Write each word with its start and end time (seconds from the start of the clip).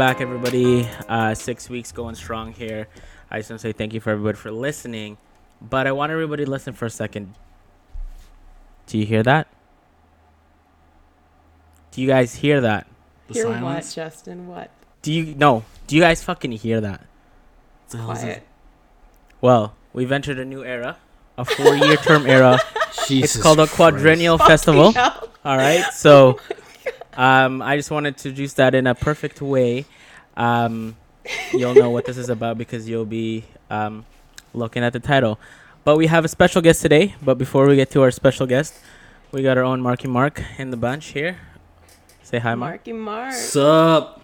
Welcome 0.00 0.16
back, 0.16 0.22
everybody. 0.22 0.88
Uh, 1.10 1.34
six 1.34 1.68
weeks 1.68 1.92
going 1.92 2.14
strong 2.14 2.54
here. 2.54 2.88
I 3.30 3.40
just 3.40 3.50
want 3.50 3.60
to 3.60 3.68
say 3.68 3.72
thank 3.72 3.92
you 3.92 4.00
for 4.00 4.08
everybody 4.08 4.38
for 4.38 4.50
listening. 4.50 5.18
But 5.60 5.86
I 5.86 5.92
want 5.92 6.10
everybody 6.10 6.46
to 6.46 6.50
listen 6.50 6.72
for 6.72 6.86
a 6.86 6.90
second. 6.90 7.34
Do 8.86 8.96
you 8.96 9.04
hear 9.04 9.22
that? 9.22 9.46
Do 11.90 12.00
you 12.00 12.06
guys 12.06 12.36
hear 12.36 12.62
that? 12.62 12.86
The 13.28 13.34
Hear 13.34 13.42
silence. 13.42 13.62
what, 13.62 13.94
Justin? 13.94 14.48
What? 14.48 14.70
Do 15.02 15.12
you 15.12 15.34
no? 15.34 15.64
Do 15.86 15.96
you 15.96 16.00
guys 16.00 16.24
fucking 16.24 16.52
hear 16.52 16.80
that? 16.80 17.04
The 17.90 17.98
hell 17.98 18.12
is 18.12 18.20
Quiet. 18.20 18.46
Well, 19.42 19.74
we've 19.92 20.10
entered 20.10 20.38
a 20.38 20.46
new 20.46 20.64
era, 20.64 20.96
a 21.36 21.44
four-year 21.44 21.96
term 21.96 22.26
era. 22.26 22.58
Jesus 23.06 23.34
it's 23.34 23.42
called 23.42 23.60
a 23.60 23.66
quadrennial 23.66 24.38
Fucking 24.38 24.50
festival. 24.50 24.94
All 24.96 25.58
right, 25.58 25.84
so 25.92 26.40
um, 27.14 27.60
I 27.60 27.76
just 27.76 27.90
wanted 27.90 28.16
to 28.16 28.28
introduce 28.30 28.54
that 28.54 28.74
in 28.74 28.86
a 28.86 28.94
perfect 28.94 29.42
way. 29.42 29.84
Um, 30.40 30.96
you'll 31.52 31.74
know 31.74 31.90
what 31.90 32.06
this 32.06 32.16
is 32.16 32.30
about 32.30 32.56
because 32.56 32.88
you'll 32.88 33.04
be 33.04 33.44
um, 33.68 34.06
looking 34.54 34.82
at 34.82 34.92
the 34.94 35.00
title. 35.00 35.38
But 35.84 35.96
we 35.96 36.06
have 36.06 36.24
a 36.24 36.28
special 36.28 36.62
guest 36.62 36.80
today. 36.80 37.14
But 37.22 37.36
before 37.36 37.66
we 37.66 37.76
get 37.76 37.90
to 37.92 38.00
our 38.02 38.10
special 38.10 38.46
guest, 38.46 38.74
we 39.32 39.42
got 39.42 39.58
our 39.58 39.64
own 39.64 39.80
Marky 39.80 40.08
Mark 40.08 40.42
in 40.58 40.70
the 40.70 40.76
bunch 40.76 41.06
here. 41.08 41.36
Say 42.22 42.38
hi, 42.38 42.54
Mark. 42.54 42.72
Marky 42.72 42.92
Mark. 42.92 43.34
Sup? 43.34 44.22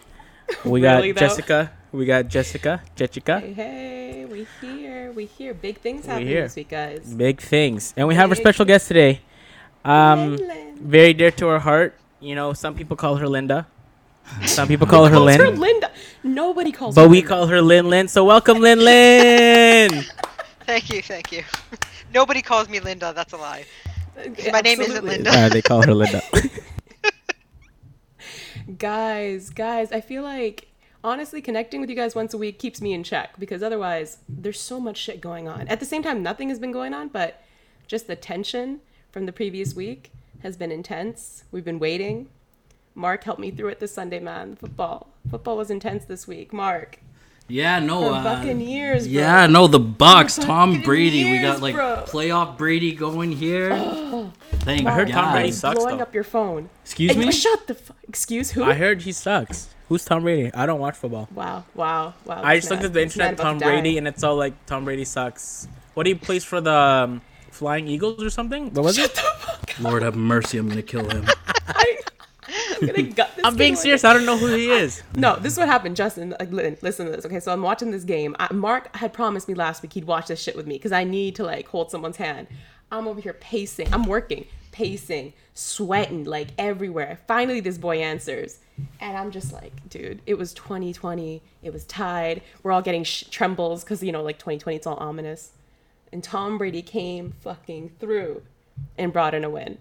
We 0.64 0.80
got 0.80 1.02
though? 1.02 1.12
Jessica. 1.12 1.72
We 1.92 2.06
got 2.06 2.28
Jessica. 2.28 2.82
Jessica. 2.94 3.40
Hey, 3.40 3.52
hey, 3.52 4.24
we 4.24 4.46
here. 4.60 5.12
We 5.12 5.26
here. 5.26 5.54
Big 5.54 5.78
things 5.80 6.04
We 6.04 6.08
happening 6.08 6.28
here. 6.28 6.42
this 6.42 6.56
week, 6.56 6.68
guys. 6.68 7.12
Big 7.12 7.40
things, 7.40 7.92
and 7.96 8.06
we 8.08 8.14
have 8.14 8.30
our 8.30 8.36
special 8.36 8.64
guest 8.64 8.88
today. 8.88 9.20
Um, 9.84 10.36
Lin 10.36 10.48
Lin. 10.48 10.76
very 10.80 11.12
dear 11.14 11.30
to 11.32 11.48
our 11.48 11.58
heart. 11.58 11.94
You 12.20 12.34
know, 12.34 12.52
some 12.52 12.74
people 12.74 12.96
call 12.96 13.16
her 13.16 13.28
Linda. 13.28 13.66
Some 14.44 14.68
people 14.68 14.86
call 14.86 15.06
her 15.06 15.18
Lynn. 15.18 15.40
her 15.40 15.50
Linda. 15.50 15.90
Nobody 16.22 16.72
calls 16.72 16.94
But 16.94 17.02
her 17.02 17.08
we 17.08 17.16
Linda. 17.18 17.28
call 17.28 17.46
her 17.46 17.62
Lin 17.62 17.88
Lin. 17.88 18.08
So 18.08 18.24
welcome, 18.24 18.58
Lin 18.60 18.80
Lin. 18.80 20.04
Thank 20.66 20.90
you, 20.90 21.00
thank 21.02 21.32
you. 21.32 21.44
Nobody 22.14 22.42
calls 22.42 22.68
me 22.68 22.80
Linda. 22.80 23.12
That's 23.14 23.32
a 23.32 23.36
lie. 23.36 23.64
My 24.52 24.60
name 24.60 24.80
isn't. 24.80 25.04
Linda. 25.04 25.30
uh, 25.30 25.48
they 25.48 25.62
call 25.62 25.82
her 25.82 25.94
Linda. 26.02 26.22
Guys, 28.78 29.50
guys, 29.50 29.92
I 29.92 30.00
feel 30.00 30.22
like 30.24 30.66
honestly 31.04 31.40
connecting 31.40 31.80
with 31.80 31.88
you 31.88 31.94
guys 31.94 32.16
once 32.16 32.34
a 32.34 32.38
week 32.38 32.58
keeps 32.58 32.80
me 32.80 32.92
in 32.92 33.04
check 33.04 33.38
because 33.38 33.62
otherwise 33.62 34.18
there's 34.28 34.58
so 34.60 34.80
much 34.80 34.96
shit 34.96 35.20
going 35.20 35.46
on. 35.46 35.68
At 35.68 35.78
the 35.78 35.86
same 35.86 36.02
time, 36.02 36.20
nothing 36.22 36.48
has 36.48 36.58
been 36.58 36.72
going 36.72 36.92
on, 36.92 37.08
but 37.08 37.42
just 37.86 38.08
the 38.08 38.16
tension 38.16 38.80
from 39.12 39.26
the 39.26 39.32
previous 39.32 39.74
week 39.74 40.10
has 40.42 40.56
been 40.56 40.72
intense. 40.72 41.44
We've 41.52 41.64
been 41.64 41.78
waiting. 41.78 42.28
Mark 42.96 43.22
helped 43.22 43.40
me 43.40 43.50
through 43.52 43.68
it 43.68 43.78
this 43.78 43.92
Sunday, 43.94 44.18
man. 44.18 44.56
Football. 44.56 45.06
Football 45.30 45.56
was 45.58 45.70
intense 45.70 46.04
this 46.06 46.26
week. 46.26 46.52
Mark. 46.52 46.98
Yeah, 47.48 47.78
no. 47.78 48.00
The 48.00 48.06
Uh, 48.10 48.22
Buccaneers, 48.24 49.04
bro. 49.06 49.12
yeah, 49.12 49.46
no. 49.46 49.68
The 49.68 49.78
Bucs. 49.78 50.44
Tom 50.44 50.82
Brady. 50.82 51.24
We 51.30 51.40
got 51.40 51.60
like 51.60 51.74
bro. 51.76 52.02
playoff 52.06 52.56
Brady 52.58 52.92
going 52.92 53.30
here. 53.30 53.70
Thank 54.66 54.84
I 54.86 54.92
heard 54.92 55.08
Tom 55.10 55.32
Brady 55.32 55.52
sucks, 55.52 55.78
blowing 55.78 55.98
though. 55.98 56.02
up 56.02 56.12
your 56.14 56.24
phone. 56.24 56.68
Excuse 56.84 57.12
Hey, 57.12 57.18
me. 57.26 57.30
Shut 57.30 57.68
the 57.68 57.74
fuck. 57.74 57.96
Excuse 58.08 58.50
who? 58.50 58.64
I 58.64 58.74
heard 58.74 59.02
he 59.02 59.12
sucks. 59.12 59.68
Who's 59.88 60.04
Tom 60.04 60.22
Brady? 60.22 60.52
I 60.54 60.66
don't 60.66 60.80
watch 60.80 60.96
football. 60.96 61.28
wow, 61.32 61.62
wow, 61.76 62.14
wow. 62.24 62.40
I 62.42 62.56
just 62.56 62.68
looked 62.72 62.82
at 62.82 62.92
the 62.92 63.02
internet, 63.02 63.36
Tom 63.36 63.58
Brady, 63.58 63.92
die. 63.92 63.98
and 63.98 64.08
it's 64.08 64.24
all 64.24 64.34
like 64.36 64.54
Tom 64.66 64.84
Brady 64.84 65.04
sucks. 65.04 65.68
What 65.94 66.02
do 66.04 66.10
he 66.10 66.14
plays 66.16 66.42
for 66.42 66.60
the 66.60 66.72
um, 66.74 67.20
Flying 67.52 67.86
Eagles 67.86 68.20
or 68.24 68.30
something? 68.30 68.74
What 68.74 68.82
was 68.86 68.96
Shut 68.96 69.10
it? 69.10 69.14
the 69.14 69.20
fuck 69.20 69.70
up. 69.70 69.80
Lord 69.80 70.02
have 70.02 70.16
mercy. 70.16 70.58
I'm 70.58 70.68
gonna 70.68 70.82
kill 70.82 71.08
him. 71.08 71.24
I, 71.68 71.95
I'm 72.80 72.86
gonna 72.86 73.02
gut 73.14 73.30
this 73.36 73.44
I'm 73.44 73.56
being 73.56 73.76
serious. 73.76 74.04
I 74.04 74.12
don't 74.12 74.26
know 74.26 74.36
who 74.36 74.46
he 74.54 74.70
is. 74.70 75.02
No, 75.14 75.36
this 75.36 75.52
is 75.54 75.58
what 75.58 75.68
happened, 75.68 75.96
Justin. 75.96 76.34
Like, 76.38 76.50
li- 76.52 76.76
listen 76.82 77.06
to 77.06 77.12
this. 77.12 77.24
Okay, 77.26 77.40
so 77.40 77.52
I'm 77.52 77.62
watching 77.62 77.90
this 77.90 78.04
game. 78.04 78.36
I, 78.38 78.52
Mark 78.52 78.94
had 78.96 79.12
promised 79.12 79.48
me 79.48 79.54
last 79.54 79.82
week 79.82 79.92
he'd 79.92 80.04
watch 80.06 80.28
this 80.28 80.40
shit 80.42 80.56
with 80.56 80.66
me 80.66 80.74
because 80.76 80.92
I 80.92 81.04
need 81.04 81.34
to 81.36 81.44
like 81.44 81.68
hold 81.68 81.90
someone's 81.90 82.16
hand. 82.16 82.48
I'm 82.90 83.08
over 83.08 83.20
here 83.20 83.32
pacing. 83.32 83.92
I'm 83.92 84.04
working, 84.04 84.46
pacing, 84.72 85.32
sweating 85.54 86.24
like 86.24 86.48
everywhere. 86.58 87.18
Finally, 87.26 87.60
this 87.60 87.78
boy 87.78 87.98
answers, 87.98 88.58
and 89.00 89.16
I'm 89.16 89.30
just 89.30 89.52
like, 89.52 89.88
dude, 89.88 90.22
it 90.26 90.34
was 90.34 90.52
2020. 90.54 91.42
It 91.62 91.72
was 91.72 91.84
tied. 91.84 92.42
We're 92.62 92.72
all 92.72 92.82
getting 92.82 93.04
sh- 93.04 93.24
trembles 93.30 93.82
because 93.82 94.02
you 94.02 94.12
know, 94.12 94.22
like 94.22 94.38
2020, 94.38 94.76
it's 94.76 94.86
all 94.86 94.96
ominous. 94.98 95.52
And 96.12 96.22
Tom 96.22 96.58
Brady 96.58 96.82
came 96.82 97.32
fucking 97.40 97.92
through 97.98 98.42
and 98.96 99.12
brought 99.12 99.34
in 99.34 99.42
a 99.44 99.50
win. 99.50 99.78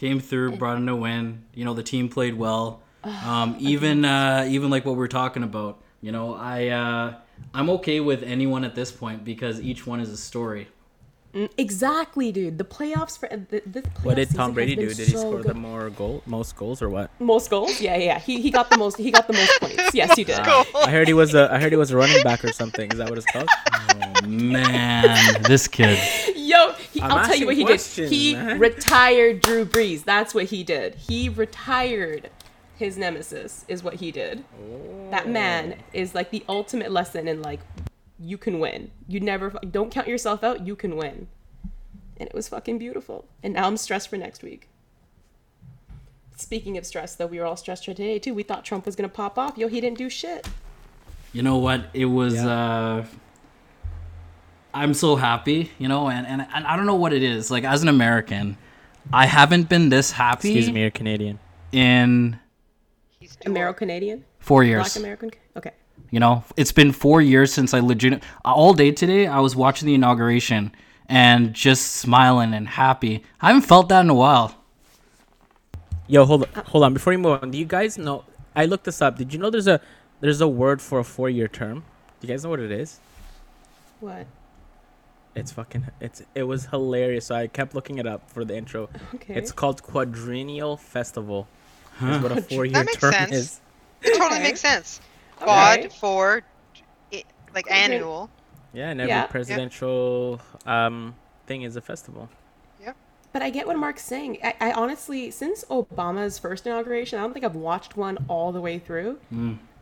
Came 0.00 0.18
through, 0.18 0.56
brought 0.56 0.78
in 0.78 0.88
a 0.88 0.96
win. 0.96 1.44
You 1.54 1.66
know 1.66 1.74
the 1.74 1.82
team 1.82 2.08
played 2.08 2.34
well. 2.34 2.82
Um, 3.04 3.56
even 3.58 4.04
uh, 4.04 4.46
even 4.48 4.68
like 4.68 4.84
what 4.84 4.96
we're 4.96 5.08
talking 5.08 5.42
about. 5.42 5.82
You 6.02 6.12
know, 6.12 6.34
I 6.34 6.68
uh, 6.68 7.14
I'm 7.54 7.70
okay 7.70 8.00
with 8.00 8.22
anyone 8.22 8.64
at 8.64 8.74
this 8.74 8.92
point 8.92 9.24
because 9.24 9.58
each 9.60 9.86
one 9.86 10.00
is 10.00 10.10
a 10.10 10.18
story. 10.18 10.68
Exactly, 11.56 12.32
dude. 12.32 12.58
The 12.58 12.64
playoffs 12.64 13.18
for 13.18 13.28
the, 13.28 13.62
the 13.64 13.82
playoff 13.82 14.04
What 14.04 14.16
did 14.16 14.34
Tom 14.34 14.52
Brady 14.52 14.74
do? 14.74 14.88
Did 14.88 15.06
he 15.06 15.12
so 15.12 15.20
score 15.20 15.42
the 15.42 15.54
more 15.54 15.88
goal, 15.90 16.22
most 16.26 16.56
goals, 16.56 16.82
or 16.82 16.88
what? 16.88 17.10
most 17.20 17.50
goals? 17.50 17.80
Yeah, 17.80 17.96
yeah, 17.96 18.04
yeah. 18.04 18.18
He 18.18 18.40
he 18.40 18.50
got 18.50 18.68
the 18.68 18.76
most. 18.76 18.96
He 18.96 19.10
got 19.10 19.26
the 19.26 19.34
most 19.34 19.60
points. 19.60 19.94
Yes, 19.94 20.16
he 20.16 20.24
did. 20.24 20.38
I 20.40 20.90
heard 20.90 21.08
he 21.08 21.14
was 21.14 21.34
a. 21.34 21.52
I 21.52 21.60
heard 21.60 21.72
he 21.72 21.76
was 21.76 21.90
a 21.90 21.96
running 21.96 22.22
back 22.22 22.44
or 22.44 22.52
something. 22.52 22.90
Is 22.90 22.98
that 22.98 23.08
what 23.08 23.18
it's 23.18 23.26
called? 23.26 23.48
Oh 23.72 24.26
man, 24.26 25.42
this 25.42 25.68
kid. 25.68 25.98
Yo, 26.60 26.72
he, 26.92 27.02
I'm 27.02 27.12
I'll 27.12 27.26
tell 27.26 27.36
you 27.36 27.46
what 27.46 27.56
he 27.56 27.64
did. 27.64 27.80
He 28.10 28.34
man. 28.34 28.58
retired 28.58 29.40
Drew 29.40 29.64
Brees. 29.64 30.04
That's 30.04 30.34
what 30.34 30.46
he 30.46 30.62
did. 30.62 30.94
He 30.94 31.28
retired 31.28 32.30
his 32.76 32.96
nemesis. 32.96 33.64
Is 33.68 33.82
what 33.82 33.94
he 33.94 34.10
did. 34.10 34.44
That 35.10 35.28
man 35.28 35.76
is 35.92 36.14
like 36.14 36.30
the 36.30 36.44
ultimate 36.48 36.90
lesson 36.90 37.28
in 37.28 37.42
like, 37.42 37.60
you 38.18 38.36
can 38.36 38.58
win. 38.58 38.90
You 39.08 39.20
never 39.20 39.50
don't 39.50 39.90
count 39.90 40.08
yourself 40.08 40.44
out. 40.44 40.66
You 40.66 40.76
can 40.76 40.96
win. 40.96 41.28
And 42.18 42.28
it 42.28 42.34
was 42.34 42.48
fucking 42.48 42.78
beautiful. 42.78 43.26
And 43.42 43.54
now 43.54 43.66
I'm 43.66 43.76
stressed 43.76 44.08
for 44.08 44.16
next 44.16 44.42
week. 44.42 44.68
Speaking 46.36 46.78
of 46.78 46.86
stress, 46.86 47.14
though, 47.16 47.26
we 47.26 47.38
were 47.38 47.44
all 47.46 47.56
stressed 47.56 47.84
today 47.84 48.18
too. 48.18 48.34
We 48.34 48.42
thought 48.42 48.64
Trump 48.64 48.86
was 48.86 48.96
gonna 48.96 49.08
pop 49.08 49.38
off. 49.38 49.58
Yo, 49.58 49.68
he 49.68 49.80
didn't 49.80 49.98
do 49.98 50.08
shit. 50.10 50.48
You 51.32 51.42
know 51.42 51.58
what? 51.58 51.86
It 51.94 52.06
was. 52.06 52.34
Yeah. 52.34 52.48
uh 52.48 53.04
I'm 54.72 54.94
so 54.94 55.16
happy. 55.16 55.70
You 55.78 55.88
know, 55.88 56.08
and, 56.08 56.26
and 56.26 56.46
and 56.54 56.66
I 56.66 56.76
don't 56.76 56.86
know 56.86 56.94
what 56.94 57.12
it 57.12 57.22
is. 57.22 57.50
Like 57.50 57.64
as 57.64 57.82
an 57.82 57.88
American, 57.88 58.56
I 59.12 59.26
haven't 59.26 59.68
been 59.68 59.88
this 59.88 60.10
happy 60.10 60.50
Excuse 60.56 60.72
me, 60.72 60.82
you're 60.82 60.90
Canadian. 60.90 61.38
in 61.72 62.38
He's 63.18 63.36
too 63.36 63.72
Canadian, 63.74 64.24
four 64.38 64.64
years. 64.64 64.78
Black 64.78 64.86
years. 64.86 64.96
American. 64.96 65.30
Okay. 65.56 65.72
You 66.10 66.18
know, 66.20 66.44
it's 66.56 66.72
been 66.72 66.92
four 66.92 67.20
years 67.22 67.52
since 67.52 67.72
I 67.74 67.80
legit 67.80 68.22
all 68.44 68.74
day 68.74 68.90
today. 68.90 69.26
I 69.26 69.38
was 69.40 69.54
watching 69.54 69.86
the 69.86 69.94
inauguration 69.94 70.72
and 71.08 71.52
just 71.54 71.96
smiling 71.96 72.54
and 72.54 72.66
happy. 72.66 73.22
I 73.40 73.48
haven't 73.48 73.62
felt 73.62 73.88
that 73.90 74.00
in 74.00 74.10
a 74.10 74.14
while. 74.14 74.56
Yo, 76.08 76.24
hold 76.24 76.44
on, 76.44 76.64
hold 76.66 76.84
on. 76.84 76.94
Before 76.94 77.12
you 77.12 77.18
move 77.18 77.42
on, 77.42 77.50
do 77.50 77.58
you 77.58 77.64
guys 77.64 77.96
know? 77.96 78.24
I 78.56 78.64
looked 78.64 78.84
this 78.84 79.00
up. 79.00 79.16
Did 79.16 79.32
you 79.32 79.38
know 79.38 79.50
there's 79.50 79.68
a 79.68 79.80
there's 80.20 80.40
a 80.40 80.48
word 80.48 80.82
for 80.82 80.98
a 80.98 81.04
four 81.04 81.30
year 81.30 81.46
term? 81.46 81.84
Do 82.20 82.26
you 82.26 82.32
guys 82.32 82.42
know 82.42 82.50
what 82.50 82.60
it 82.60 82.72
is? 82.72 82.98
What? 84.00 84.26
It's 85.34 85.52
fucking. 85.52 85.86
It's 86.00 86.22
it 86.34 86.42
was 86.44 86.66
hilarious. 86.66 87.26
So 87.26 87.34
I 87.34 87.46
kept 87.46 87.74
looking 87.74 87.98
it 87.98 88.06
up 88.06 88.28
for 88.30 88.44
the 88.44 88.56
intro. 88.56 88.88
Okay. 89.14 89.34
It's 89.34 89.52
called 89.52 89.82
quadrennial 89.82 90.76
festival. 90.76 91.46
Is 92.02 92.22
what 92.22 92.32
a 92.32 92.42
four 92.42 92.64
year 92.64 92.72
That 92.74 92.86
makes 92.86 92.98
term 92.98 93.12
sense. 93.12 93.32
is. 93.32 93.60
It 94.02 94.12
totally 94.16 94.36
Okay. 94.40 94.42
makes 94.42 94.60
sense. 94.60 95.00
Okay. 95.36 95.44
Quad 95.44 95.92
for 95.92 96.42
i- 97.12 97.24
like 97.54 97.66
Quadren- 97.66 97.72
annual. 97.72 98.30
Yeah, 98.72 98.90
and 98.90 99.00
every 99.00 99.10
Yeah. 99.10 99.26
presidential 99.26 100.40
um 100.66 101.14
thing 101.46 101.62
is 101.62 101.76
a 101.76 101.80
festival. 101.80 102.28
But 103.32 103.42
I 103.42 103.50
get 103.50 103.68
what 103.68 103.76
Mark's 103.76 104.02
saying. 104.04 104.38
I, 104.42 104.54
I 104.60 104.72
honestly, 104.72 105.30
since 105.30 105.62
Obama's 105.70 106.36
first 106.36 106.66
inauguration, 106.66 107.16
I 107.16 107.22
don't 107.22 107.32
think 107.32 107.44
I've 107.44 107.54
watched 107.54 107.96
one 107.96 108.18
all 108.26 108.50
the 108.50 108.60
way 108.60 108.80
through. 108.80 109.20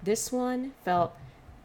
This 0.03 0.31
one 0.31 0.73
felt 0.85 1.17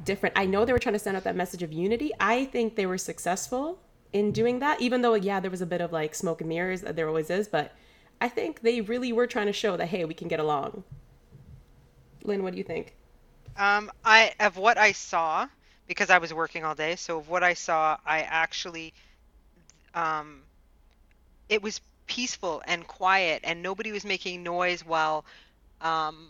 different. 0.05 0.37
I 0.37 0.45
know 0.45 0.65
they 0.65 0.73
were 0.73 0.79
trying 0.79 0.93
to 0.93 0.99
send 0.99 1.17
out 1.17 1.23
that 1.23 1.35
message 1.35 1.63
of 1.63 1.71
unity. 1.71 2.11
I 2.19 2.45
think 2.45 2.75
they 2.75 2.85
were 2.85 2.97
successful 2.97 3.79
in 4.11 4.31
doing 4.31 4.59
that, 4.59 4.79
even 4.81 5.01
though, 5.01 5.15
yeah, 5.15 5.39
there 5.39 5.51
was 5.51 5.61
a 5.61 5.65
bit 5.65 5.81
of 5.81 5.91
like 5.91 6.13
smoke 6.13 6.41
and 6.41 6.49
mirrors, 6.49 6.81
that 6.81 6.95
there 6.95 7.07
always 7.07 7.29
is. 7.29 7.47
But 7.47 7.73
I 8.21 8.29
think 8.29 8.61
they 8.61 8.81
really 8.81 9.11
were 9.11 9.27
trying 9.27 9.47
to 9.47 9.53
show 9.53 9.75
that, 9.77 9.87
hey, 9.87 10.05
we 10.05 10.13
can 10.13 10.27
get 10.27 10.39
along. 10.39 10.83
Lynn, 12.23 12.43
what 12.43 12.53
do 12.53 12.57
you 12.57 12.63
think? 12.63 12.95
Um, 13.57 13.91
I 14.05 14.33
of 14.39 14.57
what 14.57 14.77
I 14.77 14.93
saw 14.93 15.47
because 15.87 16.09
I 16.09 16.17
was 16.17 16.33
working 16.33 16.63
all 16.63 16.75
day. 16.75 16.95
So 16.95 17.17
of 17.19 17.29
what 17.29 17.43
I 17.43 17.53
saw, 17.53 17.97
I 18.05 18.21
actually, 18.21 18.93
um, 19.93 20.41
it 21.49 21.61
was 21.61 21.81
peaceful 22.07 22.61
and 22.65 22.87
quiet, 22.87 23.41
and 23.43 23.61
nobody 23.61 23.91
was 23.91 24.05
making 24.05 24.43
noise 24.43 24.85
while, 24.85 25.25
um, 25.81 26.29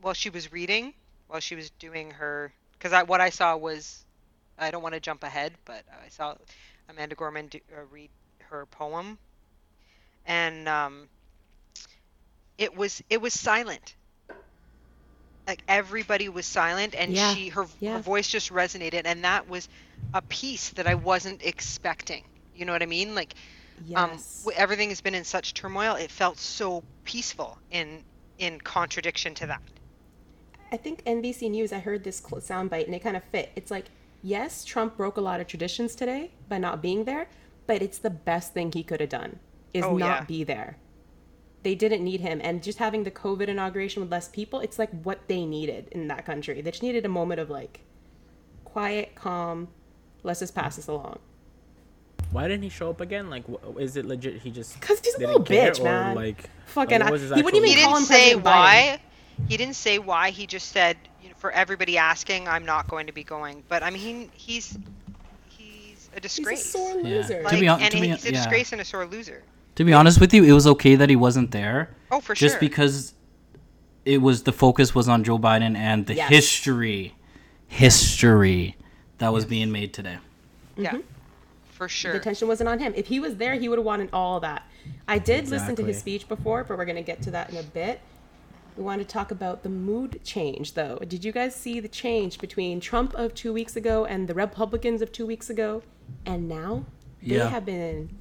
while 0.00 0.14
she 0.14 0.30
was 0.30 0.52
reading, 0.52 0.92
while 1.28 1.40
she 1.40 1.54
was 1.54 1.70
doing 1.78 2.10
her. 2.10 2.52
Because 2.82 2.94
I, 2.94 3.04
what 3.04 3.20
I 3.20 3.30
saw 3.30 3.56
was, 3.56 4.06
I 4.58 4.72
don't 4.72 4.82
want 4.82 4.94
to 4.94 5.00
jump 5.00 5.24
ahead, 5.24 5.56
but 5.66 5.84
I 6.04 6.08
saw 6.08 6.36
Amanda 6.88 7.16
Gorman 7.16 7.48
do, 7.48 7.60
uh, 7.76 7.84
read 7.86 8.10
her 8.50 8.66
poem, 8.66 9.18
and 10.26 10.68
um, 10.68 11.10
it 12.58 12.74
was 12.76 13.02
it 13.10 13.20
was 13.20 13.34
silent 13.34 13.96
like 15.46 15.62
everybody 15.68 16.28
was 16.28 16.46
silent 16.46 16.94
and 16.94 17.16
Yeah, 17.16 17.36
she 17.36 17.48
her, 17.50 17.66
yeah. 17.80 17.92
her 17.92 18.00
voice 18.00 18.28
just 18.28 18.50
resonated 18.50 19.02
and 19.06 19.24
that 19.24 19.48
was 19.48 19.68
a 20.14 20.22
piece 20.22 20.70
that 20.72 20.86
I 20.88 20.94
wasn't 20.94 21.42
expecting. 21.44 22.24
You 22.52 22.66
know 22.66 22.72
what 22.72 22.82
I 22.82 22.86
mean? 22.86 23.14
Like 23.14 23.34
um 23.94 24.24
Yes. 24.24 24.42
w- 24.42 24.56
everything 24.58 24.90
has 24.90 25.00
been 25.02 25.14
in 25.14 25.24
such 25.24 25.54
turmoil, 25.54 25.96
it 25.96 26.10
felt 26.10 26.38
so 26.38 26.84
peaceful 27.04 27.58
in 27.70 28.04
in 28.38 28.60
contradiction 28.60 29.34
to 29.36 29.46
that. 29.48 29.62
I 30.72 30.76
think 30.78 31.04
NBC 31.04 31.50
News, 31.50 31.72
I 31.72 31.78
heard 31.80 32.02
this 32.02 32.20
soundbite 32.20 32.86
and 32.86 32.94
it 32.94 33.00
kind 33.02 33.16
of 33.16 33.22
fit. 33.24 33.52
It's 33.54 33.70
like, 33.70 33.86
yes, 34.22 34.64
Trump 34.64 34.96
broke 34.96 35.18
a 35.18 35.20
lot 35.20 35.38
of 35.38 35.46
traditions 35.46 35.94
today 35.94 36.30
by 36.48 36.56
not 36.58 36.80
being 36.80 37.04
there, 37.04 37.28
but 37.66 37.82
it's 37.82 37.98
the 37.98 38.10
best 38.10 38.54
thing 38.54 38.72
he 38.72 38.82
could 38.82 39.00
have 39.00 39.10
done 39.10 39.38
is 39.74 39.84
Oh, 39.84 39.96
not 39.98 40.20
yeah. 40.22 40.24
be 40.24 40.44
there. 40.44 40.78
They 41.62 41.74
didn't 41.74 42.02
need 42.02 42.20
him. 42.22 42.40
And 42.42 42.62
just 42.62 42.78
having 42.78 43.04
the 43.04 43.10
COVID 43.10 43.48
inauguration 43.48 44.00
with 44.02 44.10
less 44.10 44.28
people, 44.28 44.60
it's 44.60 44.78
like 44.78 44.90
what 45.04 45.28
they 45.28 45.44
needed 45.44 45.88
in 45.92 46.08
that 46.08 46.24
country. 46.24 46.60
They 46.62 46.70
just 46.70 46.82
needed 46.82 47.04
a 47.04 47.08
moment 47.10 47.38
of 47.40 47.50
like 47.50 47.80
quiet, 48.64 49.14
calm, 49.14 49.68
let's 50.22 50.40
just 50.40 50.54
pass 50.54 50.76
this 50.76 50.88
along. 50.88 51.18
Why 52.30 52.48
didn't 52.48 52.62
he 52.62 52.70
show 52.70 52.88
up 52.88 53.02
again? 53.02 53.28
Like, 53.28 53.44
wh- 53.46 53.78
is 53.78 53.96
it 53.98 54.06
legit? 54.06 54.40
He 54.40 54.50
just 54.50 54.80
because 54.80 55.00
he's 55.00 55.14
a 55.16 55.18
little 55.18 55.42
care, 55.42 55.70
bitch, 55.70 55.84
man. 55.84 56.14
Like, 56.16 56.48
Fucking- 56.64 57.00
like, 57.00 57.04
what 57.04 57.12
was 57.12 57.20
his 57.22 57.30
he 57.34 57.42
wouldn't 57.42 57.62
actual 57.62 57.70
even 57.72 57.78
He 57.78 57.84
call 57.84 57.94
didn't 58.00 58.00
him 58.00 58.06
say 58.06 58.40
President 58.40 58.44
Biden. 58.46 59.00
Why. 59.42 59.48
He 59.48 59.56
didn't 59.56 59.74
say 59.74 59.98
why. 59.98 60.30
He 60.30 60.46
just 60.46 60.68
said 60.68 60.96
you 61.22 61.28
know, 61.28 61.34
for 61.38 61.50
everybody 61.52 61.98
asking, 61.98 62.48
I'm 62.48 62.64
not 62.64 62.88
going 62.88 63.06
to 63.06 63.12
be 63.12 63.24
going. 63.24 63.62
But 63.68 63.82
I 63.82 63.90
mean, 63.90 64.00
he, 64.00 64.30
he's 64.34 64.78
he's 65.48 66.08
a 66.16 66.20
disgrace. 66.20 66.72
He's 66.72 66.74
a 66.74 66.78
disgrace. 66.78 66.92
sore 66.94 67.00
Yeah. 67.00 67.16
loser. 67.16 67.38
To 67.38 67.44
Like, 67.44 67.60
be 67.60 67.66
hon- 67.66 67.80
and 67.82 67.90
to 67.92 68.00
be- 68.00 68.08
he's 68.08 68.24
a 68.24 68.32
yeah. 68.32 68.38
disgrace 68.38 68.72
and 68.72 68.80
a 68.80 68.84
sore 68.84 69.06
loser. 69.06 69.42
To 69.76 69.84
be 69.84 69.92
honest 69.92 70.20
with 70.20 70.34
you, 70.34 70.44
it 70.44 70.52
was 70.52 70.66
okay 70.66 70.96
that 70.96 71.08
he 71.08 71.16
wasn't 71.16 71.50
there. 71.50 71.90
Oh, 72.10 72.20
for 72.20 72.34
just 72.34 72.40
sure. 72.40 72.48
Just 72.48 72.60
because 72.60 73.14
it 74.04 74.18
was 74.20 74.42
the 74.42 74.52
focus 74.52 74.94
was 74.94 75.08
on 75.08 75.24
Joe 75.24 75.38
Biden 75.38 75.76
and 75.76 76.06
the 76.06 76.14
Yes. 76.14 76.28
history, 76.28 77.14
history 77.68 78.76
that 79.18 79.32
was 79.32 79.44
being 79.44 79.72
made 79.72 79.94
today. 79.94 80.18
Yeah, 80.76 80.90
mm-hmm. 80.90 81.00
for 81.70 81.88
sure. 81.88 82.12
the 82.12 82.16
sure. 82.16 82.20
attention 82.20 82.48
wasn't 82.48 82.68
on 82.68 82.78
him. 82.80 82.92
If 82.96 83.06
he 83.06 83.20
was 83.20 83.36
there, 83.36 83.54
he 83.54 83.68
would 83.68 83.78
have 83.78 83.84
wanted 83.86 84.10
all 84.12 84.40
that. 84.40 84.64
I 85.06 85.18
did 85.18 85.48
listen 85.48 85.76
to 85.76 85.84
his 85.84 85.98
speech 85.98 86.28
before, 86.28 86.64
but 86.64 86.76
we're 86.76 86.84
going 86.84 86.96
to 86.96 87.02
get 87.02 87.22
to 87.22 87.30
that 87.30 87.50
in 87.50 87.56
a 87.56 87.62
bit. 87.62 88.00
We 88.76 88.82
want 88.82 89.00
to 89.00 89.06
talk 89.06 89.30
about 89.30 89.62
the 89.62 89.68
mood 89.68 90.20
change, 90.24 90.74
though. 90.74 90.98
Did 91.06 91.24
you 91.24 91.32
guys 91.32 91.54
see 91.54 91.78
the 91.80 91.88
change 91.88 92.38
between 92.38 92.80
Trump 92.80 93.14
of 93.14 93.34
two 93.34 93.52
weeks 93.52 93.76
ago 93.76 94.04
and 94.06 94.28
the 94.28 94.34
Republicans 94.34 95.02
of 95.02 95.12
two 95.12 95.26
weeks 95.26 95.50
ago, 95.50 95.82
and 96.24 96.48
now 96.48 96.84
they 97.22 97.36
Yeah. 97.36 97.48
have 97.48 97.66
been 97.66 98.18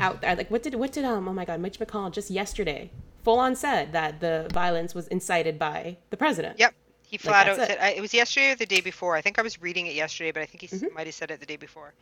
out 0.00 0.20
there? 0.22 0.34
Like, 0.34 0.50
what 0.50 0.62
did 0.64 0.74
what 0.74 0.92
did 0.92 1.04
um? 1.04 1.28
Oh 1.28 1.32
my 1.32 1.44
God, 1.44 1.60
Mitch 1.60 1.78
McConnell 1.78 2.10
just 2.12 2.30
yesterday 2.30 2.90
full 3.22 3.38
on 3.38 3.54
said 3.54 3.92
that 3.92 4.18
the 4.20 4.48
violence 4.52 4.94
was 4.94 5.06
incited 5.08 5.58
by 5.58 5.96
the 6.10 6.16
president. 6.16 6.58
Yep. 6.58 6.74
He 7.06 7.18
flat 7.18 7.48
out 7.48 7.56
that's 7.56 7.70
said 7.70 7.78
I, 7.80 7.90
it 7.90 8.00
was 8.00 8.14
yesterday 8.14 8.52
or 8.52 8.54
the 8.56 8.66
day 8.66 8.80
before. 8.80 9.14
I 9.16 9.20
think 9.20 9.38
I 9.38 9.42
was 9.42 9.60
reading 9.60 9.86
it 9.86 9.94
yesterday, 9.94 10.30
but 10.32 10.42
I 10.42 10.46
think 10.46 10.62
he 10.62 10.68
Mm-hmm. 10.68 10.94
might 10.94 11.06
have 11.06 11.14
said 11.14 11.30
it 11.30 11.38
the 11.40 11.46
day 11.46 11.56
before. 11.56 11.92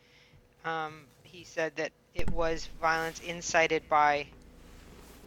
Um, 0.65 1.01
he 1.23 1.43
said 1.43 1.75
that 1.75 1.91
it 2.15 2.29
was 2.31 2.67
violence 2.81 3.19
incited 3.19 3.87
by 3.89 4.27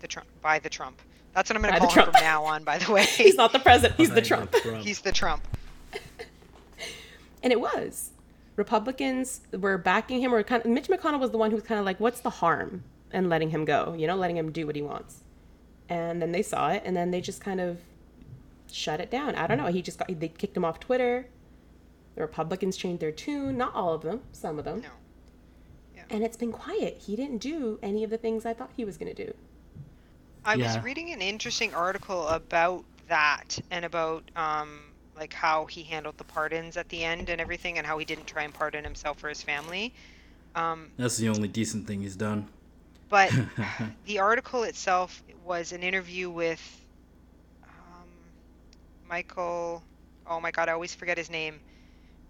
the 0.01 0.09
Trump 0.09 0.27
by 0.41 0.59
the 0.59 0.69
Trump. 0.71 1.01
That's 1.35 1.49
what 1.49 1.57
I'm 1.57 1.63
going 1.63 1.75
to 1.75 1.81
call 1.81 1.89
him 1.89 1.95
Trump. 1.95 2.13
from 2.13 2.21
now 2.23 2.45
on. 2.45 2.65
By 2.65 2.79
the 2.79 2.93
way, 2.97 3.05
He's 3.05 3.37
not 3.37 3.53
the 3.53 3.59
president. 3.59 3.97
He's 3.97 4.11
the 4.11 4.17
Like, 4.17 4.25
Trump. 4.25 4.55
He's 4.83 5.01
the 5.01 5.13
Trump. 5.13 5.43
And 7.43 7.53
it 7.53 7.61
was. 7.61 8.11
Republicans 8.55 9.41
were 9.53 9.77
backing 9.77 10.21
him, 10.21 10.33
or 10.33 10.41
kind 10.45 10.65
of, 10.65 10.71
Mitch 10.71 10.87
McConnell 10.87 11.19
was 11.19 11.33
the 11.33 11.39
one 11.39 11.51
who 11.51 11.57
was 11.57 11.65
kind 11.65 11.81
of 11.81 11.85
like, 11.85 11.99
"What's 11.99 12.21
the 12.21 12.31
harm?" 12.31 12.85
and 13.13 13.29
letting 13.29 13.51
him 13.51 13.65
go, 13.65 13.95
you 13.99 14.07
know, 14.07 14.15
letting 14.17 14.37
him 14.37 14.51
do 14.53 14.67
what 14.67 14.77
he 14.77 14.81
wants. 14.83 15.25
And 15.89 16.23
then 16.23 16.33
they 16.33 16.43
saw 16.43 16.71
it, 16.71 16.83
and 16.87 16.97
then 16.97 17.11
they 17.11 17.21
just 17.21 17.41
kind 17.43 17.61
of 17.61 17.81
shut 18.71 19.01
it 19.01 19.11
down. 19.11 19.35
I 19.35 19.47
don't 19.47 19.59
know. 19.59 19.67
He 19.67 19.83
just 19.83 19.99
got 19.99 20.09
they 20.21 20.29
kicked 20.29 20.57
him 20.57 20.65
off 20.65 20.81
Twitter. 20.81 21.27
The 22.15 22.21
Republicans 22.21 22.77
changed 22.77 23.01
their 23.03 23.11
tune. 23.13 23.59
Not 23.59 23.75
all 23.75 23.93
of 23.93 24.03
them, 24.03 24.21
some 24.33 24.59
of 24.59 24.65
them. 24.65 24.83
No. 24.83 24.89
Yeah. 25.97 26.05
And 26.11 26.23
it's 26.23 26.37
been 26.37 26.53
quiet. 26.53 26.99
He 27.07 27.17
didn't 27.17 27.39
do 27.39 27.79
any 27.83 28.05
of 28.05 28.11
the 28.11 28.19
things 28.19 28.47
I 28.47 28.55
thought 28.55 28.71
he 28.77 28.85
was 28.85 28.97
going 28.97 29.15
to 29.15 29.27
do. 29.27 29.35
I 30.45 30.57
Yeah. 30.57 30.59
was 30.59 30.79
reading 30.79 31.11
an 31.13 31.23
interesting 31.23 31.75
article 31.75 32.29
about 32.29 32.85
that 33.09 33.59
and 33.71 33.85
about 33.85 34.31
um, 34.37 34.95
like 35.17 35.33
how 35.33 35.67
he 35.67 35.83
handled 35.85 36.17
the 36.19 36.25
pardons 36.25 36.77
at 36.77 36.89
the 36.89 37.05
end 37.05 37.29
and 37.29 37.41
everything, 37.41 37.79
and 37.79 37.87
how 37.87 37.99
he 37.99 38.05
didn't 38.05 38.27
try 38.27 38.43
and 38.45 38.55
pardon 38.55 38.85
himself 38.85 39.23
or 39.25 39.29
his 39.29 39.43
family. 39.43 39.93
Um, 40.55 40.91
That's 40.97 41.17
the 41.17 41.29
only 41.29 41.49
decent 41.49 41.87
thing 41.87 42.01
he's 42.03 42.17
done. 42.17 42.49
but 43.09 43.31
the 44.05 44.19
article 44.19 44.63
itself 44.65 45.23
was 45.45 45.73
an 45.73 45.83
interview 45.83 46.31
with 46.31 46.61
um, 47.65 48.09
Michael. 49.09 49.83
Oh 50.27 50.41
my 50.41 50.51
God, 50.51 50.69
I 50.69 50.73
always 50.73 50.95
forget 50.95 51.19
his 51.19 51.31
name. 51.31 51.61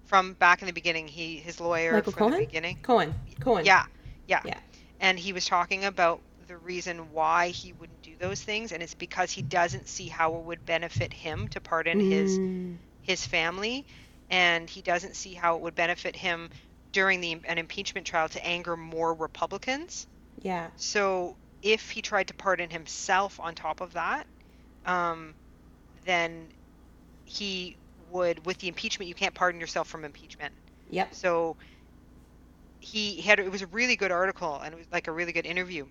From 0.04 0.34
back 0.34 0.62
in 0.62 0.66
the 0.66 0.72
beginning, 0.72 1.08
he 1.08 1.36
his 1.36 1.60
lawyer 1.60 1.92
Michael 1.94 2.12
from 2.12 2.20
Cohen? 2.20 2.32
the 2.32 2.46
beginning. 2.46 2.76
Cohen. 2.82 3.14
Cohen. 3.40 3.64
Yeah, 3.64 3.84
yeah, 4.26 4.40
Yeah. 4.44 4.58
And 5.00 5.18
he 5.18 5.32
was 5.32 5.44
talking 5.46 5.84
about 5.84 6.20
the 6.46 6.56
reason 6.56 7.12
why 7.12 7.48
he 7.48 7.72
wouldn't 7.72 8.01
do 8.01 8.01
those 8.22 8.42
things, 8.42 8.72
and 8.72 8.82
it's 8.82 8.94
because 8.94 9.32
he 9.32 9.42
doesn't 9.42 9.88
see 9.88 10.08
how 10.08 10.36
it 10.36 10.44
would 10.44 10.66
benefit 10.66 11.14
him 11.14 11.48
to 11.50 11.60
pardon 11.60 12.00
his 12.00 12.40
Mm, 12.40 12.80
his 13.02 13.26
family, 13.26 13.86
and 14.30 14.70
he 14.70 14.82
doesn't 14.82 15.16
see 15.16 15.34
how 15.34 15.56
it 15.56 15.62
would 15.62 15.76
benefit 15.76 16.16
him 16.16 16.50
during 16.92 17.20
the 17.20 17.32
an 17.46 17.58
impeachment 17.58 18.06
trial 18.06 18.28
to 18.30 18.44
anger 18.46 18.76
more 18.76 19.14
Republicans. 19.14 20.08
yeah. 20.42 20.70
So 20.76 21.38
if 21.62 21.90
he 21.90 22.02
tried 22.02 22.28
to 22.28 22.34
pardon 22.34 22.70
himself 22.70 23.40
on 23.40 23.54
top 23.54 23.80
of 23.80 23.94
that, 23.94 24.28
um, 24.86 25.36
then 26.04 26.52
he 27.24 27.78
would 28.10 28.46
with 28.46 28.58
the 28.58 28.68
impeachment 28.68 29.08
you 29.08 29.14
can't 29.14 29.34
pardon 29.34 29.60
yourself 29.60 29.88
from 29.88 30.04
impeachment. 30.04 30.54
Yep. 30.90 31.10
So 31.10 31.56
he 32.80 33.20
had 33.22 33.40
it 33.40 33.50
was 33.50 33.62
a 33.62 33.66
really 33.68 33.96
good 33.96 34.12
article 34.12 34.60
and 34.60 34.74
it 34.74 34.78
was 34.78 34.86
like 34.92 35.08
a 35.08 35.12
really 35.12 35.32
good 35.32 35.46
interview 35.46 35.88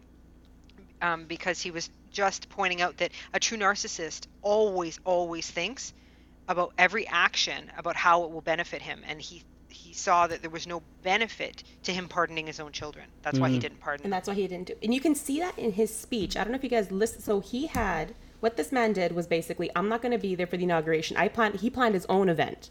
um, 1.01 1.25
because 1.27 1.61
he 1.61 1.71
was 1.71 1.89
just 2.11 2.49
pointing 2.49 2.81
out 2.81 2.97
that 2.97 3.11
a 3.33 3.39
true 3.39 3.57
narcissist 3.57 4.27
always 4.41 4.99
always 5.03 5.49
thinks 5.49 5.93
about 6.47 6.73
every 6.77 7.07
action 7.07 7.71
about 7.77 7.95
how 7.95 8.23
it 8.23 8.31
will 8.31 8.41
benefit 8.41 8.81
him 8.81 9.01
and 9.07 9.21
he 9.21 9.43
he 9.91 9.93
saw 9.93 10.27
that 10.27 10.41
there 10.41 10.49
was 10.49 10.67
no 10.67 10.81
benefit 11.03 11.63
to 11.83 11.93
him 11.93 12.07
pardoning 12.07 12.47
his 12.47 12.59
own 12.59 12.71
children. 12.71 13.05
That's 13.21 13.39
why 13.39 13.49
he 13.49 13.59
didn't 13.59 13.79
pardon. 13.79 14.05
And 14.05 14.11
them. 14.11 14.17
that's 14.17 14.27
why 14.27 14.33
he 14.33 14.47
didn't 14.47 14.67
do. 14.67 14.73
And 14.83 14.93
you 14.93 15.01
can 15.01 15.15
see 15.15 15.39
that 15.39 15.57
in 15.57 15.73
his 15.73 15.93
speech. 15.93 16.37
I 16.37 16.43
don't 16.43 16.51
know 16.51 16.57
if 16.57 16.63
you 16.63 16.69
guys 16.69 16.91
listen. 16.91 17.21
So 17.21 17.39
he 17.39 17.67
had 17.67 18.13
what 18.41 18.57
this 18.57 18.71
man 18.71 18.93
did 18.93 19.13
was 19.13 19.27
basically, 19.27 19.69
I'm 19.75 19.87
not 19.87 20.01
going 20.01 20.11
to 20.11 20.17
be 20.17 20.35
there 20.35 20.47
for 20.47 20.57
the 20.57 20.63
inauguration. 20.63 21.17
I 21.17 21.27
planned. 21.27 21.55
He 21.61 21.69
planned 21.69 21.93
his 21.93 22.05
own 22.07 22.29
event, 22.29 22.69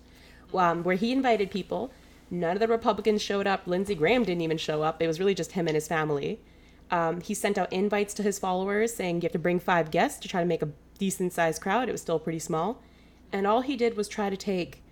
um, 0.54 0.82
where 0.82 0.96
he 0.96 1.12
invited 1.12 1.50
people. 1.50 1.90
None 2.30 2.56
of 2.56 2.60
the 2.60 2.68
Republicans 2.68 3.22
showed 3.22 3.46
up. 3.46 3.66
Lindsey 3.66 3.94
Graham 3.94 4.24
didn't 4.24 4.42
even 4.42 4.58
show 4.58 4.82
up. 4.82 5.02
It 5.02 5.06
was 5.06 5.18
really 5.18 5.34
just 5.34 5.52
him 5.52 5.66
and 5.66 5.74
his 5.74 5.88
family. 5.88 6.40
Um, 6.90 7.20
he 7.20 7.34
sent 7.34 7.56
out 7.58 7.72
invites 7.72 8.14
to 8.14 8.22
his 8.22 8.38
followers 8.38 8.92
saying 8.94 9.16
you 9.16 9.22
have 9.22 9.32
to 9.32 9.38
bring 9.38 9.60
five 9.60 9.90
guests 9.90 10.18
to 10.20 10.28
try 10.28 10.40
to 10.40 10.46
make 10.46 10.62
a 10.62 10.68
decent 10.98 11.32
sized 11.32 11.62
crowd. 11.62 11.88
It 11.88 11.92
was 11.92 12.00
still 12.02 12.18
pretty 12.18 12.38
small. 12.40 12.82
And 13.32 13.46
all 13.46 13.60
he 13.60 13.76
did 13.76 13.96
was 13.96 14.08
try 14.08 14.28
to 14.28 14.36
take 14.36 14.82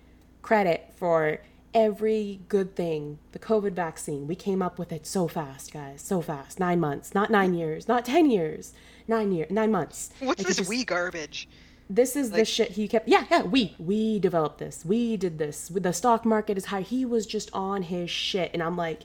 credit 0.42 0.92
for 0.96 1.38
every 1.74 2.40
good 2.48 2.76
thing. 2.76 3.18
The 3.32 3.38
COVID 3.38 3.72
vaccine, 3.72 4.26
we 4.26 4.34
came 4.36 4.62
up 4.62 4.78
with 4.78 4.92
it 4.92 5.06
so 5.06 5.26
fast, 5.28 5.72
guys, 5.72 6.00
so 6.00 6.20
fast. 6.20 6.60
Nine 6.60 6.80
months, 6.80 7.14
not 7.14 7.30
nine 7.30 7.52
years, 7.54 7.88
not 7.88 8.04
10 8.04 8.30
years, 8.30 8.72
nine 9.08 9.32
year, 9.32 9.46
nine 9.50 9.72
months. 9.72 10.10
What's 10.20 10.38
Like, 10.40 10.46
this 10.46 10.56
just- 10.58 10.68
wee 10.68 10.84
garbage? 10.84 11.48
This 11.90 12.16
is 12.16 12.30
the 12.32 12.44
shit 12.44 12.72
he 12.72 12.86
kept. 12.86 13.08
Yeah, 13.08 13.24
yeah, 13.30 13.42
we, 13.44 13.74
we 13.78 14.18
developed 14.18 14.58
this. 14.58 14.84
We 14.84 15.16
did 15.16 15.38
this. 15.38 15.68
The 15.68 15.94
stock 15.94 16.26
market 16.26 16.58
is 16.58 16.66
high. 16.66 16.82
He 16.82 17.06
was 17.06 17.24
just 17.26 17.48
on 17.54 17.80
his 17.84 18.10
shit. 18.10 18.50
And 18.52 18.62
I'm 18.62 18.76
like, 18.76 19.04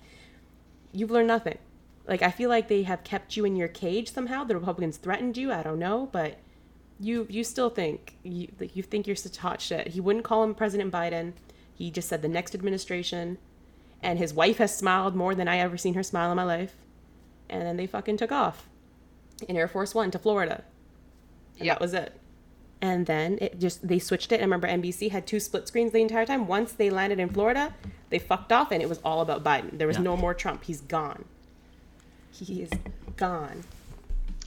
you've 0.91 1.09
learned 1.09 1.29
nothing. 1.29 1.57
Like, 2.07 2.21
I 2.21 2.31
feel 2.31 2.49
like 2.49 2.67
they 2.67 2.83
have 2.83 3.03
kept 3.03 3.37
you 3.37 3.45
in 3.45 3.55
your 3.55 3.67
cage 3.69 4.11
somehow. 4.11 4.43
The 4.43 4.55
Republicans 4.55 4.97
threatened 4.97 5.37
you. 5.37 5.51
I 5.53 5.63
don't 5.63 5.79
know, 5.79 6.09
but 6.11 6.37
you 6.99 7.25
you 7.29 7.43
still 7.43 7.69
think 7.69 8.17
you 8.23 8.49
like, 8.59 8.75
you 8.75 8.83
think 8.83 9.07
you're 9.07 9.15
such 9.15 9.37
hot 9.37 9.61
shit. 9.61 9.87
He 9.89 9.99
wouldn't 10.01 10.25
call 10.25 10.43
him 10.43 10.53
President 10.53 10.91
Biden. 10.91 11.33
He 11.73 11.89
just 11.89 12.07
said 12.09 12.21
the 12.21 12.27
next 12.27 12.53
administration, 12.53 13.37
and 14.01 14.19
his 14.19 14.33
wife 14.33 14.57
has 14.57 14.75
smiled 14.75 15.15
more 15.15 15.33
than 15.33 15.47
I 15.47 15.57
ever 15.59 15.77
seen 15.77 15.93
her 15.95 16.03
smile 16.03 16.29
in 16.31 16.35
my 16.37 16.43
life. 16.43 16.75
And 17.49 17.61
then 17.61 17.77
they 17.77 17.87
fucking 17.87 18.17
took 18.17 18.31
off 18.31 18.67
in 19.47 19.55
Air 19.57 19.67
Force 19.67 19.95
One 19.95 20.11
to 20.11 20.19
Florida, 20.19 20.63
and 21.57 21.65
Yeah. 21.67 21.73
that 21.73 21.81
was 21.81 21.93
it. 21.93 22.19
And 22.81 23.05
then 23.05 23.37
it 23.41 23.59
just 23.59 23.87
they 23.87 23.97
switched 23.99 24.31
it. 24.33 24.39
I 24.41 24.43
remember 24.43 24.67
NBC 24.67 25.09
had 25.09 25.25
two 25.25 25.39
split 25.39 25.67
screens 25.69 25.93
the 25.93 26.01
entire 26.01 26.25
time. 26.25 26.47
Once 26.47 26.73
they 26.73 26.89
landed 26.89 27.19
in 27.19 27.29
Florida, 27.29 27.73
they 28.09 28.19
fucked 28.19 28.51
off, 28.51 28.71
and 28.71 28.81
it 28.81 28.89
was 28.89 28.99
all 29.05 29.21
about 29.21 29.41
Biden. 29.43 29.77
There 29.77 29.87
was 29.87 29.95
Yeah. 29.97 30.03
no 30.03 30.17
more 30.17 30.33
Trump. 30.33 30.65
He's 30.65 30.81
gone. 30.81 31.25
He 32.33 32.63
is 32.63 32.69
gone. 33.15 33.63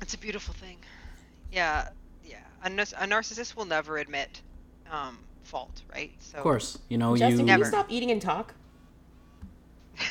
It's 0.02 0.14
a 0.14 0.19
beautiful 0.19 0.55
thing. 0.55 0.76
Yeah, 1.52 1.88
yeah. 2.25 2.38
A, 2.64 2.69
a 2.69 3.07
narcissist 3.07 3.57
will 3.57 3.64
never 3.64 3.99
admit 3.99 4.40
um, 4.90 5.19
fault, 5.45 5.83
right? 5.93 6.11
So 6.19 6.38
Of 6.38 6.43
course, 6.43 6.78
you 6.88 6.99
know 6.99 7.16
Justin, 7.16 7.31
you. 7.33 7.37
can 7.38 7.47
Never. 7.47 7.64
you 7.64 7.69
stop 7.71 7.87
eating 7.90 8.11
and 8.11 8.21
talk? 8.21 8.55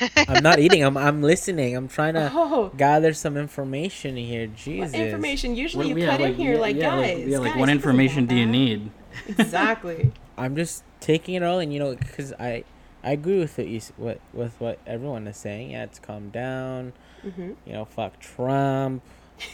I'm 0.16 0.42
not 0.42 0.58
eating. 0.58 0.82
I'm 0.82 0.96
I'm 0.96 1.22
listening. 1.22 1.76
I'm 1.76 1.86
trying 1.86 2.14
to 2.14 2.30
Oh. 2.34 2.72
gather 2.76 3.12
some 3.12 3.36
information 3.36 4.16
here. 4.16 4.48
Jesus. 4.48 4.92
What 4.92 5.00
information? 5.00 5.54
Usually 5.54 5.86
What- 5.92 5.96
you 6.00 6.04
yeah, 6.04 6.10
cut 6.16 6.20
in 6.22 6.34
here 6.34 6.54
yeah, 6.54 6.60
like 6.60 6.76
yeah, 6.76 6.82
guys. 6.90 7.18
like, 7.18 7.26
yeah, 7.28 7.38
like 7.38 7.52
guys, 7.52 7.60
what 7.60 7.68
information 7.68 8.26
do 8.26 8.34
you 8.34 8.46
need? 8.46 8.90
Exactly. 9.28 10.12
I'm 10.38 10.56
just 10.56 10.82
taking 11.00 11.34
it 11.36 11.42
all, 11.42 11.60
and 11.60 11.72
you 11.72 11.78
know, 11.78 11.94
because 11.94 12.32
I 12.32 12.64
I 13.04 13.12
agree 13.12 13.38
with 13.38 13.56
what 13.58 13.68
you 13.68 13.80
what 13.96 14.20
with 14.32 14.60
what 14.60 14.80
everyone 14.86 15.28
is 15.28 15.36
saying. 15.36 15.70
Yeah, 15.70 15.84
it's 15.84 16.00
calm 16.00 16.30
down. 16.30 16.92
Hmm 17.30 17.52
You 17.64 17.72
know, 17.72 17.84
fuck 17.84 18.18
Trump. 18.20 19.02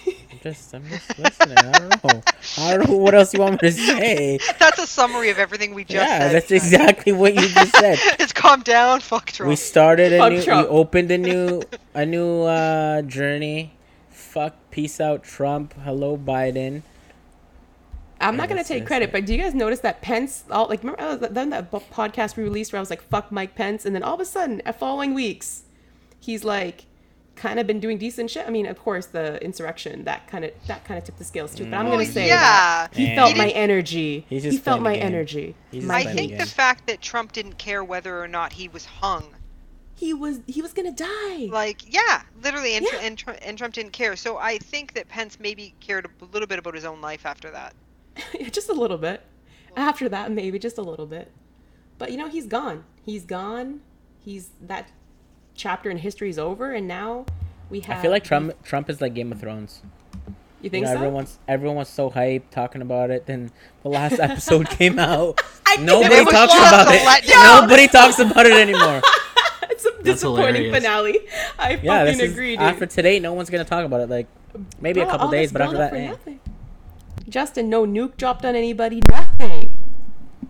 I'm 0.07 0.39
just 0.43 0.75
I'm 0.75 0.89
just 0.89 1.19
listening. 1.19 1.59
I 1.59 1.73
don't 1.73 2.05
know. 2.05 2.23
I 2.59 2.77
don't 2.77 2.89
know 2.89 2.97
what 2.97 3.15
else 3.15 3.35
you 3.35 3.41
want 3.41 3.61
me 3.61 3.69
to 3.69 3.73
say. 3.73 4.39
That's 4.59 4.79
a 4.79 4.87
summary 4.87 5.31
of 5.31 5.39
everything 5.39 5.75
we 5.75 5.85
just 5.85 5.95
yeah, 5.95 6.19
said. 6.19 6.35
that's 6.35 6.51
exactly 6.51 7.13
what 7.13 7.35
you 7.35 7.49
just 7.49 7.75
said. 7.77 7.99
it's 8.21 8.33
calm 8.33 8.63
down, 8.63 9.01
fuck 9.01 9.33
Trump. 9.33 9.49
We 9.49 9.57
started 9.57 10.13
a 10.13 10.19
Fuck 10.19 10.33
new. 10.33 10.39
We 10.39 10.69
opened 10.69 11.11
a 11.11 11.19
new 11.19 11.63
a 11.95 12.07
new 12.07 12.43
uh, 12.43 13.03
journey. 13.03 13.73
Fuck, 14.11 14.55
peace 14.71 15.01
out, 15.01 15.25
Trump. 15.25 15.75
Hello, 15.83 16.17
Biden. 16.17 16.83
I'm 18.21 18.37
not 18.37 18.49
gonna 18.49 18.63
take 18.63 18.87
credit, 18.87 19.11
but 19.11 19.27
do 19.27 19.35
you 19.35 19.41
guys 19.41 19.53
notice 19.55 19.81
that 19.81 20.01
Pence? 20.01 20.45
All 20.51 20.69
like 20.69 20.83
remember 20.85 21.03
uh, 21.03 21.17
then 21.17 21.51
that 21.51 21.71
bo- 21.73 21.83
podcast 21.93 22.37
we 22.37 22.45
released 22.45 22.73
where 22.73 22.79
I 22.79 22.81
was 22.81 22.91
like, 22.91 23.03
"Fuck 23.03 23.33
Mike 23.33 23.57
Pence," 23.57 23.85
and 23.85 23.95
then 23.95 24.05
all 24.05 24.15
of 24.15 24.21
a 24.21 24.25
sudden, 24.25 24.63
following 24.79 25.13
weeks, 25.13 25.65
he's 26.21 26.45
like, 26.45 26.87
kind 27.35 27.59
of 27.59 27.67
been 27.67 27.81
doing 27.81 27.99
decent 27.99 28.31
shit. 28.31 28.47
I 28.47 28.51
mean, 28.51 28.67
of 28.67 28.79
course, 28.79 29.07
the 29.07 29.43
insurrection 29.43 30.05
that 30.05 30.27
kind 30.29 30.45
of 30.45 30.53
that 30.67 30.85
kind 30.85 30.99
of 30.99 31.05
tipped 31.05 31.19
the 31.19 31.25
scales 31.25 31.55
too. 31.55 31.65
But 31.65 31.75
I'm 31.75 31.87
Well, 31.89 31.95
gonna 31.99 32.09
mm. 32.09 32.13
say 32.13 32.29
yeah. 32.29 32.89
that 32.89 32.95
he 32.95 33.07
Yeah. 33.07 33.15
felt 33.17 33.33
He 33.33 33.39
my 33.39 33.49
energy. 33.51 34.27
He's 34.29 34.43
He 34.45 34.51
just 34.51 34.63
felt 34.65 34.83
my 34.83 34.95
game. 34.95 35.03
energy. 35.03 35.55
My 35.73 35.97
I 35.99 36.05
think 36.05 36.33
the 36.33 36.39
the 36.39 36.47
fact 36.47 36.87
that 36.89 37.01
Trump 37.01 37.33
didn't 37.33 37.59
care 37.59 37.83
whether 37.83 38.23
or 38.23 38.29
not 38.29 38.53
he 38.55 38.69
was 38.69 38.85
hung. 38.85 39.35
he 39.95 40.13
was 40.13 40.41
he 40.47 40.61
was 40.63 40.73
gonna 40.73 40.93
die. 40.93 41.49
Like, 41.51 41.83
yeah, 41.93 42.23
literally, 42.43 42.75
and, 42.77 42.87
Yeah. 42.93 42.99
and, 43.03 43.17
Trump, 43.17 43.39
and 43.43 43.57
Trump 43.57 43.75
didn't 43.75 43.93
care. 43.93 44.17
So 44.17 44.37
I 44.37 44.59
think 44.59 44.95
that 44.95 45.09
Pence 45.09 45.39
maybe 45.41 45.75
cared 45.81 46.07
a 46.07 46.25
little 46.33 46.47
bit 46.49 46.59
about 46.59 46.75
his 46.75 46.85
own 46.85 47.01
life 47.01 47.25
after 47.25 47.51
that. 47.53 47.75
just 48.51 48.69
a 48.69 48.73
little 48.75 48.99
bit. 48.99 49.23
After 49.77 50.09
that, 50.09 50.31
maybe 50.33 50.59
just 50.59 50.77
a 50.77 50.83
little 50.83 51.07
bit. 51.07 51.31
But 51.99 52.11
you 52.11 52.19
know, 52.19 52.29
he's 52.29 52.47
gone. 52.47 52.85
He's 53.07 53.25
gone. 53.25 53.81
He's 54.19 54.51
that 54.61 54.91
chapter 55.55 55.91
in 55.91 55.99
history 55.99 56.29
is 56.29 56.39
over, 56.39 56.73
and 56.73 56.87
now 56.89 57.27
we 57.71 57.81
have. 57.81 57.99
I 57.99 58.03
feel 58.03 58.11
like 58.11 58.25
Trump 58.25 58.63
Trump 58.63 58.89
is 58.91 59.01
like 59.01 59.15
Game 59.15 59.33
of 59.33 59.41
Thrones. 59.41 59.81
You 60.27 60.67
You 60.67 60.71
think 60.71 60.85
know, 60.87 60.93
so? 60.93 60.97
everyone's 61.49 61.89
was 61.89 61.89
so 61.89 62.11
hyped 62.11 62.51
talking 62.51 62.83
about 62.83 63.11
it. 63.11 63.27
Then 63.27 63.51
the 63.83 63.89
last 63.89 64.19
episode 64.21 64.69
came 64.79 64.99
out. 64.99 65.41
I 65.67 65.77
Nobody 65.77 66.25
talks 66.25 66.55
about 66.55 66.87
it. 66.95 67.01
letdown. 67.03 67.61
Nobody 67.63 67.89
talks 67.89 68.19
about 68.19 68.47
it 68.47 68.53
anymore. 68.53 69.01
it's 69.71 69.85
a 69.85 70.03
disappointing 70.03 70.73
finale. 70.73 71.19
I 71.59 71.73
Yeah, 71.83 72.05
fucking 72.05 72.05
this 72.19 72.21
is, 72.21 72.33
agree. 72.33 72.53
dude. 72.53 72.61
after 72.61 72.87
today, 72.87 73.19
no 73.19 73.33
one's 73.33 73.51
gonna 73.51 73.65
talk 73.65 73.85
about 73.85 74.01
it. 74.03 74.09
Like 74.11 74.27
maybe 74.81 75.01
a 75.01 75.07
couple 75.07 75.29
days, 75.31 75.51
but 75.53 75.63
after 75.63 75.79
that, 75.79 75.95
eh. 75.95 76.09
nothing. 76.11 76.41
Justin, 77.29 77.69
no 77.71 77.85
nuke 77.87 78.17
dropped 78.17 78.45
on 78.45 78.55
anybody. 78.55 79.03
Nothing. 79.09 79.77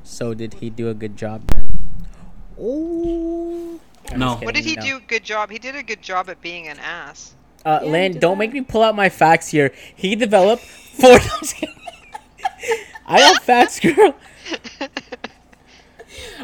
So 0.02 0.34
did 0.34 0.54
he 0.54 0.68
do 0.68 0.88
a 0.88 0.94
good 0.94 1.16
job 1.16 1.46
then? 1.48 1.78
Oh. 2.60 3.80
No. 4.18 4.36
What 4.36 4.54
did 4.54 4.64
he 4.64 4.76
do? 4.76 5.00
Good 5.00 5.24
job. 5.24 5.50
He 5.50 5.58
did 5.58 5.74
a 5.76 5.82
good 5.82 6.02
job 6.02 6.28
at 6.30 6.40
being 6.40 6.68
an 6.68 6.78
ass. 6.78 7.34
Uh, 7.64 7.80
Yeah, 7.82 7.90
Lynn, 7.90 8.18
don't 8.18 8.32
that. 8.32 8.38
make 8.38 8.52
me 8.52 8.60
pull 8.62 8.82
out 8.82 8.94
my 8.96 9.08
facts 9.08 9.48
here. 9.48 9.72
He 9.94 10.16
developed 10.16 10.62
four. 11.00 11.18
I 13.06 13.18
got 13.18 13.42
facts, 13.42 13.80
girl. 13.80 14.14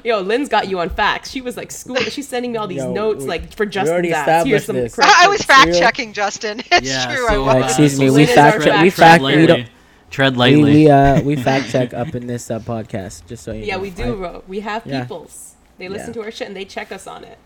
Yo, 0.04 0.20
Lynn's 0.20 0.48
got 0.48 0.68
you 0.68 0.78
on 0.80 0.88
facts. 0.88 1.30
She 1.30 1.40
was 1.40 1.56
like 1.56 1.70
school. 1.70 1.96
She's 1.96 2.26
sending 2.28 2.52
me 2.52 2.58
all 2.58 2.66
these 2.66 2.78
Yo, 2.78 2.92
notes 2.92 3.22
we- 3.24 3.28
like 3.28 3.52
for 3.54 3.66
we 3.66 3.70
Justin's 3.70 3.90
already 3.92 4.12
ass. 4.12 4.46
Here's 4.46 4.62
established 4.62 4.66
some 4.66 4.76
this. 4.76 4.98
I 5.22 5.28
was 5.28 5.42
fact 5.42 5.74
checking, 5.74 6.12
Justin. 6.12 6.60
It's 6.72 6.88
Yeah, 6.88 7.06
true. 7.14 7.26
so, 7.28 7.44
I 7.44 7.50
uh, 7.50 7.54
was. 7.62 7.64
excuse 7.66 7.98
me, 7.98 8.10
we 8.10 8.26
fact 8.26 8.62
check. 8.64 8.82
We 8.82 8.90
fact 8.90 9.22
fact. 9.22 9.22
checker. 9.24 9.40
We 9.40 9.46
don't. 9.46 9.68
Tread 10.10 10.36
lightly. 10.38 10.62
we 10.84 10.90
uh 10.90 11.20
we 11.22 11.36
fact 11.36 11.68
check 11.70 11.92
up 11.92 12.14
in 12.14 12.26
this 12.26 12.50
uh, 12.50 12.60
podcast 12.60 13.26
just 13.26 13.44
so 13.44 13.52
you 13.52 13.64
Yeah, 13.64 13.76
know. 13.76 13.82
we 13.82 13.90
do, 13.90 14.12
I- 14.14 14.16
bro. 14.16 14.44
We 14.48 14.60
have 14.60 14.86
Yeah. 14.86 15.02
peoples. 15.02 15.54
They 15.76 15.88
listen 15.88 16.08
Yeah. 16.08 16.14
to 16.14 16.22
our 16.22 16.30
shit 16.30 16.46
and 16.48 16.56
they 16.56 16.64
check 16.64 16.90
us 16.92 17.06
on 17.06 17.24
it. 17.24 17.36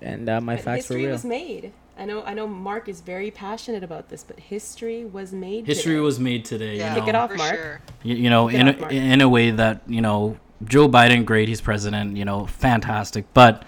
And 0.00 0.28
uh, 0.28 0.40
my 0.40 0.56
But 0.56 0.64
facts 0.64 0.88
were 0.88 0.96
history 0.96 1.02
real. 1.04 1.12
was 1.12 1.24
made. 1.24 1.72
I 1.98 2.04
know. 2.04 2.22
I 2.22 2.32
know. 2.34 2.46
Mark 2.46 2.88
is 2.88 3.00
very 3.00 3.30
passionate 3.30 3.82
about 3.82 4.08
this, 4.08 4.22
but 4.22 4.38
history 4.38 5.04
was 5.04 5.32
made. 5.32 5.66
History 5.66 5.94
today. 5.94 6.00
was 6.00 6.20
made 6.20 6.44
today. 6.44 6.76
Yeah, 6.76 6.94
you 6.94 7.00
Kick 7.00 7.08
it 7.08 7.14
off, 7.16 7.30
for 7.30 7.36
Mark. 7.36 7.54
sure. 7.56 7.80
you, 8.04 8.14
you 8.14 8.30
know, 8.30 8.48
in 8.48 8.68
off, 8.68 8.76
a, 8.76 8.80
Mark. 8.80 8.92
in 8.92 9.20
a 9.20 9.28
way 9.28 9.50
that 9.50 9.82
you 9.88 10.00
know, 10.00 10.36
Joe 10.64 10.88
Biden, 10.88 11.24
great, 11.24 11.48
he's 11.48 11.60
president, 11.60 12.16
you 12.16 12.24
know, 12.24 12.46
fantastic, 12.46 13.24
but 13.34 13.64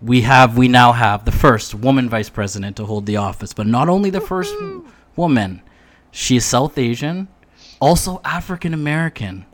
we 0.00 0.20
have, 0.20 0.56
we 0.56 0.68
now 0.68 0.92
have 0.92 1.24
the 1.24 1.32
first 1.32 1.74
woman 1.74 2.08
vice 2.08 2.28
president 2.28 2.76
to 2.76 2.84
hold 2.84 3.06
the 3.06 3.16
office, 3.16 3.52
but 3.52 3.66
not 3.66 3.88
only 3.88 4.10
the 4.10 4.20
first 4.20 4.54
woman, 5.16 5.60
she 6.12 6.36
is 6.36 6.44
South 6.44 6.78
Asian, 6.78 7.26
also 7.80 8.20
African 8.24 8.72
American, 8.72 9.44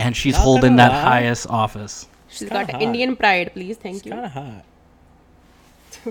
and 0.00 0.16
she's 0.16 0.34
Not 0.34 0.42
holding 0.42 0.76
that 0.76 0.90
lie. 0.90 1.00
highest 1.00 1.46
office. 1.48 2.08
She's 2.28 2.48
kinda 2.48 2.64
got 2.64 2.72
hot. 2.72 2.82
Indian 2.82 3.14
pride, 3.14 3.52
please. 3.52 3.76
Thank 3.76 3.98
It's 3.98 4.08
kind 4.08 4.20
you. 4.22 4.26
of 4.26 4.32
hot. 4.32 4.64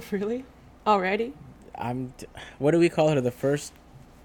really? 0.11 0.45
Already? 0.85 1.33
I'm. 1.75 2.13
d- 2.17 2.27
What 2.59 2.71
do 2.71 2.79
we 2.79 2.89
call 2.89 3.09
her? 3.09 3.21
The 3.21 3.31
first. 3.31 3.73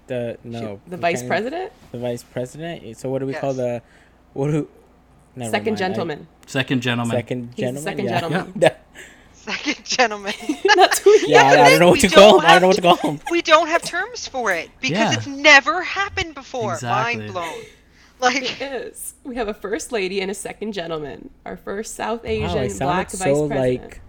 The 0.07 0.37
no. 0.43 0.79
The 0.87 0.97
vice 0.97 1.23
president? 1.23 1.71
The 1.91 1.99
vice 1.99 2.23
president. 2.23 2.97
So 2.97 3.09
what 3.09 3.19
do 3.19 3.25
we 3.25 3.33
call 3.33 3.53
the? 3.53 3.81
What 4.33 4.51
do? 4.51 4.67
never 5.35 5.51
Second 5.51 5.73
mind. 5.73 5.75
I- 5.75 5.79
gentleman. 5.87 6.27
Second 6.47 6.81
gentleman. 6.81 7.15
second 7.17 7.55
gentleman. 7.55 7.83
second 7.83 8.05
yeah. 8.05 8.19
gentleman. 8.19 8.53
Yeah. 8.61 8.75
Second 9.33 9.85
gentleman. 9.85 10.33
That's 10.75 10.99
who 10.99 11.17
he 11.19 11.31
Yeah, 11.31 11.43
I, 11.43 11.61
I 11.63 11.69
don't 11.71 11.79
know 11.79 11.87
what 11.87 11.93
We 12.03 12.09
to 12.09 12.15
call 12.15 12.31
don't 12.33 12.43
him. 12.43 12.49
I 12.49 12.59
don't 12.59 12.61
know 12.61 12.67
what 12.67 12.75
have 12.75 12.97
to 12.97 13.01
call 13.01 13.11
him. 13.13 13.19
we 13.31 13.41
don't 13.41 13.67
have 13.67 13.81
terms 13.81 14.27
for 14.27 14.51
it 14.51 14.69
because 14.81 14.97
Yeah. 14.97 15.13
it's 15.13 15.27
never 15.27 15.81
happened 15.81 16.35
before. 16.35 16.73
Exactly. 16.73 17.17
Mind 17.21 17.33
blown. 17.33 17.53
Like 18.19 18.61
is. 18.61 19.13
We 19.23 19.37
have 19.37 19.47
a 19.47 19.53
first 19.53 19.91
lady 19.93 20.19
and 20.21 20.29
a 20.29 20.33
second 20.33 20.73
gentleman. 20.73 21.29
Our 21.45 21.55
first 21.55 21.95
South 21.95 22.25
Asian 22.25 22.47
Wow, 22.49 22.53
black 22.53 23.09
sounded 23.11 23.11
vice 23.11 23.19
so 23.37 23.47
president. 23.47 23.81
like. 23.83 24.01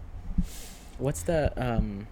What's 1.00 1.22
the 1.22 1.52
um? 1.56 2.06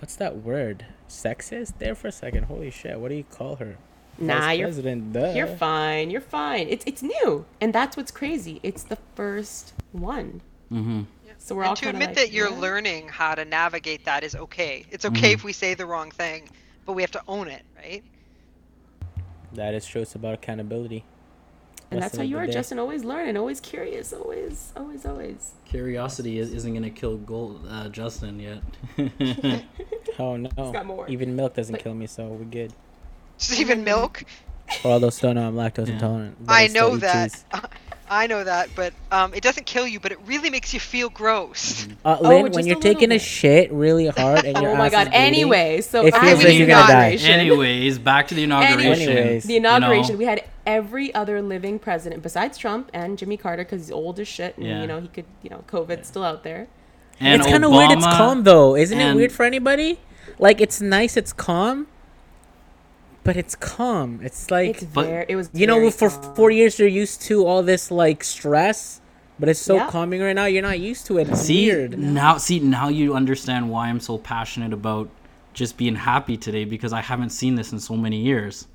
What's 0.00 0.16
that 0.16 0.38
word? 0.38 0.86
Sexist? 1.08 1.72
There 1.78 1.94
for 1.94 2.08
a 2.08 2.12
second. 2.12 2.44
Holy 2.44 2.70
shit! 2.70 3.00
What 3.00 3.08
do 3.08 3.14
you 3.16 3.24
call 3.24 3.56
her? 3.56 3.76
Nah, 4.18 4.40
Vice 4.40 4.58
you're 4.58 4.66
president. 4.68 5.12
Duh. 5.14 5.32
You're 5.34 5.46
fine. 5.46 6.10
You're 6.10 6.20
fine. 6.20 6.68
It's 6.68 6.84
it's 6.86 7.02
new, 7.02 7.46
and 7.60 7.72
that's 7.74 7.96
what's 7.96 8.10
crazy. 8.10 8.60
It's 8.62 8.82
the 8.82 8.98
first 9.14 9.72
one. 9.92 10.42
hmm 10.68 11.02
So 11.38 11.54
we're 11.54 11.64
all 11.64 11.74
to 11.76 11.86
kinda 11.86 11.96
admit 11.96 12.08
like, 12.10 12.16
that 12.16 12.32
you're 12.32 12.50
"What?" 12.50 12.60
learning 12.60 13.08
how 13.08 13.34
to 13.34 13.44
navigate 13.46 14.04
that 14.04 14.22
is 14.22 14.34
okay. 14.36 14.84
It's 14.90 15.04
Mm-hmm. 15.06 15.16
okay 15.16 15.32
if 15.32 15.42
we 15.42 15.52
say 15.54 15.74
the 15.74 15.86
wrong 15.86 16.10
thing, 16.10 16.48
but 16.84 16.92
we 16.92 17.02
have 17.02 17.12
to 17.12 17.22
own 17.26 17.48
it, 17.48 17.62
right? 17.76 18.04
That 19.54 19.74
is 19.74 19.86
true. 19.86 20.02
It's 20.02 20.14
about 20.14 20.34
accountability. 20.34 21.04
And 21.90 22.00
that's 22.00 22.16
how 22.16 22.22
you 22.22 22.38
are, 22.38 22.46
day. 22.46 22.52
Justin. 22.52 22.78
Always 22.78 23.04
learning, 23.04 23.36
always 23.36 23.58
curious, 23.60 24.12
always, 24.12 24.72
always, 24.76 25.04
always. 25.04 25.52
Curiosity 25.64 26.38
is, 26.38 26.52
isn't 26.52 26.70
going 26.72 26.82
to 26.84 26.90
kill 26.90 27.16
gold, 27.16 27.66
uh, 27.68 27.88
Justin 27.88 28.38
yet. 28.40 28.62
Oh 30.18 30.36
no! 30.36 30.50
got 30.72 30.84
more. 30.86 31.08
Even 31.08 31.34
milk 31.34 31.54
doesn't 31.54 31.72
But- 31.72 31.82
kill 31.82 31.94
me, 31.94 32.06
so 32.06 32.26
we're 32.26 32.44
good. 32.44 32.72
Just 33.38 33.58
even 33.58 33.84
milk. 33.84 34.24
For 34.82 34.88
all 34.92 35.00
those 35.00 35.18
don't 35.18 35.34
know, 35.36 35.48
I'm 35.48 35.54
lactose 35.54 35.86
Yeah. 35.88 35.94
intolerant. 35.94 36.36
but 36.46 36.52
I 36.52 36.66
know 36.68 36.96
that. 36.98 37.32
cheese. 38.10 38.16
I 38.18 38.26
know 38.26 38.44
that, 38.44 38.70
but 38.74 38.92
um, 39.12 39.32
it 39.34 39.42
doesn't 39.42 39.66
kill 39.66 39.86
you, 39.86 40.00
but 40.00 40.12
it 40.12 40.18
really 40.26 40.50
makes 40.50 40.74
you 40.74 40.80
feel 40.80 41.08
gross. 41.08 41.86
Uh, 42.04 42.16
Oh, 42.20 42.28
Lynn, 42.28 42.46
just 42.46 42.56
when 42.56 42.66
you're 42.66 42.76
little 42.76 42.92
taking 42.92 43.12
a 43.12 43.18
shit 43.18 43.72
really 43.72 44.06
hard 44.18 44.44
and 44.44 44.58
your 44.60 44.70
oh 44.72 44.76
my 44.76 44.86
ass 44.86 44.92
god. 44.92 45.06
is 45.08 45.12
Anyway, 45.14 45.80
so 45.80 46.04
it 46.06 46.14
at 46.14 46.20
feels 46.20 46.42
like 46.44 46.54
you're 46.58 46.66
gonna 46.66 46.86
die. 46.92 47.12
Anyways, 47.12 47.98
back 47.98 48.28
to 48.28 48.34
the 48.34 48.42
inauguration. 48.44 49.08
Anyways. 49.10 49.44
The 49.44 49.56
inauguration, 49.56 50.06
You 50.06 50.12
know? 50.12 50.18
we 50.18 50.24
had 50.24 50.44
every 50.66 51.12
other 51.14 51.40
living 51.40 51.78
president 51.78 52.22
besides 52.22 52.58
Trump 52.58 52.90
and 52.92 53.16
Jimmy 53.18 53.36
Carter 53.36 53.64
because 53.64 53.82
he's 53.86 53.90
old 53.92 54.20
as 54.20 54.28
shit 54.28 54.56
and 54.56 54.66
Yeah. 54.66 54.80
you 54.82 54.86
know 54.86 55.00
he 55.00 55.08
could 55.08 55.24
you 55.42 55.50
know 55.50 55.64
COVID's 55.66 56.06
still 56.08 56.24
out 56.24 56.42
there. 56.44 56.68
And 57.18 57.40
it's 57.40 57.50
kind 57.50 57.64
of 57.64 57.70
weird. 57.70 57.90
It's 57.92 58.04
calm 58.06 58.44
though, 58.44 58.76
isn't 58.76 58.98
it 58.98 59.14
weird 59.14 59.32
for 59.32 59.44
anybody? 59.44 59.98
Like 60.38 60.60
it's 60.60 60.80
nice. 60.80 61.16
It's 61.16 61.32
calm, 61.32 61.86
but 63.24 63.36
it's 63.36 63.54
calm. 63.54 64.20
It's 64.22 64.50
like 64.50 64.70
It's 64.70 64.82
very. 64.82 65.26
It 65.28 65.36
was. 65.36 65.50
you 65.52 65.66
know, 65.66 65.76
very 65.78 65.90
for 65.90 66.10
calm. 66.10 66.34
four 66.34 66.50
years 66.50 66.78
you're 66.78 66.88
used 66.88 67.22
to 67.22 67.46
all 67.46 67.62
this 67.62 67.90
like 67.90 68.24
stress, 68.24 69.00
but 69.38 69.48
it's 69.48 69.60
so 69.60 69.76
Yeah. 69.76 69.90
calming 69.90 70.20
right 70.20 70.34
now. 70.34 70.46
You're 70.46 70.62
not 70.62 70.80
used 70.80 71.06
to 71.06 71.18
it. 71.18 71.28
It's 71.28 71.42
see 71.42 71.66
weird. 71.66 71.98
now 71.98 72.38
see 72.38 72.58
now 72.60 72.88
you 72.88 73.14
understand 73.14 73.70
why 73.70 73.88
I'm 73.88 74.00
so 74.00 74.18
passionate 74.18 74.72
about 74.72 75.08
just 75.52 75.76
being 75.76 75.96
happy 75.96 76.36
today 76.36 76.64
because 76.64 76.92
I 76.92 77.00
haven't 77.02 77.30
seen 77.30 77.56
this 77.56 77.72
in 77.72 77.80
so 77.80 77.96
many 77.96 78.18
years. 78.18 78.66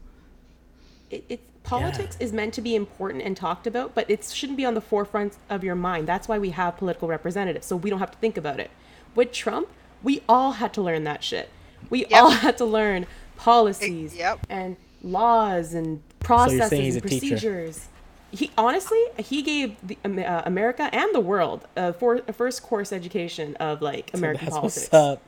it, 1.10 1.24
it 1.30 1.40
politics 1.64 2.16
is 2.20 2.32
meant 2.32 2.54
to 2.54 2.62
be 2.62 2.76
important 2.76 3.24
and 3.24 3.36
talked 3.36 3.66
about, 3.66 3.96
but 3.96 4.08
it 4.10 4.24
shouldn't 4.26 4.58
be 4.58 4.66
on 4.66 4.76
the 4.76 4.82
forefront 4.82 5.38
of 5.50 5.64
your 5.64 5.74
mind. 5.76 6.08
That's 6.08 6.28
why 6.28 6.38
we 6.38 6.52
have 6.52 6.78
political 6.78 7.08
representatives, 7.08 7.66
so 7.66 7.76
we 7.76 7.90
don't 7.90 8.00
have 8.00 8.12
to 8.12 8.18
think 8.20 8.38
about 8.38 8.60
it. 8.60 8.70
With 9.16 9.32
Trump, 9.32 9.68
we 10.04 10.22
all 10.30 10.54
had 10.54 10.74
to 10.76 10.82
learn 10.82 11.04
that 11.06 11.24
shit. 11.24 11.50
We 11.90 12.06
all 12.08 12.30
had 12.32 12.58
to 12.60 12.66
learn 12.66 13.08
policies 13.38 14.16
yep. 14.16 14.40
and 14.50 14.76
laws 15.04 15.74
and 15.74 16.02
processes 16.20 16.70
saying 16.70 16.84
he's 16.84 16.96
and 16.96 17.06
a 17.06 17.10
teacher. 17.10 17.28
procedures. 17.30 17.88
He 18.32 18.52
honestly, 18.58 19.02
he 19.18 19.42
gave 19.42 19.76
the, 19.88 19.98
uh, 20.04 20.42
America 20.46 20.90
and 20.92 21.14
the 21.16 21.20
world 21.22 21.68
a, 21.78 21.94
for, 21.94 22.22
a 22.28 22.34
first 22.34 22.64
course 22.64 22.92
education 22.92 23.56
of 23.58 23.82
like 23.82 24.10
So 24.12 24.18
American 24.18 24.46
that's 24.46 24.56
politics. 24.56 24.82
what's 24.92 24.94
up. 24.94 25.22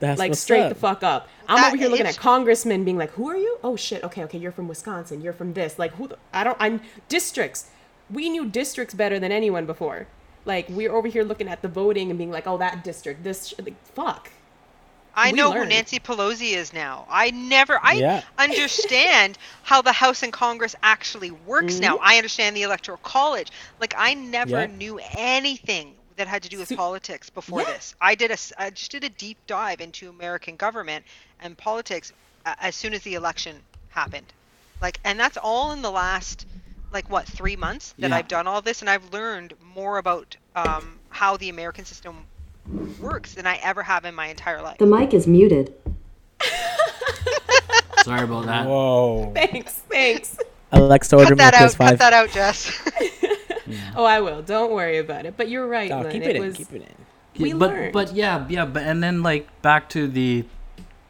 That's 0.00 0.18
like 0.18 0.30
what's 0.30 0.40
straight 0.40 0.62
up. 0.62 0.68
the 0.68 0.74
fuck 0.74 1.02
up. 1.02 1.28
I'm 1.48 1.56
That- 1.56 1.68
over 1.68 1.76
here 1.76 1.88
looking 1.88 2.06
at 2.06 2.16
congressmen 2.16 2.84
being 2.84 2.98
like, 2.98 3.10
"Who 3.12 3.28
are 3.28 3.36
you? 3.36 3.58
Oh 3.64 3.76
shit. 3.76 4.02
Okay, 4.04 4.24
okay. 4.24 4.38
You're 4.38 4.52
from 4.52 4.68
Wisconsin. 4.68 5.20
You're 5.20 5.32
from 5.32 5.54
this. 5.54 5.78
Like 5.78 5.94
who? 5.94 6.08
The, 6.08 6.18
I 6.32 6.44
don't. 6.44 6.56
I'm 6.60 6.80
districts. 7.08 7.70
We 8.10 8.28
knew 8.28 8.44
districts 8.46 8.92
better 8.94 9.18
than 9.18 9.32
anyone 9.32 9.66
before. 9.66 10.06
Like 10.44 10.66
we're 10.68 10.92
over 10.92 11.08
here 11.08 11.22
looking 11.24 11.48
at 11.48 11.62
the 11.62 11.68
voting 11.68 12.10
and 12.10 12.18
being 12.18 12.30
like, 12.30 12.46
"Oh, 12.46 12.58
that 12.58 12.84
district. 12.84 13.24
This. 13.24 13.48
Sh-. 13.48 13.54
Like, 13.64 13.82
fuck. 13.86 14.30
I 15.16 15.30
We 15.30 15.36
know 15.36 15.52
who. 15.52 15.64
Nancy 15.66 15.98
Pelosi 16.00 16.54
is 16.54 16.72
now. 16.72 17.06
I 17.08 17.30
never, 17.30 17.78
I 17.82 17.92
Yeah. 17.94 18.22
understand 18.38 19.38
how 19.62 19.82
the 19.82 19.92
House 19.92 20.22
and 20.22 20.32
Congress 20.32 20.74
actually 20.82 21.30
works 21.30 21.78
now. 21.78 21.94
Mm-hmm. 21.96 22.04
I 22.06 22.16
understand 22.16 22.56
the 22.56 22.62
Electoral 22.62 22.98
College. 22.98 23.50
Like 23.80 23.94
I 23.96 24.14
never 24.14 24.60
Yeah. 24.62 24.66
knew 24.66 25.00
anything 25.16 25.94
that 26.16 26.26
had 26.28 26.42
to 26.44 26.48
do 26.48 26.58
with 26.58 26.68
So- 26.68 26.76
politics 26.76 27.30
before 27.30 27.60
Yeah. 27.62 27.72
this. 27.72 27.94
I 28.00 28.14
did 28.14 28.30
a, 28.30 28.34
s- 28.34 28.52
I 28.58 28.70
just 28.70 28.90
did 28.90 29.04
a 29.04 29.08
deep 29.08 29.38
dive 29.46 29.80
into 29.80 30.08
American 30.08 30.56
government 30.56 31.04
and 31.40 31.56
politics 31.56 32.12
as 32.46 32.74
soon 32.74 32.94
as 32.94 33.02
the 33.02 33.14
election 33.14 33.56
happened. 33.90 34.26
Like, 34.80 34.98
and 35.04 35.18
that's 35.18 35.36
all 35.36 35.72
in 35.72 35.82
the 35.82 35.90
last, 35.90 36.46
like 36.92 37.08
what, 37.10 37.26
three 37.26 37.56
months 37.56 37.94
that 37.98 38.10
Yeah. 38.10 38.16
I've 38.16 38.28
done 38.28 38.46
all 38.46 38.60
this, 38.62 38.80
and 38.80 38.90
I've 38.90 39.12
learned 39.12 39.54
more 39.74 39.98
about 39.98 40.36
um, 40.56 40.98
how 41.10 41.36
the 41.36 41.48
American 41.48 41.84
system 41.84 42.26
works 43.00 43.34
than 43.34 43.46
I 43.46 43.56
ever 43.62 43.82
have 43.82 44.04
in 44.04 44.14
my 44.14 44.28
entire 44.28 44.62
life. 44.62 44.78
The 44.78 44.86
mic 44.86 45.14
is 45.14 45.26
muted. 45.26 45.74
Sorry 48.02 48.24
about 48.24 48.46
that. 48.46 48.66
Whoa. 48.66 49.32
Thanks. 49.34 49.74
Thanks. 49.90 50.38
Alexa, 50.72 51.16
order 51.16 51.30
Cut 51.30 51.38
that 51.38 51.54
out. 51.54 51.70
PS5. 51.70 51.88
Cut 51.88 51.98
that 51.98 52.12
out, 52.12 52.30
Jess. 52.30 52.80
oh, 53.96 54.04
I 54.04 54.20
will. 54.20 54.42
Don't 54.42 54.72
worry 54.72 54.98
about 54.98 55.24
it. 55.26 55.36
But 55.36 55.48
you're 55.48 55.66
right. 55.66 55.90
Lynn. 55.90 56.10
keep 56.10 56.22
it, 56.22 56.30
it 56.30 56.36
in. 56.36 56.42
was. 56.42 56.56
Keep 56.56 56.72
it 56.72 56.82
in. 56.82 57.04
We 57.38 57.52
but 57.52 57.70
learned. 57.70 57.92
but 57.92 58.14
yeah 58.14 58.46
yeah 58.48 58.64
but 58.64 58.84
and 58.84 59.02
then 59.02 59.22
like 59.24 59.48
back 59.60 59.88
to 59.90 60.06
the 60.06 60.44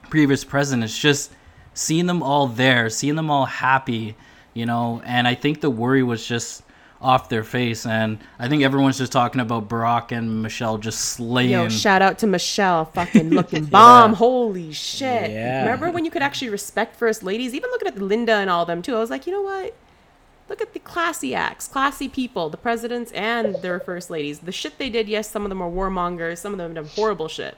previous 0.08 0.42
present 0.42 0.82
it's 0.82 0.98
just 0.98 1.30
seeing 1.74 2.06
them 2.06 2.22
all 2.22 2.46
there 2.46 2.88
seeing 2.88 3.16
them 3.16 3.30
all 3.30 3.44
happy 3.44 4.16
you 4.54 4.64
know 4.64 5.02
and 5.04 5.28
i 5.28 5.34
think 5.34 5.60
the 5.60 5.68
worry 5.68 6.02
was 6.02 6.26
just 6.26 6.62
off 7.04 7.28
their 7.28 7.44
face 7.44 7.84
and 7.86 8.18
i 8.38 8.48
think 8.48 8.62
everyone's 8.62 8.98
just 8.98 9.12
talking 9.12 9.40
about 9.40 9.68
barack 9.68 10.10
and 10.10 10.42
michelle 10.42 10.78
just 10.78 10.98
slaying 11.00 11.50
Yo, 11.50 11.68
shout 11.68 12.02
out 12.02 12.18
to 12.18 12.26
Michelle, 12.26 12.84
fucking 12.94 13.30
looking 13.30 13.66
bomb. 13.66 14.14
Holy 14.14 14.72
shit. 14.72 15.30
Yeah. 15.30 15.60
Remember 15.62 15.90
when 15.90 16.04
you 16.04 16.10
could 16.10 16.22
actually 16.22 16.48
respect 16.48 16.96
first 16.96 17.22
ladies? 17.22 17.54
Even 17.54 17.70
looking 17.70 17.88
at 17.88 17.98
Linda 17.98 18.32
and 18.34 18.48
all 18.50 18.64
them 18.64 18.82
too. 18.82 18.96
I 18.96 18.98
was 18.98 19.10
like, 19.10 19.26
you 19.26 19.32
know 19.32 19.42
what? 19.42 19.74
Look 20.48 20.60
at 20.60 20.72
the 20.72 20.78
classy 20.78 21.34
acts, 21.34 21.68
classy 21.68 22.08
people, 22.08 22.50
the 22.50 22.56
presidents 22.56 23.12
and 23.12 23.54
their 23.56 23.78
first 23.80 24.10
ladies. 24.10 24.40
The 24.40 24.52
shit 24.52 24.78
they 24.78 24.90
did, 24.90 25.08
yes, 25.08 25.30
some 25.30 25.44
of 25.44 25.48
them 25.48 25.62
are 25.62 25.70
warmongers, 25.70 26.38
some 26.38 26.52
of 26.52 26.58
them 26.58 26.74
have 26.74 26.84
done 26.84 26.94
horrible 26.94 27.28
shit. 27.28 27.56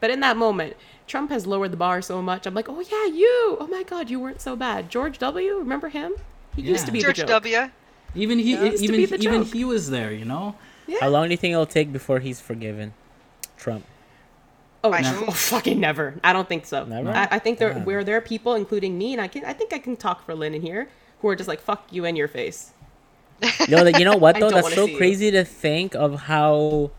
But 0.00 0.10
in 0.10 0.20
that 0.20 0.36
moment, 0.36 0.76
Trump 1.06 1.30
has 1.30 1.46
lowered 1.46 1.70
the 1.72 1.76
bar 1.76 2.02
so 2.02 2.20
much. 2.20 2.46
I'm 2.46 2.54
like, 2.54 2.68
oh 2.68 2.80
yeah, 2.80 3.06
you. 3.06 3.56
Oh 3.60 3.68
my 3.70 3.82
god, 3.82 4.10
you 4.10 4.20
weren't 4.20 4.40
so 4.40 4.56
bad. 4.56 4.90
George 4.90 5.18
W. 5.18 5.56
Remember 5.58 5.88
him? 5.88 6.14
He 6.54 6.62
used 6.62 6.86
to 6.86 6.92
be 6.92 7.00
George 7.00 7.16
the 7.16 7.22
joke. 7.22 7.42
W. 7.44 7.70
even 8.14 8.38
he 8.38 8.52
used 8.52 8.78
to 8.78 8.84
even 8.84 9.00
even 9.00 9.20
joke. 9.44 9.52
he 9.52 9.64
was 9.64 9.90
there 9.90 10.12
you 10.12 10.24
know 10.24 10.54
Yeah. 10.86 10.98
How 11.00 11.08
long 11.08 11.26
do 11.26 11.32
you 11.32 11.36
think 11.36 11.52
it'll 11.52 11.66
take 11.66 11.92
before 11.92 12.20
he's 12.20 12.40
forgiven? 12.40 12.94
Trump. 13.56 13.84
Oh, 14.84 14.90
By 14.90 15.00
no. 15.00 15.24
oh, 15.26 15.30
fucking 15.52 15.80
never. 15.80 16.14
I 16.22 16.32
don't 16.32 16.48
think 16.48 16.64
so. 16.64 16.84
Never? 16.84 17.10
I, 17.10 17.26
I 17.32 17.38
think 17.40 17.58
there 17.58 17.72
Damn. 17.74 17.84
where 17.84 18.04
there 18.04 18.16
are 18.18 18.20
people, 18.20 18.54
including 18.54 18.96
me, 18.96 19.12
and 19.12 19.20
I 19.20 19.26
can 19.26 19.44
I 19.44 19.52
think 19.52 19.72
I 19.72 19.78
can 19.80 19.96
talk 19.96 20.24
for 20.24 20.32
Lynn 20.36 20.54
in 20.54 20.62
here, 20.62 20.88
who 21.20 21.28
are 21.28 21.34
just 21.34 21.48
like 21.48 21.60
fuck 21.60 21.86
you 21.90 22.04
in 22.04 22.14
your 22.14 22.28
face. 22.28 22.72
No, 23.68 23.82
that 23.82 23.98
you 23.98 24.04
know 24.04 24.16
what 24.24 24.38
though? 24.38 24.50
That's 24.50 24.72
so 24.74 24.86
see 24.86 24.92
you. 24.92 24.96
crazy 24.96 25.30
to 25.32 25.44
think 25.44 25.94
of 25.96 26.22
how 26.22 26.92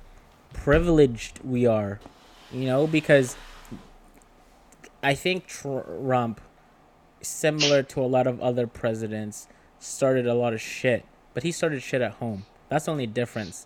privileged 0.54 1.39
we 1.46 1.65
are. 1.65 2.00
You 2.52 2.65
know, 2.65 2.88
because 2.88 3.38
I 5.02 5.13
think 5.15 5.48
Trump, 5.48 6.41
similar 7.22 7.84
to 7.84 8.02
a 8.02 8.10
lot 8.10 8.28
of 8.28 8.41
other 8.41 8.67
presidents, 8.67 9.48
started 9.88 10.28
a 10.28 10.34
lot 10.34 10.54
of 10.54 10.62
shit, 10.62 11.06
but 11.34 11.43
he 11.43 11.52
started 11.52 11.82
shit 11.82 12.02
at 12.02 12.13
home. 12.13 12.45
That's 12.69 12.86
the 12.86 12.91
only 12.91 13.08
difference. 13.08 13.65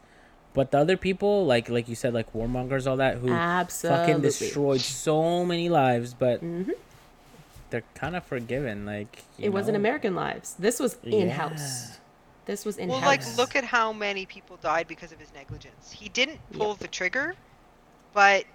But 0.53 0.71
the 0.71 0.79
other 0.79 0.97
people, 0.97 1.45
like 1.45 1.69
like 1.69 1.87
you 1.87 1.95
said, 1.95 2.13
like 2.13 2.33
warmongers, 2.33 2.85
all 2.85 2.97
that, 2.97 3.15
who 3.15 3.27
fucking 3.27 3.33
Absolutely. 3.33 4.13
Mm-hmm. 4.13 4.21
destroyed 4.21 4.81
so 4.81 5.45
many 5.45 5.69
lives, 5.69 6.13
but 6.13 6.41
they're 7.69 7.83
kind 7.95 8.15
of 8.15 8.25
forgiven. 8.25 8.85
Like 8.85 9.23
you 9.37 9.45
It 9.45 9.49
wasn't? 9.53 9.77
American 9.77 10.13
lives. 10.13 10.55
This 10.59 10.79
was 10.79 10.97
in 11.03 11.29
house. 11.29 11.89
Yeah. 11.89 11.95
This 12.45 12.65
was 12.65 12.77
in 12.77 12.89
house. 12.89 12.99
Well, 12.99 13.07
like, 13.07 13.37
look 13.37 13.55
at 13.55 13.63
how 13.63 13.93
many 13.93 14.25
people 14.25 14.57
died 14.57 14.87
because 14.87 15.11
of 15.11 15.19
his 15.19 15.33
negligence. 15.33 15.91
He 15.91 16.09
didn't 16.09 16.39
pull 16.51 16.73
the 16.73 16.87
trigger, 16.87 17.35
but 18.13 18.45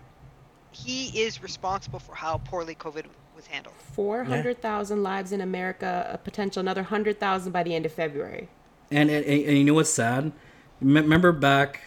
he 0.72 1.22
is 1.22 1.42
responsible 1.42 1.98
for 1.98 2.14
how 2.14 2.38
poorly 2.38 2.74
COVID 2.74 3.06
was 3.36 3.46
handled. 3.46 3.76
Four 3.76 4.24
hundred 4.24 4.60
thousand 4.60 5.02
lives 5.02 5.30
in 5.30 5.40
America, 5.42 6.08
a 6.10 6.18
potential 6.18 6.60
another 6.60 6.82
hundred 6.82 7.20
thousand 7.20 7.52
by 7.52 7.62
the 7.62 7.74
end 7.74 7.86
of 7.86 7.92
February. 7.92 8.48
And, 8.90 9.10
and, 9.10 9.24
and 9.24 9.58
you 9.58 9.64
know 9.64 9.74
what's 9.74 9.90
sad? 9.90 10.32
Remember 10.80 11.32
back, 11.32 11.82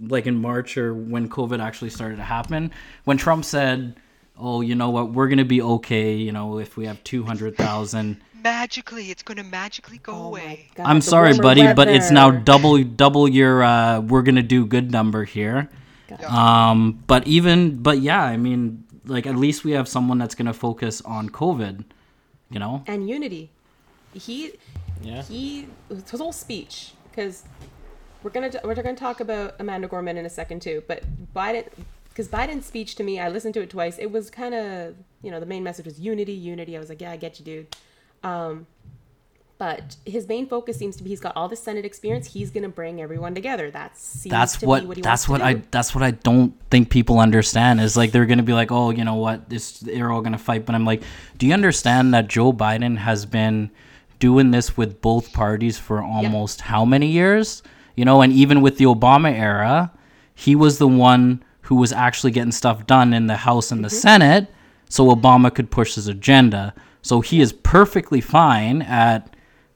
like 0.00 0.26
in 0.26 0.40
March 0.40 0.76
or 0.76 0.94
when 0.94 1.28
COVID 1.28 1.60
actually 1.60 1.90
started 1.90 2.16
to 2.16 2.22
happen, 2.22 2.70
when 3.04 3.16
Trump 3.16 3.44
said, 3.44 3.96
"Oh, 4.38 4.60
you 4.60 4.74
know 4.74 4.90
what? 4.90 5.12
We're 5.12 5.28
gonna 5.28 5.44
be 5.44 5.60
okay. 5.60 6.14
You 6.14 6.32
know, 6.32 6.58
if 6.58 6.76
we 6.76 6.86
have 6.86 7.02
two 7.04 7.24
hundred 7.24 7.56
thousand. 7.56 8.20
Magically, 8.42 9.12
it's 9.12 9.22
going 9.22 9.36
to 9.36 9.44
magically 9.44 9.98
go 9.98 10.12
Oh 10.14 10.26
away. 10.26 10.68
God, 10.74 10.84
I'm 10.84 11.00
sorry, 11.00 11.28
warmer 11.28 11.42
buddy, 11.42 11.74
but 11.74 11.86
it's 11.86 12.10
now 12.10 12.32
double 12.32 12.82
double 12.82 13.28
your 13.28 13.62
uh, 13.62 14.00
we're 14.00 14.22
gonna 14.22 14.42
do 14.42 14.66
good 14.66 14.90
number 14.90 15.22
here. 15.24 15.70
Um, 16.26 17.02
but 17.06 17.26
even 17.28 17.76
but 17.82 18.00
yeah, 18.00 18.22
I 18.22 18.36
mean, 18.36 18.81
like 19.04 19.26
at 19.26 19.36
least 19.36 19.64
we 19.64 19.72
have 19.72 19.88
someone 19.88 20.18
that's 20.18 20.34
gonna 20.34 20.54
focus 20.54 21.00
on 21.02 21.30
COVID. 21.30 21.84
You 22.50 22.58
know, 22.58 22.84
and 22.86 23.08
unity. 23.08 23.50
He 24.12 24.52
Yeah. 25.02 25.22
he 25.22 25.68
his 25.88 26.10
whole 26.10 26.32
speech 26.32 26.92
because 27.10 27.44
we're 28.22 28.30
gonna 28.30 28.50
we're 28.62 28.74
gonna 28.74 28.94
talk 28.94 29.20
about 29.20 29.54
Amanda 29.58 29.88
Gorman 29.88 30.16
in 30.18 30.26
a 30.26 30.30
second 30.30 30.60
too. 30.62 30.82
But 30.86 31.02
Biden 31.34 31.64
because 32.10 32.28
Biden's 32.28 32.66
speech 32.66 32.94
to 32.96 33.02
me, 33.02 33.18
I 33.18 33.30
listened 33.30 33.54
to 33.54 33.62
it 33.62 33.70
twice. 33.70 33.96
It 33.98 34.12
was 34.12 34.30
kind 34.30 34.54
of 34.54 34.96
you 35.22 35.30
know 35.30 35.40
the 35.40 35.46
main 35.46 35.62
message 35.64 35.86
was 35.86 35.98
unity, 35.98 36.32
unity. 36.32 36.76
I 36.76 36.80
was 36.80 36.88
like, 36.90 37.00
yeah, 37.00 37.10
I 37.12 37.16
get 37.16 37.38
you, 37.38 37.44
dude. 37.44 37.76
Um, 38.22 38.66
but 39.62 39.94
his 40.04 40.26
main 40.26 40.48
focus 40.48 40.76
seems 40.76 40.96
to 40.96 41.04
be 41.04 41.10
he's 41.10 41.20
got 41.20 41.36
all 41.36 41.46
the 41.46 41.54
Senate 41.54 41.84
experience. 41.84 42.32
He's 42.32 42.50
gonna 42.50 42.68
bring 42.68 43.00
everyone 43.00 43.32
together. 43.32 43.70
That's 43.70 44.00
seems 44.00 44.32
that's 44.32 44.54
to 44.54 44.60
be 44.62 44.66
what, 44.66 44.84
what 44.86 44.96
he 44.96 45.02
that's 45.04 45.28
what 45.28 45.38
to 45.38 45.44
I 45.44 45.62
that's 45.70 45.94
what 45.94 46.02
I 46.02 46.10
don't 46.10 46.52
think 46.68 46.90
people 46.90 47.20
understand 47.20 47.80
is 47.80 47.96
like 47.96 48.10
they're 48.10 48.26
gonna 48.26 48.42
be 48.42 48.54
like, 48.54 48.72
oh, 48.72 48.90
you 48.90 49.04
know 49.04 49.14
what, 49.14 49.48
this 49.48 49.78
they're 49.78 50.10
all 50.10 50.20
gonna 50.20 50.36
fight. 50.36 50.66
But 50.66 50.74
I'm 50.74 50.84
like, 50.84 51.04
do 51.38 51.46
you 51.46 51.54
understand 51.54 52.12
that 52.12 52.26
Joe 52.26 52.52
Biden 52.52 52.96
has 52.96 53.24
been 53.24 53.70
doing 54.18 54.50
this 54.50 54.76
with 54.76 55.00
both 55.00 55.32
parties 55.32 55.78
for 55.78 56.02
almost 56.02 56.62
how 56.62 56.84
many 56.84 57.06
years? 57.06 57.62
You 57.94 58.04
know, 58.04 58.20
and 58.20 58.32
even 58.32 58.62
with 58.62 58.78
the 58.78 58.86
Obama 58.86 59.32
era, 59.32 59.92
he 60.34 60.56
was 60.56 60.78
the 60.78 60.88
one 60.88 61.40
who 61.60 61.76
was 61.76 61.92
actually 61.92 62.32
getting 62.32 62.50
stuff 62.50 62.84
done 62.88 63.14
in 63.14 63.28
the 63.28 63.36
House 63.36 63.70
and 63.70 63.84
the 63.84 63.88
Mm-hmm. 63.88 63.96
Senate, 63.96 64.48
so 64.88 65.14
Obama 65.14 65.54
could 65.54 65.70
push 65.70 65.94
his 65.94 66.08
agenda. 66.08 66.74
So 67.00 67.20
he 67.20 67.40
is 67.40 67.52
perfectly 67.52 68.20
fine 68.20 68.82
at 68.82 69.31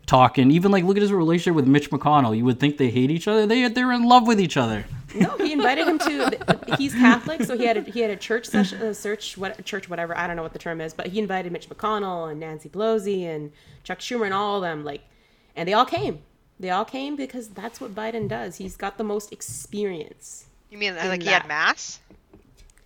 talking. 0.06 0.50
Even 0.50 0.70
like 0.70 0.84
look 0.84 0.96
at 0.96 1.02
his 1.02 1.12
relationship 1.12 1.54
with 1.54 1.66
Mitch 1.66 1.90
McConnell. 1.90 2.36
You 2.36 2.44
would 2.44 2.60
think 2.60 2.78
they 2.78 2.90
hate 2.90 3.10
each 3.10 3.28
other. 3.28 3.46
They 3.46 3.68
they're 3.68 3.92
in 3.92 4.04
love 4.04 4.26
with 4.26 4.40
each 4.40 4.56
other. 4.56 4.84
No, 5.14 5.36
he 5.38 5.52
invited 5.52 5.86
him 5.86 5.98
to. 5.98 6.76
He's 6.76 6.94
Catholic, 6.94 7.42
so 7.44 7.56
he 7.56 7.64
had 7.64 7.76
a, 7.78 7.80
he 7.82 8.00
had 8.00 8.10
a 8.10 8.16
church 8.16 8.46
session, 8.46 8.82
a 8.82 8.92
search, 8.92 9.38
what 9.38 9.64
church, 9.64 9.88
whatever. 9.88 10.16
I 10.16 10.26
don't 10.26 10.36
know 10.36 10.42
what 10.42 10.52
the 10.52 10.58
term 10.58 10.80
is, 10.80 10.92
but 10.92 11.06
he 11.06 11.18
invited 11.18 11.52
Mitch 11.52 11.68
McConnell 11.68 12.30
and 12.30 12.40
Nancy 12.40 12.68
Pelosi 12.68 13.24
and 13.24 13.52
Chuck 13.82 14.00
Schumer 14.00 14.26
and 14.26 14.34
all 14.34 14.56
of 14.56 14.62
them, 14.62 14.84
like, 14.84 15.02
and 15.54 15.68
they 15.68 15.72
all 15.72 15.86
came. 15.86 16.22
They 16.58 16.70
all 16.70 16.84
came 16.84 17.16
because 17.16 17.48
that's 17.48 17.80
what 17.80 17.94
Biden 17.94 18.28
does. 18.28 18.56
He's 18.56 18.76
got 18.76 18.98
the 18.98 19.04
most 19.04 19.32
experience. 19.32 20.46
You 20.70 20.78
mean 20.78 20.96
In 20.96 21.08
like 21.08 21.22
he 21.22 21.28
had 21.28 21.46
mass? 21.46 22.00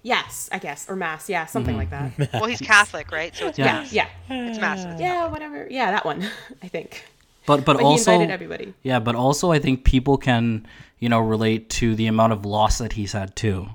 Yes, 0.03 0.49
I 0.51 0.59
guess, 0.59 0.89
or 0.89 0.97
mass, 0.97 1.29
yeah, 1.29 1.45
something 1.47 1.77
like 1.77 1.91
that. 1.91 2.33
Well, 2.33 2.47
he's 2.47 2.61
Catholic, 2.61 3.13
right? 3.13 3.35
So 3.37 3.49
it's 3.49 3.59
Yeah. 3.59 3.67
Yeah, 3.67 3.81
mass. 3.81 3.93
yeah, 3.93 4.07
It's 4.51 4.59
mass. 4.59 5.01
yeah, 5.01 5.27
whatever. 5.29 5.67
Yeah, 5.71 5.91
that 5.91 6.05
one, 6.07 6.27
I 6.63 6.69
think. 6.69 7.05
But 7.47 7.65
but, 7.65 7.77
But 7.77 7.83
also 7.85 8.19
he 8.19 8.25
everybody. 8.27 8.73
yeah, 8.83 8.99
but 8.99 9.15
also 9.15 9.51
I 9.53 9.59
think 9.59 9.85
people 9.85 10.17
can 10.19 10.67
you 10.99 11.09
know 11.09 11.21
relate 11.21 11.69
to 11.81 11.95
the 11.95 12.07
amount 12.07 12.33
of 12.33 12.47
loss 12.47 12.79
that 12.79 12.95
he's 12.95 13.13
had 13.13 13.35
too. 13.37 13.69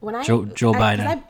when 0.00 0.14
I 0.14 0.22
Joe- 0.22 0.44
Joe 0.44 0.74
I- 0.74 0.78
Biden. 0.96 1.06
I've, 1.06 1.22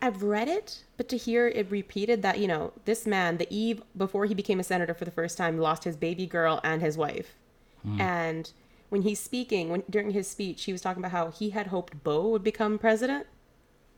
I've 0.00 0.22
read 0.24 0.48
it, 0.48 0.82
but 0.96 1.08
to 1.10 1.16
hear 1.16 1.46
it 1.46 1.70
repeated 1.70 2.22
that 2.22 2.38
you 2.40 2.48
know 2.48 2.72
this 2.86 3.06
man, 3.06 3.36
the 3.38 3.46
eve 3.54 3.82
before 3.96 4.24
he 4.26 4.34
became 4.34 4.58
a 4.58 4.64
senator 4.64 4.94
for 4.94 5.04
the 5.04 5.10
first 5.12 5.36
time, 5.38 5.58
lost 5.58 5.84
his 5.84 5.96
baby 5.96 6.26
girl 6.26 6.60
and 6.64 6.82
his 6.82 6.96
wife, 6.98 7.36
Hmm. 7.84 8.00
and 8.00 8.50
when 8.88 9.02
he's 9.02 9.20
speaking, 9.20 9.68
when 9.70 9.82
during 9.88 10.10
his 10.10 10.28
speech, 10.28 10.64
he 10.64 10.72
was 10.72 10.80
talking 10.82 11.00
about 11.02 11.12
how 11.12 11.30
he 11.30 11.50
had 11.50 11.68
hoped 11.68 12.02
Bo 12.04 12.28
would 12.28 12.44
become 12.44 12.78
president, 12.78 13.26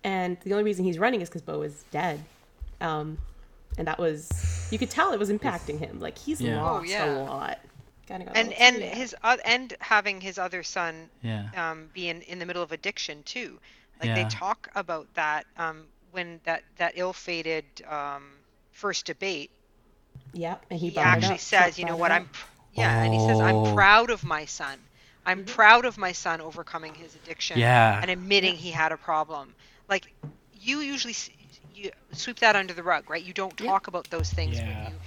and 0.04 0.36
the 0.44 0.52
only 0.52 0.64
reason 0.64 0.84
he's 0.84 0.98
running 0.98 1.20
is 1.20 1.28
because 1.28 1.42
Bo 1.42 1.62
is 1.62 1.84
dead, 1.90 2.20
um, 2.80 3.18
and 3.78 3.86
that 3.88 3.98
was 3.98 4.30
you 4.70 4.78
could 4.78 4.90
tell 4.90 5.12
it 5.12 5.18
was 5.18 5.30
impacting 5.30 5.78
him. 5.78 5.98
Like 6.00 6.16
he's 6.18 6.40
Yeah. 6.40 6.62
lost 6.62 6.80
Oh, 6.86 6.88
yeah. 6.88 7.04
a 7.04 7.24
lot. 7.24 7.58
Kinda 8.06 8.30
And 8.36 8.52
and 8.52 8.76
teary. 8.76 8.88
his 8.90 9.16
uh, 9.22 9.38
and 9.46 9.74
having 9.80 10.20
his 10.20 10.38
other 10.38 10.62
son 10.62 11.08
Yeah. 11.22 11.48
um, 11.56 11.90
being 11.94 12.20
in 12.22 12.38
the 12.38 12.46
middle 12.46 12.62
of 12.62 12.70
addiction 12.72 13.22
too. 13.24 13.58
Like 14.00 14.08
Yeah. 14.08 14.14
they 14.14 14.24
talk 14.28 14.68
about 14.74 15.06
that 15.14 15.46
um, 15.56 15.86
when 16.12 16.40
that 16.44 16.62
that 16.76 16.92
ill-fated 16.96 17.64
um, 17.88 18.24
first 18.72 19.06
debate, 19.06 19.50
Yep, 20.34 20.66
and 20.70 20.78
he, 20.80 20.90
he, 20.90 20.98
actually 20.98 21.34
up. 21.34 21.40
says, 21.40 21.60
Trump 21.60 21.78
you 21.78 21.84
know 21.86 21.96
what, 21.96 22.10
I'm 22.12 22.22
up. 22.22 22.32
pr- 22.32 22.46
yeah, 22.74 23.02
and 23.04 23.14
he 23.14 23.20
says 23.20 23.40
I'm 23.40 23.54
Oh. 23.56 23.74
proud 23.74 24.10
of 24.10 24.22
my 24.24 24.44
son. 24.44 24.78
I'm 25.26 25.44
Mm-hmm. 25.44 25.54
proud 25.54 25.84
of 25.86 25.96
my 25.96 26.12
son 26.12 26.40
overcoming 26.42 26.92
his 26.94 27.14
addiction 27.14 27.58
Yeah. 27.58 27.98
and 28.02 28.10
admitting 28.10 28.56
he 28.56 28.70
had 28.72 28.92
a 28.92 28.96
problem. 28.98 29.54
Like 29.94 30.12
you 30.66 30.80
usually 30.80 31.14
you 31.74 31.90
sweep 32.12 32.38
that 32.40 32.56
under 32.56 32.74
the 32.74 32.82
rug, 32.82 33.08
right? 33.08 33.22
You 33.22 33.32
don't 33.32 33.58
Yeah. 33.60 33.70
talk 33.70 33.86
about 33.86 34.06
those 34.10 34.28
things 34.38 34.56
Yeah. 34.56 34.66
when 34.66 34.92
you 34.92 34.98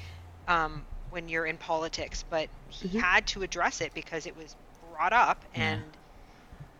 um, 0.55 0.73
when 1.09 1.27
you're 1.27 1.45
in 1.45 1.57
politics, 1.57 2.23
but 2.29 2.47
he 2.69 2.87
Mhm. 2.87 3.01
had 3.01 3.27
to 3.33 3.43
address 3.43 3.81
it 3.81 3.93
because 3.93 4.25
it 4.25 4.35
was 4.37 4.55
brought 4.93 5.11
up 5.11 5.43
Yeah. 5.55 5.63
and 5.63 5.81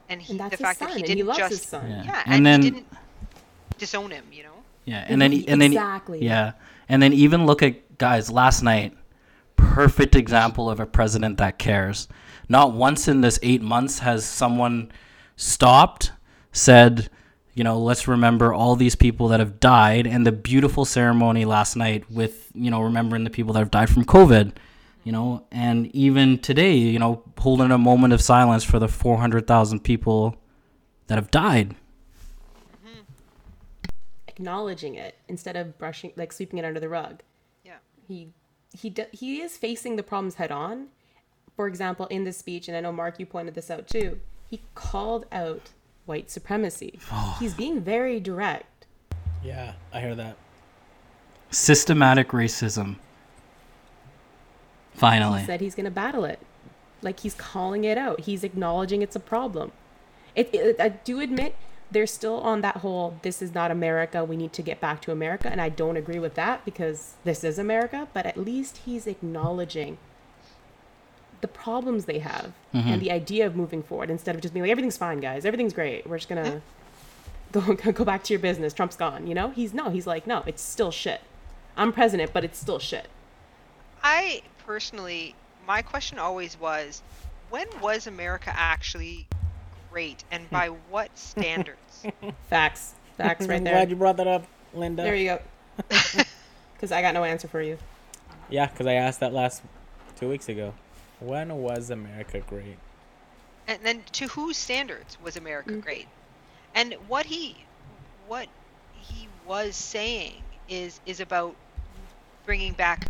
and 0.09 0.21
he 0.21 0.31
And 0.31 0.39
that's 0.39 0.51
the 0.51 0.57
his 0.57 0.65
fact 0.67 0.79
son, 0.79 0.87
that 0.89 0.95
he 0.97 1.03
didn't 1.03 1.17
he 1.17 1.23
loves 1.23 1.39
just 1.39 1.51
his 1.51 1.61
son. 1.63 1.89
Yeah. 1.89 2.03
yeah, 2.05 2.21
And 2.25 2.33
and, 2.35 2.45
then- 2.45 2.61
he 2.61 2.69
didn't 2.71 2.87
disown 3.77 4.09
him, 4.11 4.23
you 4.31 4.43
know. 4.43 4.57
Yeah, 4.85 5.03
and 5.09 5.21
then 5.21 5.33
and 5.49 5.61
then 5.61 5.73
exactly. 5.73 6.23
yeah, 6.23 6.53
and 6.87 7.03
then 7.03 7.11
even 7.11 7.45
look 7.45 7.61
at 7.61 7.97
guys 7.97 8.31
last 8.31 8.61
night. 8.63 8.95
Perfect 9.57 10.15
example 10.15 10.69
of 10.69 10.79
a 10.79 10.85
president 10.85 11.37
that 11.39 11.59
cares. 11.59 12.07
Not 12.47 12.71
once 12.71 13.09
in 13.09 13.19
this 13.19 13.37
eight 13.43 13.61
months 13.61 13.99
has 13.99 14.23
someone 14.23 14.91
stopped, 15.35 16.13
said, 16.53 17.09
you 17.57 17.63
know, 17.63 17.79
let's 17.79 18.07
remember 18.07 18.53
all 18.53 18.75
these 18.75 18.93
people 18.93 19.29
that 19.29 19.39
have 19.39 19.59
died, 19.59 20.05
and 20.05 20.27
the 20.27 20.31
beautiful 20.31 20.85
ceremony 20.85 21.43
last 21.43 21.75
night 21.75 22.09
with 22.11 22.51
you 22.53 22.69
know 22.69 22.81
remembering 22.81 23.23
the 23.23 23.31
people 23.31 23.51
that 23.53 23.59
have 23.59 23.71
died 23.71 23.89
from 23.89 24.05
COVID. 24.05 24.51
You 25.03 25.11
know, 25.11 25.43
and 25.51 25.87
even 25.95 26.37
today, 26.37 26.75
you 26.75 26.99
know, 26.99 27.23
holding 27.39 27.71
a 27.71 27.77
moment 27.79 28.13
of 28.13 28.21
silence 28.21 28.63
for 28.63 28.77
the 28.77 28.89
400,000 28.89 29.79
people 29.79 30.35
that 31.07 31.15
have 31.15 31.31
died. 31.31 31.75
Mm-hmm. 32.85 32.99
acknowledging 34.27 34.95
it 34.95 35.17
instead 35.27 35.55
of 35.55 35.77
brushing 35.79 36.11
like 36.15 36.31
sweeping 36.31 36.59
it 36.59 36.65
under 36.65 36.79
the 36.79 36.89
rug. 36.89 37.23
Yeah. 37.63 37.77
He 38.07 38.33
he 38.71 38.91
d- 38.91 39.05
he 39.11 39.41
is 39.41 39.57
facing 39.57 39.95
the 39.95 40.03
problems 40.03 40.35
head 40.35 40.51
on. 40.51 40.89
For 41.55 41.67
example, 41.67 42.05
in 42.07 42.23
this 42.23 42.37
speech, 42.37 42.67
and 42.67 42.77
I 42.77 42.81
know 42.81 42.91
Mark, 42.91 43.19
you 43.19 43.25
pointed 43.25 43.55
this 43.55 43.71
out 43.71 43.87
too. 43.87 44.19
He 44.47 44.61
called 44.75 45.25
out 45.31 45.71
white 46.07 46.31
supremacy. 46.31 46.99
He's 47.39 47.53
being 47.53 47.81
very 47.81 48.19
direct. 48.19 48.85
Yeah, 49.43 49.73
I 49.93 50.01
hear 50.01 50.15
that. 50.15 50.37
Systematic 51.51 52.29
racism. 52.29 52.97
Finally. 54.93 55.41
He 55.41 55.45
said 55.45 55.61
he's 55.61 55.75
going 55.75 55.85
to 55.85 55.91
battle 55.91 56.25
it. 56.25 56.39
Like 57.01 57.19
he's 57.19 57.35
calling 57.35 57.83
it 57.83 57.97
out. 57.97 58.21
He's 58.21 58.43
acknowledging 58.43 59.01
it's 59.01 59.15
a 59.15 59.19
problem. 59.19 59.71
It, 60.35 60.53
it, 60.53 60.79
I 60.79 60.89
do 60.89 61.19
admit 61.19 61.55
they're 61.91 62.07
still 62.07 62.39
on 62.41 62.61
that 62.61 62.77
whole 62.77 63.19
this 63.21 63.41
is 63.41 63.53
not 63.53 63.71
America. 63.71 64.25
We 64.25 64.35
need 64.35 64.53
to 64.53 64.61
get 64.61 64.81
back 64.81 65.01
to 65.03 65.11
America. 65.11 65.49
And 65.49 65.61
I 65.61 65.69
don't 65.69 65.97
agree 65.97 66.19
with 66.19 66.33
that 66.35 66.65
because 66.65 67.13
this 67.23 67.43
is 67.43 67.59
America. 67.59 68.07
But 68.13 68.25
at 68.25 68.37
least 68.37 68.81
he's 68.85 69.05
acknowledging 69.05 69.99
the 71.41 71.47
problems 71.47 72.05
they 72.05 72.19
have 72.19 72.53
mm-hmm. 72.73 72.89
and 72.89 73.01
the 73.01 73.11
idea 73.11 73.45
of 73.45 73.55
moving 73.55 73.83
forward 73.83 74.09
instead 74.09 74.35
of 74.35 74.41
just 74.41 74.53
being 74.53 74.63
like, 74.63 74.71
everything's 74.71 74.97
fine, 74.97 75.19
guys. 75.19 75.45
Everything's 75.45 75.73
great. 75.73 76.07
We're 76.07 76.17
just 76.17 76.29
going 76.29 76.43
to 77.53 77.75
go, 77.75 77.91
go 77.91 78.03
back 78.03 78.23
to 78.25 78.33
your 78.33 78.39
business. 78.39 78.73
Trump's 78.73 78.95
gone. 78.95 79.27
You 79.27 79.35
know, 79.35 79.49
he's 79.49 79.73
no, 79.73 79.89
he's 79.89 80.07
like, 80.07 80.27
no, 80.27 80.43
it's 80.45 80.61
still 80.61 80.91
shit. 80.91 81.21
I'm 81.75 81.93
president, 81.93 82.33
but 82.33 82.43
it's 82.43 82.57
still 82.57 82.79
shit. 82.79 83.07
I 84.03 84.41
personally, 84.65 85.35
my 85.67 85.81
question 85.81 86.17
always 86.17 86.59
was, 86.59 87.03
when 87.49 87.67
was 87.81 88.07
America 88.07 88.51
actually 88.53 89.27
great, 89.91 90.23
and 90.31 90.43
hmm. 90.43 90.55
by 90.55 90.67
what 90.89 91.15
standards? 91.17 92.05
Facts. 92.49 92.95
Facts 93.17 93.47
right 93.47 93.55
I'm 93.57 93.63
there. 93.63 93.73
glad 93.73 93.89
you 93.89 93.95
brought 93.95 94.17
that 94.17 94.27
up, 94.27 94.45
Linda. 94.73 95.03
There 95.03 95.15
you 95.15 95.25
go. 95.25 95.41
Because 96.73 96.91
I 96.91 97.01
got 97.01 97.13
no 97.13 97.23
answer 97.23 97.47
for 97.47 97.61
you. 97.61 97.77
Yeah, 98.49 98.67
because 98.67 98.87
I 98.87 98.93
asked 98.93 99.19
that 99.19 99.33
last 99.33 99.63
two 100.15 100.29
weeks 100.29 100.49
ago. 100.49 100.73
When 101.19 101.55
was 101.57 101.89
America 101.89 102.39
great? 102.39 102.77
and 103.67 103.83
then 103.85 104.03
to 104.13 104.27
whose 104.27 104.57
standards 104.57 105.19
was 105.19 105.35
America 105.35 105.73
Mm. 105.73 105.81
great? 105.81 106.07
And 106.73 106.93
what 107.07 107.25
he, 107.25 107.65
what 108.27 108.47
he 108.91 109.27
was 109.45 109.75
saying 109.75 110.43
is 110.67 110.99
is 111.05 111.19
about 111.19 111.55
bringing 112.45 112.73
back 112.73 113.07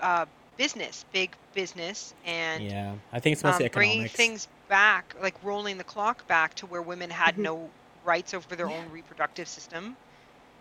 uh, 0.00 0.26
business, 0.56 1.04
big 1.12 1.36
business, 1.54 2.14
and 2.24 2.62
Yeah, 2.62 2.94
I 3.12 3.20
think 3.20 3.32
it's 3.34 3.44
um, 3.44 3.50
mostly 3.50 3.66
bringing 3.72 4.00
economics. 4.00 4.16
things 4.16 4.48
back, 4.68 5.14
like 5.20 5.42
rolling 5.42 5.78
the 5.78 5.84
clock 5.84 6.26
back 6.28 6.54
to 6.54 6.66
where 6.66 6.82
women 6.82 7.10
had 7.10 7.38
Mhm. 7.38 7.44
no 7.44 7.70
rights 8.04 8.34
over 8.34 8.56
their 8.56 8.68
Yeah. 8.68 8.76
own 8.76 8.90
reproductive 8.90 9.48
system, 9.48 9.96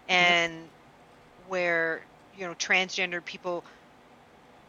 and 0.07 0.69
where 1.47 2.01
you 2.33 2.47
know 2.47 2.53
transgender 2.55 3.23
people 3.23 3.65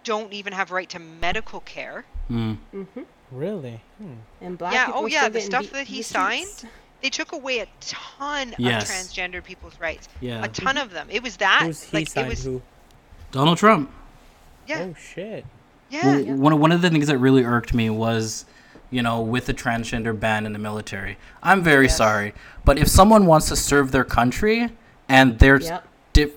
don't 0.05 0.33
even 0.33 0.53
have 0.53 0.71
right 0.71 0.89
to 0.91 0.99
medical 0.99 1.61
care. 1.61 2.05
Mm. 2.31 2.59
Mm-hmm. 2.75 3.03
Really? 3.33 3.81
Hmm. 3.99 4.13
And 4.41 4.57
black 4.59 4.73
Yeah, 4.73 4.87
people 4.87 5.01
oh 5.01 5.05
are 5.05 5.09
yeah, 5.09 5.21
still 5.23 5.33
the 5.33 5.41
stuff 5.41 5.63
beat 5.63 5.73
that 5.73 5.87
he 5.87 5.99
the 5.99 6.03
streets. 6.03 6.09
signed, 6.61 6.73
They 7.03 7.11
took 7.11 7.33
away 7.33 7.59
a 7.61 7.67
ton 7.81 8.55
Yes. 8.59 8.89
of 8.89 8.95
transgender 8.95 9.43
people's 9.45 9.79
rights. 9.81 10.09
Yeah. 10.21 10.45
A 10.45 10.49
ton 10.49 10.77
of 10.79 10.91
them. 10.91 11.09
It 11.11 11.23
was 11.23 11.37
that. 11.39 11.63
Who's 11.65 11.83
he 11.85 11.99
like 11.99 12.09
signed 12.09 12.27
it 12.27 12.31
was. 12.31 12.45
who? 12.45 12.63
Donald 13.33 13.59
Trump. 13.59 13.91
Yeah. 14.67 14.81
Oh 14.91 14.95
shit. 14.99 15.45
Yeah. 15.91 16.21
Well, 16.21 16.37
one, 16.37 16.61
one 16.61 16.73
of 16.73 16.83
the 16.83 16.91
things 16.91 17.07
that 17.07 17.19
really 17.19 17.45
irked 17.45 17.73
me 17.75 17.89
was, 17.91 18.45
you 18.91 19.03
know, 19.03 19.21
with 19.21 19.47
the 19.47 19.55
transgender 19.55 20.19
ban 20.19 20.45
in 20.47 20.53
the 20.53 20.59
military. 20.59 21.19
I'm 21.43 21.63
very 21.63 21.85
Yes. 21.87 21.97
sorry, 21.97 22.35
but 22.65 22.79
if 22.79 22.89
someone 22.89 23.27
wants 23.27 23.49
to 23.49 23.57
serve 23.57 23.93
their 23.93 24.05
country 24.05 24.71
and 25.09 25.39
they're 25.39 25.61
Yep. 25.61 25.87
diff- 26.13 26.33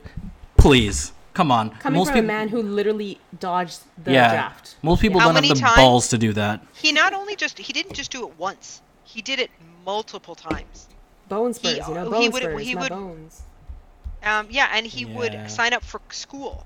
please 0.58 1.12
come 1.34 1.52
on. 1.52 1.70
Coming 1.72 1.98
most 2.00 2.08
from 2.10 2.16
people, 2.16 2.30
a 2.30 2.34
man 2.34 2.48
who 2.50 2.62
literally 2.62 3.20
dodged 3.40 3.80
the 4.04 4.12
yeah, 4.14 4.32
draft. 4.32 4.76
most 4.82 5.02
people 5.02 5.20
How 5.20 5.28
don't 5.28 5.36
have 5.36 5.44
many 5.44 5.54
the 5.54 5.60
times- 5.60 5.76
balls 5.76 6.08
to 6.10 6.18
do 6.18 6.34
that. 6.34 6.62
He 6.74 6.92
not 6.92 7.14
only 7.14 7.36
just 7.36 7.58
he 7.58 7.74
didn't 7.74 7.94
just 7.94 8.12
do 8.12 8.28
it 8.28 8.38
once. 8.38 8.82
He 9.04 9.22
did 9.22 9.40
it 9.40 9.52
multiple 9.86 10.36
times. 10.36 10.88
Bone 11.30 11.50
He- 11.50 11.54
spurs, 11.54 11.88
you 11.88 11.94
know, 11.94 12.06
he 12.06 12.10
bone 12.12 12.32
would- 12.32 12.44
spurs, 12.44 12.62
he 12.68 12.76
my 12.76 12.82
would- 12.82 12.90
bones. 12.90 13.42
Um, 14.24 14.48
yeah, 14.52 14.70
and 14.74 14.86
he 14.86 15.06
Yeah. 15.06 15.18
would 15.18 15.50
sign 15.52 15.74
up 15.74 15.84
for 15.84 16.00
school 16.12 16.66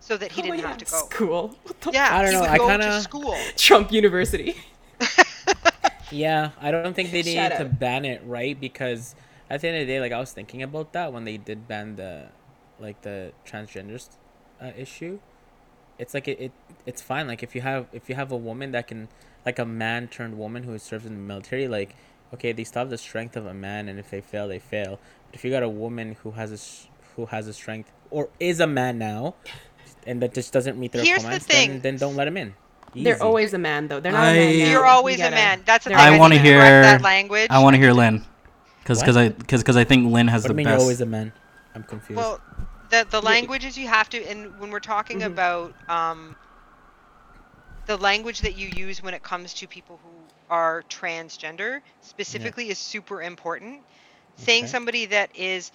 so 0.00 0.16
that 0.16 0.30
he 0.32 0.40
Oh, 0.42 0.44
didn't 0.44 0.60
yeah, 0.60 0.68
have 0.68 0.78
to 0.78 0.84
go. 0.84 0.96
School. 1.10 1.56
What 1.64 1.80
the 1.80 1.90
Yeah, 1.92 2.16
I 2.16 2.22
don't 2.22 2.30
he 2.30 2.32
know, 2.34 2.40
would 2.42 2.50
I 2.50 2.56
go 2.58 2.66
to 2.68 2.78
kinda- 2.78 3.00
school. 3.02 3.36
Trump 3.56 3.90
University. 3.92 4.56
Yeah, 6.12 6.50
I 6.60 6.70
don't 6.70 6.94
think 6.94 7.10
they 7.10 7.22
needed 7.22 7.56
to 7.58 7.64
ban 7.64 8.04
it, 8.04 8.22
right? 8.24 8.58
Because 8.58 9.16
at 9.50 9.60
the 9.60 9.68
end 9.68 9.78
of 9.78 9.86
the 9.88 9.92
day, 9.92 10.00
like 10.00 10.12
I 10.12 10.20
was 10.20 10.30
thinking 10.32 10.62
about 10.62 10.92
that 10.92 11.12
when 11.12 11.24
they 11.24 11.36
did 11.36 11.66
ban 11.66 11.96
the, 11.96 12.28
like 12.80 13.02
the 13.02 13.32
transgenders 13.46 14.08
uh, 14.60 14.70
issue. 14.76 15.18
It's 15.98 16.12
like 16.14 16.28
it, 16.28 16.38
it, 16.40 16.52
it's 16.84 17.00
fine. 17.02 17.26
Like 17.26 17.42
if 17.42 17.54
you 17.54 17.60
have 17.62 17.86
if 17.92 18.08
you 18.08 18.14
have 18.14 18.30
a 18.32 18.36
woman 18.36 18.72
that 18.72 18.86
can, 18.88 19.08
like 19.46 19.58
a 19.58 19.64
man 19.64 20.08
turned 20.08 20.36
woman 20.38 20.62
who 20.64 20.78
serves 20.78 21.06
in 21.06 21.14
the 21.14 21.20
military, 21.20 21.68
like 21.68 21.94
okay, 22.34 22.52
they 22.52 22.64
still 22.64 22.80
have 22.80 22.90
the 22.90 22.98
strength 22.98 23.36
of 23.36 23.46
a 23.46 23.54
man, 23.54 23.88
and 23.88 23.98
if 23.98 24.10
they 24.10 24.20
fail, 24.20 24.48
they 24.48 24.58
fail. 24.58 24.98
But 25.26 25.34
if 25.36 25.44
you 25.44 25.50
got 25.50 25.62
a 25.62 25.68
woman 25.68 26.16
who 26.22 26.32
has 26.32 26.50
a 26.50 26.54
s- 26.54 26.88
who 27.16 27.26
has 27.26 27.48
a 27.48 27.52
strength 27.54 27.90
or 28.10 28.28
is 28.38 28.60
a 28.60 28.66
man 28.66 28.98
now, 28.98 29.36
and 30.06 30.20
that 30.22 30.34
just 30.34 30.52
doesn't 30.52 30.78
meet 30.78 30.92
their 30.92 31.02
Here's 31.02 31.22
the 31.22 31.28
requirements, 31.28 31.46
thing. 31.46 31.70
then 31.70 31.80
then 31.80 31.96
don't 31.96 32.14
let 32.16 32.28
him 32.28 32.36
in. 32.36 32.54
They're 32.94 33.22
always 33.22 33.52
a 33.52 33.58
man, 33.58 33.88
though. 33.88 34.00
They're 34.00 34.12
not 34.12 34.24
a 34.24 34.30
I- 34.30 34.34
man. 34.34 34.58
now. 34.58 34.70
You're 34.70 34.86
always 34.86 35.16
a 35.16 35.24
gotta- 35.24 35.36
man. 35.36 35.62
That's 35.66 35.84
the 35.84 35.90
thing. 35.90 35.98
I 35.98 36.18
wanna 36.18 36.38
hear- 36.38 36.58
that 36.60 37.02
language. 37.02 37.48
I 37.50 37.62
want 37.62 37.74
to 37.74 37.78
hear 37.80 37.92
Lynn, 37.92 38.24
because 38.80 39.00
because 39.00 39.16
I 39.16 39.30
because 39.30 39.62
because 39.62 39.76
I 39.76 39.84
think 39.84 40.12
Lynn 40.12 40.28
has 40.28 40.42
What 40.42 40.48
do 40.48 40.48
the 40.48 40.52
you 40.54 40.56
mean 40.56 40.64
best. 40.66 40.72
you're 40.74 40.80
always 40.82 41.00
a 41.00 41.06
man? 41.06 41.32
I'm 41.74 41.82
confused. 41.82 42.16
Well, 42.18 42.40
the 42.88 43.06
the 43.08 43.22
Yeah. 43.22 43.36
languages 43.36 43.76
you 43.78 43.88
have 43.88 44.08
to, 44.10 44.24
and 44.24 44.58
when 44.58 44.70
we're 44.70 44.80
talking 44.80 45.22
Mhm. 45.22 45.22
about 45.22 45.74
um, 45.88 46.36
the 47.86 47.96
language 47.96 48.40
that 48.40 48.54
you 48.54 48.66
use 48.68 49.02
when 49.02 49.14
it 49.14 49.22
comes 49.22 49.54
to 49.54 49.68
people 49.68 49.98
who 49.98 50.28
are 50.48 50.82
transgender, 50.88 51.80
specifically, 52.00 52.68
is 52.70 52.78
super 52.78 53.22
important. 53.22 53.86
Saying 54.36 54.66
somebody 54.66 55.06
that 55.06 55.30
is 55.34 55.70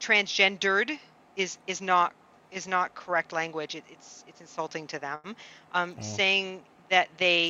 transgendered 0.00 0.98
is 1.36 1.58
is 1.66 1.80
not 1.80 2.14
is 2.50 2.66
not 2.68 2.94
correct 2.94 3.32
language. 3.32 3.74
It, 3.74 3.84
it's 3.88 4.24
it's 4.26 4.40
insulting 4.40 4.86
to 4.88 4.98
them. 5.00 5.26
Um, 5.60 5.86
Oh. 5.96 6.00
Saying 6.00 6.52
that 6.78 7.02
they 7.08 7.48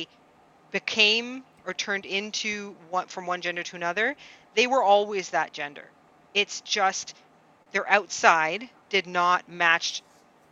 became 0.71 1.43
or 1.65 1.73
turned 1.73 2.05
into 2.05 2.73
one 2.89 3.07
from 3.07 3.25
one 3.25 3.41
gender 3.41 3.63
to 3.63 3.75
another, 3.75 4.15
they 4.53 4.67
were 4.67 4.83
always 4.83 5.29
that 5.31 5.53
gender. 5.53 5.91
It's 6.33 6.61
just 6.61 7.13
their 7.71 7.89
outside 7.89 8.69
did 8.89 9.07
not 9.07 9.47
match 9.47 10.03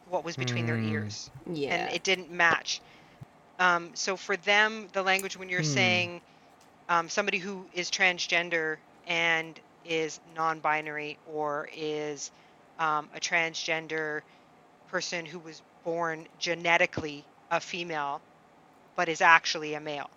what 0.06 0.24
was 0.24 0.38
between 0.38 0.66
their 0.66 0.80
Hmm. 0.80 0.80
ears 0.80 1.30
Yeah. 1.52 1.70
and 1.70 1.88
it 1.90 2.04
didn't 2.04 2.30
match 2.32 2.82
um, 3.60 3.96
so 3.96 4.16
for 4.18 4.36
them 4.38 4.88
the 4.94 5.04
language 5.04 5.36
when 5.38 5.50
you're 5.50 5.64
Hmm. 5.64 5.64
saying 5.64 6.22
um, 6.90 7.10
somebody 7.10 7.38
who 7.38 7.68
is 7.74 7.90
transgender 7.92 8.78
and 9.06 9.60
is 9.84 10.20
non-binary 10.36 11.18
or 11.26 11.70
is 11.74 12.32
um, 12.80 13.10
a 13.14 13.20
transgender 13.20 14.22
person 14.88 15.26
who 15.26 15.40
was 15.40 15.62
born 15.84 16.28
genetically 16.38 17.28
a 17.52 17.60
female 17.60 18.22
but 18.96 19.10
is 19.10 19.22
actually 19.22 19.74
a 19.74 19.80
male 19.80 20.10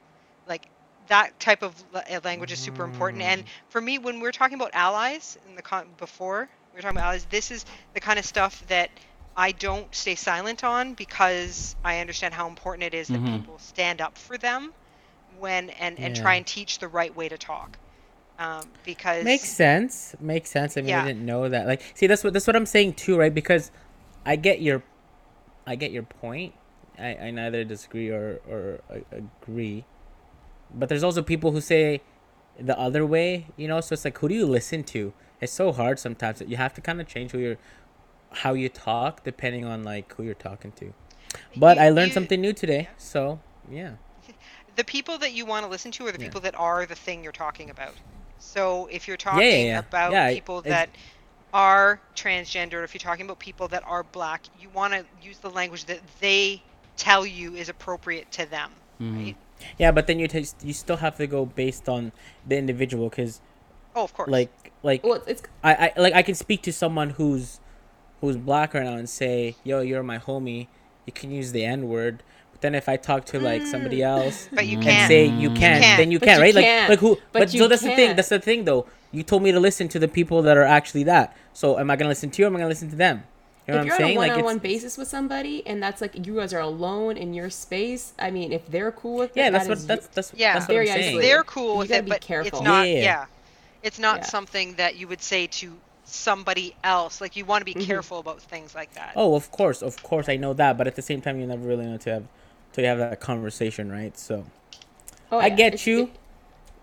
like 0.47 0.71
that 1.07 1.38
type 1.41 1.62
of 1.62 1.83
uh, 1.95 2.21
language 2.25 2.53
is 2.53 2.61
super 2.61 2.85
important. 2.85 3.23
And 3.23 3.45
for 3.69 3.81
me, 3.81 3.99
when 3.99 4.21
we 4.21 4.29
are 4.29 4.33
talking 4.33 4.55
about 4.57 4.71
allies 4.73 5.37
in 5.47 5.55
the 5.57 5.62
con- 5.62 5.95
before 5.97 6.49
we 6.73 6.79
were 6.79 6.83
talking 6.83 6.97
about 6.99 7.17
is 7.17 7.25
this 7.27 7.51
is 7.51 7.65
the 7.95 8.01
kind 8.01 8.19
of 8.19 8.25
stuff 8.25 8.67
that 8.69 8.91
I 9.37 9.53
don't 9.53 9.95
stay 9.95 10.15
silent 10.15 10.65
on 10.65 10.95
because 10.95 11.77
I 11.85 12.01
understand 12.01 12.35
how 12.35 12.49
important 12.49 12.85
it 12.85 12.95
is 12.95 13.09
that 13.09 13.21
Mhm. 13.21 13.37
people 13.41 13.59
stand 13.59 14.01
up 14.01 14.17
for 14.17 14.39
them 14.39 14.73
when 15.39 15.71
and 15.71 15.99
and 15.99 16.17
Yeah. 16.17 16.23
try 16.23 16.35
and 16.35 16.47
teach 16.47 16.79
the 16.79 16.89
right 16.89 17.15
way 17.15 17.29
to 17.29 17.39
talk. 17.39 17.79
Um, 18.39 18.69
because 18.85 19.25
Makes 19.25 19.51
sense. 19.51 20.17
Makes 20.19 20.51
sense. 20.51 20.77
I 20.77 20.81
mean, 20.81 20.91
Yeah. 20.91 21.03
I 21.03 21.07
didn't 21.07 21.25
know 21.27 21.49
that. 21.49 21.67
Like, 21.67 21.83
see, 21.95 22.07
that's 22.07 22.25
what 22.25 22.33
that's 22.33 22.47
what 22.47 22.57
I'm 22.57 22.67
saying 22.67 22.95
too, 22.95 23.19
right? 23.19 23.33
Because 23.35 23.71
I 24.25 24.37
get 24.37 24.61
your, 24.63 24.83
I 25.67 25.77
get 25.77 25.91
your 25.93 26.03
point. 26.03 26.55
I, 26.99 27.17
I 27.17 27.31
neither 27.31 27.65
disagree 27.65 28.09
or 28.11 28.41
or 28.49 28.81
agree, 29.11 29.85
but 30.75 30.89
there's 30.89 31.05
also 31.05 31.23
people 31.23 31.53
who 31.53 31.61
say 31.61 32.03
the 32.59 32.79
other 32.79 33.05
way. 33.07 33.47
You 33.57 33.69
know, 33.69 33.81
so 33.81 33.93
it's 33.95 34.05
like, 34.05 34.19
who 34.19 34.29
do 34.29 34.35
you 34.35 34.47
listen 34.47 34.85
to? 34.85 35.13
It's 35.42 35.52
so 35.52 35.72
hard 35.72 35.98
sometimes. 35.98 36.38
that 36.38 36.48
You 36.48 36.57
have 36.57 36.72
to 36.74 36.81
kind 36.81 37.00
of 37.00 37.09
change 37.09 37.33
who 37.33 37.38
you're, 37.38 37.59
how 38.31 38.55
you 38.55 38.68
talk 38.68 39.24
depending 39.24 39.64
on 39.64 39.83
like 39.83 40.14
who 40.14 40.22
you're 40.22 40.35
talking 40.35 40.70
to. 40.81 40.94
But 41.57 41.76
You- 41.76 41.83
I 41.83 41.90
learned 41.90 42.09
you- 42.09 42.14
something 42.14 42.40
new 42.40 42.52
today, 42.52 42.88
so 42.96 43.40
yeah. 43.70 43.94
the 44.76 44.85
people 44.85 45.18
that 45.18 45.33
you 45.33 45.44
want 45.44 45.64
to 45.66 45.70
listen 45.70 45.90
to 45.92 46.07
are 46.07 46.12
the 46.12 46.20
Yeah. 46.20 46.26
people 46.28 46.40
that 46.42 46.55
are 46.55 46.87
the 46.87 46.94
thing 46.94 47.24
you're 47.24 47.33
talking 47.33 47.68
about. 47.70 47.94
So 48.38 48.87
if 48.90 49.07
you're 49.09 49.16
yeah, 49.20 49.31
talking 49.31 49.66
yeah. 49.66 49.78
about 49.81 50.12
Yeah, 50.12 50.33
people 50.33 50.62
that 50.62 50.90
are 51.52 52.00
transgender, 52.14 52.85
if 52.85 52.94
you're 52.94 53.00
talking 53.00 53.24
about 53.26 53.38
people 53.40 53.66
that 53.68 53.83
are 53.85 54.05
black, 54.05 54.42
you 54.61 54.68
want 54.70 54.92
to 54.94 55.05
use 55.20 55.38
the 55.38 55.50
language 55.50 55.85
that 55.87 56.00
they 56.20 56.62
tell 56.96 57.26
you 57.26 57.55
is 57.57 57.68
appropriate 57.68 58.31
to 58.33 58.46
them. 58.46 58.70
Mhm. 59.00 59.24
Right? 59.24 59.37
Yeah, 59.76 59.90
but 59.90 60.07
then 60.07 60.18
you 60.20 60.28
t- 60.28 60.46
you 60.62 60.72
still 60.72 60.96
have 60.98 61.16
to 61.16 61.26
go 61.26 61.44
based 61.46 61.88
on 61.88 62.12
the 62.46 62.57
individual 62.57 63.09
because 63.11 63.40
Oh, 63.94 64.05
of 64.05 64.14
course. 64.14 64.31
like 64.31 64.50
like 64.83 65.03
Well, 65.05 65.14
it's, 65.14 65.27
it's 65.29 65.42
I, 65.62 65.92
I 65.97 66.01
like 66.01 66.14
I 66.14 66.23
can 66.23 66.35
speak 66.35 66.62
to 66.62 66.73
someone 66.73 67.11
who's 67.11 67.61
who's 68.21 68.37
black 68.37 68.75
right 68.75 68.85
now 68.85 68.95
and 68.97 69.09
say, 69.09 69.57
"Yo, 69.64 69.81
you're 69.81 70.03
my 70.03 70.18
homie." 70.18 70.68
You 71.07 71.12
can 71.12 71.33
use 71.33 71.51
the 71.51 71.64
N 71.64 71.88
word, 71.88 72.23
but 72.53 72.61
then 72.61 72.77
if 72.77 72.88
I 72.88 72.97
talk 72.97 73.25
to 73.27 73.40
like 73.40 73.66
somebody 73.66 74.03
else 74.05 74.49
but 74.53 74.66
you 74.68 74.79
Mm. 74.79 74.83
and 74.83 74.85
can't. 74.85 75.09
say 75.09 75.25
you 75.27 75.49
can, 75.49 75.81
can't. 75.83 75.99
then 75.99 76.11
you 76.12 76.21
But 76.21 76.27
can, 76.29 76.37
you 76.38 76.42
right? 76.42 76.55
can't. 76.55 76.88
Like 76.88 76.90
like 76.90 76.99
who? 77.01 77.16
But 77.33 77.40
But, 77.40 77.55
you 77.55 77.59
so 77.61 77.66
that's 77.68 77.83
the 77.83 77.95
thing. 77.97 78.14
That's 78.16 78.29
the 78.29 78.38
thing, 78.38 78.64
though. 78.64 78.87
You 79.11 79.23
told 79.25 79.42
me 79.42 79.51
to 79.53 79.59
listen 79.61 79.88
to 79.88 79.99
the 79.99 80.07
people 80.09 80.42
that 80.42 80.57
are 80.57 80.62
actually 80.62 81.03
that. 81.05 81.37
So 81.53 81.79
am 81.79 81.90
I 81.90 81.97
gonna 81.97 82.09
listen 82.09 82.31
to 82.31 82.42
you? 82.42 82.47
or 82.47 82.49
Am 82.49 82.55
I 82.57 82.59
gonna 82.61 82.68
listen 82.68 82.88
to 82.90 82.97
them? 82.97 83.25
You 83.66 83.75
know 83.75 83.81
if 83.81 83.81
what 83.81 83.87
you're 83.87 83.95
I'm 83.95 84.01
saying? 84.01 84.18
on 84.18 84.25
a 84.25 84.27
Like 84.27 84.31
one-on-one 84.37 84.57
it's 84.57 84.62
basis 84.62 84.97
with 84.99 85.09
somebody, 85.09 85.66
and 85.66 85.83
that's 85.83 86.01
like 86.01 86.25
you 86.27 86.37
guys 86.37 86.53
are 86.55 86.61
alone 86.61 87.16
in 87.16 87.35
your 87.35 87.51
space. 87.51 88.12
I 88.18 88.31
mean, 88.31 88.53
if 88.53 88.68
they're 88.71 88.90
cool 88.92 89.16
with 89.18 89.37
it, 89.37 89.40
yeah. 89.40 89.51
That's 89.51 89.64
that 89.64 89.68
what 89.71 89.79
is 89.79 89.87
that's 89.87 90.07
that's 90.09 90.33
Yeah. 90.37 90.55
that's 90.55 90.66
what 90.68 90.75
Very 90.75 90.88
I'm 90.90 90.99
saying. 91.01 91.18
They're 91.21 91.42
cool 91.45 91.79
with 91.79 91.88
gotta 91.88 91.99
it, 91.99 92.05
be 92.05 92.11
but 92.11 92.21
careful. 92.21 92.59
it's 92.61 92.64
not. 92.64 92.88
Yeah. 92.88 92.95
Yeah. 93.03 93.25
It's 93.83 93.99
not 93.99 94.18
Yeah. 94.18 94.25
something 94.27 94.75
that 94.77 94.97
you 94.97 95.09
would 95.09 95.23
say 95.23 95.47
to 95.49 95.77
somebody 96.05 96.75
else. 96.85 97.21
Like 97.21 97.37
you 97.37 97.45
want 97.45 97.62
to 97.62 97.64
be 97.64 97.75
Mhm. 97.75 97.87
careful 97.87 98.18
about 98.18 98.40
things 98.42 98.75
like 98.75 98.92
that. 98.95 99.12
Oh, 99.16 99.35
of 99.35 99.51
course, 99.51 99.83
of 99.83 100.03
course, 100.03 100.29
I 100.29 100.37
know 100.37 100.53
that, 100.55 100.77
but 100.79 100.87
at 100.87 100.95
the 100.97 101.03
same 101.03 101.21
time, 101.21 101.40
you 101.40 101.47
never 101.47 101.66
really 101.66 101.87
know 101.87 101.97
to 101.99 102.11
have 102.11 102.25
to 102.75 102.87
have 102.87 102.99
that 102.99 103.21
conversation, 103.21 103.90
right? 103.92 104.16
So. 104.18 104.45
Oh, 105.31 105.38
I 105.38 105.47
yeah. 105.47 105.55
get 105.55 105.66
It's- 105.75 105.87
you. 105.87 106.03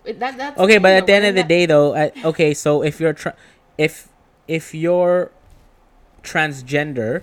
it- 0.04 0.10
it- 0.10 0.20
that, 0.20 0.36
that's 0.36 0.58
Okay, 0.58 0.78
but 0.78 0.92
at 0.92 1.06
the 1.06 1.12
end 1.14 1.24
we're 1.24 1.28
of 1.30 1.34
the 1.36 1.42
day, 1.44 1.66
though, 1.66 1.94
I, 1.94 2.12
okay, 2.24 2.54
so 2.54 2.82
if 2.82 3.00
you're 3.00 3.12
tra- 3.12 3.34
if 3.78 4.08
if 4.48 4.74
you're 4.74 5.30
transgender, 6.22 7.22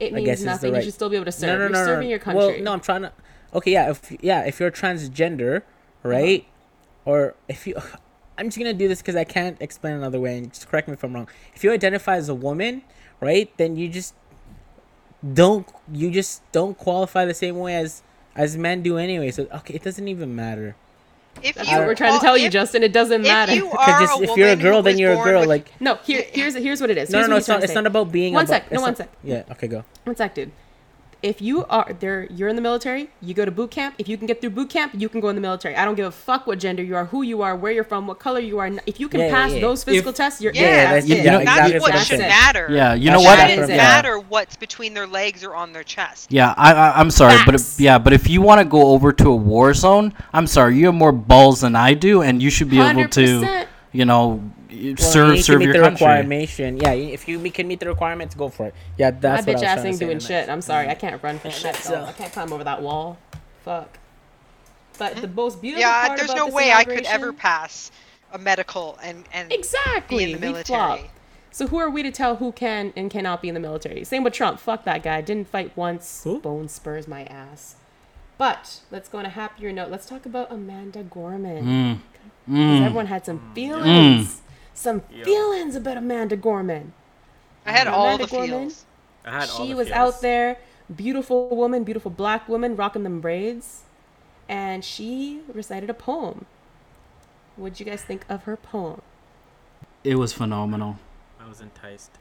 it 0.00 0.12
I 0.12 0.16
means 0.16 0.26
guess 0.26 0.38
is 0.38 0.44
the 0.44 0.50
nothing. 0.50 0.72
right- 0.72 0.78
You 0.78 0.84
should 0.86 0.94
still 0.94 1.08
be 1.08 1.16
able 1.16 1.24
to 1.26 1.32
serve. 1.32 1.48
no, 1.48 1.54
no, 1.56 1.60
You're 1.62 1.70
no, 1.70 1.78
no, 1.80 1.86
serving 1.86 2.06
no. 2.08 2.10
your 2.10 2.18
country. 2.18 2.44
Well, 2.44 2.60
no, 2.62 2.72
I'm 2.72 2.80
trying 2.80 3.02
to. 3.02 3.12
Okay, 3.54 3.70
yeah, 3.72 3.90
if 3.90 4.12
yeah, 4.20 4.40
if 4.42 4.58
you're 4.60 4.70
transgender, 4.70 5.62
right, 6.02 6.44
or 7.04 7.34
if 7.48 7.66
you, 7.66 7.76
I'm 8.38 8.46
just 8.46 8.58
gonna 8.58 8.72
do 8.74 8.88
this 8.88 9.00
because 9.00 9.16
I 9.16 9.24
can't 9.24 9.56
explain 9.60 9.94
another 9.94 10.18
way, 10.20 10.38
and 10.38 10.52
just 10.52 10.68
correct 10.68 10.88
me 10.88 10.94
if 10.94 11.04
I'm 11.04 11.12
wrong. 11.14 11.28
If 11.54 11.62
you 11.64 11.72
identify 11.72 12.16
as 12.16 12.28
a 12.28 12.34
woman, 12.34 12.82
right, 13.20 13.50
then 13.56 13.76
you 13.76 13.88
just 13.88 14.14
don't 15.32 15.66
you 15.92 16.10
just 16.10 16.42
don't 16.52 16.76
qualify 16.76 17.24
the 17.24 17.34
same 17.34 17.58
way 17.58 17.76
as 17.76 18.02
as 18.36 18.56
men 18.56 18.82
do 18.82 18.98
anyway. 18.98 19.30
So 19.30 19.46
okay, 19.52 19.74
it 19.74 19.82
doesn't 19.82 20.06
even 20.08 20.34
matter. 20.34 20.76
If 21.42 21.56
That's 21.56 21.68
you 21.70 21.78
what 21.78 21.86
we're 21.88 21.94
trying 21.96 22.12
to 22.12 22.18
qual- 22.18 22.28
tell 22.30 22.38
you, 22.38 22.46
if- 22.46 22.52
Justin. 22.52 22.82
It 22.84 22.92
doesn't 22.92 23.22
If 23.22 23.26
matter. 23.26 23.54
you 23.54 23.68
are 23.72 24.00
just, 24.00 24.20
a 24.20 24.22
if 24.22 24.36
you're 24.36 24.48
a 24.50 24.56
girl, 24.56 24.82
then 24.82 24.98
you're 24.98 25.12
a 25.20 25.24
girl. 25.24 25.40
with- 25.40 25.48
Like 25.48 25.80
no, 25.80 25.96
here, 25.96 26.22
here's 26.30 26.54
here's 26.54 26.80
what 26.80 26.90
it 26.90 26.98
is. 26.98 27.10
no, 27.10 27.18
Here's 27.18 27.28
no, 27.28 27.30
no, 27.32 27.34
what 27.36 27.38
it's 27.40 27.48
not. 27.48 27.62
It's 27.64 27.74
not 27.74 27.86
about 27.86 28.12
being. 28.12 28.34
One 28.34 28.44
about, 28.44 28.62
sec, 28.62 28.72
no, 28.72 28.80
one 28.80 28.90
not- 28.90 28.96
sec. 28.98 29.08
Yeah. 29.24 29.42
Okay, 29.50 29.66
go. 29.68 29.84
One 30.04 30.14
sec, 30.16 30.34
dude. 30.34 30.52
If 31.24 31.40
you 31.40 31.64
are 31.70 31.90
there, 32.00 32.24
you're 32.30 32.50
in 32.50 32.56
the 32.56 32.60
military. 32.60 33.08
You 33.22 33.32
go 33.32 33.46
to 33.46 33.50
boot 33.50 33.70
camp. 33.70 33.94
If 33.96 34.08
you 34.08 34.18
can 34.18 34.26
get 34.26 34.42
through 34.42 34.50
boot 34.50 34.68
camp, 34.68 34.92
you 34.94 35.08
can 35.08 35.20
go 35.22 35.30
in 35.30 35.36
the 35.36 35.40
military. 35.40 35.74
I 35.74 35.86
don't 35.86 35.94
give 35.94 36.04
a 36.04 36.10
fuck 36.10 36.46
what 36.46 36.58
gender 36.58 36.82
you 36.82 36.96
are, 36.96 37.06
who 37.06 37.22
you 37.22 37.40
are, 37.40 37.56
where 37.56 37.72
you're 37.72 37.82
from, 37.82 38.06
what 38.06 38.18
color 38.18 38.40
you 38.40 38.58
are. 38.58 38.70
If 38.84 39.00
you 39.00 39.08
can 39.08 39.20
Yeah, 39.20 39.26
yeah, 39.28 39.32
pass 39.32 39.52
yeah. 39.54 39.60
those 39.62 39.82
physical 39.84 40.10
If- 40.10 40.16
tests, 40.16 40.42
you're 40.42 40.52
Yeah, 40.52 40.60
Yeah, 40.60 40.68
that's 40.92 41.06
that's- 41.06 41.08
You 41.08 41.14
it. 41.16 41.24
know, 41.24 41.38
that's 41.38 41.50
exactly 41.50 41.80
what 41.80 41.94
what 41.94 42.06
should 42.06 42.18
matter. 42.18 42.68
Yeah, 42.70 42.92
you 42.92 43.10
know 43.10 43.20
what 43.20 43.24
what? 43.24 43.38
It 43.38 43.42
I'm 43.42 43.48
shouldn't 43.48 43.66
from- 43.68 43.76
yeah. 43.76 43.82
matter 43.84 44.18
what's 44.18 44.56
between 44.56 44.92
their 44.92 45.06
legs 45.06 45.42
or 45.42 45.54
on 45.56 45.72
their 45.72 45.82
chest. 45.82 46.30
Yeah, 46.30 46.52
I, 46.58 46.74
I 46.74 47.00
I'm 47.00 47.10
sorry, 47.10 47.38
but 47.46 47.52
Facts. 47.52 47.76
if, 47.76 47.80
yeah, 47.80 47.96
but 47.96 48.12
if 48.12 48.28
you 48.28 48.42
want 48.42 48.58
to 48.60 48.66
go 48.66 48.88
over 48.88 49.10
to 49.14 49.30
a 49.30 49.34
war 49.36 49.72
zone, 49.72 50.12
I'm 50.34 50.46
sorry, 50.46 50.76
you 50.76 50.84
have 50.86 50.94
more 50.94 51.10
balls 51.12 51.62
than 51.62 51.74
I 51.74 51.94
do, 51.94 52.20
and 52.20 52.42
you 52.42 52.50
should 52.50 52.68
be 52.68 52.80
able 52.82 53.08
to, 53.08 53.66
you 53.92 54.04
know, 54.04 54.42
Well, 54.74 54.96
serve 54.96 55.28
you 55.28 55.34
need 55.34 55.42
serve 55.44 55.58
meet 55.60 55.64
your 55.66 55.72
the 55.74 55.78
country. 55.80 56.06
requirement. 56.06 56.82
Yeah, 56.82 56.92
if 56.92 57.28
you 57.28 57.38
can 57.50 57.68
meet 57.68 57.80
the 57.80 57.86
requirements, 57.88 58.34
go 58.34 58.48
for 58.48 58.66
it. 58.66 58.74
Yeah, 58.98 59.10
My 59.10 59.16
that's 59.18 59.46
what 59.46 59.48
I 59.48 59.52
bitch 59.52 59.54
was 59.54 59.62
ass 59.62 59.74
trying 59.76 59.86
ain't 59.88 60.00
doing 60.00 60.18
shit. 60.18 60.28
that. 60.46 60.50
I'm 60.50 60.60
sorry, 60.62 60.88
I 60.88 60.94
can't 60.94 61.22
run 61.22 61.38
from 61.38 61.50
Shit, 61.52 61.62
that. 61.74 61.76
so- 61.76 62.04
I 62.04 62.12
can't 62.12 62.32
climb 62.32 62.52
over 62.52 62.64
that 62.64 62.82
wall. 62.82 63.18
Fuck. 63.64 63.98
But 64.98 65.16
the 65.16 65.28
most 65.28 65.60
beautiful 65.60 65.80
Yeah, 65.80 66.06
part 66.06 66.18
there's 66.18 66.30
about 66.30 66.38
no 66.38 66.44
this 66.46 66.54
way 66.54 66.72
I 66.72 66.84
could 66.84 67.04
ever 67.06 67.32
pass 67.32 67.90
a 68.32 68.38
medical 68.38 68.98
and 69.02 69.24
and 69.32 69.52
exactly 69.52 70.26
be 70.26 70.32
in 70.32 70.40
the 70.40 70.46
military. 70.46 71.10
So 71.50 71.68
who 71.68 71.78
are 71.78 71.88
we 71.90 72.02
to 72.02 72.10
tell 72.10 72.36
who 72.36 72.50
can 72.52 72.92
and 72.96 73.10
cannot 73.10 73.40
be 73.42 73.48
in 73.48 73.54
the 73.54 73.60
military? 73.60 74.02
Same 74.04 74.24
with 74.24 74.32
Trump. 74.34 74.58
Fuck 74.60 74.84
that 74.84 75.02
guy. 75.02 75.20
Didn't 75.20 75.48
fight 75.48 75.72
once. 75.76 76.22
Who? 76.24 76.40
Bone 76.40 76.68
spurs 76.68 77.06
my 77.08 77.24
ass. 77.24 77.76
But 78.38 78.80
let's 78.90 79.08
go 79.08 79.18
on 79.18 79.26
a 79.26 79.28
happier 79.30 79.72
note. 79.72 79.90
Let's 79.90 80.06
talk 80.06 80.26
about 80.26 80.50
Amanda 80.50 81.02
Gorman. 81.04 81.64
Mm. 81.64 81.94
'Cause 82.46 82.54
Mm. 82.56 82.84
Everyone 82.84 83.06
had 83.06 83.24
some 83.24 83.40
feelings. 83.54 84.42
Some 84.74 85.02
feelings 85.22 85.76
about 85.76 85.96
Amanda 85.96 86.36
Gorman. 86.36 86.92
I 87.66 87.72
had 87.72 87.86
all 87.86 88.06
Amanda 88.06 88.26
the 88.26 88.30
Gorman? 88.30 88.70
feels. 88.70 88.86
I 89.24 89.30
had 89.40 89.50
all 89.50 89.66
she 89.66 89.68
the 89.68 89.74
was 89.74 89.88
feels. 89.88 89.96
out 89.96 90.20
there, 90.20 90.58
beautiful 90.94 91.48
woman, 91.56 91.84
beautiful 91.84 92.10
black 92.10 92.48
woman, 92.48 92.76
rocking 92.76 93.02
them 93.04 93.20
braids, 93.20 93.82
and 94.48 94.84
she 94.84 95.42
recited 95.52 95.90
a 95.90 95.94
poem. 95.94 96.46
What'd 97.56 97.80
you 97.80 97.86
guys 97.86 98.02
think 98.04 98.24
of 98.28 98.44
her 98.44 98.56
poem? 98.56 99.02
It 100.04 100.14
was 100.16 100.32
phenomenal. 100.32 101.00
I 101.38 101.48
was 101.48 101.60
enticed. 101.60 102.18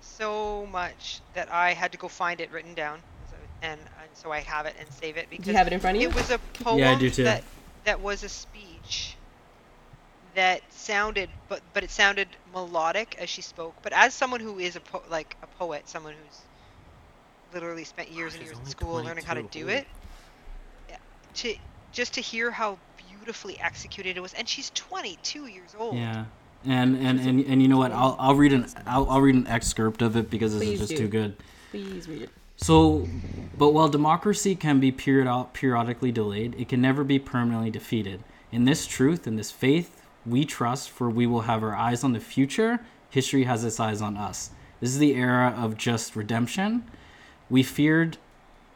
so 0.00 0.66
much 0.70 1.20
that 1.34 1.50
I 1.52 1.72
had 1.74 1.92
to 1.92 1.98
go 1.98 2.08
find 2.08 2.40
it 2.40 2.50
written 2.52 2.74
down, 2.74 3.02
and, 3.62 3.80
and 3.80 4.10
so 4.14 4.32
I 4.32 4.40
have 4.40 4.66
it 4.66 4.76
and 4.78 4.88
save 4.92 5.16
it 5.16 5.30
because 5.30 5.44
Do 5.44 5.50
you 5.52 5.56
have 5.56 5.66
it 5.66 5.72
in 5.72 5.80
front 5.80 5.96
of 5.96 6.02
you? 6.02 6.08
it 6.08 6.14
was 6.14 6.30
a 6.30 6.38
poem 6.38 6.78
Yeah, 6.78 6.92
I 6.92 6.94
do 6.94 7.10
too. 7.10 7.24
that 7.24 7.44
that 7.84 8.00
was 8.00 8.22
a 8.22 8.28
speech 8.28 9.13
that 10.34 10.60
sounded, 10.72 11.30
but 11.48 11.60
but 11.72 11.84
it 11.84 11.90
sounded 11.90 12.28
melodic 12.52 13.16
as 13.18 13.28
she 13.28 13.42
spoke. 13.42 13.74
But 13.82 13.92
as 13.92 14.14
someone 14.14 14.40
who 14.40 14.58
is 14.58 14.76
a 14.76 14.80
po- 14.80 15.02
like 15.10 15.36
a 15.42 15.46
poet, 15.46 15.88
someone 15.88 16.14
who's 16.14 16.40
literally 17.52 17.84
spent 17.84 18.10
years 18.10 18.34
and 18.34 18.42
years 18.42 18.52
in 18.52 18.58
only 18.58 18.70
school 18.70 19.02
learning 19.02 19.24
how 19.24 19.34
to 19.34 19.42
do 19.44 19.60
holy- 19.66 19.74
it, 19.74 19.86
to 21.34 21.54
just 21.92 22.14
to 22.14 22.20
hear 22.20 22.50
how 22.50 22.78
beautifully 23.08 23.58
executed 23.60 24.16
it 24.16 24.20
was, 24.20 24.34
and 24.34 24.48
she's 24.48 24.70
22 24.70 25.46
years 25.46 25.74
old. 25.78 25.96
Yeah. 25.96 26.24
And, 26.66 26.96
and, 26.96 27.20
and, 27.20 27.44
and 27.44 27.60
you 27.60 27.68
know 27.68 27.76
what? 27.76 27.92
I'll, 27.92 28.16
I'll 28.18 28.34
read 28.34 28.54
an 28.54 28.66
I'll, 28.86 29.08
I'll 29.10 29.20
read 29.20 29.34
an 29.34 29.46
excerpt 29.46 30.00
of 30.00 30.16
it 30.16 30.30
because 30.30 30.54
this 30.54 30.62
Please 30.62 30.80
is 30.80 30.88
just 30.88 30.90
do. 30.92 30.96
too 31.04 31.08
good. 31.08 31.36
Please 31.70 32.08
read 32.08 32.22
it. 32.22 32.30
So, 32.56 33.06
but 33.58 33.70
while 33.70 33.88
democracy 33.88 34.54
can 34.54 34.80
be 34.80 34.90
period- 34.90 35.46
periodically 35.52 36.10
delayed, 36.12 36.54
it 36.58 36.68
can 36.68 36.80
never 36.80 37.04
be 37.04 37.18
permanently 37.18 37.70
defeated. 37.70 38.22
In 38.50 38.64
this 38.64 38.86
truth, 38.86 39.26
in 39.26 39.36
this 39.36 39.50
faith, 39.50 40.00
we 40.26 40.44
trust, 40.44 40.90
for 40.90 41.10
we 41.10 41.26
will 41.26 41.42
have 41.42 41.62
our 41.62 41.74
eyes 41.74 42.04
on 42.04 42.12
the 42.12 42.20
future. 42.20 42.80
History 43.10 43.44
has 43.44 43.64
its 43.64 43.78
eyes 43.78 44.00
on 44.00 44.16
us. 44.16 44.50
This 44.80 44.90
is 44.90 44.98
the 44.98 45.14
era 45.14 45.54
of 45.56 45.76
just 45.76 46.16
redemption. 46.16 46.84
We 47.48 47.62
feared 47.62 48.18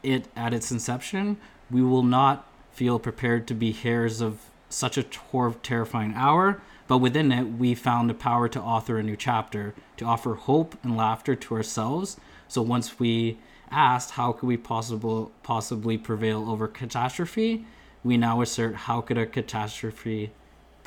it 0.03 0.27
at 0.35 0.53
its 0.53 0.71
inception. 0.71 1.37
We 1.69 1.81
will 1.81 2.03
not 2.03 2.47
feel 2.71 2.99
prepared 2.99 3.47
to 3.47 3.53
be 3.53 3.75
heirs 3.83 4.21
of 4.21 4.39
such 4.69 4.97
a 4.97 5.03
tor- 5.03 5.55
terrifying 5.63 6.13
hour, 6.15 6.61
but 6.87 6.99
within 6.99 7.31
it, 7.31 7.43
we 7.43 7.75
found 7.75 8.09
the 8.09 8.13
power 8.13 8.47
to 8.49 8.61
author 8.61 8.97
a 8.97 9.03
new 9.03 9.15
chapter, 9.15 9.73
to 9.97 10.05
offer 10.05 10.35
hope 10.35 10.77
and 10.83 10.95
laughter 10.95 11.35
to 11.35 11.55
ourselves. 11.55 12.17
So 12.47 12.61
once 12.61 12.99
we 12.99 13.37
asked, 13.71 14.11
how 14.11 14.31
could 14.31 14.47
we 14.47 14.57
possible, 14.57 15.31
possibly 15.43 15.97
prevail 15.97 16.49
over 16.49 16.67
catastrophe, 16.67 17.65
we 18.03 18.17
now 18.17 18.41
assert, 18.41 18.75
how 18.75 19.01
could 19.01 19.17
a 19.17 19.25
catastrophe 19.25 20.31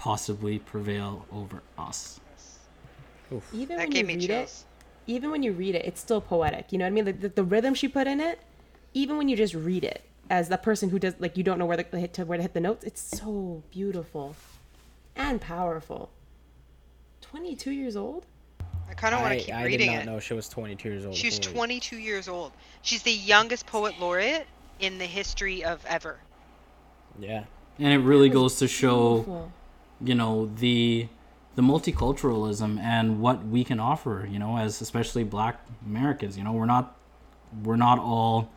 possibly 0.02 0.58
prevail 0.58 1.24
over 1.32 1.62
us? 1.78 2.18
Even 3.54 3.76
That 3.76 3.84
when 3.84 3.90
gave 3.90 4.00
you 4.00 4.06
me 4.08 4.14
read 4.16 4.26
chills. 4.26 4.64
it, 5.06 5.12
even 5.12 5.30
when 5.30 5.42
you 5.44 5.52
read 5.52 5.76
it, 5.76 5.84
it's 5.86 6.00
still 6.00 6.20
poetic. 6.20 6.72
You 6.72 6.78
know 6.78 6.84
what 6.84 6.88
I 6.88 6.90
mean? 6.90 7.04
The, 7.04 7.12
the, 7.12 7.28
the 7.28 7.44
rhythm 7.44 7.72
she 7.72 7.86
put 7.86 8.06
in 8.08 8.20
it, 8.20 8.40
even 8.94 9.16
when 9.16 9.28
you 9.28 9.36
just 9.36 9.54
read 9.54 9.84
it, 9.84 10.02
as 10.28 10.48
the 10.48 10.58
person 10.58 10.90
who 10.90 10.98
does 10.98 11.14
like 11.20 11.36
you 11.36 11.44
don't 11.44 11.58
know 11.58 11.66
where 11.66 11.76
to 11.76 11.98
hit 11.98 12.12
to 12.14 12.24
where 12.24 12.36
to 12.36 12.42
hit 12.42 12.52
the 12.52 12.60
notes. 12.60 12.84
It's 12.84 13.00
so 13.00 13.62
beautiful 13.70 14.34
and 15.16 15.40
powerful. 15.40 16.10
Twenty 17.20 17.54
two 17.54 17.70
years 17.70 17.96
old. 17.96 18.26
I 18.90 18.94
kind 18.94 19.14
of 19.14 19.20
want 19.22 19.38
to 19.38 19.44
keep 19.46 19.54
I 19.54 19.62
did 19.62 19.66
reading 19.68 19.92
not 19.92 20.02
it. 20.02 20.06
know 20.06 20.18
she 20.20 20.34
was 20.34 20.48
22 20.50 20.88
years 20.90 21.06
old. 21.06 21.14
She's 21.14 21.38
Holy- 21.46 21.54
22 21.56 21.96
years 21.96 22.28
old. 22.28 22.52
She's 22.82 23.02
the 23.02 23.12
youngest 23.12 23.64
poet 23.66 23.94
laureate 23.98 24.46
in 24.80 24.98
the 24.98 25.06
history 25.06 25.64
of 25.64 25.82
ever. 25.86 26.18
Yeah. 27.18 27.44
And 27.78 27.88
it 27.88 27.98
really 28.04 28.28
goes 28.28 28.56
to 28.58 28.68
show, 28.68 29.14
Beautiful. 29.14 29.52
You 30.04 30.14
know, 30.14 30.50
the 30.56 31.08
the 31.54 31.62
multiculturalism 31.62 32.78
and 32.80 33.20
what 33.20 33.44
we 33.46 33.62
can 33.62 33.78
offer, 33.78 34.26
you 34.30 34.38
know, 34.38 34.56
as 34.56 34.80
especially 34.80 35.22
black 35.22 35.60
Americans, 35.84 36.38
you 36.38 36.44
know, 36.44 36.52
we're 36.52 36.66
not 36.66 36.96
we're 37.62 37.76
not 37.76 37.98
all 37.98 38.50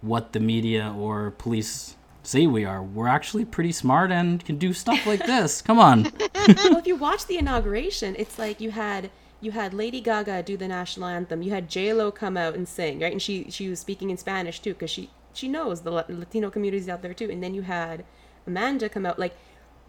what 0.00 0.32
the 0.32 0.40
media 0.40 0.94
or 0.96 1.32
police 1.32 1.96
say 2.22 2.46
we 2.46 2.64
are. 2.64 2.82
We're 2.82 3.06
actually 3.06 3.44
pretty 3.44 3.72
smart 3.72 4.10
and 4.10 4.44
can 4.44 4.58
do 4.58 4.72
stuff 4.72 5.06
like 5.06 5.24
this. 5.26 5.62
Come 5.62 5.78
on. 5.78 6.12
well, 6.34 6.78
if 6.78 6.86
you 6.86 6.96
watch 7.08 7.26
the 7.26 7.38
inauguration, 7.38 8.16
it's 8.18 8.38
like 8.38 8.60
you 8.60 8.72
had 8.72 9.10
you 9.40 9.52
had 9.52 9.74
Lady 9.74 10.00
Gaga 10.00 10.42
do 10.42 10.56
the 10.56 10.66
national 10.68 11.08
anthem. 11.08 11.42
You 11.42 11.50
had 11.50 11.68
J 11.68 11.92
Lo 11.92 12.10
come 12.10 12.36
out 12.36 12.54
and 12.54 12.68
sing, 12.68 13.00
right? 13.00 13.12
And 13.12 13.22
she 13.22 13.50
she 13.50 13.68
was 13.68 13.80
speaking 13.80 14.10
in 14.10 14.16
Spanish 14.16 14.60
too, 14.60 14.72
because 14.72 14.90
she 14.90 15.10
she 15.32 15.48
knows 15.48 15.82
the 15.82 15.90
Latino 15.90 16.50
communities 16.50 16.88
out 16.88 17.02
there 17.02 17.14
too. 17.14 17.30
And 17.30 17.42
then 17.42 17.54
you 17.54 17.62
had 17.62 18.04
Amanda 18.46 18.88
come 18.88 19.06
out, 19.06 19.18
like 19.18 19.36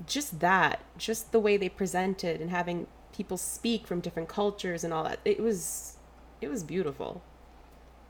just 0.06 0.40
that, 0.40 0.82
just 0.98 1.32
the 1.32 1.40
way 1.40 1.58
they 1.58 1.70
presented 1.70 2.40
and 2.42 2.50
having 2.50 2.88
people 3.14 3.38
speak 3.38 3.88
from 3.88 4.00
different 4.00 4.30
cultures 4.30 4.84
and 4.84 4.94
all 4.94 5.04
that. 5.04 5.20
It 5.26 5.40
was 5.40 5.98
it 6.42 6.50
was 6.50 6.64
beautiful 6.64 7.22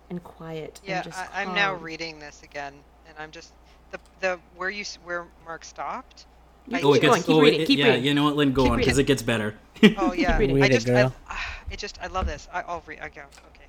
and 0.09 0.23
quiet. 0.23 0.81
Yeah, 0.85 0.95
and 0.97 1.03
just 1.05 1.19
I, 1.19 1.41
I'm 1.41 1.53
now 1.53 1.73
reading 1.75 2.19
this 2.19 2.43
again, 2.43 2.73
and 3.07 3.17
I'm 3.17 3.31
just 3.31 3.53
the 3.91 3.99
the 4.19 4.39
where 4.55 4.69
you 4.69 4.83
where 5.03 5.25
Mark 5.45 5.63
stopped. 5.65 6.25
You 6.67 6.77
I 6.77 6.81
Oh, 6.81 6.93
it 6.93 6.99
keep 6.99 7.09
going, 7.09 7.23
keep 7.23 7.35
oh, 7.35 7.41
reading, 7.41 7.61
it- 7.61 7.67
keep 7.67 7.79
yeah. 7.79 7.85
reading. 7.87 8.03
You 8.05 8.13
know 8.13 8.23
what, 8.25 8.35
Lynn? 8.35 8.51
Go 8.53 8.63
Keep 8.63 8.71
on 8.73 8.77
because 8.79 8.97
it 8.97 9.05
gets 9.05 9.21
better. 9.21 9.55
Oh 9.95 10.11
yeah, 10.13 10.37
reading. 10.37 10.57
I 10.61 10.61
Read 10.61 10.71
it, 10.71 10.73
just 10.73 10.89
I, 10.89 11.11
ah, 11.29 11.55
it 11.69 11.79
just 11.79 11.99
I 12.01 12.07
love 12.07 12.25
this. 12.25 12.47
I, 12.51 12.61
I'll 12.61 12.83
read. 12.85 12.99
I 12.99 13.09
go. 13.09 13.21
Okay. 13.49 13.65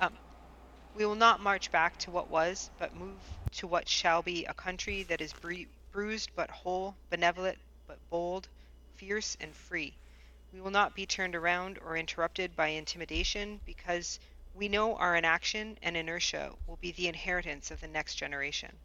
Um, 0.00 0.12
we 0.94 1.04
will 1.04 1.14
not 1.14 1.40
march 1.42 1.70
back 1.70 1.98
to 1.98 2.10
what 2.10 2.30
was, 2.30 2.70
but 2.78 2.94
move 2.96 3.18
to 3.52 3.66
what 3.66 3.88
shall 3.88 4.22
be 4.22 4.44
a 4.46 4.54
country 4.54 5.02
that 5.04 5.20
is 5.20 5.32
bru- 5.32 5.66
bruised 5.96 6.28
but 6.36 6.50
whole, 6.50 6.94
benevolent 7.08 7.56
but 7.86 7.96
bold, 8.10 8.46
fierce 8.96 9.34
and 9.40 9.54
free. 9.54 9.94
We 10.52 10.60
will 10.60 10.70
not 10.70 10.94
be 10.94 11.06
turned 11.06 11.34
around 11.34 11.78
or 11.78 11.96
interrupted 11.96 12.54
by 12.54 12.68
intimidation 12.68 13.62
because 13.64 14.20
we 14.54 14.68
know 14.68 14.96
our 14.96 15.16
inaction 15.16 15.78
and 15.80 15.96
inertia 15.96 16.52
will 16.66 16.76
be 16.76 16.92
the 16.92 17.08
inheritance 17.08 17.70
of 17.70 17.80
the 17.80 17.88
next 17.88 18.16
generation. 18.16 18.76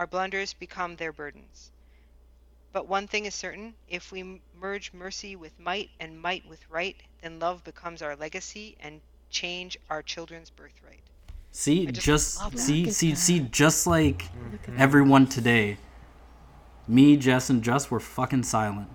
Our 0.00 0.08
blunders 0.08 0.52
become 0.52 0.96
their 0.96 1.12
burdens. 1.12 1.70
But 2.72 2.88
one 2.88 3.06
thing 3.06 3.24
is 3.24 3.36
certain 3.36 3.74
if 3.88 4.10
we 4.10 4.42
merge 4.52 4.92
mercy 4.92 5.36
with 5.36 5.56
might 5.60 5.90
and 6.00 6.20
might 6.20 6.44
with 6.44 6.68
right, 6.68 6.96
then 7.22 7.38
love 7.38 7.62
becomes 7.62 8.02
our 8.02 8.16
legacy 8.16 8.76
and 8.80 9.00
change 9.30 9.78
our 9.88 10.02
children's 10.02 10.50
birthright. 10.50 11.04
See, 11.52 11.86
I 11.86 11.92
just 11.92 12.04
just, 12.04 12.58
see, 12.58 12.90
see, 12.90 13.14
see, 13.14 13.40
just 13.40 13.86
like 13.86 14.24
everyone 14.76 15.28
today, 15.28 15.76
me, 16.88 17.16
Jess, 17.16 17.50
and 17.50 17.62
Just 17.62 17.90
were 17.90 18.00
fucking 18.00 18.42
silent. 18.44 18.88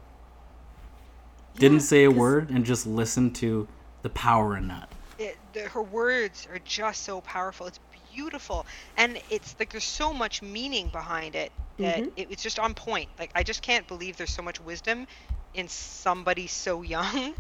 Didn't 1.56 1.82
say 1.82 2.04
a 2.04 2.12
word 2.12 2.50
and 2.50 2.66
just 2.66 2.88
listened 2.88 3.36
to 3.36 3.68
the 4.02 4.10
power 4.10 4.58
in 4.58 4.68
that. 4.70 4.90
It, 5.20 5.38
the, 5.54 5.62
her 5.62 5.84
words 5.84 6.48
are 6.52 6.60
just 6.66 7.04
so 7.04 7.22
powerful. 7.22 7.68
It's 7.68 7.80
beautiful, 8.14 8.66
and 8.98 9.22
it's 9.30 9.56
like 9.60 9.70
there's 9.72 9.84
so 9.84 10.14
much 10.14 10.42
meaning 10.42 10.88
behind 10.90 11.36
it 11.36 11.52
that 11.78 11.98
Mhm. 12.04 12.12
it, 12.16 12.28
it's 12.32 12.42
just 12.44 12.58
on 12.60 12.74
point. 12.74 13.10
Like 13.20 13.32
I 13.36 13.44
just 13.44 13.62
can't 13.62 13.88
believe 13.88 14.18
there's 14.18 14.34
so 14.34 14.42
much 14.42 14.60
wisdom 14.62 15.06
in 15.54 15.68
somebody 15.68 16.48
so 16.48 16.82
young. 16.82 17.36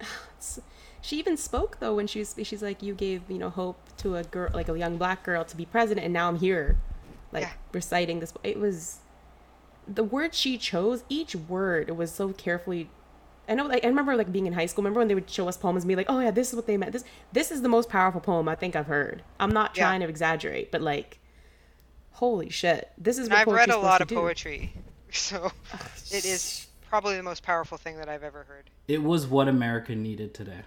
she 1.00 1.18
even 1.18 1.36
spoke 1.36 1.78
though 1.80 1.94
when 1.94 2.06
she 2.06 2.18
was 2.18 2.34
she's 2.42 2.62
like 2.62 2.82
you 2.82 2.94
gave 2.94 3.22
you 3.30 3.38
know 3.38 3.48
hope 3.48 3.78
to 3.96 4.16
a 4.16 4.24
girl 4.24 4.50
like 4.52 4.68
a 4.68 4.78
young 4.78 4.98
black 4.98 5.22
girl 5.22 5.42
to 5.44 5.56
be 5.56 5.64
president 5.64 6.04
and 6.04 6.12
now 6.12 6.28
i'm 6.28 6.36
here 6.36 6.76
like 7.32 7.44
Yeah. 7.44 7.52
reciting 7.72 8.20
this 8.20 8.34
it 8.44 8.58
was 8.58 8.98
the 9.88 10.04
word 10.04 10.34
she 10.34 10.58
chose 10.58 11.04
each 11.08 11.34
word 11.36 11.90
was 11.90 12.12
so 12.12 12.32
carefully 12.32 12.90
I 13.48 13.54
know, 13.54 13.66
like 13.66 13.84
I 13.84 13.88
remember, 13.88 14.16
like 14.16 14.32
being 14.32 14.46
in 14.46 14.54
high 14.54 14.66
school. 14.66 14.82
Remember 14.82 14.98
when 14.98 15.06
they 15.06 15.14
would 15.14 15.30
show 15.30 15.46
us 15.48 15.56
poems 15.56 15.84
and 15.84 15.88
be 15.88 15.94
like, 15.94 16.06
"Oh 16.08 16.18
yeah, 16.18 16.32
this 16.32 16.48
is 16.48 16.56
what 16.56 16.66
they 16.66 16.76
meant." 16.76 16.90
This, 16.92 17.04
this 17.32 17.52
is 17.52 17.62
the 17.62 17.68
most 17.68 17.88
powerful 17.88 18.20
poem 18.20 18.48
I 18.48 18.56
think 18.56 18.74
I've 18.74 18.88
heard. 18.88 19.22
I'm 19.38 19.50
not 19.52 19.76
Yeah. 19.76 19.84
trying 19.84 20.00
to 20.00 20.08
exaggerate, 20.08 20.72
but 20.72 20.80
like, 20.82 21.20
holy 22.10 22.50
shit, 22.50 22.90
this 22.98 23.18
is 23.18 23.28
And 23.28 23.34
what 23.34 23.40
I've 23.48 23.54
read 23.54 23.70
a 23.70 23.78
lot 23.78 24.00
of 24.00 24.08
poetry, 24.08 24.72
so 25.12 25.52
it 26.10 26.24
is 26.24 26.66
probably 26.90 27.16
the 27.16 27.22
most 27.22 27.44
powerful 27.44 27.78
thing 27.78 27.98
that 27.98 28.08
I've 28.08 28.24
ever 28.24 28.42
heard. 28.48 28.68
It 28.88 29.04
was 29.04 29.28
what 29.28 29.46
America 29.46 29.94
needed 29.94 30.34
today. 30.34 30.62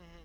Mm-hmm. 0.00 0.24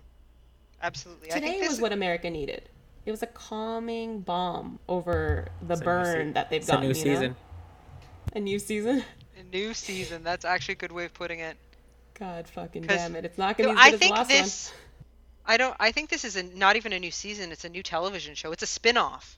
Absolutely. 0.82 1.30
I 1.30 1.34
Today 1.34 1.46
think 1.50 1.62
this 1.62 1.70
was 1.70 1.80
what 1.80 1.92
America 1.92 2.28
needed. 2.28 2.68
It 3.06 3.12
was 3.12 3.22
a 3.22 3.26
calming 3.28 4.20
balm 4.20 4.80
over 4.88 5.46
the 5.62 5.74
It's 5.74 5.82
burn 5.82 6.28
se- 6.28 6.32
that 6.32 6.50
they've 6.50 6.60
It's 6.60 6.68
a 6.68 6.72
gotten. 6.72 6.90
new 6.90 6.98
you 6.98 7.20
know? 7.28 7.36
Season. 8.34 8.42
A 8.42 8.44
new 8.44 8.58
season. 8.58 9.04
a 9.38 9.42
new 9.56 9.74
season. 9.74 10.22
That's 10.24 10.44
actually 10.44 10.72
a 10.72 10.76
good 10.78 10.92
way 10.92 11.04
of 11.06 11.14
putting 11.14 11.40
it. 11.40 11.56
God 12.18 12.46
fucking 12.48 12.84
'Cause- 12.84 12.96
damn 12.98 13.16
it! 13.16 13.24
It's 13.24 13.38
not 13.38 13.56
gonna 13.58 13.70
be 13.74 13.76
as 13.76 13.76
good 13.76 13.82
I 13.84 13.86
as 13.88 13.92
the 13.92 13.98
think 13.98 14.12
last 14.14 14.28
this. 14.28 14.72
I 15.46 15.56
don't. 15.56 15.74
I 15.80 15.92
think 15.92 16.10
this 16.10 16.24
is 16.24 16.36
a, 16.36 16.42
not 16.42 16.76
even 16.76 16.92
a 16.92 16.98
new 16.98 17.10
season. 17.10 17.50
It's 17.52 17.64
a 17.64 17.68
new 17.68 17.82
television 17.82 18.34
show. 18.34 18.52
It's 18.52 18.62
a 18.62 18.66
spin-off. 18.66 19.36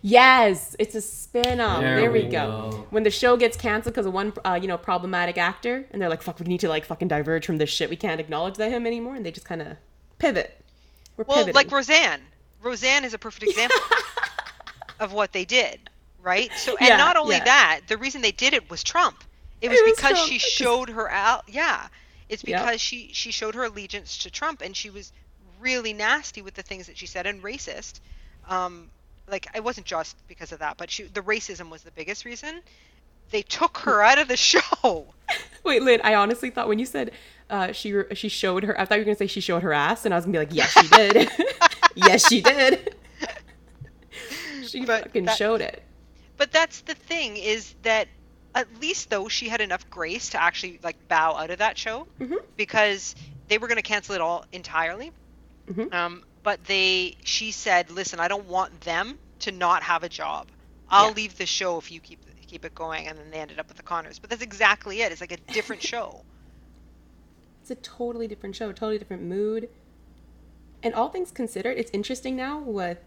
Yes, 0.00 0.74
it's 0.78 0.94
a 0.94 1.00
spin-off. 1.02 1.80
There 1.82 1.96
There, 2.00 2.10
we, 2.10 2.22
we 2.22 2.28
go. 2.30 2.70
go. 2.70 2.86
When 2.90 3.02
the 3.02 3.10
show 3.10 3.36
gets 3.36 3.54
canceled 3.56 3.94
because 3.94 4.06
of 4.06 4.14
one, 4.14 4.32
uh, 4.44 4.58
you 4.60 4.66
know, 4.68 4.78
problematic 4.78 5.36
actor, 5.36 5.84
and 5.90 6.00
they're 6.00 6.08
like, 6.08 6.22
"Fuck, 6.22 6.40
we 6.40 6.46
need 6.46 6.60
to 6.60 6.68
like 6.68 6.84
fucking 6.86 7.08
diverge 7.08 7.44
from 7.44 7.58
this 7.58 7.68
shit. 7.68 7.90
We 7.90 7.96
can't 7.96 8.20
acknowledge 8.20 8.54
that 8.56 8.70
him 8.70 8.86
anymore," 8.86 9.14
and 9.16 9.26
they 9.26 9.30
just 9.32 9.46
kind 9.46 9.60
of 9.60 9.76
pivot. 10.18 10.58
We're 11.16 11.24
Well, 11.24 11.38
pivoting. 11.38 11.54
like 11.54 11.70
Roseanne. 11.70 12.22
Roseanne 12.62 13.04
is 13.04 13.12
a 13.12 13.18
perfect 13.18 13.42
example 13.42 13.78
of 15.00 15.12
what 15.12 15.32
they 15.32 15.44
did, 15.44 15.90
right? 16.24 16.50
So, 16.56 16.76
and 16.78 16.88
Yeah, 16.88 16.96
not 16.96 17.16
only 17.16 17.36
yeah. 17.36 17.44
that, 17.44 17.80
the 17.86 17.96
reason 17.96 18.22
they 18.22 18.32
did 18.32 18.52
it 18.54 18.68
was 18.70 18.82
Trump. 18.82 19.22
It 19.60 19.68
was 19.68 19.78
It 19.78 19.84
was 19.84 19.92
because 19.96 20.16
Trump, 20.18 20.28
she 20.30 20.38
showed 20.38 20.88
her 20.90 21.08
out. 21.10 21.44
Yeah, 21.48 21.86
it's 22.28 22.42
Yep. 22.44 22.60
because 22.60 22.80
she 22.80 23.10
she 23.12 23.30
showed 23.30 23.54
her 23.54 23.64
allegiance 23.64 24.18
to 24.18 24.30
Trump, 24.30 24.60
and 24.62 24.76
she 24.76 24.90
was 24.90 25.12
really 25.60 25.92
nasty 25.92 26.42
with 26.42 26.54
the 26.54 26.62
things 26.62 26.86
that 26.86 26.98
she 26.98 27.06
said 27.06 27.26
and 27.26 27.42
racist. 27.42 28.00
Um, 28.48 28.90
like 29.28 29.46
it 29.54 29.62
wasn't 29.64 29.86
just 29.86 30.16
because 30.28 30.52
of 30.52 30.58
that, 30.58 30.76
but 30.76 30.90
she 30.90 31.04
the 31.04 31.22
racism 31.22 31.70
was 31.70 31.82
the 31.82 31.90
biggest 31.92 32.24
reason. 32.24 32.60
They 33.30 33.40
took 33.42 33.78
her 33.78 34.02
out 34.02 34.18
of 34.18 34.28
the 34.28 34.36
show. 34.50 35.06
Wait, 35.64 35.82
Lynn, 35.82 36.00
I 36.04 36.14
honestly 36.14 36.50
thought 36.50 36.68
when 36.68 36.78
you 36.78 36.84
said 36.86 37.12
uh, 37.48 37.72
she 37.72 37.94
she 38.14 38.28
showed 38.28 38.64
her, 38.64 38.78
I 38.78 38.84
thought 38.84 38.96
you 38.96 39.00
were 39.02 39.04
gonna 39.06 39.16
say 39.16 39.26
she 39.26 39.40
showed 39.40 39.62
her 39.62 39.72
ass, 39.72 40.04
and 40.04 40.12
I 40.12 40.18
was 40.18 40.26
gonna 40.26 40.32
be 40.32 40.38
like, 40.40 40.54
yes, 40.54 40.72
she 40.72 40.88
did. 40.88 41.30
yes, 41.94 42.28
she 42.28 42.40
did. 42.42 42.94
she 44.66 44.84
But 44.84 45.04
fucking 45.04 45.24
that- 45.26 45.36
showed 45.38 45.60
it. 45.62 45.82
But 46.36 46.52
that's 46.52 46.80
the 46.82 46.94
thing 46.94 47.36
is 47.36 47.74
that 47.82 48.08
at 48.54 48.66
least 48.80 49.10
though 49.10 49.28
she 49.28 49.48
had 49.48 49.60
enough 49.60 49.88
grace 49.90 50.30
to 50.30 50.42
actually 50.42 50.78
like 50.82 50.96
bow 51.08 51.34
out 51.34 51.50
of 51.50 51.58
that 51.58 51.76
show 51.78 52.06
Mhm. 52.20 52.38
because 52.56 53.14
they 53.48 53.58
were 53.58 53.66
going 53.68 53.76
to 53.76 53.82
cancel 53.82 54.14
it 54.14 54.20
all 54.20 54.44
entirely. 54.52 55.12
Mhm. 55.68 55.92
Um, 55.92 56.24
but 56.42 56.62
they 56.64 57.16
she 57.24 57.50
said, 57.52 57.90
"Listen, 57.90 58.20
I 58.20 58.28
don't 58.28 58.46
want 58.46 58.80
them 58.82 59.18
to 59.40 59.52
not 59.52 59.82
have 59.82 60.02
a 60.02 60.08
job. 60.08 60.48
I'll 60.88 61.08
Yeah. 61.08 61.14
leave 61.14 61.36
the 61.36 61.46
show 61.46 61.78
if 61.78 61.90
you 61.90 62.00
keep 62.00 62.20
keep 62.46 62.64
it 62.64 62.74
going." 62.74 63.08
And 63.08 63.18
then 63.18 63.30
they 63.30 63.40
ended 63.40 63.58
up 63.58 63.68
with 63.68 63.76
the 63.76 63.82
Conners. 63.82 64.18
But 64.18 64.30
that's 64.30 64.42
exactly 64.42 65.02
it. 65.02 65.10
It's 65.12 65.20
like 65.20 65.32
a 65.32 65.38
different 65.52 65.82
show. 65.92 66.24
It's 67.62 67.70
a 67.70 67.76
totally 67.76 68.28
different 68.28 68.54
show, 68.54 68.70
totally 68.72 68.98
different 68.98 69.22
mood. 69.22 69.68
And 70.82 70.94
all 70.94 71.08
things 71.08 71.30
considered, 71.30 71.78
it's 71.78 71.90
interesting 71.92 72.36
now 72.36 72.58
with 72.58 72.98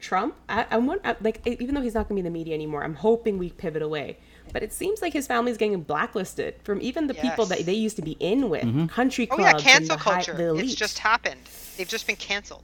Trump. 0.00 0.34
I, 0.48 0.66
I'm 0.70 0.86
one, 0.86 1.00
I, 1.04 1.16
like, 1.20 1.40
even 1.46 1.74
though 1.74 1.80
he's 1.80 1.94
not 1.94 2.08
going 2.08 2.16
to 2.16 2.22
be 2.22 2.26
in 2.26 2.32
the 2.32 2.38
media 2.38 2.54
anymore, 2.54 2.84
I'm 2.84 2.94
hoping 2.94 3.38
we 3.38 3.50
pivot 3.50 3.82
away. 3.82 4.18
But 4.52 4.62
it 4.62 4.72
seems 4.72 5.02
like 5.02 5.12
his 5.12 5.26
family's 5.26 5.56
getting 5.56 5.80
blacklisted 5.82 6.54
from 6.62 6.80
even 6.80 7.06
the 7.08 7.14
people 7.14 7.46
that 7.46 7.66
they 7.66 7.72
used 7.74 7.96
to 7.96 8.02
be 8.02 8.12
in 8.20 8.48
with, 8.48 8.88
country 8.90 9.28
Oh 9.30 9.36
clubs. 9.36 9.64
yeah, 9.64 9.72
cancel 9.72 9.96
the 9.96 10.02
high- 10.02 10.14
culture. 10.14 10.34
the 10.34 10.54
it's 10.56 10.74
just 10.74 10.98
happened. 10.98 11.40
They've 11.76 11.88
just 11.88 12.06
been 12.06 12.16
canceled. 12.16 12.62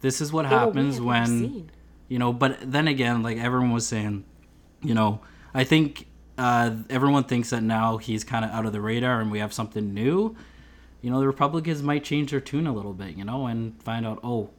This 0.00 0.20
is 0.20 0.32
what 0.32 0.44
In 0.46 0.52
a 0.52 0.54
way 0.54 0.64
happens 0.66 1.00
when 1.00 1.26
seen. 1.26 1.70
you 2.08 2.18
know 2.18 2.32
but 2.32 2.58
then 2.62 2.88
again 2.88 3.22
like 3.22 3.38
everyone 3.38 3.70
was 3.72 3.86
saying 3.86 4.24
you 4.82 4.94
know 4.94 5.20
i 5.54 5.62
think 5.62 6.06
uh, 6.38 6.74
everyone 6.90 7.22
thinks 7.22 7.50
that 7.50 7.62
now 7.62 7.98
he's 7.98 8.24
kind 8.24 8.44
of 8.44 8.50
out 8.50 8.66
of 8.66 8.72
the 8.72 8.80
radar 8.80 9.20
and 9.20 9.30
we 9.30 9.38
have 9.38 9.52
something 9.52 9.94
new 9.94 10.34
you 11.02 11.10
know 11.10 11.20
the 11.20 11.26
republicans 11.26 11.82
might 11.84 12.02
change 12.02 12.32
their 12.32 12.40
tune 12.40 12.66
a 12.66 12.72
little 12.72 12.92
bit 12.94 13.16
you 13.16 13.24
know 13.24 13.46
and 13.46 13.80
find 13.82 14.04
out 14.04 14.18
oh 14.24 14.50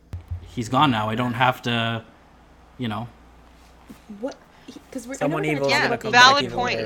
he's 0.53 0.69
gone 0.69 0.91
now 0.91 1.09
i 1.09 1.15
don't 1.15 1.33
have 1.35 1.61
to 1.61 2.05
you 2.77 2.87
know 2.87 3.07
What? 4.07 4.37
Because 4.89 5.07
we're 5.07 5.17
I 5.21 5.27
know 5.27 5.35
Someone 5.35 5.43
we're 5.43 5.47
gonna 5.47 5.57
evil 5.57 5.67
is 5.67 5.79
talk 5.79 5.81
Yeah, 5.81 5.87
gonna 5.87 5.97
come 5.97 6.11
valid 6.11 6.45
even 6.45 6.51
point. 6.51 6.79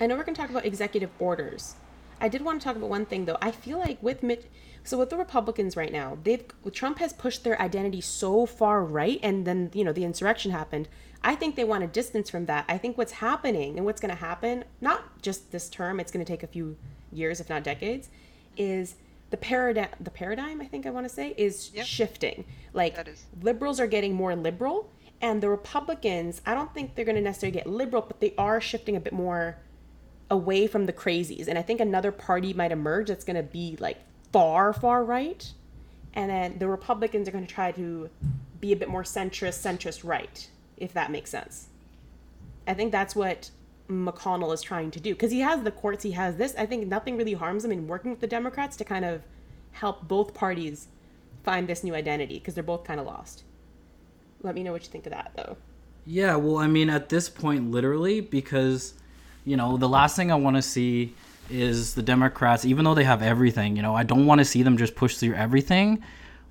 I 0.00 0.06
know 0.06 0.16
we're 0.16 0.24
going 0.24 0.34
to 0.36 0.40
talk 0.40 0.50
about 0.50 0.66
executive 0.66 1.10
orders. 1.18 1.76
I 2.20 2.28
did 2.28 2.42
want 2.42 2.60
to 2.60 2.64
talk 2.64 2.76
about 2.76 2.90
one 2.90 3.06
thing 3.06 3.26
though. 3.26 3.38
I 3.42 3.52
feel 3.52 3.78
like 3.78 4.02
with 4.02 4.22
Mitch, 4.22 4.44
so 4.84 4.98
with 4.98 5.10
the 5.10 5.16
Republicans 5.16 5.76
right 5.76 5.92
now, 5.92 6.18
they've 6.24 6.44
Trump 6.72 6.98
has 7.00 7.12
pushed 7.12 7.44
their 7.44 7.60
identity 7.60 8.00
so 8.00 8.46
far 8.46 8.84
right, 8.84 9.20
and 9.22 9.46
then 9.46 9.70
you 9.74 9.84
know 9.84 9.92
the 9.92 10.04
insurrection 10.04 10.52
happened. 10.52 10.88
I 11.22 11.36
think 11.36 11.56
they 11.56 11.64
want 11.64 11.82
to 11.82 11.88
distance 11.88 12.30
from 12.30 12.46
that. 12.46 12.66
I 12.68 12.78
think 12.78 12.98
what's 12.98 13.12
happening 13.14 13.76
and 13.78 13.86
what's 13.86 14.00
going 14.00 14.14
to 14.14 14.20
happen, 14.20 14.64
not 14.80 15.22
just 15.22 15.52
this 15.52 15.70
term, 15.70 16.00
it's 16.00 16.12
going 16.12 16.24
to 16.24 16.30
take 16.30 16.42
a 16.42 16.46
few 16.48 16.76
years, 17.12 17.40
if 17.40 17.48
not 17.50 17.64
decades, 17.64 18.10
is 18.56 18.96
the 19.34 19.38
paradigm. 19.38 19.88
The 19.98 20.10
paradigm, 20.10 20.60
I 20.60 20.66
think 20.66 20.86
I 20.86 20.90
want 20.90 21.06
to 21.08 21.12
say, 21.12 21.34
is 21.36 21.72
Yep. 21.74 21.86
shifting. 21.86 22.44
Like 22.72 22.96
is. 23.08 23.24
liberals 23.42 23.80
are 23.80 23.88
getting 23.88 24.14
more 24.14 24.36
liberal, 24.36 24.88
and 25.20 25.42
the 25.42 25.48
Republicans, 25.48 26.40
I 26.46 26.54
don't 26.54 26.72
think 26.72 26.94
they're 26.94 27.04
going 27.04 27.16
to 27.16 27.20
necessarily 27.20 27.58
get 27.58 27.66
liberal, 27.66 28.02
but 28.06 28.20
they 28.20 28.32
are 28.38 28.60
shifting 28.60 28.94
a 28.94 29.00
bit 29.00 29.12
more 29.12 29.56
away 30.30 30.68
from 30.68 30.86
the 30.86 30.92
crazies. 30.92 31.48
And 31.48 31.58
I 31.58 31.62
think 31.62 31.80
another 31.80 32.12
party 32.12 32.52
might 32.52 32.70
emerge 32.70 33.08
that's 33.08 33.24
going 33.24 33.36
to 33.36 33.42
be 33.42 33.76
like 33.80 33.98
far, 34.32 34.72
far 34.72 35.04
right. 35.04 35.52
And 36.14 36.30
then 36.30 36.58
the 36.60 36.68
Republicans 36.68 37.26
are 37.26 37.32
going 37.32 37.46
to 37.46 37.52
try 37.52 37.72
to 37.72 38.08
be 38.60 38.72
a 38.72 38.76
bit 38.76 38.88
more 38.88 39.02
centrist, 39.02 39.58
centrist 39.66 40.08
right, 40.08 40.48
if 40.76 40.92
that 40.92 41.10
makes 41.10 41.30
sense. 41.30 41.66
I 42.68 42.74
think 42.74 42.92
that's 42.92 43.16
what 43.16 43.50
McConnell 43.88 44.52
is 44.54 44.62
trying 44.62 44.90
to 44.92 45.00
do 45.00 45.14
because 45.14 45.30
he 45.30 45.40
has 45.40 45.62
the 45.62 45.70
courts, 45.70 46.02
he 46.02 46.12
has 46.12 46.36
this. 46.36 46.54
I 46.56 46.66
think 46.66 46.86
nothing 46.86 47.16
really 47.16 47.34
harms 47.34 47.64
him 47.64 47.72
in 47.72 47.86
working 47.86 48.10
with 48.10 48.20
the 48.20 48.26
Democrats 48.26 48.76
to 48.78 48.84
kind 48.84 49.04
of 49.04 49.22
help 49.72 50.08
both 50.08 50.34
parties 50.34 50.88
find 51.42 51.68
this 51.68 51.84
new 51.84 51.94
identity 51.94 52.38
because 52.38 52.54
they're 52.54 52.62
both 52.62 52.84
kind 52.84 52.98
of 52.98 53.06
lost. 53.06 53.44
Let 54.42 54.54
me 54.54 54.62
know 54.62 54.72
what 54.72 54.82
you 54.82 54.90
think 54.90 55.06
of 55.06 55.12
that, 55.12 55.32
though. 55.36 55.56
Yeah, 56.06 56.36
well, 56.36 56.58
I 56.58 56.66
mean, 56.66 56.90
at 56.90 57.08
this 57.08 57.28
point, 57.28 57.70
literally, 57.70 58.20
because, 58.20 58.94
you 59.44 59.56
know, 59.56 59.76
the 59.76 59.88
last 59.88 60.16
thing 60.16 60.30
I 60.30 60.34
want 60.34 60.56
to 60.56 60.62
see 60.62 61.14
is 61.50 61.94
the 61.94 62.02
Democrats, 62.02 62.64
even 62.64 62.84
though 62.84 62.94
they 62.94 63.04
have 63.04 63.22
everything, 63.22 63.76
you 63.76 63.82
know, 63.82 63.94
I 63.94 64.02
don't 64.02 64.26
want 64.26 64.38
to 64.38 64.44
see 64.44 64.62
them 64.62 64.76
just 64.76 64.94
push 64.94 65.16
through 65.16 65.34
everything. 65.34 66.02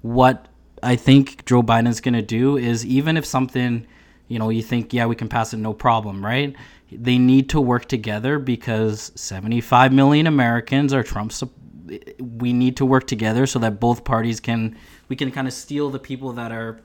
What 0.02 0.48
I 0.82 0.96
think 0.96 1.46
Joe 1.46 1.64
Biden's 1.64 2.02
going 2.02 2.14
to 2.14 2.22
do 2.22 2.58
is 2.58 2.86
even 2.86 3.16
if 3.16 3.26
something, 3.26 3.88
you 4.34 4.40
know, 4.40 4.50
you 4.50 4.64
think, 4.64 4.94
yeah, 4.94 5.06
we 5.06 5.16
can 5.16 5.30
pass 5.30 5.54
it, 5.54 5.58
no 5.58 5.76
problem, 5.76 6.26
right? 6.26 6.56
They 6.92 7.20
need 7.20 7.50
to 7.50 7.62
work 7.62 7.86
together 7.86 8.40
because 8.40 9.12
75 9.14 9.94
million 9.94 10.26
Americans 10.26 10.92
are 10.92 11.04
Trump's. 11.04 11.44
We 12.20 12.52
need 12.52 12.76
to 12.78 12.86
work 12.86 13.06
together 13.06 13.46
so 13.46 13.60
that 13.60 13.80
both 13.80 14.04
parties 14.04 14.40
can, 14.40 14.76
we 15.08 15.16
can 15.16 15.30
kind 15.32 15.48
of 15.48 15.54
steal 15.54 15.92
the 15.92 16.00
people 16.00 16.34
that 16.34 16.52
are 16.52 16.82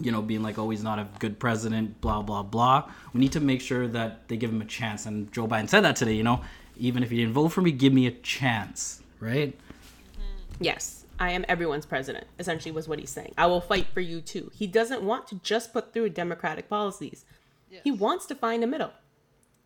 you 0.00 0.12
know, 0.12 0.22
being 0.22 0.42
like, 0.42 0.58
oh, 0.58 0.70
he's 0.70 0.82
not 0.82 0.98
a 0.98 1.08
good 1.18 1.38
president, 1.40 2.00
blah, 2.00 2.22
blah, 2.22 2.42
blah. 2.42 2.88
We 3.12 3.20
need 3.20 3.32
to 3.32 3.40
make 3.40 3.60
sure 3.60 3.88
that 3.88 4.28
they 4.28 4.36
give 4.36 4.50
him 4.50 4.62
a 4.62 4.64
chance. 4.64 5.06
And 5.06 5.30
Joe 5.32 5.48
Biden 5.48 5.68
said 5.68 5.80
that 5.80 5.96
today, 5.96 6.14
you 6.14 6.22
know, 6.22 6.40
even 6.76 7.02
if 7.02 7.10
you 7.10 7.18
didn't 7.18 7.34
vote 7.34 7.48
for 7.48 7.60
me, 7.60 7.72
give 7.72 7.92
me 7.92 8.06
a 8.06 8.12
chance, 8.12 9.02
right? 9.18 9.58
Yes, 10.60 10.97
I 11.18 11.30
am 11.30 11.44
everyone's 11.48 11.86
president, 11.86 12.26
essentially, 12.38 12.70
was 12.70 12.88
what 12.88 12.98
he's 12.98 13.10
saying. 13.10 13.34
I 13.36 13.46
will 13.46 13.60
fight 13.60 13.88
for 13.92 14.00
you 14.00 14.20
too. 14.20 14.50
He 14.54 14.66
doesn't 14.66 15.02
want 15.02 15.26
to 15.28 15.36
just 15.42 15.72
put 15.72 15.92
through 15.92 16.10
democratic 16.10 16.68
policies, 16.68 17.24
he 17.84 17.90
wants 17.90 18.26
to 18.26 18.34
find 18.34 18.64
a 18.64 18.66
middle. 18.66 18.92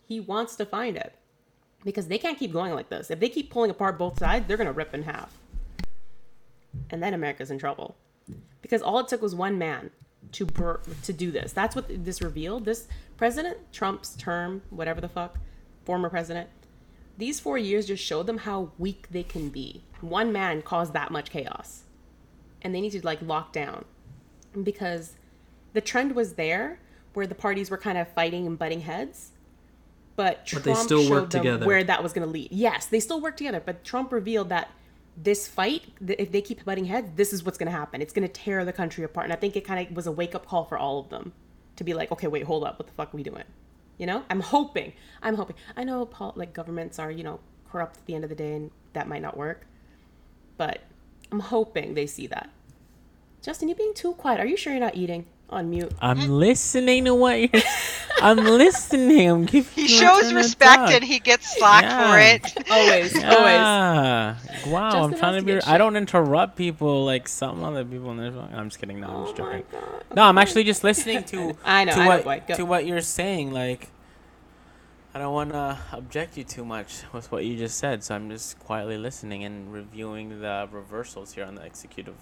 He 0.07 0.21
wants 0.21 0.57
to 0.57 0.67
find 0.67 0.97
it 0.97 1.15
because 1.85 2.09
they 2.09 2.19
can't 2.19 2.39
keep 2.39 2.53
going 2.53 2.75
like 2.75 2.89
this. 2.89 3.11
If 3.11 3.21
they 3.21 3.29
keep 3.29 3.51
pulling 3.51 3.71
apart 3.71 3.99
both 3.99 4.19
sides, 4.19 4.47
they're 4.47 4.57
going 4.57 4.67
to 4.67 4.73
rip 4.73 4.93
in 4.93 5.05
half. 5.05 5.39
And 6.91 7.03
then 7.03 7.15
America's 7.15 7.51
in 7.51 7.59
trouble 7.59 7.97
because 8.61 8.83
all 8.83 8.99
it 8.99 9.09
took 9.09 9.23
was 9.23 9.35
one 9.35 9.59
man 9.59 9.91
to 10.33 10.47
bur- 10.47 10.81
to 11.03 11.13
do 11.13 11.31
this. 11.31 11.53
That's 11.53 11.77
what 11.77 12.05
this 12.05 12.23
revealed. 12.23 12.65
This 12.65 12.89
President 13.17 13.59
Trump's 13.73 14.15
term, 14.17 14.63
whatever 14.71 15.01
the 15.01 15.09
fuck, 15.09 15.39
former 15.85 16.09
president, 16.09 16.49
these 17.19 17.41
four 17.41 17.59
years 17.59 17.87
just 17.87 18.03
showed 18.03 18.27
them 18.27 18.39
how 18.39 18.73
weak 18.79 19.07
they 19.11 19.23
can 19.23 19.49
be. 19.49 19.85
One 20.01 20.33
man 20.33 20.63
caused 20.63 20.93
that 20.95 21.11
much 21.11 21.31
chaos, 21.31 21.83
and 22.63 22.75
they 22.75 22.81
need 22.81 22.91
to 22.93 23.05
like 23.05 23.21
lock 23.23 23.53
down 23.53 23.85
because 24.63 25.17
the 25.73 25.81
trend 25.81 26.15
was 26.15 26.35
there 26.35 26.81
where 27.15 27.27
the 27.27 27.35
parties 27.35 27.71
were 27.71 27.79
kind 27.79 27.99
of 27.99 28.09
fighting 28.09 28.47
and 28.47 28.59
butting 28.59 28.81
heads. 28.81 29.31
But 30.17 30.47
Trump 30.47 30.65
But 30.65 30.75
they 30.75 30.81
still 30.81 31.03
showed 31.03 31.11
work 31.11 31.31
them 31.31 31.41
together. 31.43 31.67
where 31.67 31.85
that 31.85 32.03
was 32.03 32.13
going 32.13 32.27
to 32.27 32.33
lead. 32.33 32.49
Yes, 32.53 32.87
they 32.87 33.01
still 33.01 33.21
work 33.21 33.37
together, 33.37 33.63
but 33.65 33.83
Trump 33.85 34.13
revealed 34.13 34.51
that 34.51 34.71
this 35.17 35.47
fight, 35.47 35.85
if 36.07 36.33
they 36.33 36.41
keep 36.41 36.65
butting 36.65 36.87
heads, 36.87 37.11
this 37.17 37.33
is 37.33 37.45
what's 37.45 37.59
going 37.59 37.71
to 37.71 37.77
happen. 37.77 38.01
It's 38.03 38.13
going 38.13 38.27
to 38.27 38.33
tear 38.33 38.65
the 38.65 38.73
country 38.73 39.05
apart. 39.05 39.25
And 39.25 39.33
I 39.33 39.37
think 39.37 39.57
it 39.57 39.65
kind 39.65 39.87
of 39.87 39.95
was 39.95 40.07
a 40.07 40.13
wake 40.13 40.35
up 40.35 40.47
call 40.47 40.65
for 40.65 40.79
all 40.79 40.99
of 41.01 41.09
them 41.11 41.33
to 41.77 41.85
be 41.85 41.95
like, 41.95 42.11
okay, 42.13 42.27
wait, 42.27 42.45
hold 42.45 42.65
up, 42.65 42.79
what 42.79 42.87
the 42.87 42.93
fuck 42.95 43.13
are 43.13 43.17
we 43.17 43.23
doing? 43.23 43.45
You 44.03 44.07
know, 44.07 44.25
I'm 44.29 44.41
hoping. 44.41 44.95
I'm 45.23 45.37
hoping. 45.37 45.55
I 45.77 45.85
know, 45.85 46.05
Paul, 46.07 46.33
like 46.35 46.53
governments 46.53 46.99
are, 46.99 47.13
you 47.13 47.23
know, 47.23 47.39
corrupt 47.71 47.99
at 47.99 48.07
the 48.07 48.17
end 48.17 48.25
of 48.25 48.31
the 48.31 48.37
day, 48.37 48.55
and 48.55 48.73
that 48.95 49.07
might 49.07 49.23
not 49.23 49.37
work. 49.37 49.65
But 50.57 50.81
I'm 51.31 51.39
hoping 51.39 51.95
they 51.95 52.09
see 52.09 52.27
that. 52.27 52.51
Justin, 53.43 53.69
you're 53.69 53.77
being 53.79 53.95
too 53.95 54.15
quiet. 54.15 54.41
Are 54.41 54.47
you 54.47 54.57
sure 54.57 54.73
you're 54.73 54.81
not 54.81 54.97
eating 54.97 55.27
on 55.51 55.71
mute? 55.71 55.93
I'm 56.01 56.29
listening 56.29 57.05
to 57.05 57.15
what 57.15 57.41
you're. 57.41 57.63
I'm 58.21 58.39
listening. 58.39 59.31
I'm 59.31 59.47
giving 59.47 59.73
He 59.73 59.89
shows 59.89 60.33
respect 60.33 60.91
and 60.91 61.05
he 61.05 61.21
gets 61.21 61.57
slack 61.59 61.93
for 61.93 62.19
it. 62.19 62.71
Always, 62.71 63.25
always. 63.25 63.71
Yeah. 63.71 64.37
Wow, 64.67 65.05
I'm 65.05 65.15
trying 65.15 65.35
to 65.35 65.41
to 65.41 65.47
be. 65.47 65.55
get 65.55 65.69
I 65.69 65.79
don't 65.79 65.97
interrupt 65.97 66.57
people 66.57 67.05
like 67.05 67.29
some 67.29 67.65
other 67.65 67.85
people 67.85 68.13
in 68.13 68.19
this. 68.19 68.35
I'm 68.53 68.69
just 68.71 68.81
kidding. 68.81 69.01
No, 69.01 69.09
I'm 69.09 69.17
oh 69.17 69.25
just 69.25 69.37
Oh 69.39 69.45
my 69.47 69.63
joking. 69.63 69.67
God. 69.73 70.05
No, 70.17 70.23
I'm 70.25 70.39
actually 70.39 70.65
just 70.65 70.85
listening 70.85 71.25
to. 71.25 71.57
I 71.65 71.85
know, 71.85 71.95
To 71.95 72.01
I 72.01 72.07
what 72.09 72.25
boy. 72.25 72.43
Go. 72.49 72.57
to 72.57 72.67
what 72.67 72.87
you're 72.87 73.01
saying. 73.03 73.53
Like, 73.53 73.92
I 75.15 75.19
don't 75.19 75.35
want 75.35 75.51
to 75.53 75.79
object 75.93 76.39
you 76.39 76.45
too 76.45 76.65
much 76.65 77.03
with 77.13 77.31
what 77.31 77.45
you 77.45 77.57
just 77.57 77.77
said, 77.79 78.03
so 78.03 78.15
I'm 78.15 78.31
just 78.31 78.59
quietly 78.61 78.97
listening 78.97 79.45
and 79.45 79.71
reviewing 79.73 80.41
the 80.41 80.69
reversals 80.71 81.35
here 81.35 81.45
on 81.45 81.55
the 81.55 81.63
executive 81.65 82.15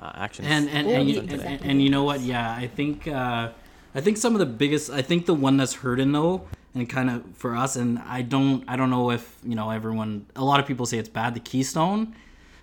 uh, 0.00 0.10
actions. 0.14 0.48
And 0.50 0.68
and, 0.68 0.88
and, 0.90 1.08
you- 1.08 1.20
you- 1.22 1.40
and, 1.40 1.62
and 1.62 1.82
you 1.82 1.90
know 1.90 2.02
what? 2.02 2.20
Yeah, 2.20 2.50
I 2.52 2.66
think 2.66 3.06
uh, 3.06 3.50
I 3.94 4.00
think 4.00 4.16
some 4.16 4.34
of 4.34 4.40
the 4.40 4.46
biggest. 4.46 4.90
I 4.90 5.02
think 5.02 5.26
the 5.26 5.34
one 5.34 5.56
that's 5.56 5.74
hurting 5.74 6.10
though, 6.10 6.48
and 6.74 6.88
kind 6.88 7.08
of 7.08 7.24
for 7.36 7.54
us, 7.54 7.76
and 7.76 8.00
I 8.00 8.22
don't 8.22 8.64
I 8.66 8.74
don't 8.76 8.90
know 8.90 9.10
if 9.12 9.38
you 9.44 9.54
know 9.54 9.70
everyone. 9.70 10.26
A 10.34 10.44
lot 10.44 10.58
of 10.58 10.66
people 10.66 10.86
say 10.86 10.98
it's 10.98 11.08
bad. 11.08 11.34
The 11.34 11.40
Keystone, 11.40 12.16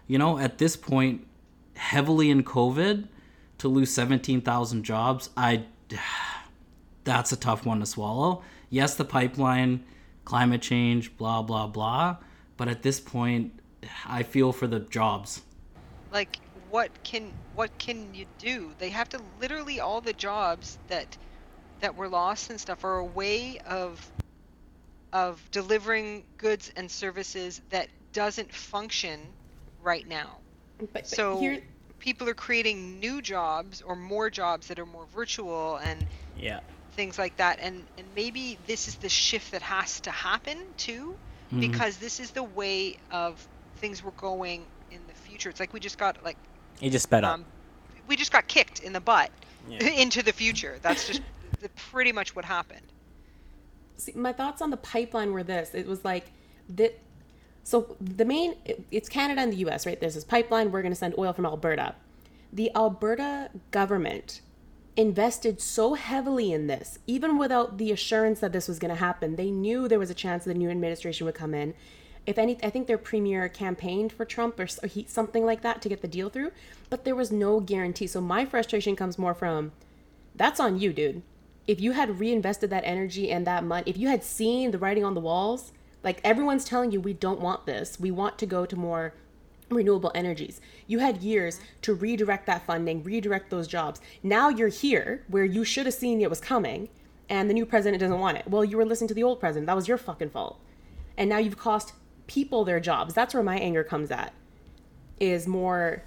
you 0.08 0.18
know, 0.18 0.38
at 0.38 0.58
this 0.58 0.76
point, 0.76 1.26
heavily 1.78 2.30
in 2.30 2.44
COVID, 2.44 3.08
to 3.60 3.68
lose 3.70 3.94
seventeen 3.94 4.42
thousand 4.42 4.84
jobs, 4.84 5.30
I 5.38 5.64
that's 7.06 7.32
a 7.32 7.38
tough 7.38 7.66
one 7.66 7.80
to 7.80 7.86
swallow. 7.86 8.44
Yes, 8.70 8.96
the 8.96 9.06
pipeline, 9.06 9.86
climate 10.26 10.62
change, 10.62 11.16
blah 11.18 11.42
blah 11.42 11.68
blah, 11.68 12.18
but 12.58 12.68
at 12.68 12.84
this 12.84 13.00
point, 13.00 13.60
I 14.06 14.24
feel 14.24 14.52
for 14.54 14.68
the 14.68 14.80
jobs. 14.80 15.42
like 16.12 16.40
what 16.54 16.92
can 17.04 17.34
what 17.54 17.78
can 17.80 18.14
you 18.14 18.26
do 18.38 18.74
they 18.78 18.90
have 18.90 19.10
to 19.10 19.20
literally 19.40 19.80
all 19.80 20.02
the 20.02 20.14
jobs 20.14 20.78
that 20.88 21.18
that 21.80 21.96
were 21.96 22.10
lost 22.10 22.50
and 22.50 22.60
stuff 22.60 22.84
are 22.84 22.98
a 22.98 23.06
way 23.06 23.60
of 23.60 24.12
of 25.14 25.50
delivering 25.52 26.26
goods 26.38 26.72
and 26.76 26.90
services 26.90 27.62
that 27.70 27.90
doesn't 28.14 28.54
function 28.54 29.36
right 29.80 30.08
now 30.08 30.40
But, 30.80 30.92
but 30.94 31.08
so 31.08 31.40
here, 31.40 31.60
people 32.00 32.30
are 32.30 32.34
creating 32.36 33.00
new 33.00 33.22
jobs 33.22 33.82
or 33.82 33.96
more 33.96 34.30
jobs 34.30 34.68
that 34.68 34.80
are 34.80 34.86
more 34.86 35.06
virtual 35.08 35.78
and 35.78 36.08
yeah. 36.36 36.60
Things 37.00 37.18
like 37.18 37.38
that 37.38 37.58
and 37.62 37.86
and 37.98 38.06
maybe 38.14 38.58
this 38.68 38.90
is 38.90 38.96
the 38.96 39.08
shift 39.08 39.52
that 39.54 39.62
has 39.62 40.02
to 40.02 40.12
happen 40.12 40.58
too 40.76 41.16
because 41.58 41.96
this 41.98 42.20
is 42.20 42.32
the 42.32 42.44
way 42.44 42.98
of 43.10 43.48
things 43.78 44.04
were 44.04 44.12
going 44.30 44.66
in 44.92 45.00
the 45.08 45.14
future 45.14 45.50
it's 45.50 45.62
like 45.62 45.72
we 45.74 45.80
just 45.80 45.98
got 45.98 46.22
like 46.26 46.36
He 46.82 46.90
just 46.90 47.04
sped 47.04 47.24
up. 47.24 47.36
um, 47.36 47.46
we 48.10 48.18
just 48.18 48.34
got 48.34 48.46
kicked 48.50 48.82
in 48.84 48.92
the 48.92 49.00
butt 49.00 49.32
Yeah. 49.70 49.88
into 50.04 50.22
the 50.24 50.34
future. 50.34 50.78
That's 50.82 51.08
just 51.08 51.22
the, 51.62 51.70
pretty 51.92 52.12
much 52.12 52.36
what 52.36 52.44
happened. 52.44 52.88
see, 53.96 54.12
my 54.28 54.34
thoughts 54.34 54.62
on 54.62 54.70
the 54.70 54.78
pipeline 54.94 55.32
were 55.32 55.44
this 55.44 55.74
it 55.74 55.88
was 55.88 56.04
like 56.04 56.26
that 56.76 57.00
so 57.64 57.96
the 58.02 58.26
main 58.26 58.56
it- 58.66 58.84
it's 58.92 59.08
canada 59.08 59.40
and 59.40 59.54
the 59.54 59.58
us 59.72 59.86
right 59.86 60.00
there's 60.02 60.16
this 60.16 60.26
pipeline 60.36 60.70
we're 60.72 60.82
going 60.82 60.92
to 60.98 61.02
send 61.06 61.14
oil 61.18 61.32
from 61.32 61.46
alberta 61.46 61.96
the 62.52 62.70
alberta 62.76 63.50
government 63.72 64.42
invested 65.00 65.62
so 65.62 65.94
heavily 65.94 66.52
in 66.52 66.68
this 66.68 67.00
even 67.08 67.38
without 67.38 67.78
the 67.78 67.92
assurance 67.92 68.40
that 68.40 68.52
this 68.52 68.68
was 68.68 68.80
going 68.80 68.94
to 68.94 69.00
happen 69.00 69.36
they 69.36 69.52
knew 69.52 69.88
there 69.88 70.00
was 70.00 70.10
a 70.10 70.16
chance 70.16 70.44
the 70.44 70.54
new 70.54 70.70
administration 70.70 71.26
would 71.26 71.36
come 71.36 71.54
in 71.54 71.74
if 72.26 72.38
any 72.38 72.58
i 72.64 72.70
think 72.70 72.88
their 72.88 72.98
premier 72.98 73.48
campaigned 73.48 74.12
for 74.12 74.26
trump 74.26 74.60
or, 74.60 74.68
or 74.84 74.88
he, 74.88 75.06
something 75.08 75.46
like 75.46 75.62
that 75.62 75.82
to 75.82 75.90
get 75.90 76.02
the 76.02 76.08
deal 76.08 76.30
through 76.30 76.52
but 76.90 77.06
there 77.06 77.16
was 77.16 77.32
no 77.32 77.60
guarantee 77.60 78.08
so 78.08 78.20
my 78.20 78.46
frustration 78.46 78.96
comes 78.96 79.18
more 79.18 79.34
from 79.34 79.72
that's 80.40 80.60
on 80.60 80.80
you, 80.80 80.94
dude. 80.94 81.22
If 81.68 81.82
you 81.82 81.92
had 81.92 82.20
reinvested 82.20 82.70
that 82.70 82.86
energy 82.86 83.30
and 83.30 83.46
that 83.46 83.64
money, 83.64 83.84
if 83.86 83.98
you 83.98 84.08
had 84.08 84.24
seen 84.24 84.72
the 84.72 84.80
writing 84.80 85.04
on 85.04 85.14
the 85.14 85.20
walls, 85.20 85.74
like 86.02 86.22
everyone's 86.24 86.64
telling 86.64 86.92
you, 86.92 87.02
we 87.02 87.14
don't 87.14 87.42
want 87.42 87.66
this. 87.66 88.00
We 88.00 88.10
want 88.10 88.40
to 88.40 88.46
go 88.46 88.66
to 88.66 88.76
more 88.76 89.14
renewable 89.70 90.12
energies. 90.16 90.62
You 90.88 91.00
had 91.00 91.22
years 91.22 91.60
to 91.84 91.94
redirect 91.94 92.46
that 92.48 92.66
funding, 92.66 93.04
redirect 93.04 93.50
those 93.50 93.68
jobs. 93.68 94.02
Now 94.24 94.50
you're 94.50 94.70
here 94.70 95.24
where 95.28 95.46
you 95.46 95.64
should 95.64 95.86
have 95.86 95.96
seen 95.96 96.22
it 96.22 96.30
was 96.30 96.40
coming 96.40 96.90
and 97.30 97.50
the 97.50 97.54
new 97.54 97.66
president 97.66 98.02
doesn't 98.02 98.20
want 98.20 98.38
it. 98.38 98.48
Well, 98.48 98.66
you 98.66 98.78
were 98.78 98.86
listening 98.86 99.10
to 99.10 99.14
the 99.14 99.24
old 99.24 99.40
president. 99.40 99.68
That 99.68 99.76
was 99.76 99.88
your 99.88 99.98
fucking 99.98 100.32
fault. 100.32 100.60
And 101.18 101.30
now 101.30 101.38
you've 101.38 101.58
cost 101.58 101.94
people 102.28 102.66
their 102.66 102.80
jobs. 102.80 103.14
That's 103.14 103.34
where 103.34 103.44
my 103.44 103.58
anger 103.58 103.84
comes 103.84 104.12
at. 104.12 104.34
Is 105.20 105.48
more 105.48 106.04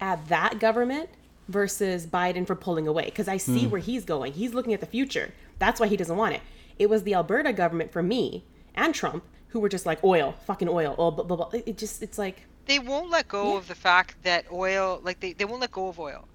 at 0.00 0.28
that 0.28 0.58
government 0.58 1.08
versus 1.48 2.06
Biden 2.06 2.46
for 2.46 2.54
pulling 2.54 2.86
away 2.88 3.04
because 3.06 3.28
I 3.28 3.36
see 3.36 3.64
hmm. 3.64 3.70
where 3.70 3.80
he's 3.80 4.04
going. 4.04 4.32
He's 4.32 4.54
looking 4.54 4.74
at 4.74 4.80
the 4.80 4.86
future. 4.86 5.32
That's 5.58 5.80
why 5.80 5.86
he 5.86 5.96
doesn't 5.96 6.16
want 6.16 6.34
it. 6.34 6.42
It 6.78 6.90
was 6.90 7.04
the 7.04 7.14
Alberta 7.14 7.52
government 7.52 7.92
for 7.92 8.02
me 8.02 8.44
and 8.74 8.94
Trump 8.94 9.24
who 9.48 9.60
were 9.60 9.68
just 9.68 9.86
like 9.86 10.02
oil, 10.02 10.34
fucking 10.46 10.68
oil. 10.68 10.96
Oh, 10.98 11.12
blah, 11.12 11.24
blah, 11.24 11.36
blah. 11.36 11.50
It 11.52 11.78
just 11.78 12.02
it's 12.02 12.18
like 12.18 12.42
They 12.66 12.78
won't 12.78 13.10
let 13.10 13.28
go 13.28 13.52
Yeah. 13.52 13.58
of 13.58 13.68
the 13.68 13.74
fact 13.74 14.22
that 14.22 14.46
oil, 14.52 15.00
like 15.02 15.20
they, 15.20 15.32
they 15.34 15.44
won't 15.44 15.60
let 15.60 15.72
go 15.72 15.88
of 15.88 15.98
oil. 15.98 16.26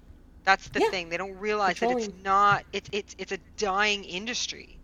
That's 0.44 0.68
the 0.68 0.80
Yeah. 0.80 0.90
thing. 0.90 1.08
They 1.08 1.16
don't 1.16 1.36
realize 1.38 1.78
that 1.80 1.90
it's 1.90 2.08
not. 2.24 2.64
It's 2.72 2.88
it's 2.92 3.14
it's 3.18 3.32
a 3.32 3.38
dying 3.56 4.04
industry. 4.04 4.78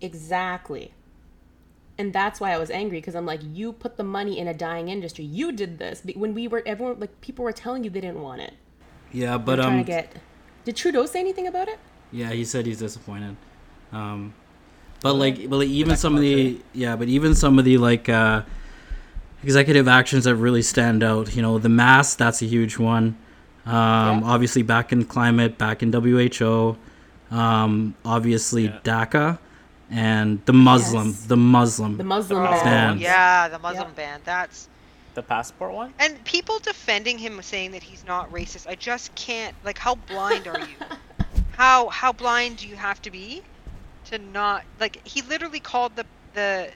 Exactly. 0.00 0.92
And 1.98 2.12
that's 2.12 2.40
why 2.40 2.52
I 2.52 2.58
was 2.58 2.70
angry 2.70 2.98
because 2.98 3.14
I'm 3.14 3.26
like, 3.26 3.40
you 3.42 3.72
put 3.72 3.96
the 3.96 4.04
money 4.04 4.38
in 4.38 4.48
a 4.48 4.54
dying 4.54 4.88
industry. 4.88 5.24
You 5.24 5.52
did 5.52 5.78
this 5.78 6.02
when 6.14 6.34
we 6.34 6.48
were 6.48 6.62
everyone 6.66 6.98
like 7.00 7.20
people 7.20 7.44
were 7.44 7.52
telling 7.52 7.84
you 7.84 7.90
they 7.90 8.00
didn't 8.00 8.22
want 8.22 8.40
it. 8.40 8.54
Yeah, 9.12 9.36
But 9.36 9.44
but 9.44 9.56
trying 9.56 9.78
um, 9.80 9.84
to 9.84 9.84
get. 9.84 10.16
Did 10.64 10.76
Trudeau 10.76 11.06
say 11.06 11.20
anything 11.20 11.46
about 11.46 11.68
it? 11.68 11.78
Yeah, 12.12 12.30
he 12.30 12.44
said 12.44 12.66
he's 12.66 12.78
disappointed. 12.78 13.36
Um, 13.92 14.32
but 15.00 15.14
like, 15.14 15.50
but 15.50 15.56
like 15.56 15.68
even 15.68 15.96
some 15.96 16.14
of 16.14 16.20
the 16.20 16.60
yeah, 16.72 16.96
but 16.96 17.08
even 17.08 17.34
some 17.34 17.58
of 17.58 17.64
the 17.64 17.76
like 17.78 18.08
uh, 18.08 18.42
executive 19.42 19.88
actions 19.88 20.24
that 20.24 20.36
really 20.36 20.62
stand 20.62 21.02
out. 21.02 21.34
You 21.34 21.42
know, 21.42 21.58
the 21.58 21.68
mask 21.68 22.18
that's 22.18 22.42
a 22.42 22.46
huge 22.46 22.78
one. 22.78 23.16
Um, 23.66 23.72
Yeah. 23.74 24.20
Obviously, 24.24 24.62
back 24.62 24.92
in 24.92 25.04
climate, 25.04 25.58
back 25.58 25.82
in 25.82 25.90
WHO. 25.92 26.76
Um, 27.30 27.94
obviously, 28.04 28.64
Yeah. 28.64 28.78
DACA 28.84 29.38
and 29.90 30.40
the 30.46 30.52
Muslim, 30.52 31.08
Yes. 31.08 31.24
the 31.26 31.36
Muslim. 31.36 31.96
The 31.96 32.04
Muslim 32.04 32.42
Oh, 32.42 32.50
ban. 32.64 32.98
Yeah, 32.98 33.48
the 33.48 33.58
Muslim 33.58 33.88
Yeah. 33.88 33.94
ban. 33.94 34.20
That's 34.24 34.68
The 35.14 35.22
passport 35.22 35.72
one? 35.72 35.92
and 35.98 36.22
people 36.24 36.58
defending 36.58 37.18
him 37.18 37.40
saying 37.42 37.72
that 37.72 37.82
he's 37.82 38.04
not 38.06 38.32
racist. 38.32 38.66
I 38.68 38.74
just 38.74 39.14
can't. 39.14 39.54
Like, 39.64 39.78
how 39.78 39.94
blind 39.94 40.46
are 40.48 40.58
you? 40.58 40.76
how 41.56 41.88
how 41.88 42.12
blind 42.12 42.56
do 42.58 42.66
you 42.68 42.76
have 42.76 43.00
to 43.02 43.10
be 43.10 43.42
to 44.10 44.18
not 44.18 44.64
like? 44.80 45.00
He 45.06 45.22
literally 45.22 45.60
called 45.60 45.96
the 45.96 46.06
the 46.34 46.70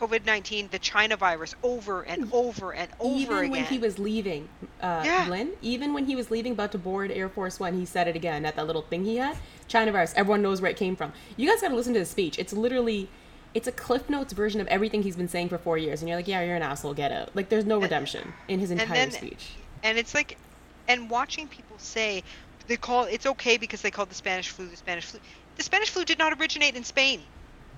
COVID 0.00 0.24
nineteen 0.26 0.68
the 0.70 0.78
China 0.78 1.16
virus 1.16 1.54
over 1.62 2.02
and 2.02 2.28
over 2.32 2.72
and 2.72 2.88
over 3.00 3.14
even 3.18 3.32
again. 3.32 3.44
Even 3.44 3.50
when 3.50 3.64
he 3.64 3.78
was 3.78 3.98
leaving, 3.98 4.48
uh, 4.80 5.02
Yeah. 5.04 5.26
Lynn, 5.28 5.50
even 5.62 5.92
when 5.92 6.06
he 6.06 6.14
was 6.14 6.30
leaving, 6.30 6.52
about 6.52 6.72
to 6.72 6.78
board 6.78 7.10
Air 7.10 7.28
Force 7.28 7.58
One, 7.58 7.78
he 7.78 7.84
said 7.84 8.06
it 8.06 8.14
again 8.16 8.44
at 8.46 8.54
that 8.56 8.66
little 8.66 8.82
thing 8.82 9.04
he 9.04 9.16
had. 9.16 9.36
China 9.66 9.90
virus. 9.92 10.12
Everyone 10.16 10.40
knows 10.42 10.60
where 10.60 10.70
it 10.70 10.76
came 10.76 10.94
from. 10.96 11.12
You 11.36 11.48
guys 11.50 11.60
got 11.60 11.68
to 11.68 11.74
listen 11.74 11.92
to 11.94 11.98
his 11.98 12.08
speech. 12.10 12.38
It's 12.38 12.52
literally, 12.52 13.08
it's 13.54 13.66
a 13.66 13.72
Cliff 13.72 14.08
Notes 14.08 14.32
version 14.32 14.60
of 14.60 14.66
everything 14.68 15.02
he's 15.02 15.16
been 15.16 15.28
saying 15.28 15.48
for 15.48 15.58
four 15.58 15.76
years, 15.78 16.00
and 16.00 16.08
you're 16.08 16.16
like, 16.16 16.28
yeah, 16.28 16.42
you're 16.42 16.56
an 16.56 16.62
asshole. 16.62 16.94
Get 16.94 17.10
out. 17.12 17.34
Like, 17.34 17.48
there's 17.48 17.66
no 17.66 17.80
redemption 17.80 18.32
in 18.46 18.60
his 18.60 18.70
and 18.70 18.80
entire 18.80 18.96
then- 18.96 19.10
speech. 19.10 19.50
and 19.82 19.98
it's 19.98 20.14
like 20.14 20.38
and 20.86 21.10
watching 21.10 21.46
people 21.48 21.76
say 21.78 22.22
they 22.66 22.76
call 22.76 23.04
it's 23.04 23.26
okay 23.26 23.56
because 23.58 23.82
they 23.82 23.90
called 23.90 24.08
the 24.10 24.14
spanish 24.14 24.48
flu 24.48 24.66
the 24.68 24.76
spanish 24.76 25.04
flu 25.04 25.20
the 25.56 25.62
spanish 25.62 25.90
flu 25.90 26.04
did 26.04 26.18
not 26.18 26.38
originate 26.40 26.74
in 26.76 26.82
spain 26.84 27.20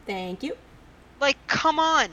Thank 0.07 0.43
you. 0.43 0.57
Like 1.21 1.37
come 1.47 1.79
on 1.79 2.09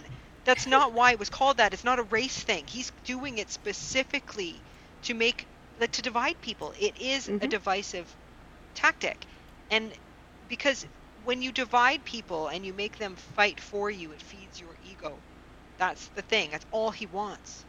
that's 0.46 0.66
not 0.66 0.94
why 0.94 1.12
it 1.12 1.20
was 1.20 1.30
called 1.30 1.58
that 1.58 1.74
it's 1.74 1.84
not 1.84 2.00
a 2.00 2.04
race 2.04 2.38
thing 2.44 2.66
he's 2.68 2.92
doing 3.06 3.38
it 3.38 3.50
specifically 3.50 4.56
to 5.04 5.14
make 5.14 5.46
like 5.80 5.92
to 5.92 6.02
divide 6.02 6.40
people 6.42 6.74
it 6.80 7.00
is 7.00 7.28
a 7.28 7.32
Mhm. 7.32 7.50
divisive 7.50 8.16
tactic 8.76 9.26
and 9.72 9.92
because 10.50 10.86
when 11.26 11.42
you 11.42 11.52
divide 11.52 12.04
people 12.06 12.48
and 12.48 12.66
you 12.66 12.74
make 12.74 12.98
them 12.98 13.16
fight 13.16 13.60
for 13.60 13.90
you 13.90 14.12
it 14.12 14.22
feeds 14.22 14.60
your 14.60 14.76
ego 14.92 15.14
that's 15.78 16.08
the 16.10 16.22
thing 16.22 16.50
that's 16.52 16.66
all 16.72 16.92
he 16.92 17.06
wants 17.08 17.66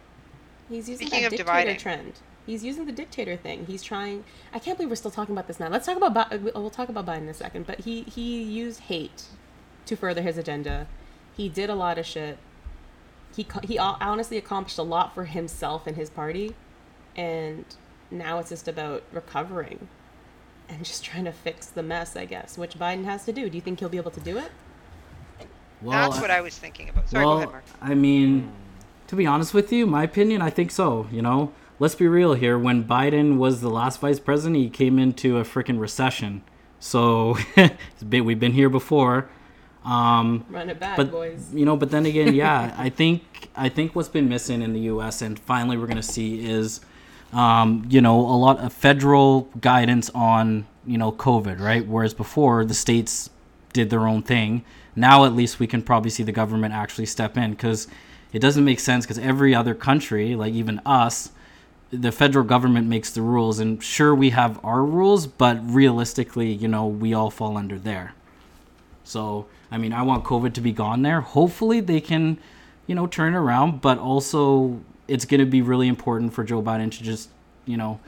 He's 0.68 0.88
using 0.88 1.06
Speaking 1.06 1.22
that 1.22 1.30
dictator 1.30 1.44
dividing. 1.44 1.76
trend. 1.78 2.12
He's 2.46 2.62
using 2.62 2.84
the 2.84 2.92
dictator 2.92 3.36
thing. 3.36 3.64
He's 3.66 3.82
trying. 3.82 4.24
I 4.52 4.58
can't 4.58 4.76
believe 4.76 4.90
we're 4.90 4.96
still 4.96 5.10
talking 5.10 5.34
about 5.34 5.46
this 5.46 5.58
now. 5.58 5.68
Let's 5.68 5.86
talk 5.86 5.96
about. 5.96 6.30
We'll 6.42 6.70
talk 6.70 6.90
about 6.90 7.06
Biden 7.06 7.22
in 7.22 7.28
a 7.28 7.34
second. 7.34 7.66
But 7.66 7.80
he 7.80 8.02
he 8.02 8.42
used 8.42 8.80
hate 8.80 9.24
to 9.86 9.96
further 9.96 10.20
his 10.22 10.36
agenda. 10.36 10.86
He 11.38 11.48
did 11.48 11.70
a 11.70 11.74
lot 11.74 11.98
of 11.98 12.04
shit. 12.04 12.36
He 13.34 13.46
he 13.62 13.78
honestly 13.78 14.36
accomplished 14.36 14.76
a 14.76 14.82
lot 14.82 15.14
for 15.14 15.24
himself 15.24 15.86
and 15.86 15.96
his 15.96 16.10
party, 16.10 16.54
and 17.16 17.64
now 18.10 18.40
it's 18.40 18.50
just 18.50 18.66
about 18.66 19.04
recovering, 19.12 19.88
and 20.68 20.84
just 20.84 21.04
trying 21.04 21.24
to 21.26 21.32
fix 21.32 21.66
the 21.66 21.82
mess. 21.82 22.16
I 22.16 22.24
guess, 22.24 22.58
which 22.58 22.76
Biden 22.76 23.04
has 23.04 23.24
to 23.26 23.32
do. 23.32 23.48
Do 23.48 23.56
you 23.56 23.62
think 23.62 23.78
he'll 23.78 23.88
be 23.88 23.98
able 23.98 24.10
to 24.10 24.20
do 24.20 24.36
it? 24.36 24.50
Well, 25.80 26.10
that's 26.10 26.20
what 26.20 26.32
i 26.32 26.40
was 26.40 26.58
thinking 26.58 26.88
about 26.88 27.08
sorry 27.08 27.24
well, 27.24 27.34
go 27.36 27.38
ahead 27.42 27.52
mark 27.52 27.64
I 27.80 27.94
mean, 27.94 28.50
to 29.06 29.14
be 29.14 29.26
honest 29.26 29.54
with 29.54 29.72
you, 29.72 29.86
my 29.86 30.02
opinion, 30.02 30.42
I 30.42 30.50
think 30.50 30.72
so. 30.72 31.06
You 31.12 31.22
know, 31.22 31.52
let's 31.78 31.94
be 31.94 32.08
real 32.08 32.34
here. 32.34 32.58
When 32.58 32.82
Biden 32.82 33.36
was 33.36 33.60
the 33.60 33.70
last 33.70 34.00
vice 34.00 34.18
president, 34.18 34.56
he 34.56 34.70
came 34.70 34.98
into 34.98 35.38
a 35.38 35.44
freaking 35.44 35.78
recession. 35.78 36.42
So 36.80 37.38
it's 37.56 38.02
we've 38.02 38.40
been 38.40 38.52
here 38.54 38.68
before. 38.68 39.28
Um, 39.88 40.44
Run 40.50 40.68
it 40.68 40.78
back, 40.78 40.98
but 40.98 41.10
boys. 41.10 41.48
you 41.52 41.64
know, 41.64 41.76
but 41.76 41.90
then 41.90 42.04
again, 42.04 42.34
yeah, 42.34 42.74
I 42.78 42.90
think 42.90 43.48
I 43.56 43.68
think 43.70 43.94
what's 43.96 44.08
been 44.08 44.28
missing 44.28 44.60
in 44.60 44.74
the 44.74 44.80
U.S. 44.80 45.22
and 45.22 45.38
finally 45.38 45.78
we're 45.78 45.86
gonna 45.86 46.02
see 46.02 46.44
is, 46.46 46.80
um, 47.32 47.86
you 47.88 48.02
know, 48.02 48.20
a 48.20 48.36
lot 48.36 48.58
of 48.58 48.72
federal 48.72 49.42
guidance 49.60 50.10
on 50.10 50.66
you 50.86 50.98
know 50.98 51.10
COVID, 51.10 51.58
right? 51.58 51.86
Whereas 51.86 52.12
before 52.12 52.64
the 52.66 52.74
states 52.74 53.30
did 53.72 53.88
their 53.88 54.06
own 54.06 54.22
thing. 54.22 54.64
Now 54.94 55.24
at 55.24 55.32
least 55.32 55.58
we 55.58 55.66
can 55.66 55.82
probably 55.82 56.10
see 56.10 56.22
the 56.22 56.32
government 56.32 56.74
actually 56.74 57.06
step 57.06 57.36
in 57.38 57.52
because 57.52 57.88
it 58.32 58.40
doesn't 58.40 58.64
make 58.64 58.80
sense 58.80 59.06
because 59.06 59.18
every 59.18 59.54
other 59.54 59.74
country, 59.74 60.34
like 60.34 60.52
even 60.52 60.80
us, 60.84 61.30
the 61.90 62.12
federal 62.12 62.44
government 62.44 62.86
makes 62.88 63.10
the 63.10 63.22
rules 63.22 63.58
and 63.58 63.82
sure 63.82 64.14
we 64.14 64.30
have 64.30 64.62
our 64.62 64.84
rules 64.84 65.26
but 65.26 65.58
realistically 65.62 66.52
you 66.52 66.68
know 66.68 66.86
we 66.86 67.14
all 67.14 67.30
fall 67.30 67.56
under 67.56 67.78
there 67.78 68.12
so 69.04 69.46
i 69.70 69.78
mean 69.78 69.92
i 69.92 70.02
want 70.02 70.24
covid 70.24 70.52
to 70.54 70.60
be 70.60 70.72
gone 70.72 71.02
there 71.02 71.20
hopefully 71.20 71.80
they 71.80 72.00
can 72.00 72.38
you 72.86 72.94
know 72.94 73.06
turn 73.06 73.34
around 73.34 73.80
but 73.80 73.98
also 73.98 74.80
it's 75.06 75.24
going 75.24 75.40
to 75.40 75.46
be 75.46 75.62
really 75.62 75.88
important 75.88 76.32
for 76.32 76.44
joe 76.44 76.62
biden 76.62 76.90
to 76.90 77.02
just 77.02 77.28
you 77.66 77.76
know 77.76 78.00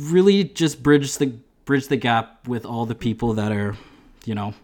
really 0.00 0.44
just 0.44 0.82
bridge 0.82 1.16
the 1.18 1.32
bridge 1.64 1.88
the 1.88 1.96
gap 1.96 2.46
with 2.48 2.64
all 2.64 2.86
the 2.86 2.94
people 2.94 3.34
that 3.34 3.52
are 3.52 3.76
you 4.24 4.34
know 4.34 4.54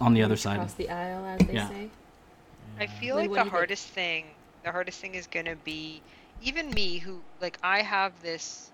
on 0.00 0.14
the 0.14 0.22
other 0.22 0.36
side 0.36 0.56
Across 0.56 0.74
the 0.74 0.88
aisle, 0.88 1.24
as 1.26 1.46
they 1.46 1.54
Yeah. 1.54 1.68
say. 1.68 1.88
I 2.78 2.86
feel 2.86 3.16
Lynn, 3.16 3.26
like 3.26 3.30
the 3.30 3.40
do 3.40 3.44
you 3.44 3.50
think? 3.50 3.52
hardest 3.52 3.88
thing, 3.88 4.24
the 4.62 4.72
hardest 4.72 5.00
thing 5.00 5.14
is 5.14 5.26
gonna 5.26 5.56
be, 5.56 6.00
even 6.42 6.70
me 6.70 6.98
who 6.98 7.22
like 7.40 7.58
I 7.62 7.82
have 7.82 8.12
this 8.22 8.70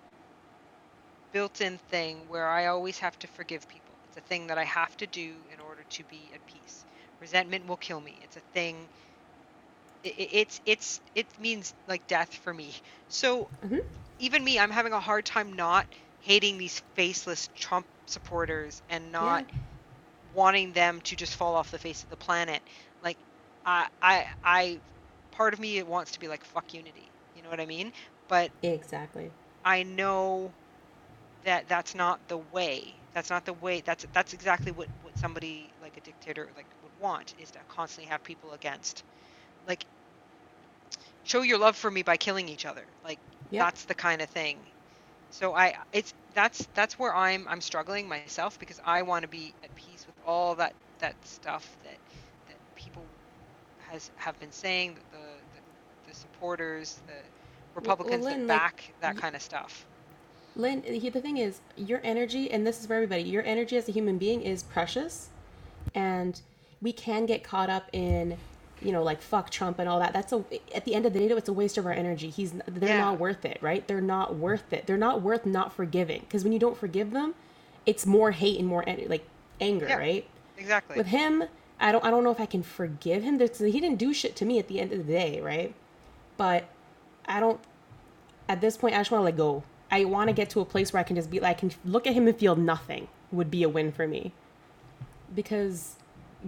built-in 1.33 1.79
thing 1.79 2.17
where 2.29 2.49
I 2.49 2.67
always 2.67 2.99
have 2.99 3.19
to 3.21 3.27
forgive 3.27 3.69
people. 3.69 3.95
It's 4.09 4.17
a 4.17 4.21
thing 4.21 4.47
that 4.47 4.59
I 4.59 4.65
have 4.65 4.97
to 4.97 5.07
do 5.07 5.35
in 5.53 5.61
order 5.61 5.70
to 5.91 6.05
be 6.05 6.33
at 6.33 6.45
peace. 6.47 6.85
Resentment 7.21 7.67
will 7.67 7.77
kill 7.77 8.01
me. 8.01 8.21
It's 8.23 8.37
a 8.37 8.43
thing. 8.53 8.91
i 10.05 10.09
i- 10.09 10.29
it's 10.43 10.61
it's 10.65 11.01
it 11.15 11.39
means 11.39 11.75
like 11.87 12.07
death 12.07 12.35
for 12.35 12.53
me. 12.53 12.75
So 13.09 13.51
Mhm. 13.63 13.81
even 14.19 14.45
me, 14.45 14.59
I'm 14.59 14.71
having 14.71 14.93
a 14.93 15.01
hard 15.01 15.25
time 15.27 15.53
not 15.55 15.87
hating 16.21 16.59
these 16.59 16.81
faceless 16.95 17.49
Trump 17.49 17.87
supporters 18.07 18.83
and 18.89 19.13
not 19.13 19.45
wanting 20.33 20.73
them 20.73 21.01
to 21.03 21.17
just 21.17 21.35
fall 21.37 21.55
off 21.57 21.71
the 21.71 21.79
face 21.79 22.03
of 22.05 22.11
the 22.11 22.17
planet. 22.17 22.63
Like, 23.03 23.19
I, 23.65 23.87
I, 24.03 24.27
I, 24.43 24.81
part 25.33 25.55
of 25.55 25.61
me 25.61 25.79
it 25.79 25.87
wants 25.87 26.13
to 26.13 26.21
be 26.21 26.29
like 26.29 26.45
fuck 26.45 26.73
unity. 26.75 27.13
You 27.35 27.43
know 27.43 27.51
what 27.51 27.61
I 27.61 27.67
mean? 27.67 27.93
But 28.29 28.53
Exactly. 28.63 29.33
I 29.65 29.83
know 29.83 30.55
that 31.43 31.69
that's 31.69 31.95
not 31.95 32.21
the 32.29 32.39
way. 32.39 33.01
That's 33.13 33.31
not 33.31 33.45
the 33.45 33.55
way. 33.55 33.81
That's 33.81 34.05
that's 34.13 34.33
exactly 34.33 34.73
what 34.73 34.89
what 35.01 35.17
somebody 35.19 35.75
like 35.91 36.03
a 36.03 36.07
dictator 36.07 36.51
like 36.57 36.67
would 36.83 36.93
want 37.01 37.35
is 37.39 37.51
to 37.53 37.59
constantly 37.69 38.11
have 38.11 38.23
people 38.25 38.53
against. 38.53 39.05
Like, 39.67 39.87
show 41.25 41.43
your 41.43 41.59
love 41.59 41.77
for 41.77 41.91
me 41.91 42.03
by 42.03 42.17
killing 42.17 42.49
each 42.49 42.67
other. 42.67 42.87
Like 43.05 43.21
Yeah. 43.51 43.65
that's 43.65 43.85
the 43.87 43.95
kind 43.95 44.23
of 44.23 44.31
thing. 44.31 44.59
So 45.31 45.55
I 45.55 45.75
it's 45.93 46.15
that's 46.35 46.69
that's 46.75 46.99
where 46.99 47.15
I'm 47.15 47.47
I'm 47.49 47.61
struggling 47.61 48.09
myself 48.09 48.59
because 48.59 48.81
I 48.85 49.03
want 49.03 49.23
to 49.25 49.29
be 49.29 49.55
at 49.65 49.75
peace 49.77 50.07
with 50.07 50.17
all 50.27 50.57
that 50.57 50.75
that 51.01 51.17
stuff 51.25 51.77
that 51.85 51.99
that 52.49 52.57
people 52.77 53.07
has 53.91 54.11
have 54.17 54.39
been 54.41 54.53
saying 54.53 54.95
that 54.95 55.11
the 55.13 55.19
the, 55.55 56.11
the 56.11 56.15
supporters 56.15 57.01
the 57.07 57.15
Republicans 57.75 58.25
Lynn, 58.25 58.47
that 58.47 58.49
like, 58.49 58.63
back 58.63 58.95
that 59.01 59.17
kind 59.17 59.37
of 59.37 59.43
stuff. 59.43 59.87
Lynn, 60.57 60.83
the 60.83 61.21
thing 61.21 61.39
is, 61.39 61.61
your 61.77 62.01
energy, 62.05 62.51
and 62.51 62.67
this 62.67 62.81
is 62.81 62.87
for 62.87 62.95
everybody, 62.95 63.23
your 63.23 63.45
energy 63.45 63.77
as 63.77 63.89
a 63.89 63.93
human 63.93 64.19
being 64.19 64.43
is 64.43 64.63
precious. 64.63 65.31
And 65.95 66.41
we 66.83 66.93
can 66.93 67.27
get 67.27 67.45
caught 67.45 67.71
up 67.71 67.89
in, 67.93 68.37
you 68.83 68.93
know, 68.93 69.03
like 69.03 69.23
fuck 69.23 69.51
Trump 69.51 69.79
and 69.79 69.89
all 69.89 70.01
that. 70.01 70.13
That's 70.13 70.33
a, 70.33 70.45
at 70.75 70.85
the 70.85 70.95
end 70.95 71.07
of 71.07 71.13
the 71.13 71.21
day, 71.21 71.35
it's 71.35 71.49
a 71.49 71.53
waste 71.53 71.79
of 71.79 71.87
our 71.87 71.93
energy. 71.93 72.31
He's, 72.31 72.53
they're 72.67 72.89
Yeah. 72.91 72.99
not 72.99 73.19
worth 73.21 73.45
it, 73.45 73.59
right? 73.61 73.87
They're 73.87 74.01
not 74.01 74.37
worth 74.37 74.73
it. 74.73 74.87
They're 74.87 74.97
not 74.99 75.23
worth 75.23 75.47
not 75.47 75.73
forgiving. 75.73 76.21
Because 76.23 76.45
when 76.45 76.53
you 76.53 76.59
don't 76.59 76.77
forgive 76.77 77.13
them, 77.13 77.35
it's 77.87 78.07
more 78.07 78.33
hate 78.33 78.59
and 78.59 78.69
more, 78.69 78.85
like, 79.09 79.25
anger, 79.61 79.87
Yeah. 79.89 79.97
right? 79.99 80.27
Exactly. 80.59 80.97
With 80.97 81.09
him, 81.09 81.45
I 81.81 81.93
don't 81.93 82.05
I 82.05 82.11
don't 82.11 82.25
know 82.25 82.31
if 82.31 82.41
I 82.41 82.47
can 82.47 82.63
forgive 82.63 83.23
him. 83.23 83.39
This 83.39 83.59
he 83.59 83.81
didn't 83.81 83.97
do 83.97 84.13
shit 84.13 84.37
to 84.37 84.45
me 84.45 84.59
at 84.59 84.69
the 84.69 84.81
end 84.81 84.93
of 84.93 84.99
the 85.07 85.13
day, 85.13 85.41
right? 85.41 85.75
But 86.37 86.65
I 87.27 87.41
don't. 87.41 87.61
At 88.49 88.61
this 88.61 88.77
point, 88.77 88.95
I 88.95 88.99
just 88.99 89.11
want 89.11 89.21
to 89.23 89.25
let 89.27 89.37
go. 89.37 89.63
I 89.91 90.05
want 90.05 90.29
to 90.29 90.35
get 90.35 90.51
to 90.51 90.61
a 90.61 90.65
place 90.65 90.93
where 90.93 91.01
I 91.01 91.05
can 91.05 91.17
just 91.17 91.31
be 91.31 91.41
like, 91.41 91.57
I 91.57 91.61
can 91.61 91.73
look 91.85 92.07
at 92.07 92.15
him 92.15 92.29
and 92.29 92.37
feel 92.37 92.57
nothing 92.57 93.09
would 93.33 93.51
be 93.51 93.63
a 93.63 93.69
win 93.69 93.93
for 93.93 94.07
me. 94.07 94.33
Because 95.35 95.97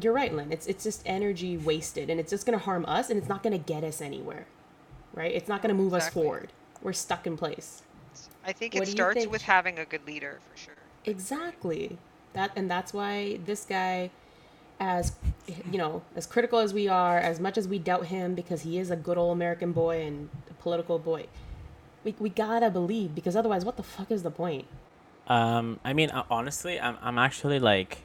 you're 0.01 0.13
right, 0.13 0.35
Lynn. 0.35 0.53
It's 0.53 0.67
it's 0.67 0.85
just 0.85 1.03
energy 1.07 1.57
wasted, 1.57 2.11
and 2.11 2.19
it's 2.19 2.31
just 2.31 2.47
gonna 2.47 2.59
harm 2.59 2.85
us, 2.87 3.11
and 3.11 3.19
it's 3.19 3.29
not 3.29 3.43
gonna 3.43 3.59
get 3.59 3.85
us 3.85 4.01
anywhere, 4.01 4.47
right? 5.15 5.33
It's 5.33 5.49
not 5.49 5.63
gonna 5.63 5.75
move 5.75 5.95
us 5.95 6.09
forward. 6.09 6.53
We're 6.83 6.93
stuck 6.93 7.27
in 7.27 7.37
place. 7.37 7.83
I 8.45 8.53
think 8.53 8.75
What 8.75 8.89
it 8.89 8.91
starts 8.91 9.21
think? 9.21 9.33
with 9.33 9.43
having 9.43 9.79
a 9.79 9.85
good 9.85 10.07
leader 10.07 10.41
for 10.51 10.57
sure. 10.59 10.75
Exactly. 11.05 11.99
That 12.33 12.51
and 12.57 12.71
that's 12.71 12.93
why 12.93 13.39
this 13.45 13.65
guy 13.65 14.11
as 14.81 15.13
you 15.71 15.79
know, 15.79 16.03
as 16.17 16.27
critical 16.27 16.59
as 16.59 16.75
we 16.75 16.89
are, 16.89 17.19
as 17.19 17.39
much 17.39 17.57
as 17.57 17.69
we 17.69 17.79
doubt 17.79 18.07
him 18.07 18.35
because 18.35 18.63
he 18.63 18.79
is 18.79 18.91
a 18.91 18.97
good 18.97 19.17
old 19.17 19.33
American 19.37 19.73
boy 19.73 20.03
and 20.03 20.29
a 20.51 20.55
political 20.55 20.99
boy. 20.99 21.27
We 22.05 22.15
we 22.19 22.31
got 22.31 22.61
to 22.61 22.71
believe 22.71 23.15
because 23.15 23.37
otherwise 23.37 23.65
what 23.65 23.77
the 23.77 23.83
fuck 23.85 24.11
is 24.11 24.23
the 24.25 24.31
point? 24.31 24.67
Um, 25.29 25.79
I 25.85 25.93
mean, 25.93 26.11
uh, 26.11 26.25
honestly, 26.31 26.81
I'm 26.81 26.97
I'm 27.01 27.19
actually 27.19 27.61
like, 27.61 27.99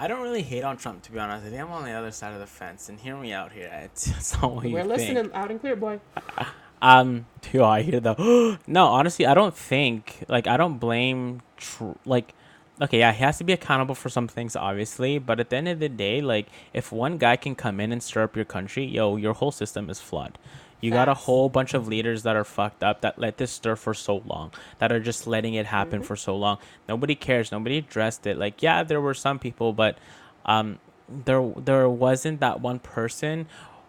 I 0.00 0.08
don't 0.08 0.22
really 0.22 0.42
hate 0.42 0.64
on 0.64 0.78
Trump 0.78 1.02
to 1.02 1.12
be 1.12 1.18
honest. 1.18 1.46
I 1.46 1.50
think 1.50 1.60
I'm 1.60 1.70
on 1.70 1.84
the 1.84 1.92
other 1.92 2.10
side 2.10 2.32
of 2.32 2.40
the 2.40 2.46
fence, 2.46 2.88
and 2.88 2.98
hear 2.98 3.14
me 3.16 3.34
out 3.34 3.52
here. 3.52 3.70
It's, 3.84 4.06
it's 4.16 4.40
not 4.40 4.54
what 4.54 4.66
you 4.66 4.72
We're 4.72 4.80
think. 4.80 4.96
listening 4.96 5.30
out 5.34 5.50
and 5.50 5.60
clear, 5.60 5.76
boy. 5.76 6.00
Um, 6.82 7.26
yo, 7.52 7.62
I 7.66 7.82
hear 7.82 8.00
the 8.00 8.58
no. 8.66 8.86
Honestly, 8.86 9.26
I 9.26 9.34
don't 9.34 9.54
think 9.54 10.24
like 10.28 10.46
I 10.46 10.56
don't 10.56 10.78
blame 10.78 11.42
tr- 11.58 11.92
like. 12.06 12.32
Okay, 12.80 13.00
yeah, 13.00 13.12
he 13.12 13.22
has 13.22 13.36
to 13.36 13.44
be 13.44 13.52
accountable 13.52 13.94
for 13.94 14.08
some 14.08 14.26
things, 14.26 14.56
obviously. 14.56 15.18
But 15.18 15.38
at 15.40 15.50
the 15.50 15.56
end 15.56 15.68
of 15.68 15.80
the 15.80 15.90
day, 15.90 16.22
like, 16.22 16.46
if 16.72 16.90
one 16.90 17.18
guy 17.18 17.36
can 17.36 17.54
come 17.54 17.78
in 17.78 17.92
and 17.92 18.02
stir 18.02 18.22
up 18.22 18.34
your 18.34 18.46
country, 18.46 18.86
yo, 18.86 19.16
your 19.16 19.34
whole 19.34 19.52
system 19.52 19.90
is 19.90 20.00
flawed. 20.00 20.38
You 20.80 20.90
got 20.90 21.08
a 21.08 21.14
whole 21.14 21.48
bunch 21.48 21.74
of 21.74 21.88
leaders 21.88 22.22
that 22.22 22.36
are 22.36 22.44
fucked 22.44 22.82
up 22.82 23.02
that 23.02 23.18
let 23.18 23.36
this 23.36 23.50
stir 23.50 23.76
for 23.76 23.92
so 23.94 24.22
long, 24.26 24.52
that 24.78 24.90
are 24.90 25.00
just 25.00 25.26
letting 25.26 25.54
it 25.54 25.66
happen 25.66 26.02
for 26.02 26.16
so 26.16 26.36
long. 26.36 26.58
Nobody 26.88 27.14
cares. 27.14 27.52
Nobody 27.52 27.78
addressed 27.78 28.26
it. 28.26 28.38
Like, 28.38 28.62
yeah, 28.62 28.82
there 28.82 29.00
were 29.00 29.14
some 29.14 29.38
people, 29.38 29.72
but 29.72 29.98
um, 30.46 30.78
there 31.08 31.52
there 31.56 31.88
wasn't 31.88 32.40
that 32.40 32.60
one 32.60 32.78
person 32.78 33.46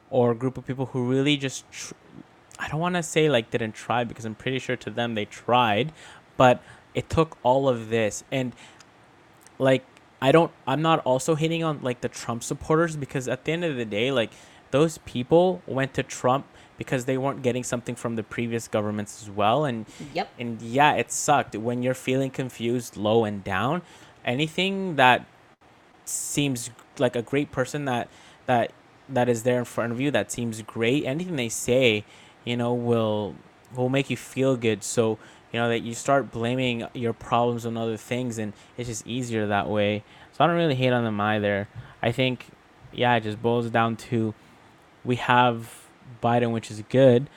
or 0.09 0.33
group 0.33 0.57
of 0.57 0.65
people 0.65 0.87
who 0.87 1.09
really 1.09 1.37
just 1.37 1.69
tr- 1.71 1.93
I 2.59 2.67
don't 2.67 2.79
want 2.79 2.95
to 2.95 3.03
say 3.03 3.29
like 3.29 3.49
didn't 3.51 3.73
try 3.73 4.03
because 4.03 4.25
I'm 4.25 4.35
pretty 4.35 4.59
sure 4.59 4.75
to 4.75 4.89
them 4.89 5.15
they 5.15 5.25
tried, 5.25 5.93
but 6.37 6.61
it 6.93 7.09
took 7.09 7.37
all 7.43 7.69
of 7.69 7.89
this 7.89 8.23
and 8.31 8.53
like 9.57 9.85
I 10.21 10.31
don't 10.31 10.51
I'm 10.67 10.81
not 10.81 10.99
also 10.99 11.35
hitting 11.35 11.63
on 11.63 11.79
like 11.81 12.01
the 12.01 12.09
Trump 12.09 12.43
supporters 12.43 12.95
because 12.95 13.27
at 13.27 13.45
the 13.45 13.51
end 13.51 13.63
of 13.63 13.77
the 13.77 13.85
day 13.85 14.11
like 14.11 14.31
those 14.71 14.97
people 14.99 15.61
went 15.65 15.93
to 15.95 16.03
Trump 16.03 16.45
because 16.83 17.05
they 17.05 17.15
weren't 17.15 17.43
getting 17.43 17.63
something 17.63 17.93
from 17.93 18.15
the 18.15 18.23
previous 18.23 18.67
governments 18.67 19.21
as 19.21 19.29
well. 19.29 19.65
And 19.65 19.85
Yep. 20.15 20.27
and 20.39 20.59
yeah 20.63 20.93
it 20.93 21.11
sucked. 21.11 21.55
When 21.55 21.83
you're 21.83 21.93
feeling 22.09 22.31
confused 22.31 22.97
low 22.97 23.23
and 23.23 23.43
down 23.43 23.83
anything 24.25 24.95
that 24.95 25.19
seems 26.05 26.71
like 26.97 27.15
a 27.15 27.21
great 27.21 27.51
person 27.51 27.85
that 27.85 28.07
that 28.47 28.71
that 29.07 29.29
is 29.29 29.43
there 29.43 29.59
in 29.59 29.65
front 29.65 29.91
of 29.93 29.99
you 30.01 30.09
that 30.11 30.31
seems 30.31 30.61
great 30.61 31.03
anything 31.05 31.35
they 31.35 31.49
say 31.49 32.03
you 32.45 32.55
know 32.57 32.73
will 32.73 33.35
will 33.75 33.89
make 33.89 34.09
you 34.09 34.17
feel 34.17 34.57
good. 34.57 34.83
So 34.83 35.19
you 35.53 35.59
know 35.59 35.69
that 35.69 35.81
you 35.81 35.93
start 35.93 36.31
blaming 36.31 36.87
your 36.93 37.13
problems 37.13 37.63
on 37.65 37.77
other 37.77 37.97
things 37.97 38.39
and 38.39 38.53
it's 38.75 38.89
just 38.89 39.05
easier 39.05 39.45
that 39.45 39.69
way. 39.69 40.03
So 40.33 40.43
i 40.43 40.47
don't 40.47 40.55
really 40.55 40.75
hate 40.83 40.93
on 40.93 41.03
them 41.03 41.21
either. 41.21 41.67
I 42.01 42.11
think 42.11 42.47
yeah 42.91 43.15
it 43.17 43.21
just 43.21 43.39
boils 43.39 43.69
down 43.69 43.95
to 44.09 44.33
we 45.05 45.17
have 45.17 45.80
biden 46.21 46.51
which 46.51 46.69
is 46.71 46.83
good 46.89 47.29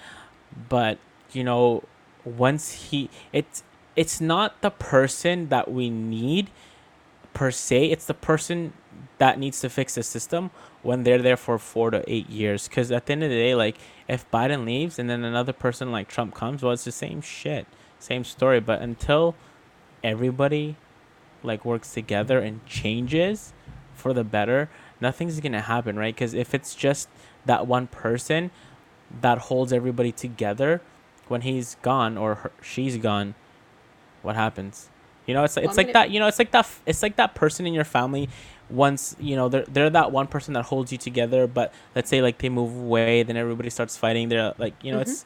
but 0.68 0.98
you 1.32 1.42
know 1.42 1.82
once 2.24 2.72
he 2.90 3.10
it's 3.32 3.62
it's 3.96 4.20
not 4.20 4.60
the 4.60 4.70
person 4.70 5.48
that 5.48 5.70
we 5.70 5.90
need 5.90 6.50
per 7.32 7.50
se 7.50 7.90
it's 7.90 8.06
the 8.06 8.14
person 8.14 8.72
that 9.18 9.38
needs 9.38 9.60
to 9.60 9.68
fix 9.68 9.94
the 9.94 10.02
system 10.02 10.50
when 10.82 11.02
they're 11.02 11.22
there 11.22 11.36
for 11.36 11.58
four 11.58 11.90
to 11.90 12.04
eight 12.06 12.28
years. 12.28 12.68
Because 12.68 12.90
at 12.90 13.06
the 13.06 13.12
end 13.12 13.22
of 13.22 13.30
the 13.30 13.36
day 13.36 13.54
like 13.54 13.76
if 14.08 14.30
biden 14.30 14.64
leaves 14.64 14.98
and 14.98 15.08
then 15.08 15.24
another 15.24 15.52
person 15.52 15.90
like 15.90 16.08
trump 16.08 16.34
comes 16.34 16.62
well 16.62 16.72
it's 16.72 16.84
the 16.84 16.92
same 16.92 17.20
shit 17.20 17.66
same 17.98 18.24
story. 18.24 18.60
But 18.60 18.82
until 18.82 19.34
everybody 20.02 20.76
like 21.42 21.64
works 21.64 21.92
together 21.92 22.38
and 22.38 22.64
changes 22.66 23.52
for 23.94 24.12
the 24.12 24.24
better 24.24 24.68
nothing's 25.00 25.40
gonna 25.40 25.62
happen 25.62 25.96
right? 25.96 26.14
Because 26.14 26.34
if 26.34 26.54
it's 26.54 26.74
just 26.74 27.08
that 27.46 27.66
one 27.66 27.86
person 27.86 28.50
that 29.20 29.38
holds 29.38 29.72
everybody 29.72 30.12
together 30.12 30.80
when 31.28 31.40
he's 31.42 31.76
gone 31.82 32.16
or 32.18 32.36
her, 32.36 32.52
she's 32.62 32.96
gone 32.98 33.34
what 34.22 34.34
happens 34.36 34.88
you 35.26 35.34
know 35.34 35.44
it's 35.44 35.56
it's 35.56 35.70
I'm 35.70 35.76
like 35.76 35.92
that 35.94 36.10
you 36.10 36.20
know 36.20 36.26
it's 36.26 36.38
like 36.38 36.50
that 36.52 36.68
it's 36.86 37.02
like 37.02 37.16
that 37.16 37.34
person 37.34 37.66
in 37.66 37.74
your 37.74 37.84
family 37.84 38.28
once 38.70 39.14
you 39.20 39.36
know 39.36 39.48
they're, 39.48 39.64
they're 39.68 39.90
that 39.90 40.12
one 40.12 40.26
person 40.26 40.54
that 40.54 40.64
holds 40.66 40.92
you 40.92 40.98
together 40.98 41.46
but 41.46 41.72
let's 41.94 42.08
say 42.10 42.22
like 42.22 42.38
they 42.38 42.48
move 42.48 42.76
away 42.76 43.22
then 43.22 43.36
everybody 43.36 43.70
starts 43.70 43.96
fighting 43.96 44.28
they're 44.28 44.54
like 44.58 44.74
you 44.82 44.92
know 44.92 45.00
Mm-hmm. 45.00 45.10
it's 45.10 45.24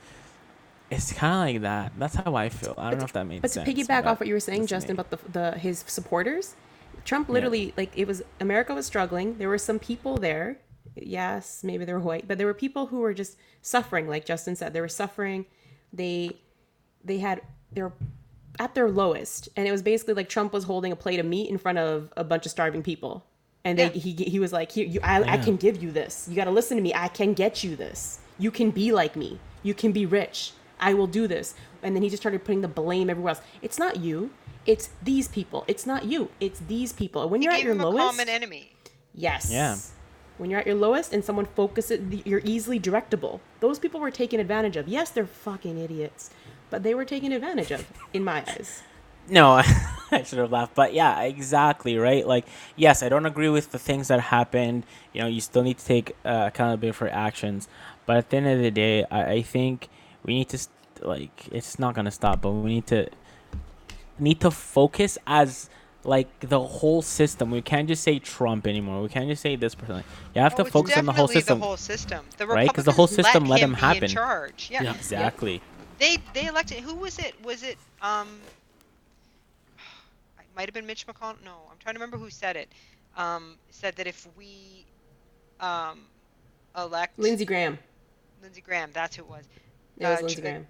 it's 0.90 1.12
kind 1.12 1.34
of 1.50 1.54
like 1.54 1.62
that 1.62 1.92
that's 1.98 2.14
how 2.16 2.34
i 2.34 2.48
feel 2.48 2.74
i 2.78 2.90
don't 2.90 2.92
But 2.92 2.98
know 2.98 3.04
if 3.04 3.12
that 3.12 3.26
made 3.26 3.42
But 3.42 3.50
sense 3.50 3.66
but 3.68 3.76
to 3.76 3.84
piggyback 3.84 4.06
off 4.06 4.20
what 4.20 4.26
you 4.26 4.34
were 4.34 4.40
saying, 4.40 4.66
Justin, 4.66 4.96
me. 4.96 5.00
about 5.00 5.10
the, 5.10 5.30
the 5.30 5.58
his 5.58 5.84
supporters, 5.86 6.54
Trump 7.04 7.28
literally 7.28 7.74
like 7.76 7.92
it 7.96 8.06
was 8.06 8.22
America 8.40 8.74
was 8.74 8.86
struggling. 8.86 9.38
There 9.38 9.48
were 9.48 9.58
some 9.58 9.78
people 9.78 10.16
there. 10.16 10.58
Yes, 11.06 11.62
maybe 11.64 11.84
they 11.84 11.92
were 11.92 12.00
white, 12.00 12.26
but 12.28 12.38
there 12.38 12.46
were 12.46 12.54
people 12.54 12.86
who 12.86 12.98
were 13.00 13.14
just 13.14 13.36
suffering, 13.62 14.08
like 14.08 14.24
Justin 14.24 14.56
said. 14.56 14.72
They 14.72 14.80
were 14.80 14.88
suffering. 14.88 15.46
They 15.92 16.36
they 17.04 17.18
had 17.18 17.42
they 17.72 17.82
were 17.82 17.92
at 18.58 18.74
their 18.74 18.90
lowest, 18.90 19.48
and 19.56 19.68
it 19.68 19.72
was 19.72 19.82
basically 19.82 20.14
like 20.14 20.28
Trump 20.28 20.52
was 20.52 20.64
holding 20.64 20.90
a 20.92 20.96
plate 20.96 21.20
of 21.20 21.26
meat 21.26 21.48
in 21.50 21.58
front 21.58 21.78
of 21.78 22.12
a 22.16 22.24
bunch 22.24 22.44
of 22.46 22.50
starving 22.50 22.82
people, 22.82 23.24
and 23.64 23.78
they, 23.78 23.84
Yeah. 23.84 23.90
he 23.90 24.12
he 24.14 24.38
was 24.40 24.52
like, 24.52 24.72
Here, 24.72 24.86
you, 24.86 25.00
I, 25.02 25.22
I 25.34 25.38
can 25.38 25.56
give 25.56 25.82
you 25.82 25.90
this. 25.92 26.26
You 26.28 26.34
got 26.36 26.44
to 26.46 26.50
listen 26.50 26.76
to 26.76 26.82
me. 26.82 26.92
I 26.94 27.08
can 27.08 27.34
get 27.34 27.62
you 27.64 27.76
this. 27.76 28.18
You 28.38 28.50
can 28.50 28.70
be 28.70 28.92
like 28.92 29.16
me. 29.16 29.38
You 29.62 29.74
can 29.74 29.92
be 29.92 30.06
rich. 30.06 30.52
I 30.80 30.94
will 30.94 31.06
do 31.08 31.26
this. 31.26 31.54
And 31.82 31.94
then 31.94 32.02
he 32.02 32.08
just 32.10 32.22
started 32.22 32.44
putting 32.44 32.60
the 32.60 32.68
blame 32.68 33.10
everywhere 33.10 33.30
else. 33.30 33.40
It's 33.62 33.78
not 33.78 33.96
you. 33.96 34.30
It's 34.66 34.90
these 35.02 35.26
people. 35.28 35.64
It's 35.66 35.86
not 35.86 36.04
you. 36.04 36.30
It's 36.40 36.60
these 36.60 36.92
people. 36.92 37.28
When 37.28 37.40
He 37.40 37.46
you're 37.46 37.52
at 37.52 37.56
gave 37.58 37.64
your 37.66 37.74
him 37.74 37.80
a 37.80 37.88
lowest, 37.88 38.10
common 38.16 38.28
enemy. 38.28 38.72
yes. 39.14 39.50
Yeah. 39.50 39.76
When 40.38 40.50
you're 40.50 40.60
at 40.60 40.66
your 40.66 40.76
lowest 40.76 41.12
and 41.12 41.24
someone 41.24 41.46
focuses, 41.46 42.00
you're 42.24 42.42
easily 42.44 42.80
directable. 42.80 43.40
Those 43.60 43.78
people 43.78 44.00
were 44.00 44.10
taken 44.10 44.40
advantage 44.40 44.76
of. 44.76 44.88
Yes, 44.88 45.10
they're 45.10 45.26
fucking 45.26 45.76
idiots, 45.76 46.30
but 46.70 46.82
they 46.84 46.94
were 46.94 47.04
taken 47.04 47.32
advantage 47.32 47.72
of, 47.72 47.86
in 48.12 48.24
my 48.24 48.44
eyes. 48.48 48.82
No, 49.28 49.62
I 50.10 50.22
should 50.22 50.38
have 50.38 50.52
laughed. 50.52 50.74
But 50.74 50.94
yeah, 50.94 51.20
exactly, 51.22 51.98
right? 51.98 52.26
Like, 52.26 52.46
yes, 52.76 53.02
I 53.02 53.08
don't 53.08 53.26
agree 53.26 53.48
with 53.48 53.72
the 53.72 53.78
things 53.78 54.08
that 54.08 54.20
happened. 54.20 54.84
You 55.12 55.22
know, 55.22 55.26
you 55.28 55.40
still 55.40 55.62
need 55.62 55.78
to 55.78 55.84
take 55.84 56.16
uh, 56.24 56.44
accountability 56.46 56.96
for 56.96 57.08
actions. 57.08 57.68
But 58.06 58.16
at 58.16 58.30
the 58.30 58.38
end 58.38 58.46
of 58.46 58.60
the 58.60 58.70
day, 58.70 59.04
I, 59.10 59.32
I 59.32 59.42
think 59.42 59.88
we 60.24 60.34
need 60.34 60.48
to, 60.50 60.58
st- 60.58 60.72
like, 61.02 61.48
it's 61.52 61.78
not 61.78 61.94
to 61.94 62.10
stop, 62.10 62.40
but 62.40 62.52
we 62.52 62.70
need 62.70 62.86
to, 62.86 63.08
need 64.18 64.40
to 64.40 64.50
focus 64.50 65.18
as, 65.26 65.68
like, 66.08 66.28
the 66.40 66.60
whole 66.60 67.02
system. 67.02 67.50
We 67.50 67.62
can't 67.62 67.86
just 67.86 68.02
say 68.02 68.18
Trump 68.18 68.66
anymore. 68.66 69.02
We 69.02 69.08
can't 69.08 69.28
just 69.28 69.42
say 69.42 69.54
this 69.56 69.74
person. 69.74 70.02
You 70.34 70.40
have 70.40 70.54
Oh, 70.58 70.64
to 70.64 70.70
focus 70.70 70.96
on 70.96 71.04
the 71.06 71.12
whole 71.12 71.28
system. 71.28 71.60
The 71.60 71.64
whole 71.66 71.76
system. 71.76 72.24
The 72.38 72.46
Right? 72.46 72.72
'Cause 72.72 72.84
the 72.84 72.92
whole 72.92 73.06
system 73.06 73.44
let 73.44 73.60
him 73.60 73.70
him 73.70 73.74
happen. 73.74 74.04
in 74.04 74.10
charge. 74.10 74.68
Yeah. 74.70 74.82
Yeah. 74.82 74.94
Exactly. 74.94 75.60
They 75.98 76.18
they 76.32 76.46
elected. 76.46 76.78
Who 76.80 76.94
was 76.94 77.18
it? 77.18 77.34
Was 77.44 77.62
it 77.62 77.76
um? 78.02 78.40
It 80.38 80.46
might 80.56 80.66
have 80.66 80.74
been 80.74 80.86
Mitch 80.86 81.06
McConnell. 81.06 81.42
No, 81.44 81.56
I'm 81.70 81.76
trying 81.78 81.94
to 81.94 82.00
remember 82.00 82.16
who 82.16 82.30
said 82.30 82.56
it. 82.56 82.68
Um, 83.16 83.56
said 83.70 83.94
that 83.96 84.06
if 84.06 84.26
we 84.36 84.86
um 85.60 86.06
elect 86.76 87.18
Lindsey 87.18 87.44
Graham. 87.44 87.78
Lindsey 88.42 88.60
Graham, 88.60 88.90
that's 88.92 89.16
who 89.16 89.22
it 89.24 89.28
was. 89.28 89.44
It 89.98 90.06
was 90.06 90.18
Uh, 90.18 90.22
Lindsey 90.22 90.40
Graham. 90.42 90.66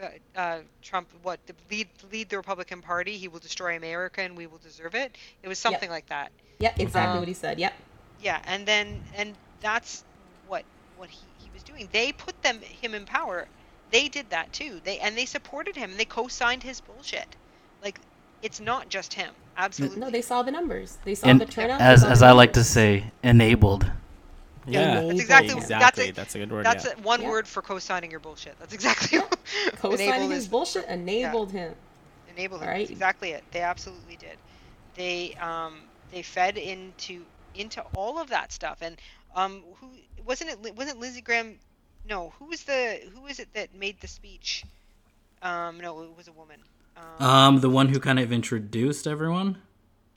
Uh, 0.00 0.38
uh, 0.38 0.58
Trump, 0.80 1.08
what 1.22 1.40
the 1.46 1.54
lead 1.70 1.88
lead 2.12 2.28
the 2.28 2.36
Republican 2.36 2.80
Party? 2.82 3.16
He 3.16 3.28
will 3.28 3.38
destroy 3.40 3.76
America, 3.76 4.22
and 4.22 4.36
we 4.36 4.46
will 4.46 4.58
deserve 4.58 4.94
it. 4.94 5.16
It 5.42 5.48
was 5.48 5.58
something 5.58 5.90
like 5.90 6.06
that. 6.08 6.30
Yep, 6.60 6.78
exactly 6.80 7.12
Um, 7.12 7.18
what 7.18 7.28
he 7.28 7.34
said. 7.34 7.58
Yep. 7.58 7.72
Yeah, 8.22 8.40
and 8.44 8.66
then 8.66 9.02
and 9.16 9.34
that's 9.60 10.04
what 10.46 10.64
what 10.96 11.08
he, 11.10 11.20
he 11.38 11.50
was 11.52 11.62
doing. 11.62 11.88
They 11.92 12.12
put 12.12 12.40
them 12.42 12.60
him 12.60 12.94
in 12.94 13.04
power. 13.04 13.48
They 13.90 14.08
did 14.08 14.30
that 14.30 14.52
too. 14.52 14.80
They 14.84 14.98
and 14.98 15.16
they 15.16 15.26
supported 15.26 15.76
him. 15.76 15.96
They 15.96 16.04
co-signed 16.04 16.62
his 16.62 16.80
bullshit. 16.80 17.36
Like 17.82 18.00
it's 18.42 18.60
not 18.60 18.88
just 18.88 19.14
him. 19.14 19.34
Absolutely. 19.56 20.00
No, 20.00 20.10
they 20.10 20.22
saw 20.22 20.42
the 20.42 20.50
numbers. 20.50 20.98
They 21.04 21.14
saw 21.14 21.28
And 21.28 21.40
the 21.40 21.46
turnout. 21.46 21.80
as 21.80 22.04
as 22.04 22.22
I 22.22 22.32
like 22.32 22.52
to 22.54 22.64
say, 22.64 23.12
enabled. 23.22 23.90
Yeah. 24.66 25.00
That's 25.00 25.20
exactly- 25.20 25.54
Exactly. 25.56 25.78
that's 25.78 25.98
it. 25.98 26.14
That's 26.14 26.34
a 26.34 26.38
good 26.38 26.52
word. 26.52 26.64
That's 26.66 26.84
yeah. 26.84 26.92
it, 26.92 27.00
one 27.02 27.22
Yeah. 27.22 27.30
word 27.30 27.48
for 27.48 27.62
co-signing 27.62 28.10
your 28.10 28.20
bullshit. 28.20 28.58
That's 28.60 28.72
exactly 28.74 29.18
what 29.18 29.38
co-signing 29.76 30.30
his 30.30 30.48
bullshit 30.48 30.86
enabled 30.88 31.50
him. 31.52 31.74
Enable 32.36 32.58
him. 32.58 32.64
Alright. 32.64 32.80
That's 32.82 32.90
exactly 32.90 33.30
it. 33.32 33.44
They 33.50 33.60
absolutely 33.60 34.16
did. 34.16 34.38
They 34.94 35.34
um 35.40 35.80
they 36.12 36.22
fed 36.22 36.58
into 36.58 37.24
into 37.54 37.82
all 37.96 38.18
of 38.18 38.28
that 38.30 38.52
stuff. 38.52 38.78
And 38.82 38.96
um, 39.34 39.62
who 39.80 39.88
wasn't 40.24 40.50
it? 40.50 40.62
Li- 40.62 40.70
Wasn't 40.72 40.98
Lindsey 41.00 41.20
Graham? 41.22 41.58
No, 42.08 42.32
who 42.38 42.46
was 42.46 42.62
the 42.64 43.00
who 43.14 43.22
was 43.22 43.38
it 43.40 43.48
that 43.54 43.74
made 43.74 44.00
the 44.00 44.08
speech? 44.08 44.64
Um, 45.42 45.78
no, 45.80 46.02
it 46.02 46.16
was 46.16 46.28
a 46.28 46.32
woman. 46.32 46.60
Um, 47.20 47.26
Um, 47.26 47.60
the 47.60 47.70
one 47.70 47.88
who 47.88 47.98
kind 47.98 48.18
of 48.20 48.30
introduced 48.32 49.06
everyone. 49.06 49.60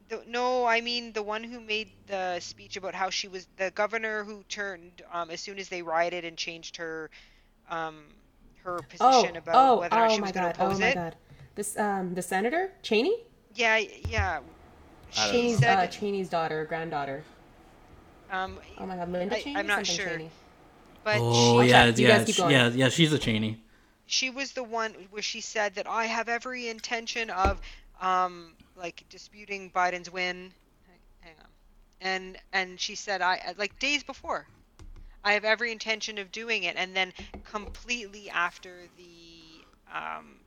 The, 0.10 0.24
no, 0.28 0.66
I 0.66 0.82
mean 0.82 1.14
the 1.14 1.24
one 1.24 1.43
who 1.43 1.60
made 1.60 1.91
the 2.08 2.39
speech 2.39 2.78
about 2.78 2.95
how 2.95 3.10
she 3.10 3.28
was 3.28 3.47
the 3.58 3.72
governor 3.72 4.24
who 4.24 4.43
turned 4.45 5.01
um, 5.12 5.30
as 5.32 5.41
soon 5.41 5.60
as 5.60 5.70
they 5.70 5.82
rioted 5.82 6.26
and 6.26 6.38
changed 6.38 6.78
her 6.78 7.10
um, 7.70 8.16
her 8.64 8.84
Oh, 8.99 9.36
position 9.36 9.36
about 9.38 9.76
oh, 9.78 9.78
whether 9.78 9.97
or 9.97 10.01
not 10.01 10.12
oh 10.12 10.18
she 10.18 10.22
my 10.22 10.24
was 10.24 10.32
going 10.32 10.43
god, 10.43 10.56
to 10.56 10.60
oh 10.60 10.78
my 10.78 10.91
it. 10.91 10.99
god. 10.99 11.16
This 11.56 11.78
um 11.78 12.14
the 12.14 12.22
senator 12.22 12.74
Cheney, 12.82 13.24
Yeah, 13.53 13.78
yeah. 13.78 14.41
She 15.10 15.49
Cheney's 15.49 15.64
said, 15.64 15.80
uh, 15.80 15.88
Cheney's 15.88 16.30
daughter, 16.30 16.64
granddaughter. 16.66 17.24
um, 18.30 18.60
Oh 18.78 18.86
my 18.86 18.95
god, 18.95 19.10
Linda 19.12 19.36
Cheney. 19.36 19.56
I'm 19.56 19.68
not 19.68 19.86
sure. 19.86 20.24
Cheney. 20.24 20.32
but 21.03 21.24
Oh 21.24 21.62
she, 21.62 21.62
yeah, 21.62 21.88
Okay, 21.91 21.95
yeah, 21.95 22.06
guys 22.06 22.26
keep 22.26 22.36
sh- 22.36 22.38
going. 22.38 22.56
yeah, 22.56 22.70
yeah. 22.70 22.89
She's 22.89 23.14
a 23.14 23.20
Cheney. 23.20 23.62
she 24.08 24.32
was 24.32 24.53
the 24.53 24.64
one 24.64 24.93
where 25.12 25.22
she 25.22 25.39
said 25.41 25.76
that 25.76 25.86
I 25.88 26.06
have 26.08 26.28
every 26.28 26.68
intention 26.68 27.30
of 27.30 27.62
um 28.02 28.54
like 28.76 29.04
disputing 29.10 29.72
Biden's 29.72 30.12
win. 30.12 30.54
Hang 31.22 31.36
on. 31.39 31.48
And 32.02 32.38
and 32.54 32.80
she 32.80 32.96
said 32.96 33.22
I 33.22 33.54
like 33.58 33.78
days 33.80 34.04
before. 34.04 34.48
I 35.24 35.34
have 35.34 35.43
every 35.46 35.72
intention 35.72 36.18
of 36.20 36.32
doing 36.32 36.64
it 36.64 36.76
and 36.78 36.96
then 36.96 37.14
completely 37.43 38.30
after 38.30 38.88
the 38.98 39.66
um 39.93 40.39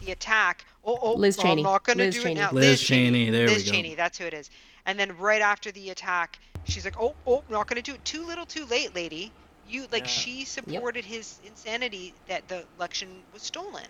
the 0.00 0.12
attack. 0.12 0.64
Oh, 0.84 0.98
oh 1.00 1.14
Liz 1.14 1.38
I'm 1.42 1.62
not 1.62 1.84
gonna 1.84 2.10
do 2.10 2.20
Cheney. 2.22 2.32
it 2.32 2.34
now. 2.36 2.52
Liz 2.52 2.80
Cheney, 2.82 3.30
there 3.30 3.46
we 3.46 3.48
go. 3.48 3.54
Liz. 3.54 3.64
Cheney, 3.70 3.94
that's 3.94 4.18
who 4.18 4.24
it 4.26 4.34
is. 4.34 4.50
And 4.86 4.98
then 4.98 5.16
right 5.16 5.42
after 5.42 5.70
the 5.72 5.90
attack, 5.90 6.38
she's 6.64 6.84
like, 6.84 6.96
"Oh, 7.00 7.16
oh, 7.26 7.42
not 7.48 7.66
gonna 7.66 7.82
do 7.82 7.94
it. 7.94 8.04
Too 8.04 8.26
little, 8.26 8.46
too 8.46 8.66
late, 8.66 8.94
lady. 8.94 9.32
You 9.64 9.86
like 9.90 10.04
Yeah. 10.04 10.10
she 10.10 10.44
supported 10.44 11.04
his 11.04 11.40
insanity 11.44 12.14
that 12.26 12.48
the 12.48 12.66
election 12.76 13.24
was 13.32 13.42
stolen." 13.42 13.86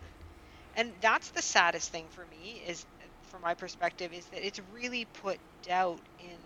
And 0.75 0.95
that's 1.01 1.31
the 1.31 1.43
saddest 1.43 1.91
thing 1.91 2.09
for 2.09 2.25
me 2.27 2.63
is, 2.67 2.87
from 3.29 3.43
my 3.43 3.55
perspective, 3.55 4.13
is 4.13 4.27
that 4.29 4.47
it's 4.47 4.61
really 4.73 5.05
put 5.05 5.39
doubt 5.63 6.01
in 6.19 6.39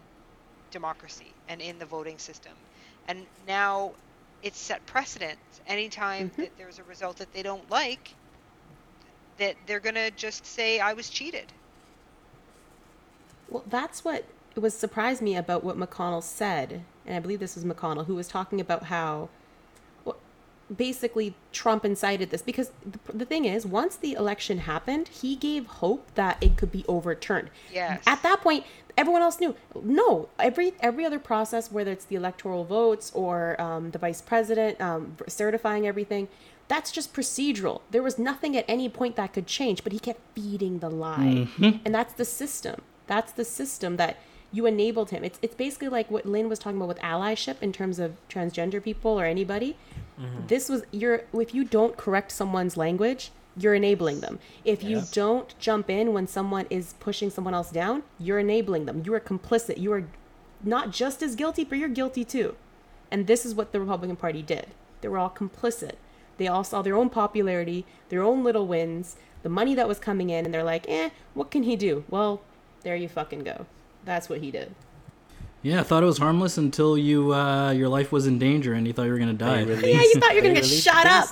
democracy 0.70 1.34
and 1.48 1.60
in 1.60 1.78
the 1.78 1.86
voting 1.86 2.18
system. 2.18 2.52
And 3.06 3.26
now 3.46 3.94
it's 4.42 4.58
set 4.58 4.84
precedent. 4.86 5.38
Anytime 5.66 6.26
Mhm. 6.26 6.36
that 6.38 6.50
there's 6.56 6.78
a 6.78 6.84
result 6.84 7.18
that 7.18 7.32
they 7.32 7.42
don't 7.42 7.70
like, 7.70 8.16
that 9.38 9.56
they're 9.66 9.80
gonna 9.80 10.10
just 10.10 10.46
say 10.46 10.80
I 10.80 10.92
was 10.94 11.08
cheated. 11.08 11.52
Well, 13.48 13.64
that's 13.66 14.04
what 14.04 14.24
was 14.56 14.74
surprised 14.74 15.22
me 15.22 15.36
about 15.36 15.64
what 15.64 15.76
McConnell 15.76 16.22
said, 16.22 16.84
and 17.06 17.16
I 17.16 17.20
believe 17.20 17.40
this 17.40 17.54
was 17.54 17.64
McConnell 17.64 18.06
who 18.06 18.14
was 18.14 18.28
talking 18.28 18.60
about 18.60 18.84
how, 18.84 19.28
basically 20.74 21.34
Trump 21.52 21.84
incited 21.84 22.30
this 22.30 22.42
because 22.42 22.70
the, 22.84 23.12
the 23.12 23.24
thing 23.24 23.44
is, 23.44 23.66
once 23.66 23.96
the 23.96 24.12
election 24.12 24.58
happened, 24.58 25.08
he 25.08 25.36
gave 25.36 25.66
hope 25.66 26.14
that 26.14 26.42
it 26.42 26.56
could 26.56 26.72
be 26.72 26.84
overturned. 26.88 27.50
Yes. 27.72 28.02
At 28.06 28.22
that 28.22 28.40
point, 28.40 28.64
everyone 28.96 29.22
else 29.22 29.40
knew. 29.40 29.54
No, 29.82 30.28
every 30.38 30.74
every 30.80 31.04
other 31.04 31.18
process, 31.18 31.70
whether 31.70 31.92
it's 31.92 32.04
the 32.04 32.16
electoral 32.16 32.64
votes 32.64 33.10
or 33.14 33.60
um, 33.60 33.90
the 33.90 33.98
vice 33.98 34.20
president 34.20 34.80
um, 34.80 35.16
certifying 35.26 35.86
everything. 35.86 36.28
That's 36.68 36.90
just 36.90 37.12
procedural. 37.12 37.82
There 37.90 38.02
was 38.02 38.18
nothing 38.18 38.56
at 38.56 38.64
any 38.66 38.88
point 38.88 39.16
that 39.16 39.34
could 39.34 39.46
change, 39.46 39.84
but 39.84 39.92
he 39.92 39.98
kept 39.98 40.20
feeding 40.34 40.78
the 40.78 40.88
lie. 40.88 41.48
And 41.84 41.94
that's 41.94 42.14
the 42.14 42.24
system. 42.24 42.80
That's 43.06 43.32
the 43.32 43.44
system 43.44 43.96
that 43.96 44.16
you 44.52 44.66
enabled 44.66 45.10
him. 45.10 45.24
It's 45.24 45.38
it's 45.42 45.54
basically 45.54 45.88
like 45.88 46.10
what 46.10 46.26
Lynn 46.26 46.48
was 46.48 46.58
talking 46.58 46.76
about 46.76 46.88
with 46.88 46.98
allyship 46.98 47.56
in 47.62 47.72
terms 47.72 47.98
of 47.98 48.16
transgender 48.28 48.82
people 48.82 49.18
or 49.18 49.24
anybody. 49.24 49.76
This 50.46 50.68
was 50.68 50.84
you're 50.92 51.22
if 51.32 51.54
you 51.54 51.64
don't 51.64 51.96
correct 51.96 52.30
someone's 52.30 52.76
language, 52.76 53.30
you're 53.56 53.74
enabling 53.74 54.20
them. 54.20 54.38
If 54.64 54.82
you 54.84 54.98
don't 55.12 55.58
jump 55.58 55.90
in 55.90 56.12
when 56.12 56.26
someone 56.26 56.66
is 56.70 56.94
pushing 57.00 57.30
someone 57.30 57.54
else 57.54 57.70
down, 57.70 58.02
you're 58.18 58.38
enabling 58.38 58.86
them. 58.86 59.02
You 59.04 59.14
are 59.14 59.20
complicit. 59.20 59.78
You 59.78 59.92
are 59.92 60.04
not 60.62 60.90
just 60.90 61.22
as 61.22 61.34
guilty, 61.34 61.64
but 61.64 61.78
you're 61.78 61.88
guilty 61.88 62.24
too. 62.24 62.54
And 63.10 63.26
this 63.26 63.44
is 63.44 63.54
what 63.54 63.72
the 63.72 63.80
Republican 63.80 64.16
Party 64.16 64.42
did. 64.42 64.68
They 65.00 65.08
were 65.08 65.18
all 65.18 65.30
complicit. 65.30 65.94
They 66.38 66.48
all 66.48 66.64
saw 66.64 66.82
their 66.82 66.96
own 66.96 67.10
popularity, 67.10 67.84
their 68.08 68.22
own 68.22 68.42
little 68.44 68.66
wins, 68.66 69.16
the 69.42 69.48
money 69.48 69.74
that 69.74 69.88
was 69.88 69.98
coming 69.98 70.30
in, 70.30 70.44
and 70.44 70.54
they're 70.54 70.62
like, 70.62 70.88
eh, 70.88 71.10
what 71.34 71.50
can 71.50 71.64
he 71.64 71.76
do? 71.76 72.04
Well, 72.08 72.40
there 72.82 72.96
you 72.96 73.08
fucking 73.08 73.44
go. 73.44 73.66
That's 74.04 74.28
what 74.28 74.40
he 74.40 74.50
did. 74.50 74.74
Yeah, 75.62 75.80
I 75.80 75.82
thought 75.84 76.02
it 76.02 76.06
was 76.06 76.18
harmless 76.18 76.58
until 76.58 76.98
you 76.98 77.32
uh, 77.32 77.70
your 77.70 77.88
life 77.88 78.10
was 78.10 78.26
in 78.26 78.38
danger 78.38 78.72
and 78.74 78.86
you 78.86 78.92
thought 78.92 79.04
you 79.04 79.12
were 79.12 79.18
gonna 79.18 79.32
die. 79.32 79.60
Yeah, 79.62 80.00
you 80.02 80.14
thought 80.20 80.30
you 80.30 80.36
were 80.36 80.42
gonna 80.42 80.54
get 80.54 80.64
released 80.64 80.84
shot 80.84 81.06
up. 81.06 81.28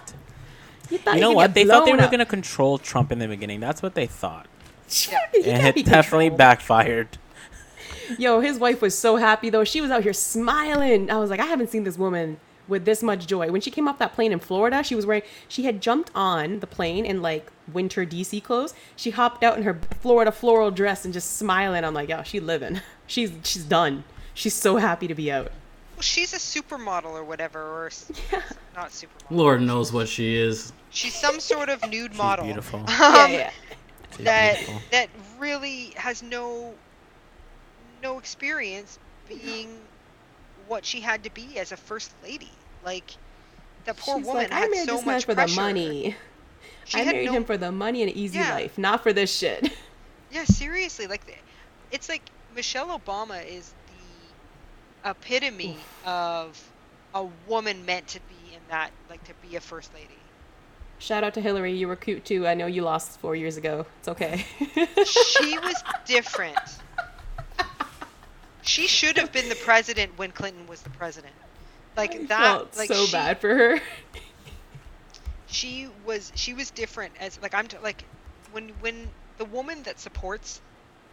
You, 0.88 0.98
thought 0.98 1.14
You 1.16 1.20
know 1.20 1.30
could 1.30 1.36
what? 1.36 1.54
They 1.54 1.64
thought 1.64 1.84
they 1.84 1.92
were 1.92 2.00
up. 2.00 2.10
gonna 2.10 2.26
control 2.26 2.78
Trump 2.78 3.10
in 3.12 3.18
the 3.18 3.26
beginning. 3.28 3.58
That's 3.60 3.82
what 3.82 3.94
they 3.94 4.06
thought, 4.06 4.46
He 4.88 5.12
and 5.44 5.66
it 5.76 5.84
definitely 5.84 6.26
controlled. 6.30 6.38
backfired. 6.38 7.18
Yo, 8.18 8.40
his 8.40 8.58
wife 8.58 8.82
was 8.82 8.96
so 8.98 9.16
happy 9.16 9.50
though. 9.50 9.64
She 9.64 9.80
was 9.80 9.90
out 9.90 10.02
here 10.02 10.12
smiling. 10.12 11.10
I 11.10 11.18
was 11.18 11.30
like, 11.30 11.40
I 11.40 11.46
haven't 11.46 11.70
seen 11.70 11.84
this 11.84 11.96
woman 11.98 12.38
with 12.70 12.86
this 12.86 13.02
much 13.02 13.26
joy. 13.26 13.50
When 13.50 13.60
she 13.60 13.70
came 13.70 13.86
off 13.86 13.98
that 13.98 14.14
plane 14.14 14.32
in 14.32 14.38
Florida, 14.38 14.82
she 14.82 14.94
was 14.94 15.04
wearing 15.04 15.22
she 15.48 15.64
had 15.64 15.82
jumped 15.82 16.10
on 16.14 16.60
the 16.60 16.66
plane 16.66 17.04
in 17.04 17.20
like 17.20 17.50
winter 17.70 18.06
DC 18.06 18.42
clothes. 18.42 18.72
She 18.96 19.10
hopped 19.10 19.44
out 19.44 19.58
in 19.58 19.64
her 19.64 19.78
Florida 20.00 20.32
floral 20.32 20.70
dress 20.70 21.04
and 21.04 21.12
just 21.12 21.36
smiling. 21.36 21.84
I'm 21.84 21.92
like, 21.92 22.08
yo, 22.08 22.22
she 22.22 22.40
living. 22.40 22.80
She's 23.06 23.32
she's 23.42 23.64
done. 23.64 24.04
She's 24.34 24.54
so 24.54 24.76
happy 24.76 25.08
to 25.08 25.14
be 25.16 25.30
out. 25.32 25.50
Well, 25.96 26.02
she's 26.02 26.32
a 26.32 26.36
supermodel 26.36 27.06
or 27.12 27.24
whatever, 27.24 27.60
or 27.60 27.86
s- 27.86 28.10
not 28.76 28.90
supermodel. 28.90 29.30
Lord 29.30 29.60
knows 29.62 29.92
what 29.92 30.08
she 30.08 30.36
is. 30.36 30.72
She's 30.90 31.14
some 31.14 31.40
sort 31.40 31.68
of 31.68 31.82
nude 31.90 32.14
model. 32.14 32.44
beautiful. 32.44 32.78
Um, 32.78 32.86
yeah, 32.88 33.26
yeah. 33.26 33.50
She's 34.16 34.24
that 34.24 34.56
beautiful. 34.58 34.82
that 34.92 35.08
really 35.40 35.92
has 35.96 36.22
no 36.22 36.72
no 38.02 38.18
experience 38.18 38.98
being 39.28 39.78
what 40.68 40.84
she 40.84 41.00
had 41.00 41.24
to 41.24 41.30
be 41.30 41.58
as 41.58 41.72
a 41.72 41.76
first 41.76 42.12
lady. 42.22 42.50
Like 42.84 43.10
that 43.84 43.96
poor 43.96 44.18
She's 44.18 44.26
woman 44.26 44.44
like, 44.44 44.52
I 44.52 44.60
had 44.60 44.70
married 44.70 44.88
so 44.88 44.96
this 44.96 45.06
man 45.06 45.14
much 45.16 45.24
for 45.24 45.34
pressure. 45.34 45.54
the 45.54 45.60
money. 45.60 46.16
She 46.86 46.98
I 47.00 47.04
married 47.04 47.26
no- 47.26 47.32
him 47.34 47.44
for 47.44 47.56
the 47.56 47.70
money 47.70 48.02
and 48.02 48.10
easy 48.10 48.38
Yeah. 48.38 48.52
life, 48.54 48.76
not 48.76 49.02
for 49.02 49.12
this 49.12 49.32
shit. 49.32 49.70
Yeah, 50.32 50.44
seriously, 50.44 51.06
like 51.06 51.40
it's 51.92 52.08
like 52.08 52.22
Michelle 52.54 52.98
Obama 52.98 53.44
is 53.46 53.72
the 55.04 55.10
epitome 55.10 55.76
of 56.04 56.60
a 57.14 57.24
woman 57.46 57.84
meant 57.86 58.08
to 58.08 58.20
be 58.20 58.54
in 58.54 58.60
that, 58.70 58.90
like 59.08 59.22
to 59.24 59.32
be 59.48 59.56
a 59.56 59.60
first 59.60 59.92
lady. 59.94 60.06
Shout 60.98 61.22
out 61.24 61.32
to 61.34 61.40
Hillary. 61.40 61.72
You 61.72 61.86
were 61.88 61.96
cute 61.96 62.24
too. 62.24 62.46
I 62.46 62.54
know 62.54 62.66
you 62.66 62.82
lost 62.82 63.18
four 63.20 63.34
years 63.36 63.56
ago. 63.56 63.86
It's 64.00 64.08
okay. 64.08 64.44
She 65.06 65.58
was 65.58 65.82
different. 66.06 66.58
She 68.62 68.86
should 68.86 69.16
have 69.16 69.32
been 69.32 69.48
the 69.48 69.54
president 69.56 70.16
when 70.18 70.32
Clinton 70.32 70.66
was 70.66 70.82
the 70.82 70.90
president. 70.90 71.32
Like 72.00 72.16
I 72.16 72.26
that, 72.28 72.60
felt 72.60 72.76
like 72.76 72.92
so 72.92 72.94
she, 72.94 73.08
bad 73.08 73.40
for 73.40 73.54
her. 73.54 73.80
she 75.46 75.88
was 75.88 76.32
she 76.34 76.54
was 76.54 76.70
different 76.70 77.16
as 77.18 77.40
like 77.40 77.54
I'm 77.54 77.68
t- 77.68 77.78
like 77.78 78.08
when 78.50 78.70
when 78.80 79.14
the 79.36 79.44
woman 79.44 79.82
that 79.84 79.98
supports 79.98 80.62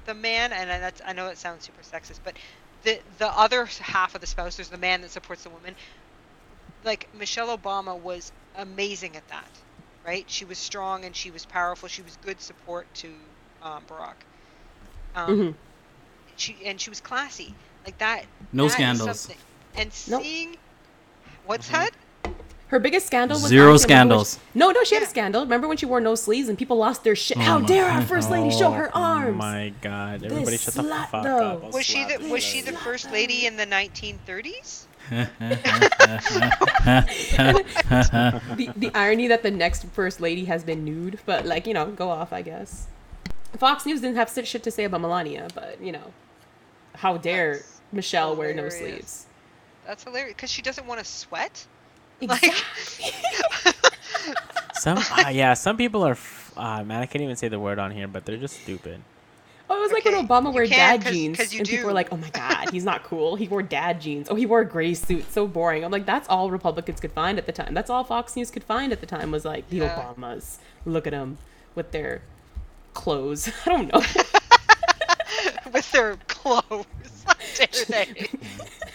the 0.05 0.13
man 0.13 0.51
and 0.53 0.71
I, 0.71 0.79
that's 0.79 1.01
I 1.05 1.13
know 1.13 1.27
it 1.27 1.37
sounds 1.37 1.65
super 1.65 1.81
sexist 1.81 2.19
but 2.23 2.37
the 2.83 3.01
the 3.17 3.27
other 3.27 3.65
half 3.79 4.15
of 4.15 4.21
the 4.21 4.27
spouse 4.27 4.57
there's 4.57 4.69
the 4.69 4.77
man 4.77 5.01
that 5.01 5.11
supports 5.11 5.43
the 5.43 5.49
woman 5.49 5.75
like 6.83 7.07
Michelle 7.13 7.55
Obama 7.57 7.99
was 7.99 8.31
amazing 8.55 9.15
at 9.15 9.27
that 9.27 9.63
right 10.03 10.29
she 10.29 10.45
was 10.45 10.59
strong 10.59 11.05
and 11.05 11.15
she 11.15 11.31
was 11.31 11.45
powerful 11.45 11.87
she 11.89 12.01
was 12.01 12.15
good 12.17 12.41
support 12.41 12.93
to 12.95 13.15
um, 13.61 13.85
Barack 13.85 14.23
um, 15.15 15.45
Mhm. 15.45 15.55
she 16.35 16.63
and 16.65 16.79
she 16.81 16.89
was 16.89 17.01
classy 17.01 17.57
like 17.85 17.97
that 17.99 18.25
No 18.53 18.67
that 18.67 18.87
is 18.87 18.99
scandals. 18.99 19.29
and 19.75 19.93
Nope. 20.07 20.23
seeing 20.23 20.55
what's 21.47 21.67
Mm-hmm. 21.69 21.83
that 21.83 21.91
Her 22.67 22.79
biggest 22.79 23.07
scandal 23.07 23.37
was 23.39 23.47
Zero 23.49 23.73
actually- 23.73 23.85
remember 23.93 24.15
when 24.17 24.25
scandals. 24.25 24.33
she- 24.53 24.59
no, 24.59 24.71
no, 24.71 24.83
she 24.83 24.95
had 24.95 25.03
a 25.03 25.07
scandal. 25.07 25.41
Remember 25.43 25.67
when 25.67 25.77
she 25.77 25.85
wore 25.85 26.01
no 26.01 26.15
sleeves 26.15 26.49
and 26.49 26.57
people 26.57 26.75
lost 26.77 27.03
their 27.03 27.15
shit? 27.15 27.37
Oh 27.37 27.41
How 27.41 27.59
dare 27.61 27.85
our 27.85 28.01
first 28.01 28.29
lady 28.29 28.51
show 28.55 28.71
her 28.71 28.95
arms? 28.95 29.29
Oh 29.35 29.37
my 29.37 29.73
god! 29.81 30.23
Everybody, 30.23 30.57
shut 30.57 30.73
the 30.73 30.83
slut, 30.83 31.07
fuck 31.09 31.23
though. 31.23 31.37
up! 31.37 31.63
I'll 31.63 31.71
was 31.71 31.85
she 31.85 32.03
the 32.05 32.17
was 32.29 32.43
she 32.43 32.59
the 32.61 32.73
first 32.73 33.09
lady 33.11 33.45
in 33.45 33.55
the 33.55 33.65
1930s 33.65 34.83
the, 38.57 38.73
the 38.75 38.91
irony 38.93 39.27
that 39.27 39.41
the 39.43 39.51
next 39.51 39.85
first 39.93 40.19
lady 40.19 40.43
has 40.45 40.63
been 40.65 40.83
nude, 40.83 41.19
but 41.25 41.45
like 41.45 41.65
you 41.67 41.73
know, 41.73 41.85
go 41.87 42.09
off, 42.09 42.33
I 42.33 42.41
guess. 42.41 42.87
Fox 43.57 43.85
News 43.85 44.01
didn't 44.01 44.17
have 44.17 44.29
shit 44.45 44.61
to 44.63 44.71
say 44.71 44.83
about 44.83 44.99
Melania, 44.99 45.47
but 45.55 45.81
you 45.81 45.93
know, 45.93 46.11
how 46.95 47.15
dare 47.17 47.53
That's 47.53 47.81
Michelle 47.93 48.35
wear 48.35 48.53
no 48.53 48.67
sleeves? 48.67 49.26
That's 49.87 50.03
hilarious 50.03 50.35
because 50.35 50.51
she 50.51 50.61
doesn't 50.61 50.85
want 50.85 50.99
to 50.99 51.05
sweat. 51.05 51.65
Exactly. 52.21 52.51
Some, 54.73 54.97
uh, 54.97 55.29
yeah, 55.29 55.53
some 55.55 55.75
people 55.77 56.03
are. 56.05 56.11
F- 56.11 56.53
uh, 56.55 56.83
man, 56.83 57.01
I 57.01 57.05
can't 57.07 57.23
even 57.23 57.35
say 57.35 57.47
the 57.47 57.59
word 57.59 57.79
on 57.79 57.89
here, 57.91 58.07
but 58.07 58.25
they're 58.25 58.37
just 58.37 58.61
stupid. 58.61 59.01
Oh, 59.69 59.75
it 59.77 59.81
was 59.81 59.91
like 59.91 60.05
when 60.05 60.13
Obama 60.27 60.45
you 60.45 60.51
wore 60.51 60.65
can, 60.67 60.77
dad 60.77 61.01
'cause- 61.03 61.11
jeans 61.13 61.37
'cause 61.37 61.53
you 61.53 61.59
and 61.59 61.67
people 61.67 61.87
were 61.87 61.93
like, 61.93 62.09
"Oh 62.13 62.17
my 62.17 62.29
god, 62.29 62.69
he's 62.71 62.83
not 62.85 63.03
cool. 63.03 63.35
He 63.35 63.47
wore 63.47 63.63
dad 63.63 63.99
jeans. 63.99 64.27
Oh, 64.29 64.35
he 64.35 64.45
wore 64.45 64.61
a 64.61 64.65
gray 64.65 64.93
suit. 64.93 65.31
So 65.31 65.47
boring." 65.47 65.83
I'm 65.83 65.91
like, 65.91 66.05
that's 66.05 66.27
all 66.29 66.51
Republicans 66.51 66.99
could 66.99 67.11
find 67.11 67.37
at 67.39 67.45
the 67.47 67.51
time. 67.51 67.73
That's 67.73 67.89
all 67.89 68.03
Fox 68.03 68.35
News 68.35 68.51
could 68.51 68.63
find 68.63 68.91
at 68.93 68.99
the 69.01 69.07
time 69.07 69.31
was 69.31 69.45
like 69.45 69.67
the 69.69 69.77
Yeah. 69.77 70.13
Obamas. 70.15 70.57
Look 70.85 71.07
at 71.07 71.11
them 71.11 71.37
with 71.75 71.91
their 71.91 72.21
clothes. 72.93 73.51
I 73.65 73.69
don't 73.69 73.91
know. 73.91 73.99
with 75.73 75.91
their 75.91 76.17
clothes. 76.27 76.85
How 77.25 77.33
dare 77.55 77.85
they? 77.87 78.27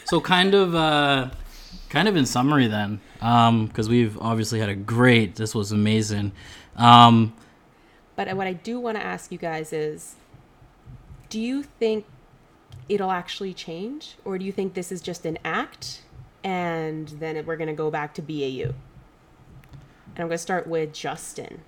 So 0.05 0.21
kind 0.21 0.55
of, 0.55 0.75
uh, 0.75 1.31
kind 1.89 2.09
of 2.09 2.17
in 2.17 2.27
summary 2.27 2.67
then, 2.67 3.01
because 3.19 3.89
we've 3.89 4.19
obviously 4.21 4.61
had 4.61 4.69
a 4.69 4.75
great. 4.75 5.37
This 5.37 5.55
was 5.55 5.73
amazing. 5.73 6.33
Um, 6.77 7.35
But 8.17 8.35
what 8.37 8.47
I 8.47 8.53
do 8.53 8.79
want 8.79 8.99
to 8.99 9.05
ask 9.05 9.33
you 9.33 9.39
guys 9.39 9.73
is 9.73 10.17
do 11.29 11.41
you 11.41 11.63
think 11.63 12.05
it'll 12.89 13.11
actually 13.11 13.55
change? 13.55 14.17
Or 14.25 14.37
do 14.37 14.45
you 14.45 14.53
think 14.53 14.75
this 14.75 14.93
is 14.93 15.01
just 15.01 15.25
an 15.25 15.39
act 15.45 16.03
and 16.45 17.09
then 17.09 17.45
we're 17.47 17.57
going 17.57 17.69
to 17.69 17.75
go 17.75 17.91
back 17.91 18.13
to 18.15 18.23
BAU? 18.23 18.75
And 20.15 20.19
I'm 20.19 20.27
going 20.27 20.31
to 20.33 20.39
start 20.39 20.67
with 20.67 20.93
Justin 20.93 21.63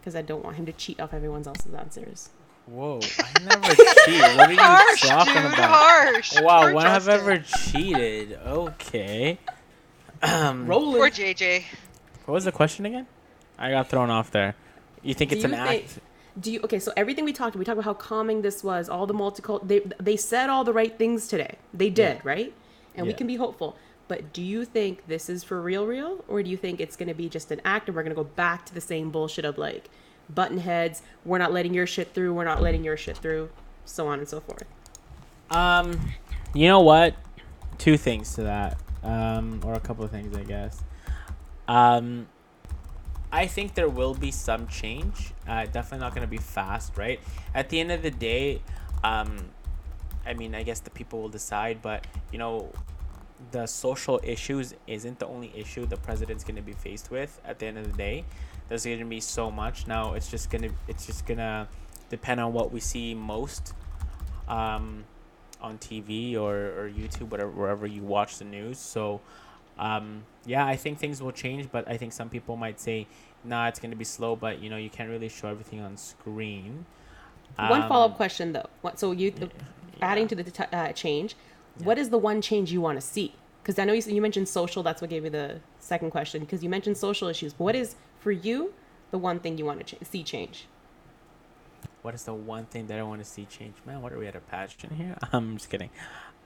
because 0.00 0.16
I 0.16 0.22
don't 0.22 0.42
want 0.42 0.56
him 0.56 0.64
to 0.64 0.72
cheat 0.72 0.98
off 1.00 1.12
everyone 1.12 1.46
else's 1.46 1.74
answers. 1.74 2.30
Whoa, 2.66 3.00
I 3.18 3.42
never 3.42 3.74
cheat. 3.74 4.20
What 4.36 4.48
are 4.48 4.52
you 4.52 4.58
Harsh, 4.60 5.00
talking 5.02 5.34
dude. 5.34 5.44
about? 5.54 5.70
Harsh. 5.70 6.40
Wow, 6.40 6.60
Poor 6.62 6.74
when 6.74 6.86
have 6.86 7.08
I 7.08 7.12
ever 7.14 7.38
cheated? 7.38 8.38
Okay. 8.46 9.38
Um, 10.22 10.66
Rolling. 10.66 10.96
Poor 10.98 11.10
JJ. 11.10 11.64
what 12.26 12.34
was 12.34 12.44
the 12.44 12.52
question 12.52 12.86
again? 12.86 13.06
I 13.58 13.70
got 13.70 13.88
thrown 13.88 14.10
off 14.10 14.30
there. 14.30 14.54
You 15.02 15.14
think 15.14 15.30
Do 15.30 15.36
it's 15.36 15.44
an 15.44 15.50
you 15.52 15.56
think- 15.56 15.84
act? 15.84 15.98
Do 16.40 16.52
you 16.52 16.60
okay? 16.62 16.78
So 16.78 16.92
everything 16.96 17.24
we 17.24 17.32
talked, 17.32 17.56
we 17.56 17.64
talked 17.64 17.74
about 17.74 17.84
how 17.84 17.94
calming 17.94 18.42
this 18.42 18.62
was. 18.62 18.88
All 18.88 19.04
the 19.06 19.14
multicult, 19.14 19.66
they 19.66 19.80
they 19.98 20.16
said 20.16 20.48
all 20.48 20.62
the 20.62 20.72
right 20.72 20.96
things 20.96 21.26
today. 21.26 21.56
They 21.74 21.90
did, 21.90 22.24
right? 22.24 22.54
And 22.94 23.06
we 23.06 23.12
can 23.14 23.26
be 23.26 23.34
hopeful. 23.36 23.76
But 24.06 24.32
do 24.32 24.42
you 24.42 24.64
think 24.64 25.06
this 25.06 25.28
is 25.28 25.42
for 25.44 25.60
real, 25.60 25.86
real, 25.86 26.24
or 26.28 26.42
do 26.42 26.50
you 26.50 26.56
think 26.56 26.80
it's 26.80 26.96
going 26.96 27.08
to 27.08 27.14
be 27.14 27.28
just 27.28 27.50
an 27.50 27.60
act, 27.64 27.88
and 27.88 27.96
we're 27.96 28.02
going 28.02 28.14
to 28.14 28.20
go 28.22 28.28
back 28.28 28.64
to 28.66 28.74
the 28.74 28.80
same 28.80 29.10
bullshit 29.10 29.44
of 29.44 29.58
like 29.58 29.88
button 30.34 30.58
heads? 30.58 31.02
We're 31.24 31.38
not 31.38 31.52
letting 31.52 31.74
your 31.74 31.86
shit 31.86 32.14
through. 32.14 32.34
We're 32.34 32.44
not 32.44 32.62
letting 32.62 32.84
your 32.84 32.96
shit 32.96 33.18
through. 33.18 33.50
So 33.84 34.08
on 34.08 34.18
and 34.18 34.28
so 34.28 34.40
forth. 34.40 34.64
Um, 35.50 36.12
you 36.54 36.68
know 36.68 36.80
what? 36.80 37.16
Two 37.78 37.96
things 37.96 38.34
to 38.34 38.42
that, 38.42 38.78
um, 39.02 39.60
or 39.64 39.74
a 39.74 39.80
couple 39.80 40.04
of 40.04 40.10
things, 40.10 40.36
I 40.36 40.42
guess. 40.42 40.82
Um, 41.66 42.28
I 43.32 43.46
think 43.46 43.74
there 43.74 43.88
will 43.88 44.14
be 44.14 44.30
some 44.30 44.66
change. 44.66 45.32
Uh, 45.48 45.64
definitely 45.66 45.98
not 45.98 46.14
going 46.14 46.26
to 46.26 46.30
be 46.30 46.38
fast, 46.38 46.96
right? 46.96 47.20
At 47.54 47.68
the 47.68 47.80
end 47.80 47.92
of 47.92 48.02
the 48.02 48.10
day, 48.10 48.62
um, 49.04 49.50
I 50.26 50.34
mean, 50.34 50.54
I 50.54 50.62
guess 50.62 50.80
the 50.80 50.90
people 50.90 51.22
will 51.22 51.28
decide, 51.28 51.80
but 51.80 52.06
you 52.32 52.38
know, 52.38 52.72
the 53.52 53.66
social 53.66 54.20
issues 54.22 54.74
isn't 54.86 55.18
the 55.18 55.26
only 55.26 55.52
issue 55.56 55.86
the 55.86 55.96
president's 55.96 56.44
going 56.44 56.56
to 56.56 56.62
be 56.62 56.72
faced 56.72 57.10
with. 57.10 57.40
At 57.44 57.58
the 57.58 57.66
end 57.66 57.78
of 57.78 57.90
the 57.90 57.96
day, 57.96 58.24
there's 58.70 58.84
going 58.84 58.98
to 59.00 59.04
be 59.04 59.20
so 59.20 59.50
much. 59.50 59.86
Now, 59.86 60.14
it's 60.14 60.30
just 60.30 60.48
gonna, 60.48 60.70
it's 60.88 61.04
just 61.04 61.26
gonna 61.26 61.68
depend 62.08 62.40
on 62.40 62.54
what 62.54 62.72
we 62.72 62.80
see 62.80 63.12
most. 63.12 63.74
Um, 64.48 65.04
on 65.60 65.78
TV 65.78 66.36
or, 66.36 66.54
or 66.54 66.90
YouTube, 66.90 67.30
whatever 67.30 67.50
wherever 67.50 67.86
you 67.86 68.02
watch 68.02 68.38
the 68.38 68.44
news. 68.44 68.78
So, 68.78 69.20
um, 69.78 70.22
yeah, 70.46 70.66
I 70.66 70.76
think 70.76 70.98
things 70.98 71.22
will 71.22 71.32
change, 71.32 71.68
but 71.70 71.88
I 71.88 71.96
think 71.96 72.12
some 72.12 72.28
people 72.28 72.56
might 72.56 72.80
say, 72.80 73.06
"Nah, 73.44 73.68
it's 73.68 73.78
gonna 73.78 73.96
be 73.96 74.04
slow." 74.04 74.36
But 74.36 74.60
you 74.60 74.70
know, 74.70 74.76
you 74.76 74.90
can't 74.90 75.10
really 75.10 75.28
show 75.28 75.48
everything 75.48 75.80
on 75.80 75.96
screen. 75.96 76.86
one 77.56 77.82
Um, 77.82 77.88
follow 77.88 78.06
up 78.06 78.16
question 78.16 78.52
though. 78.52 78.68
What, 78.80 78.98
so 78.98 79.12
you 79.12 79.32
adding 80.02 80.28
to 80.28 80.34
the 80.34 80.68
uh, 80.74 80.92
change, 80.92 81.36
what 81.84 81.98
is 81.98 82.10
the 82.10 82.18
one 82.18 82.40
change 82.40 82.72
you 82.72 82.80
want 82.80 83.00
to 83.00 83.06
see? 83.06 83.34
Because 83.62 83.78
I 83.78 83.84
know 83.84 83.92
you, 83.92 84.02
you 84.02 84.22
mentioned 84.22 84.48
social. 84.48 84.82
That's 84.82 85.00
what 85.02 85.10
gave 85.10 85.22
me 85.22 85.28
the 85.28 85.60
second 85.78 86.10
question. 86.10 86.40
Because 86.40 86.62
you 86.62 86.70
mentioned 86.70 86.96
social 86.96 87.28
issues. 87.28 87.52
But 87.52 87.64
what 87.64 87.74
is 87.74 87.96
for 88.20 88.30
you 88.30 88.72
the 89.10 89.18
one 89.18 89.40
thing 89.40 89.58
you 89.58 89.64
want 89.64 89.84
to 89.84 89.96
ch- 89.96 89.98
see 90.06 90.22
change? 90.22 90.66
What 92.02 92.14
is 92.14 92.24
the 92.24 92.34
one 92.34 92.66
thing 92.66 92.86
that 92.86 92.98
I 92.98 93.02
want 93.02 93.20
to 93.22 93.28
see 93.28 93.44
change? 93.44 93.74
Man, 93.84 94.00
what 94.00 94.12
are 94.12 94.18
we 94.18 94.26
at 94.26 94.36
a 94.36 94.40
passion 94.40 94.90
here? 94.96 95.16
I'm 95.32 95.56
just 95.56 95.68
kidding. 95.70 95.90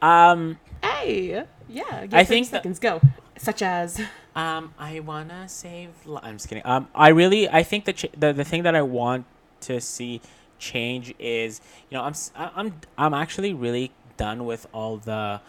Um, 0.03 0.59
Hey, 0.83 1.45
yeah. 1.69 2.07
I 2.13 2.25
think 2.25 2.47
seconds 2.47 2.79
go. 2.79 3.01
Such 3.39 3.63
as 3.63 4.01
Um, 4.37 4.75
I 4.79 4.99
wanna 4.99 5.49
save. 5.49 5.91
Li- 6.07 6.19
I'm 6.23 6.37
just 6.37 6.49
kidding. 6.49 6.67
Um, 6.67 6.89
I 6.95 7.09
really, 7.11 7.49
I 7.49 7.63
think 7.63 7.85
the 7.85 7.93
ch- 7.93 8.11
the 8.19 8.33
the 8.33 8.43
thing 8.45 8.65
that 8.65 8.75
I 8.75 8.83
want 8.83 9.27
to 9.61 9.81
see 9.81 10.21
change 10.59 11.15
is, 11.21 11.61
you 11.89 11.97
know, 11.97 12.03
I'm 12.03 12.15
I'm 12.35 12.81
I'm 12.99 13.15
actually 13.15 13.55
really 13.55 13.93
done 14.17 14.45
with 14.45 14.67
all 14.73 14.97
the. 14.97 15.41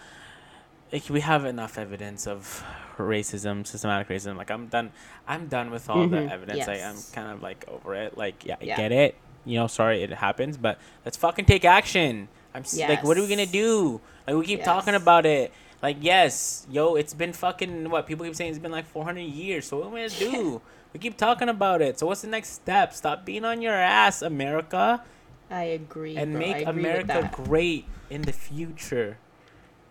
Like 0.96 1.10
we 1.10 1.20
have 1.20 1.44
enough 1.44 1.78
evidence 1.78 2.26
of 2.26 2.64
racism, 2.98 3.68
systematic 3.68 4.08
racism. 4.08 4.38
Like 4.38 4.50
I'm 4.50 4.68
done. 4.68 4.94
I'm 5.28 5.48
done 5.48 5.70
with 5.70 5.90
all 5.90 6.08
Mhm, 6.08 6.12
the 6.12 6.32
evidence. 6.32 6.68
Like 6.68 6.82
I'm 6.82 7.04
kind 7.12 7.32
of 7.34 7.42
like 7.42 7.66
over 7.68 7.96
it. 7.96 8.18
Like 8.18 8.46
yeah, 8.46 8.56
I 8.62 8.64
Yeah. 8.64 8.78
get 8.78 8.94
it. 8.94 9.16
You 9.44 9.60
know, 9.60 9.68
sorry 9.68 10.04
it 10.04 10.10
happens, 10.14 10.56
but 10.56 10.80
let's 11.04 11.18
fucking 11.18 11.44
take 11.52 11.66
action. 11.66 12.30
I'm 12.54 12.62
s 12.62 12.80
like, 12.80 13.04
what 13.04 13.18
are 13.18 13.22
we 13.22 13.28
gonna 13.28 13.46
do? 13.46 14.00
Like 14.26 14.38
we 14.38 14.46
keep 14.46 14.64
talking 14.64 14.96
about 14.96 15.26
it. 15.26 15.52
Like 15.84 15.98
yes, 16.00 16.66
yo, 16.72 16.96
it's 16.96 17.14
been 17.14 17.34
fucking 17.34 17.90
what 17.90 18.08
people 18.08 18.26
keep 18.26 18.36
saying 18.36 18.52
it's 18.52 18.60
been 18.60 18.72
like 18.72 18.88
400 18.88 19.20
years. 19.20 19.68
So 19.68 19.80
what 19.80 19.88
am 19.88 19.96
I 19.96 20.08
gonna 20.08 20.32
do? 20.32 20.62
we 20.94 21.00
keep 21.02 21.18
talking 21.18 21.50
about 21.50 21.82
it. 21.82 22.00
So 22.00 22.08
what's 22.08 22.22
the 22.22 22.32
next 22.32 22.52
step? 22.54 22.94
Stop 22.94 23.26
being 23.26 23.44
on 23.44 23.62
your 23.62 23.76
ass, 23.76 24.22
America, 24.22 25.04
I 25.52 25.64
agree, 25.76 26.16
and 26.16 26.32
bro. 26.32 26.40
Make 26.40 26.56
agree 26.64 26.84
America 26.86 27.30
great 27.36 27.84
in 28.10 28.22
the 28.22 28.32
future. 28.32 29.20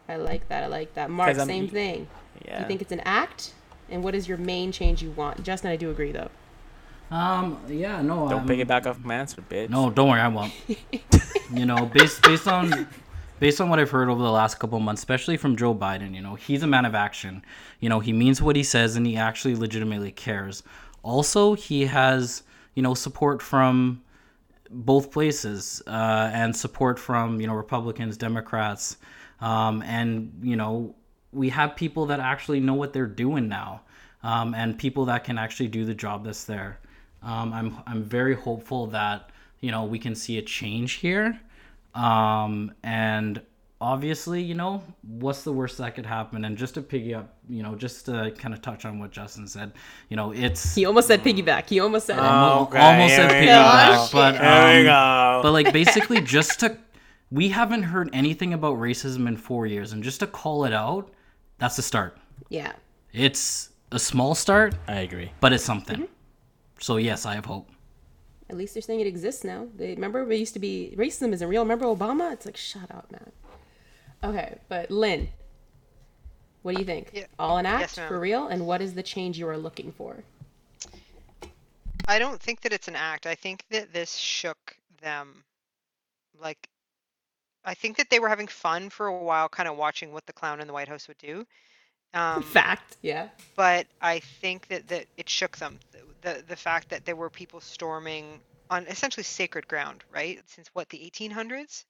I 0.08 0.16
like 0.16 0.48
that. 0.48 0.64
I 0.64 0.66
like 0.66 0.94
that. 0.94 1.10
Mark, 1.10 1.34
same 1.36 1.68
thing. 1.68 2.06
Yeah. 2.44 2.56
Do 2.56 2.62
You 2.62 2.68
think 2.68 2.82
it's 2.82 2.92
an 2.92 3.00
act? 3.00 3.54
And 3.90 4.02
what 4.02 4.14
is 4.14 4.28
your 4.28 4.38
main 4.38 4.72
change 4.72 5.02
you 5.02 5.10
want? 5.12 5.42
Justin, 5.42 5.70
I 5.70 5.76
do 5.76 5.90
agree 5.90 6.12
though. 6.12 6.30
um, 7.10 7.58
yeah, 7.68 8.00
no. 8.02 8.28
Don't 8.28 8.46
pick 8.46 8.58
it 8.58 8.68
back 8.68 8.86
off 8.86 8.98
my 9.04 9.14
answer, 9.14 9.42
bitch. 9.42 9.68
No, 9.70 9.90
don't 9.90 10.08
worry, 10.08 10.20
I 10.20 10.28
won't. 10.28 10.52
you 11.52 11.66
know, 11.66 11.86
based 11.86 12.22
based 12.22 12.48
on 12.48 12.86
based 13.40 13.60
on 13.60 13.68
what 13.68 13.78
I've 13.78 13.90
heard 13.90 14.08
over 14.08 14.22
the 14.22 14.30
last 14.30 14.58
couple 14.58 14.78
of 14.78 14.84
months, 14.84 15.00
especially 15.00 15.36
from 15.36 15.56
Joe 15.56 15.74
Biden, 15.74 16.14
you 16.14 16.20
know, 16.22 16.34
he's 16.34 16.62
a 16.62 16.66
man 16.66 16.84
of 16.84 16.94
action. 16.94 17.42
You 17.80 17.88
know, 17.88 18.00
he 18.00 18.12
means 18.12 18.40
what 18.40 18.56
he 18.56 18.62
says 18.62 18.96
and 18.96 19.06
he 19.06 19.16
actually 19.16 19.54
legitimately 19.54 20.12
cares. 20.12 20.62
Also, 21.02 21.54
he 21.54 21.86
has, 21.86 22.42
you 22.74 22.82
know, 22.82 22.94
support 22.94 23.42
from 23.42 24.02
both 24.70 25.10
places 25.12 25.82
uh, 25.86 26.30
and 26.32 26.56
support 26.56 26.98
from, 26.98 27.40
you 27.40 27.46
know, 27.46 27.54
Republicans, 27.54 28.16
Democrats. 28.16 28.96
Um, 29.44 29.82
and, 29.82 30.32
you 30.42 30.56
know, 30.56 30.94
we 31.32 31.48
have 31.50 31.76
people 31.76 32.06
that 32.06 32.20
actually 32.20 32.60
know 32.60 32.74
what 32.74 32.92
they're 32.94 33.06
doing 33.06 33.48
now 33.48 33.82
um, 34.22 34.54
and 34.54 34.78
people 34.78 35.04
that 35.06 35.24
can 35.24 35.36
actually 35.38 35.68
do 35.68 35.84
the 35.84 35.94
job 35.94 36.24
that's 36.24 36.44
there. 36.44 36.78
Um, 37.22 37.52
I'm, 37.52 37.76
I'm 37.86 38.02
very 38.02 38.34
hopeful 38.34 38.86
that, 38.88 39.30
you 39.60 39.70
know, 39.70 39.84
we 39.84 39.98
can 39.98 40.14
see 40.14 40.38
a 40.38 40.42
change 40.42 40.92
here. 40.94 41.38
Um, 41.94 42.72
and 42.82 43.40
obviously, 43.80 44.42
you 44.42 44.54
know, 44.54 44.82
what's 45.02 45.42
the 45.42 45.52
worst 45.52 45.78
that 45.78 45.94
could 45.94 46.06
happen? 46.06 46.44
And 46.46 46.56
just 46.56 46.74
to 46.74 46.82
piggy 46.82 47.14
up, 47.14 47.34
you 47.48 47.62
know, 47.62 47.74
just 47.74 48.06
to 48.06 48.32
kind 48.38 48.54
of 48.54 48.62
touch 48.62 48.84
on 48.84 48.98
what 48.98 49.10
Justin 49.10 49.46
said, 49.46 49.72
you 50.08 50.16
know, 50.16 50.32
it's 50.32 50.74
He 50.74 50.86
almost 50.86 51.08
said 51.08 51.22
piggyback. 51.22 51.68
He 51.68 51.80
almost 51.80 52.06
said 52.06 52.18
it. 52.18 52.22
almo- 52.24 52.62
Okay, 52.64 52.78
almost 52.78 53.14
here 53.14 53.28
said 53.28 53.42
piggyback, 53.48 54.10
go. 54.12 54.18
but 54.18 54.34
um, 54.36 55.42
but 55.42 55.52
like 55.52 55.72
basically 55.72 56.20
just 56.22 56.60
to 56.60 56.76
we 57.34 57.48
haven't 57.48 57.82
heard 57.82 58.08
anything 58.12 58.54
about 58.54 58.78
racism 58.78 59.26
in 59.26 59.36
four 59.36 59.66
years, 59.66 59.92
and 59.92 60.04
just 60.04 60.20
to 60.20 60.26
call 60.26 60.64
it 60.64 60.72
out, 60.72 61.10
that's 61.58 61.76
a 61.78 61.82
start. 61.82 62.16
Yeah. 62.48 62.72
It's 63.12 63.70
a 63.90 63.98
small 63.98 64.36
start, 64.36 64.76
I 64.86 65.00
agree. 65.00 65.32
but 65.40 65.52
it's 65.52 65.64
something. 65.64 65.96
Mm-hmm. 65.96 66.12
So 66.78 66.96
yes, 66.96 67.26
I 67.26 67.34
have 67.34 67.44
hope. 67.44 67.68
At 68.50 68.56
least 68.56 68.74
they're 68.74 68.82
saying 68.82 69.00
it 69.00 69.08
exists 69.08 69.42
now. 69.42 69.66
They 69.76 69.90
remember 69.94 70.30
it 70.30 70.38
used 70.38 70.52
to 70.54 70.60
be 70.60 70.94
racism 70.96 71.32
isn't 71.32 71.48
real. 71.48 71.62
Remember 71.62 71.86
Obama? 71.86 72.32
It's 72.32 72.46
like 72.46 72.56
shut 72.56 72.88
up, 72.90 73.10
man. 73.10 73.32
Okay, 74.22 74.58
but 74.68 74.90
Lynn, 74.90 75.28
what 76.62 76.74
do 76.76 76.80
you 76.80 76.86
think? 76.86 77.10
Yeah. 77.12 77.26
All 77.38 77.58
an 77.58 77.66
act 77.66 77.80
Yes, 77.80 77.96
ma'am. 77.96 78.08
for 78.08 78.20
real? 78.20 78.46
And 78.46 78.64
what 78.66 78.80
is 78.80 78.94
the 78.94 79.02
change 79.02 79.38
you 79.38 79.48
are 79.48 79.58
looking 79.58 79.90
for? 79.90 80.22
I 82.06 82.18
don't 82.18 82.40
think 82.40 82.60
that 82.60 82.72
it's 82.72 82.86
an 82.86 82.96
act. 82.96 83.26
I 83.26 83.34
think 83.34 83.64
that 83.70 83.92
this 83.92 84.14
shook 84.14 84.76
them. 85.02 85.42
Like, 86.40 86.68
I 87.64 87.74
think 87.74 87.96
that 87.98 88.10
they 88.10 88.20
were 88.20 88.28
having 88.28 88.48
fun 88.48 88.90
for 88.90 89.06
a 89.08 89.22
while, 89.22 89.48
kind 89.48 89.68
of 89.68 89.76
watching 89.76 90.12
what 90.12 90.26
the 90.26 90.32
clown 90.32 90.60
in 90.60 90.66
the 90.66 90.72
White 90.72 90.88
House 90.88 91.08
would 91.08 91.18
do. 91.18 91.46
Um, 92.14 92.42
Fact. 92.42 92.96
Yeah. 93.02 93.28
but 93.56 93.86
I 94.00 94.20
think 94.20 94.68
that, 94.68 94.88
that 94.88 95.06
it 95.16 95.28
shook 95.28 95.56
them. 95.58 95.80
The, 95.92 95.98
the 96.22 96.44
the 96.48 96.56
fact 96.56 96.88
that 96.90 97.04
there 97.04 97.16
were 97.16 97.30
people 97.30 97.60
storming 97.60 98.42
on 98.70 98.86
essentially 98.86 99.24
sacred 99.24 99.68
ground, 99.68 100.04
right? 100.10 100.40
Since 100.46 100.68
what 100.74 100.88
the 100.90 101.04
1800s, 101.04 101.86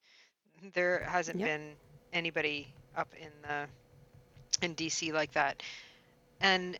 there 0.74 1.04
hasn't 1.04 1.40
Yep. 1.40 1.42
been 1.42 1.76
anybody 2.12 2.74
up 2.96 3.14
in 3.14 3.30
the 3.42 3.68
in 4.62 4.74
DC 4.74 5.12
like 5.12 5.32
that, 5.32 5.62
and 6.40 6.78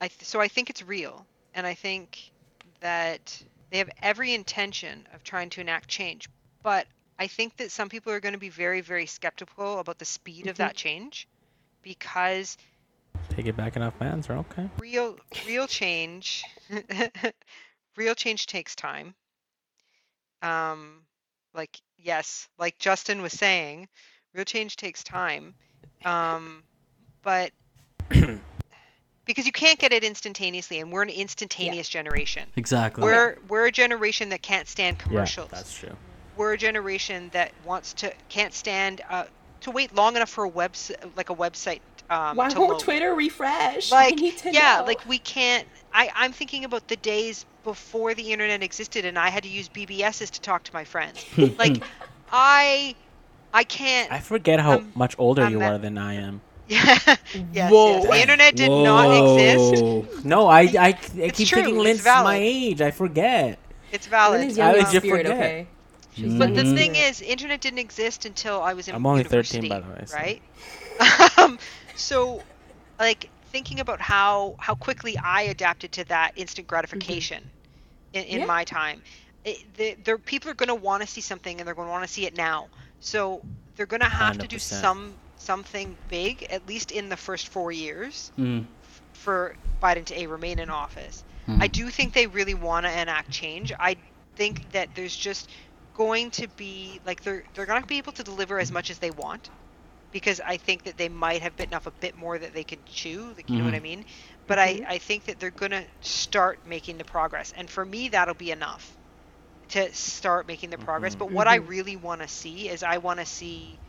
I 0.00 0.08
th- 0.08 0.24
so 0.24 0.40
I 0.40 0.48
think 0.48 0.70
it's 0.70 0.82
real, 0.82 1.26
and 1.54 1.66
I 1.66 1.74
think 1.74 2.32
that 2.80 3.42
they 3.70 3.78
have 3.78 3.90
every 4.02 4.34
intention 4.34 5.06
of 5.12 5.22
trying 5.24 5.50
to 5.50 5.60
enact 5.60 5.88
change, 5.88 6.28
but 6.62 6.86
I 7.18 7.26
think 7.26 7.56
that 7.56 7.70
some 7.70 7.88
people 7.88 8.12
are 8.12 8.20
going 8.20 8.34
to 8.34 8.38
be 8.38 8.50
very, 8.50 8.80
very 8.80 9.06
skeptical 9.06 9.78
about 9.78 9.98
the 9.98 10.04
speed 10.04 10.46
of 10.46 10.56
Mm-hmm. 10.56 10.64
that 10.64 10.76
change 10.76 11.28
because 11.82 12.56
Take 13.30 13.46
it 13.46 13.56
back 13.56 13.76
enough 13.76 13.94
fans, 13.98 14.28
are 14.30 14.38
okay. 14.38 14.68
real 14.78 15.16
real 15.46 15.66
change 15.66 16.44
real 17.96 18.14
change 18.14 18.46
takes 18.46 18.74
time 18.74 19.14
um 20.42 21.02
like 21.54 21.80
yes 21.98 22.48
like 22.58 22.78
justin 22.78 23.22
was 23.22 23.32
saying 23.32 23.88
real 24.34 24.44
change 24.44 24.76
takes 24.76 25.02
time 25.02 25.54
um 26.04 26.62
but 27.22 27.50
because 29.24 29.46
you 29.46 29.52
can't 29.52 29.78
get 29.78 29.92
it 29.92 30.04
instantaneously 30.04 30.78
and 30.80 30.92
we're 30.92 31.02
an 31.02 31.08
instantaneous 31.08 31.88
generation 31.88 32.48
Exactly. 32.56 33.02
we're 33.04 33.38
we're 33.48 33.66
a 33.66 33.72
generation 33.72 34.28
that 34.30 34.42
can't 34.42 34.68
stand 34.68 34.98
commercials. 34.98 35.48
Yeah, 35.50 35.58
that's 35.58 35.74
true. 35.74 35.96
We're 36.36 36.52
a 36.52 36.58
generation 36.58 37.30
that 37.32 37.52
wants 37.64 37.92
to 37.94 38.12
can't 38.28 38.52
stand 38.54 39.00
uh, 39.10 39.24
to 39.62 39.70
wait 39.70 39.94
long 39.94 40.16
enough 40.16 40.30
for 40.30 40.44
a 40.44 40.48
web 40.48 40.74
like 41.16 41.30
a 41.30 41.34
website 41.34 41.80
um, 42.08 42.36
Why 42.36 42.48
to 42.50 42.58
won't 42.60 42.72
load 42.72 42.80
Twitter 42.80 43.14
refresh? 43.14 43.90
I 43.90 43.94
like 44.08 44.16
need 44.16 44.36
to 44.38 44.52
yeah 44.52 44.78
know. 44.78 44.84
like 44.86 45.06
we 45.08 45.18
can't 45.18 45.66
i 45.92 46.10
i'm 46.14 46.32
thinking 46.32 46.64
about 46.64 46.86
the 46.88 46.96
days 46.96 47.44
before 47.64 48.14
the 48.14 48.32
internet 48.32 48.62
existed 48.62 49.04
and 49.04 49.18
i 49.18 49.28
had 49.28 49.42
to 49.42 49.48
use 49.48 49.68
bbs's 49.68 50.30
to 50.30 50.40
talk 50.40 50.62
to 50.64 50.72
my 50.72 50.84
friends 50.84 51.24
like 51.58 51.82
i 52.30 52.94
i 53.52 53.64
can't 53.64 54.12
I 54.12 54.20
forget 54.20 54.60
how 54.60 54.72
I'm- 54.72 54.92
much 54.94 55.16
older 55.18 55.42
I'm 55.42 55.52
you 55.52 55.58
that- 55.60 55.72
are 55.72 55.78
than 55.78 55.98
I 55.98 56.14
am. 56.14 56.40
yeah 56.68 56.98
yes, 57.52 57.70
Whoa. 57.72 57.98
yes. 57.98 58.06
the 58.08 58.20
internet 58.20 58.56
did 58.56 58.68
not 58.70 59.06
exist 59.12 60.24
No, 60.24 60.48
I 60.48 60.60
I, 60.62 60.86
I 60.88 60.92
keep 60.92 61.46
true, 61.48 61.62
thinking 61.62 61.76
it's 61.76 61.84
Lynn's 61.84 62.04
my 62.04 62.36
age. 62.36 62.80
I 62.80 62.90
forget. 62.90 63.58
it's 63.92 64.08
valid 64.08 64.40
Lynn 64.40 64.50
is 64.50 64.58
I 64.58 64.66
young 64.72 64.78
in 64.80 64.84
legit 64.84 65.02
spirit, 65.02 65.26
forget. 65.26 65.38
okay? 65.40 65.66
She's 66.16 66.32
Mm. 66.32 66.38
but 66.38 66.54
the 66.54 66.64
thing 66.64 66.94
spirit. 66.94 67.10
is 67.10 67.20
internet 67.20 67.60
didn't 67.60 67.78
exist 67.78 68.24
until 68.24 68.62
i 68.62 68.72
was 68.72 68.88
in 68.88 68.94
I'm 68.94 69.04
only 69.04 69.22
13, 69.22 69.64
university, 69.64 69.68
by 69.68 69.80
the 69.80 69.88
way, 69.90 70.02
so- 70.06 70.16
right 70.16 70.42
um, 71.38 71.58
so 71.94 72.42
like 72.98 73.28
thinking 73.52 73.80
about 73.80 74.00
how 74.00 74.56
how 74.58 74.74
quickly 74.74 75.16
i 75.18 75.42
adapted 75.42 75.92
to 75.92 76.04
that 76.04 76.32
instant 76.36 76.66
gratification 76.66 77.42
in, 78.14 78.24
in 78.24 78.40
Yeah. 78.40 78.46
my 78.46 78.64
time 78.64 79.02
it, 79.44 79.58
the, 79.76 79.94
the 80.04 80.18
people 80.18 80.50
are 80.50 80.54
going 80.54 80.68
to 80.68 80.74
want 80.74 81.02
to 81.02 81.06
see 81.08 81.20
something 81.20 81.58
and 81.60 81.66
they're 81.68 81.74
going 81.74 81.86
to 81.88 81.92
want 81.92 82.04
to 82.06 82.12
see 82.12 82.24
it 82.26 82.36
now 82.36 82.68
so 83.00 83.42
they're 83.76 83.86
going 83.86 84.00
to 84.00 84.06
have 84.08 84.38
to 84.38 84.48
do 84.48 84.58
some 84.58 85.14
something 85.36 85.96
big 86.08 86.44
at 86.44 86.66
least 86.66 86.90
in 86.92 87.08
the 87.10 87.16
first 87.16 87.48
four 87.48 87.70
years 87.70 88.32
Mm. 88.38 88.64
for 89.12 89.54
Biden 89.82 90.04
to 90.06 90.14
a 90.18 90.26
remain 90.26 90.58
in 90.58 90.70
office. 90.70 91.22
Mhm. 91.46 91.62
I 91.62 91.66
do 91.68 91.90
think 91.90 92.14
they 92.14 92.26
really 92.26 92.54
want 92.54 92.86
to 92.86 92.90
enact 93.00 93.30
change. 93.30 93.70
I 93.78 93.96
think 94.34 94.70
that 94.72 94.88
there's 94.94 95.14
just 95.14 95.48
going 95.96 96.30
to 96.32 96.48
be 96.48 97.00
like 97.04 97.22
they're 97.22 97.44
they're 97.54 97.66
going 97.66 97.82
to 97.82 97.86
be 97.88 97.98
able 97.98 98.12
to 98.12 98.24
deliver 98.24 98.58
as 98.60 98.72
much 98.72 98.90
as 98.90 98.98
they 99.00 99.10
want 99.10 99.50
because 100.12 100.40
I 100.40 100.56
think 100.58 100.84
that 100.84 100.96
they 100.98 101.08
might 101.08 101.42
have 101.42 101.56
bitten 101.56 101.74
off 101.74 101.86
a 101.86 101.92
bit 101.92 102.14
more 102.16 102.38
that 102.38 102.54
they 102.54 102.64
could 102.64 102.86
chew, 102.86 103.34
like 103.36 103.52
you 103.52 103.58
know 103.58 103.64
what 103.64 103.74
I 103.74 103.78
Mhm. 103.78 103.88
mean? 103.90 104.04
But 104.46 104.58
I 104.58 104.80
I 104.86 104.98
think 104.98 105.24
that 105.26 105.38
they're 105.40 105.50
going 105.64 105.72
to 105.72 105.86
start 106.00 106.60
making 106.64 106.98
the 106.98 107.04
progress. 107.04 107.52
And 107.56 107.70
for 107.70 107.84
me 107.84 108.08
that'll 108.08 108.34
be 108.34 108.50
enough 108.52 108.98
to 109.70 109.92
start 109.94 110.46
making 110.46 110.70
the 110.70 110.78
progress. 110.78 111.14
Mhm. 111.14 111.16
But 111.16 111.32
what 111.32 111.48
I 111.48 111.56
really 111.56 111.96
want 111.96 112.22
to 112.22 112.28
see 112.28 112.68
is 112.68 112.82
I 112.82 112.98
want 112.98 113.20
to 113.20 113.26
see 113.26 113.80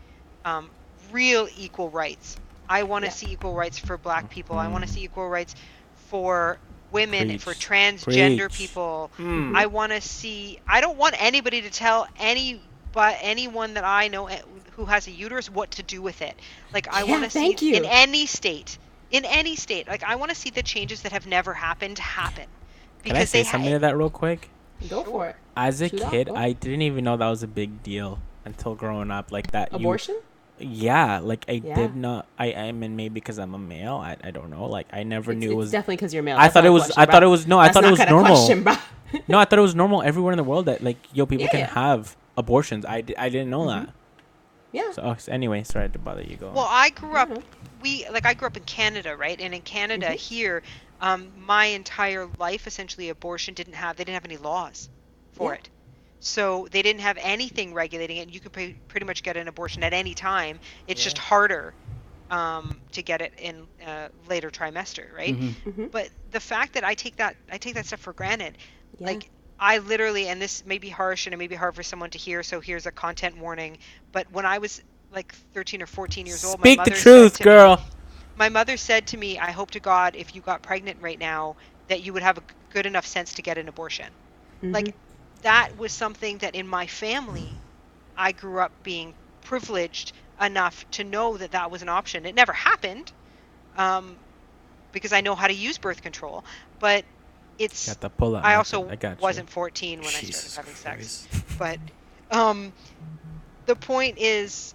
um, 0.46 0.72
real 1.12 1.48
equal 1.56 1.90
rights. 1.90 2.38
I 2.70 2.84
want 2.84 3.06
to 3.06 3.10
Yeah. 3.10 3.12
see 3.12 3.32
equal 3.32 3.56
rights 3.56 3.78
for 3.80 3.98
black 3.98 4.30
people. 4.30 4.58
I 4.58 4.68
want 4.70 4.84
to 4.84 4.88
see 4.92 5.04
equal 5.04 5.30
rights 5.30 5.56
for 5.94 6.60
women, 6.92 7.30
and 7.30 7.42
for 7.42 7.54
transgender 7.54 8.50
Preach. 8.50 8.54
people. 8.58 9.12
Hmm. 9.18 9.56
I 9.56 9.66
want 9.68 9.92
to 9.92 10.02
see. 10.02 10.60
I 10.68 10.82
don't 10.82 10.98
want 10.98 11.16
anybody 11.22 11.62
to 11.62 11.70
tell 11.70 12.08
any 12.20 12.62
but 12.94 13.18
anyone 13.22 13.76
that 13.76 13.84
I 13.84 14.08
know 14.08 14.28
eh, 14.28 14.42
who 14.72 14.86
has 14.86 15.08
a 15.08 15.12
uterus 15.12 15.50
what 15.52 15.72
to 15.72 15.84
do 15.84 16.02
with 16.02 16.22
it. 16.22 16.36
Like 16.74 16.92
I 16.94 17.04
Yeah, 17.04 17.12
want 17.12 17.24
to 17.26 17.30
see 17.30 17.56
you. 17.60 17.76
in 17.76 17.86
any 17.86 18.26
state, 18.26 18.78
in 19.12 19.26
any 19.26 19.56
state. 19.56 19.88
Like 19.88 20.04
I 20.04 20.16
want 20.16 20.30
to 20.30 20.36
see 20.36 20.50
the 20.50 20.64
changes 20.64 21.02
that 21.04 21.12
have 21.12 21.28
never 21.28 21.54
happened 21.54 22.00
happen. 22.00 22.46
Can 23.04 23.16
I 23.16 23.26
say 23.26 23.40
they 23.40 23.44
something 23.50 23.72
to 23.72 23.80
that 23.80 23.96
real 23.98 24.10
quick? 24.10 24.50
Go 24.90 25.04
for 25.04 25.28
it. 25.28 25.36
As 25.56 25.82
a 25.82 25.90
Shoot 25.90 26.02
kid, 26.10 26.28
go. 26.28 26.36
I 26.36 26.52
didn't 26.54 26.82
even 26.84 27.04
know 27.04 27.18
that 27.18 27.28
was 27.30 27.44
a 27.44 27.48
big 27.48 27.84
deal 27.84 28.20
until 28.46 28.76
growing 28.76 29.12
up. 29.12 29.32
Like 29.32 29.52
that. 29.52 29.72
you- 29.72 29.78
Abortion? 29.78 30.18
Yeah, 30.60 31.20
like 31.20 31.46
I 31.48 31.54
Yeah. 31.64 31.76
did 31.76 31.96
not. 31.96 32.26
I 32.38 32.54
I 32.54 32.72
mean 32.72 32.96
maybe 32.96 33.14
because 33.16 33.38
I'm 33.40 33.54
a 33.54 33.60
male. 33.60 33.96
I, 33.96 34.18
I 34.24 34.32
don't 34.32 34.50
know. 34.50 34.66
Like 34.66 34.88
I 34.92 35.04
never 35.04 35.32
It's, 35.32 35.40
knew 35.40 35.52
it 35.52 35.56
was. 35.56 35.72
definitely 35.72 35.98
because 35.98 36.14
you're 36.14 36.24
male. 36.24 36.38
I 36.38 36.44
That's 36.44 36.54
thought 36.56 36.66
it 36.66 36.70
was. 36.70 36.84
question, 36.84 37.02
I 37.02 37.06
thought 37.06 37.24
it 37.24 37.28
was 37.28 37.48
no. 37.48 37.60
I 37.60 37.70
thought 37.72 37.84
it 37.86 37.92
was 37.92 38.00
normal. 38.00 38.36
question, 38.48 38.64
no, 39.28 39.38
I 39.40 39.46
thought 39.46 39.60
it 39.60 39.62
was 39.62 39.76
normal 39.76 40.02
everywhere 40.04 40.34
in 40.34 40.38
the 40.38 40.44
world 40.44 40.66
that 40.66 40.84
like 40.84 40.98
yo 41.14 41.26
people 41.26 41.48
can 41.48 41.60
Yeah. 41.62 41.68
have 41.74 42.16
abortions. 42.38 42.86
I, 42.86 43.04
I 43.18 43.30
didn't 43.30 43.50
know 43.50 43.68
that. 43.70 43.90
yeah. 44.72 44.92
So 44.92 45.16
so 45.18 45.32
anyway, 45.32 45.64
sorry 45.64 45.90
to 45.90 46.00
bother 46.00 46.22
you. 46.24 46.36
Go. 46.38 46.52
Well, 46.52 46.68
I 46.70 46.90
grew 46.92 47.16
up. 47.16 47.30
Mhm. 47.30 47.44
We 47.82 48.08
like 48.12 48.26
I 48.26 48.34
grew 48.34 48.48
up 48.48 48.58
in 48.58 48.64
Canada, 48.64 49.16
right? 49.16 49.40
And 49.40 49.54
in 49.54 49.62
Canada 49.62 50.08
Mhm. 50.08 50.16
here, 50.16 50.64
um, 51.02 51.32
my 51.38 51.66
entire 51.66 52.28
life 52.40 52.66
essentially 52.68 53.10
abortion 53.10 53.54
didn't 53.54 53.76
have. 53.76 53.96
They 53.98 54.04
didn't 54.04 54.16
have 54.16 54.26
any 54.26 54.38
laws 54.38 54.90
for 55.34 55.52
Yeah. 55.54 55.60
it. 55.60 55.70
So 56.20 56.68
they 56.72 56.82
didn't 56.82 57.02
have 57.02 57.18
anything 57.22 57.74
regulating 57.74 58.18
it. 58.18 58.22
And 58.24 58.34
You 58.34 58.40
could 58.40 58.52
pre- 58.54 58.76
pretty 58.88 59.06
much 59.06 59.24
get 59.24 59.38
an 59.38 59.48
abortion 59.48 59.84
at 59.84 59.94
any 59.94 60.14
time. 60.14 60.60
It's 60.88 61.04
just 61.04 61.18
harder 61.18 61.74
um, 62.30 62.82
to 62.92 63.02
get 63.02 63.22
it 63.22 63.34
in 63.38 63.68
uh, 63.86 64.10
later 64.28 64.50
trimester, 64.50 65.14
right? 65.14 65.38
Mhm. 65.40 65.56
Mhm. 65.66 65.92
But 65.92 66.10
the 66.32 66.40
fact 66.40 66.74
that 66.74 66.84
I 66.84 66.94
take 66.94 67.16
that 67.18 67.38
I 67.52 67.58
take 67.58 67.76
that 67.76 67.86
stuff 67.86 68.02
for 68.02 68.14
granted, 68.14 68.58
Yeah. 69.00 69.08
like 69.08 69.30
I 69.60 69.78
literally, 69.80 70.28
and 70.28 70.42
this 70.42 70.66
may 70.66 70.78
be 70.78 70.90
harsh 70.90 71.26
and 71.26 71.34
it 71.34 71.38
may 71.38 71.48
be 71.48 71.56
hard 71.56 71.76
for 71.76 71.84
someone 71.84 72.10
to 72.12 72.18
hear, 72.18 72.44
so 72.44 72.60
here's 72.60 72.86
a 72.86 72.92
content 72.92 73.38
warning. 73.38 73.78
But 74.12 74.30
when 74.32 74.46
I 74.46 74.58
was 74.58 74.82
like 75.10 75.34
13 75.54 75.82
or 75.82 75.88
14 75.88 76.26
years 76.26 76.44
old, 76.44 76.60
Speak 76.60 76.84
the 76.84 76.92
truth, 76.92 77.38
to 77.38 77.44
me- 77.44 77.46
girl. 77.46 77.82
my 78.36 78.50
mother 78.50 78.76
said 78.78 79.08
to 79.08 79.18
me, 79.18 79.40
"I 79.40 79.52
hope 79.52 79.72
to 79.72 79.80
God, 79.80 80.16
if 80.16 80.36
you 80.36 80.42
got 80.42 80.62
pregnant 80.62 81.02
right 81.02 81.18
now, 81.20 81.56
that 81.88 82.02
you 82.04 82.12
would 82.14 82.24
have 82.24 82.38
a 82.38 82.44
good 82.72 82.86
enough 82.86 83.06
sense 83.08 83.34
to 83.36 83.42
get 83.42 83.58
an 83.58 83.70
abortion." 83.70 84.14
Mhm. 84.62 84.74
Like 84.74 84.96
that 85.44 85.78
was 85.78 85.92
something 85.92 86.38
that 86.40 86.56
in 86.56 86.68
my 86.68 86.88
family, 86.88 87.52
I 88.18 88.32
grew 88.32 88.60
up 88.60 88.72
being 88.84 89.16
privileged 89.42 90.14
enough 90.42 90.86
to 90.92 91.04
know 91.04 91.38
that 91.38 91.52
that 91.52 91.72
was 91.72 91.82
an 91.82 91.90
option. 91.90 92.26
It 92.26 92.36
never 92.36 92.54
happened, 92.54 93.12
um, 93.78 94.18
because 94.92 95.14
I 95.14 95.22
know 95.22 95.36
how 95.36 95.48
to 95.48 95.54
use 95.54 95.78
birth 95.78 96.02
control, 96.02 96.44
but 96.80 97.06
it's. 97.58 97.88
Got 97.88 98.02
the 98.02 98.10
pull. 98.10 98.36
I 98.36 98.56
also 98.56 98.90
I 98.90 99.16
wasn't 99.20 99.50
14 99.50 100.00
when 100.04 100.14
Jesus 100.16 100.36
I 100.36 100.50
started 100.50 100.56
having 100.56 100.76
sex. 100.76 101.28
Christ. 101.28 101.30
But 101.58 101.80
um, 102.38 102.74
the 103.66 103.76
point 103.76 104.18
is, 104.18 104.74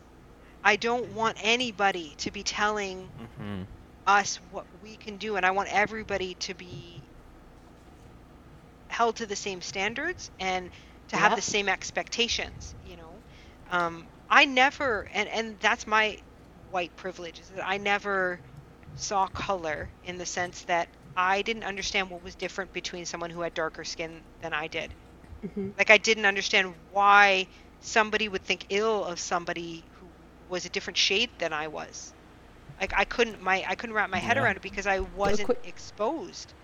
I 0.64 0.76
don't 0.76 1.14
want 1.14 1.38
anybody 1.42 2.14
to 2.18 2.30
be 2.30 2.42
telling 2.42 3.08
Mhm. 3.20 3.66
us 4.06 4.38
what 4.50 4.66
we 4.82 4.96
can 4.96 5.16
do, 5.16 5.36
and 5.36 5.46
I 5.46 5.50
want 5.50 5.68
everybody 5.72 6.34
to 6.34 6.54
be 6.54 7.01
held 8.93 9.16
to 9.16 9.26
the 9.26 9.36
same 9.36 9.62
standards 9.62 10.30
and 10.38 10.70
to 11.09 11.16
have 11.16 11.34
Yep. 11.34 11.36
the 11.36 11.43
same 11.43 11.68
expectations. 11.68 12.74
You 12.82 12.97
know, 12.97 13.24
um, 13.68 14.09
I 14.28 14.45
never, 14.47 15.09
and 15.12 15.28
and 15.28 15.61
that's 15.61 15.86
my 15.86 16.18
white 16.68 16.97
privilege 16.97 17.40
is 17.40 17.49
that 17.51 17.66
I 17.66 17.78
never 17.78 18.40
saw 18.95 19.26
color 19.28 19.90
in 20.03 20.18
the 20.18 20.26
sense 20.26 20.64
that 20.64 20.88
I 21.16 21.43
didn't 21.43 21.64
understand 21.64 22.11
what 22.11 22.22
was 22.22 22.36
different 22.36 22.72
between 22.72 23.07
someone 23.07 23.30
who 23.30 23.43
had 23.43 23.55
darker 23.55 23.84
skin 23.84 24.24
than 24.40 24.53
I 24.55 24.68
did. 24.68 24.95
Mhm. 25.43 25.74
Like 25.78 25.90
I 25.90 25.99
didn't 25.99 26.26
understand 26.26 26.76
why 26.88 27.49
somebody 27.80 28.28
would 28.28 28.45
think 28.45 28.66
ill 28.70 29.05
of 29.05 29.20
somebody 29.20 29.88
who 29.95 30.12
was 30.49 30.64
a 30.64 30.70
different 30.70 30.99
shade 30.99 31.30
than 31.38 31.53
I 31.53 31.68
was. 31.68 32.14
Like 32.80 32.93
I 32.97 33.05
couldn't 33.05 33.40
my 33.40 33.64
I 33.68 33.74
couldn't 33.76 33.95
wrap 33.95 34.11
my 34.11 34.18
head 34.18 34.36
Yeah. 34.36 34.38
around 34.38 34.57
it 34.57 34.62
because 34.62 34.86
I 34.86 35.01
wasn't 35.01 35.51
quick- 35.51 35.59
exposed. 35.62 36.55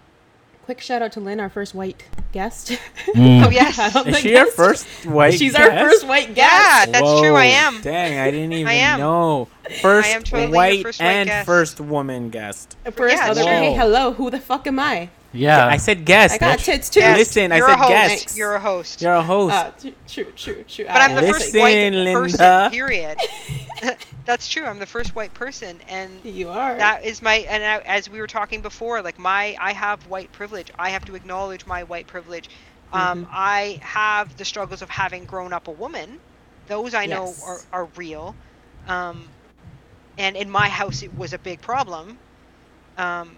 Quick 0.68 0.82
shout 0.82 1.00
out 1.00 1.12
to 1.12 1.20
Lynn, 1.20 1.40
our 1.40 1.48
first 1.48 1.74
white 1.74 2.04
guest. 2.30 2.72
Mm. 3.14 3.46
Oh 3.46 3.48
yes. 3.48 3.78
I 3.78 3.86
Is 3.86 3.92
think 4.04 4.16
she 4.18 4.36
our 4.36 4.44
first 4.48 4.86
white? 5.06 5.28
Guest? 5.30 5.38
She's 5.38 5.54
our 5.54 5.70
first 5.70 6.06
white 6.06 6.34
guest. 6.34 6.36
Yeah, 6.36 6.84
that's 6.92 7.20
true, 7.20 7.34
I 7.34 7.46
am. 7.46 7.80
Dang, 7.80 8.18
I 8.18 8.30
didn't 8.30 8.52
even 8.60 8.70
am. 8.70 8.98
know. 9.00 9.48
First 9.80 10.10
am 10.10 10.22
totally 10.24 10.52
white 10.54 10.82
first 10.82 11.00
white 11.00 11.06
and 11.06 11.26
guest. 11.26 11.46
first 11.46 11.80
woman 11.80 12.28
guest. 12.28 12.76
First 12.92 13.16
Yeah, 13.16 13.30
other 13.30 13.44
hey, 13.44 13.72
hello, 13.72 14.12
who 14.12 14.28
the 14.30 14.38
fuck 14.38 14.66
am 14.66 14.78
I? 14.78 15.08
Yeah. 15.32 15.66
I 15.66 15.76
said 15.76 16.04
guest. 16.06 16.34
I 16.34 16.38
got 16.38 16.58
tits 16.58 16.88
too. 16.88 17.00
Yes, 17.00 17.18
Listen, 17.18 17.52
I 17.52 17.58
you're 17.58 17.68
said 17.68 17.84
a 17.84 17.88
guest. 17.88 18.36
You're 18.36 18.54
a 18.54 18.60
host. 18.60 19.02
You're 19.02 19.12
a 19.14 19.22
host. 19.22 19.54
Uh, 19.54 19.70
t- 19.72 19.94
true, 20.06 20.24
true, 20.32 20.64
true. 20.64 20.86
but 20.86 20.96
I'm 21.02 21.14
the 21.14 21.22
first 21.32 21.54
white 21.54 21.92
Linda. 21.92 22.12
person. 22.20 22.70
Period. 22.70 23.18
that's 24.24 24.48
true. 24.48 24.64
I'm 24.64 24.78
the 24.78 24.86
first 24.86 25.14
white 25.14 25.34
person, 25.34 25.80
and 25.88 26.24
You 26.24 26.48
are. 26.48 26.76
that 26.76 27.04
is 27.04 27.20
my 27.22 27.36
and 27.48 27.62
I, 27.62 27.78
as 27.86 28.08
we 28.08 28.20
were 28.20 28.26
talking 28.26 28.62
before 28.62 29.02
like 29.02 29.18
my 29.18 29.56
i 29.60 29.72
have 29.72 30.06
white 30.06 30.32
privilege 30.32 30.70
i 30.78 30.90
have 30.90 31.04
to 31.06 31.14
acknowledge 31.14 31.66
my 31.66 31.84
white 31.84 32.06
privilege 32.06 32.48
um, 32.92 33.24
Mhm. 33.24 33.28
i 33.32 33.78
have 33.82 34.36
the 34.36 34.44
struggles 34.44 34.82
of 34.82 34.90
having 34.90 35.24
grown 35.26 35.52
up 35.52 35.68
a 35.68 35.70
woman 35.72 36.18
those 36.66 36.94
i 36.94 37.06
know 37.06 37.34
are, 37.44 37.60
are 37.72 37.84
real 37.96 38.34
um, 38.86 39.28
and 40.18 40.36
in 40.36 40.50
my 40.50 40.68
house 40.68 41.02
it 41.02 41.14
was 41.16 41.32
a 41.32 41.38
big 41.38 41.60
problem 41.60 42.18
um, 42.96 43.36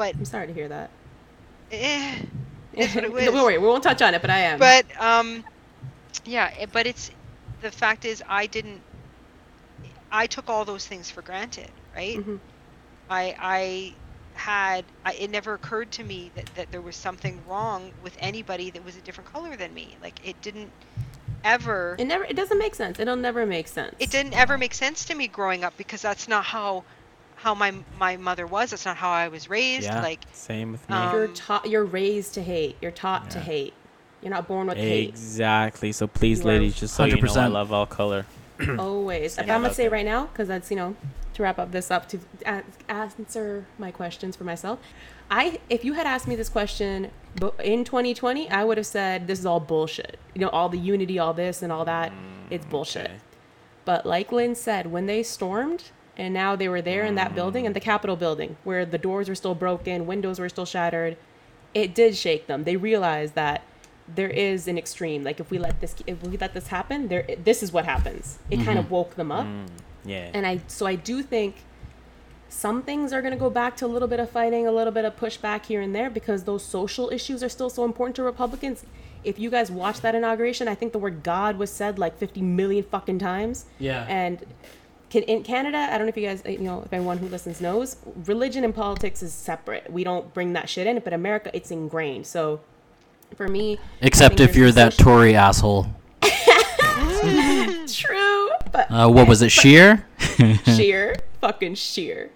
but 0.00 0.16
I'm 0.16 0.24
sorry 0.24 0.46
to 0.46 0.54
hear 0.54 0.68
that. 0.68 0.90
eh, 1.70 2.18
it 2.72 2.92
Don't 3.24 3.34
worry, 3.44 3.58
we 3.58 3.66
won't 3.66 3.82
touch 3.82 4.02
on 4.02 4.14
it, 4.14 4.22
but 4.22 4.30
I 4.30 4.38
am. 4.38 4.58
but 4.58 4.86
um, 5.00 5.44
yeah 6.24 6.66
but 6.72 6.86
it's 6.86 7.10
the 7.60 7.70
fact 7.72 8.04
is, 8.06 8.22
I 8.28 8.46
didn't. 8.46 8.84
I 10.10 10.26
took 10.26 10.48
all 10.48 10.64
those 10.64 10.86
things 10.86 11.10
for 11.10 11.22
granted, 11.22 11.72
right? 11.94 12.16
Mhm. 12.18 12.40
I 13.10 13.34
I 13.38 13.98
had 14.34 14.92
I, 15.04 15.14
it 15.14 15.30
never 15.30 15.54
occurred 15.54 15.92
to 15.92 16.04
me 16.04 16.30
that, 16.36 16.46
that 16.54 16.72
there 16.72 16.82
was 16.82 16.96
something 16.96 17.44
wrong 17.44 17.94
with 18.00 18.16
anybody 18.20 18.70
that 18.72 18.84
was 18.84 18.96
a 18.96 19.02
different 19.02 19.30
color 19.30 19.56
than 19.56 19.74
me. 19.74 19.98
Like 20.00 20.20
it 20.22 20.40
didn't 20.42 20.74
ever 21.44 21.96
It 21.98 22.06
never. 22.06 22.24
It 22.24 22.36
doesn't 22.36 22.58
make 22.58 22.74
sense. 22.74 22.98
It'll 22.98 23.16
never 23.16 23.46
make 23.46 23.68
sense. 23.68 23.96
it 23.98 24.10
didn't 24.10 24.34
ever 24.34 24.58
make 24.58 24.74
sense 24.74 25.04
to 25.06 25.14
me 25.14 25.28
growing 25.28 25.64
up 25.64 25.76
because 25.76 26.02
that's 26.02 26.28
not 26.28 26.44
how 26.44 26.84
how 27.42 27.54
my 27.54 27.72
my 27.98 28.16
mother 28.16 28.46
was. 28.46 28.70
That's 28.70 28.84
not 28.84 28.96
how 28.96 29.10
I 29.10 29.28
was 29.28 29.48
raised. 29.48 29.84
Yeah. 29.84 30.02
Like 30.02 30.20
Same 30.32 30.72
with 30.72 30.88
me. 30.88 30.94
Um, 30.94 31.14
You're 31.14 31.28
taught. 31.28 31.68
You're 31.68 31.84
raised 31.84 32.34
to 32.34 32.42
hate. 32.42 32.76
You're 32.80 32.90
taught 32.90 33.30
to 33.32 33.40
hate. 33.40 33.72
You're 34.22 34.30
not 34.30 34.46
born 34.46 34.66
with 34.66 34.76
hate. 34.76 35.08
exactly. 35.08 35.92
So 35.92 36.06
please, 36.06 36.40
You 36.40 36.46
ladies, 36.46 36.78
just 36.78 36.94
so 36.94 37.04
you 37.04 37.20
know, 37.20 37.32
I 37.34 37.46
love 37.46 37.72
all 37.72 37.86
color. 37.86 38.26
Always. 38.78 39.38
If 39.38 39.50
I'm 39.50 39.62
gonna 39.62 39.72
say 39.72 39.84
that. 39.84 39.92
right 39.92 40.04
now, 40.04 40.26
because 40.26 40.48
that's 40.48 40.70
you 40.70 40.76
know 40.76 40.94
to 41.34 41.42
wrap 41.42 41.58
up 41.58 41.72
this 41.72 41.90
up 41.90 42.08
to 42.08 42.18
answer 42.88 43.64
my 43.78 43.90
questions 43.90 44.36
for 44.36 44.44
myself. 44.44 44.78
I 45.30 45.60
if 45.70 45.84
you 45.84 45.94
had 45.94 46.06
asked 46.06 46.28
me 46.28 46.36
this 46.36 46.48
question 46.50 47.10
in 47.62 47.84
2020, 47.84 48.50
I 48.50 48.64
would 48.64 48.76
have 48.76 48.86
said 48.86 49.26
this 49.26 49.38
is 49.38 49.46
all 49.46 49.60
bullshit. 49.60 50.18
You 50.34 50.42
know, 50.42 50.48
all 50.50 50.68
the 50.68 50.78
unity, 50.78 51.18
all 51.18 51.32
this 51.32 51.62
and 51.62 51.72
all 51.72 51.86
that, 51.86 52.12
it's 52.50 52.66
bullshit. 52.66 53.06
okay. 53.06 53.14
But 53.86 54.04
like 54.04 54.30
Lynn 54.30 54.54
said, 54.54 54.88
when 54.92 55.06
they 55.06 55.22
stormed 55.22 55.84
and 56.20 56.34
now 56.34 56.54
they 56.54 56.68
were 56.68 56.82
there 56.82 57.06
in 57.06 57.14
that 57.14 57.34
building, 57.34 57.64
in 57.64 57.72
the 57.72 57.80
Capitol 57.80 58.14
building, 58.14 58.58
where 58.62 58.84
the 58.84 58.98
doors 58.98 59.26
were 59.26 59.34
still 59.34 59.54
broken, 59.54 60.06
windows 60.06 60.38
were 60.38 60.50
still 60.50 60.66
shattered, 60.66 61.16
it 61.72 61.94
did 61.94 62.14
shake 62.14 62.46
them. 62.46 62.64
They 62.64 62.76
realized 62.76 63.34
that 63.36 63.62
there 64.06 64.28
is 64.28 64.68
an 64.68 64.76
extreme. 64.76 65.24
Like 65.24 65.40
if 65.40 65.50
we 65.50 65.58
let 65.58 65.80
this, 65.80 65.94
if 66.06 66.22
we 66.22 66.36
let 66.36 66.52
this 66.52 66.66
happen, 66.66 67.08
there, 67.08 67.24
this 67.42 67.62
is 67.62 67.72
what 67.72 67.86
happens. 67.86 68.38
It 68.50 68.62
kind 68.66 68.78
of 68.78 68.90
woke 68.90 69.14
them 69.14 69.32
up. 69.32 69.46
Mm, 69.46 69.68
yeah. 70.04 70.30
And 70.34 70.46
I, 70.46 70.60
so 70.66 70.84
I 70.84 70.94
do 70.94 71.22
think 71.22 71.56
some 72.50 72.82
things 72.82 73.14
are 73.14 73.22
going 73.22 73.32
to 73.32 73.40
go 73.40 73.48
back 73.48 73.74
to 73.78 73.86
a 73.86 73.88
little 73.88 74.08
bit 74.08 74.20
of 74.20 74.28
fighting, 74.28 74.66
a 74.66 74.72
little 74.72 74.92
bit 74.92 75.06
of 75.06 75.16
pushback 75.16 75.64
here 75.64 75.80
and 75.80 75.94
there 75.94 76.10
because 76.10 76.44
those 76.44 76.62
social 76.62 77.08
issues 77.08 77.42
are 77.42 77.48
still 77.48 77.70
so 77.70 77.82
important 77.82 78.16
to 78.16 78.22
Republicans. 78.22 78.84
If 79.24 79.38
you 79.38 79.48
guys 79.48 79.70
watch 79.70 80.02
that 80.02 80.14
inauguration, 80.14 80.68
I 80.68 80.74
think 80.74 80.92
the 80.92 80.98
word 80.98 81.22
God 81.22 81.56
was 81.56 81.70
said 81.70 81.98
like 81.98 82.18
50 82.18 82.42
million 82.42 82.84
fucking 82.84 83.20
times. 83.20 83.64
Yeah. 83.78 84.04
And 84.06 84.44
in 85.14 85.42
Canada, 85.42 85.78
I 85.78 85.98
don't 85.98 86.06
know 86.06 86.10
if 86.10 86.16
you 86.16 86.26
guys, 86.26 86.42
you 86.46 86.58
know, 86.58 86.82
if 86.84 86.92
anyone 86.92 87.18
who 87.18 87.28
listens 87.28 87.60
knows, 87.60 87.96
religion 88.26 88.64
and 88.64 88.74
politics 88.74 89.22
is 89.22 89.32
separate. 89.32 89.90
We 89.90 90.04
don't 90.04 90.32
bring 90.32 90.52
that 90.54 90.68
shit 90.68 90.86
in, 90.86 90.98
but 91.00 91.12
America, 91.12 91.50
it's 91.52 91.70
ingrained. 91.70 92.26
So 92.26 92.60
for 93.36 93.48
me, 93.48 93.78
Except 94.00 94.40
if 94.40 94.56
you're 94.56 94.72
that 94.72 94.94
Tory 94.94 95.34
asshole. 95.34 95.86
True, 97.92 98.50
but 98.72 98.90
Uh, 98.90 99.08
what 99.08 99.28
was 99.28 99.42
it, 99.42 99.50
Scheer? 99.50 100.06
Scheer, 100.64 101.16
fucking 101.40 101.74
Scheer. 101.74 102.30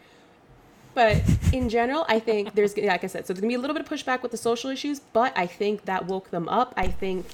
But 0.95 1.23
in 1.53 1.69
general, 1.69 2.05
I 2.09 2.21
think 2.21 2.55
there's, 2.55 2.77
like 2.77 3.03
I 3.03 3.07
said, 3.09 3.27
so 3.27 3.33
there's 3.33 3.41
gonna 3.41 3.49
be 3.49 3.55
a 3.55 3.59
little 3.59 3.75
bit 3.75 3.83
of 3.83 3.89
pushback 3.89 4.23
with 4.23 4.31
the 4.31 4.37
social 4.37 4.71
issues, 4.71 5.01
but 5.01 5.33
I 5.37 5.47
think 5.47 5.87
that 5.87 6.07
woke 6.07 6.31
them 6.31 6.49
up. 6.49 6.73
I 6.77 6.87
think 6.87 7.27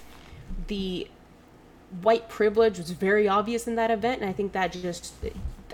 the 0.69 1.09
white 2.03 2.29
privilege 2.29 2.79
was 2.79 2.91
very 2.91 3.29
obvious 3.29 3.67
in 3.67 3.75
that 3.77 3.91
event, 3.91 4.21
and 4.21 4.31
I 4.31 4.33
think 4.33 4.53
that 4.53 4.73
just, 4.73 5.15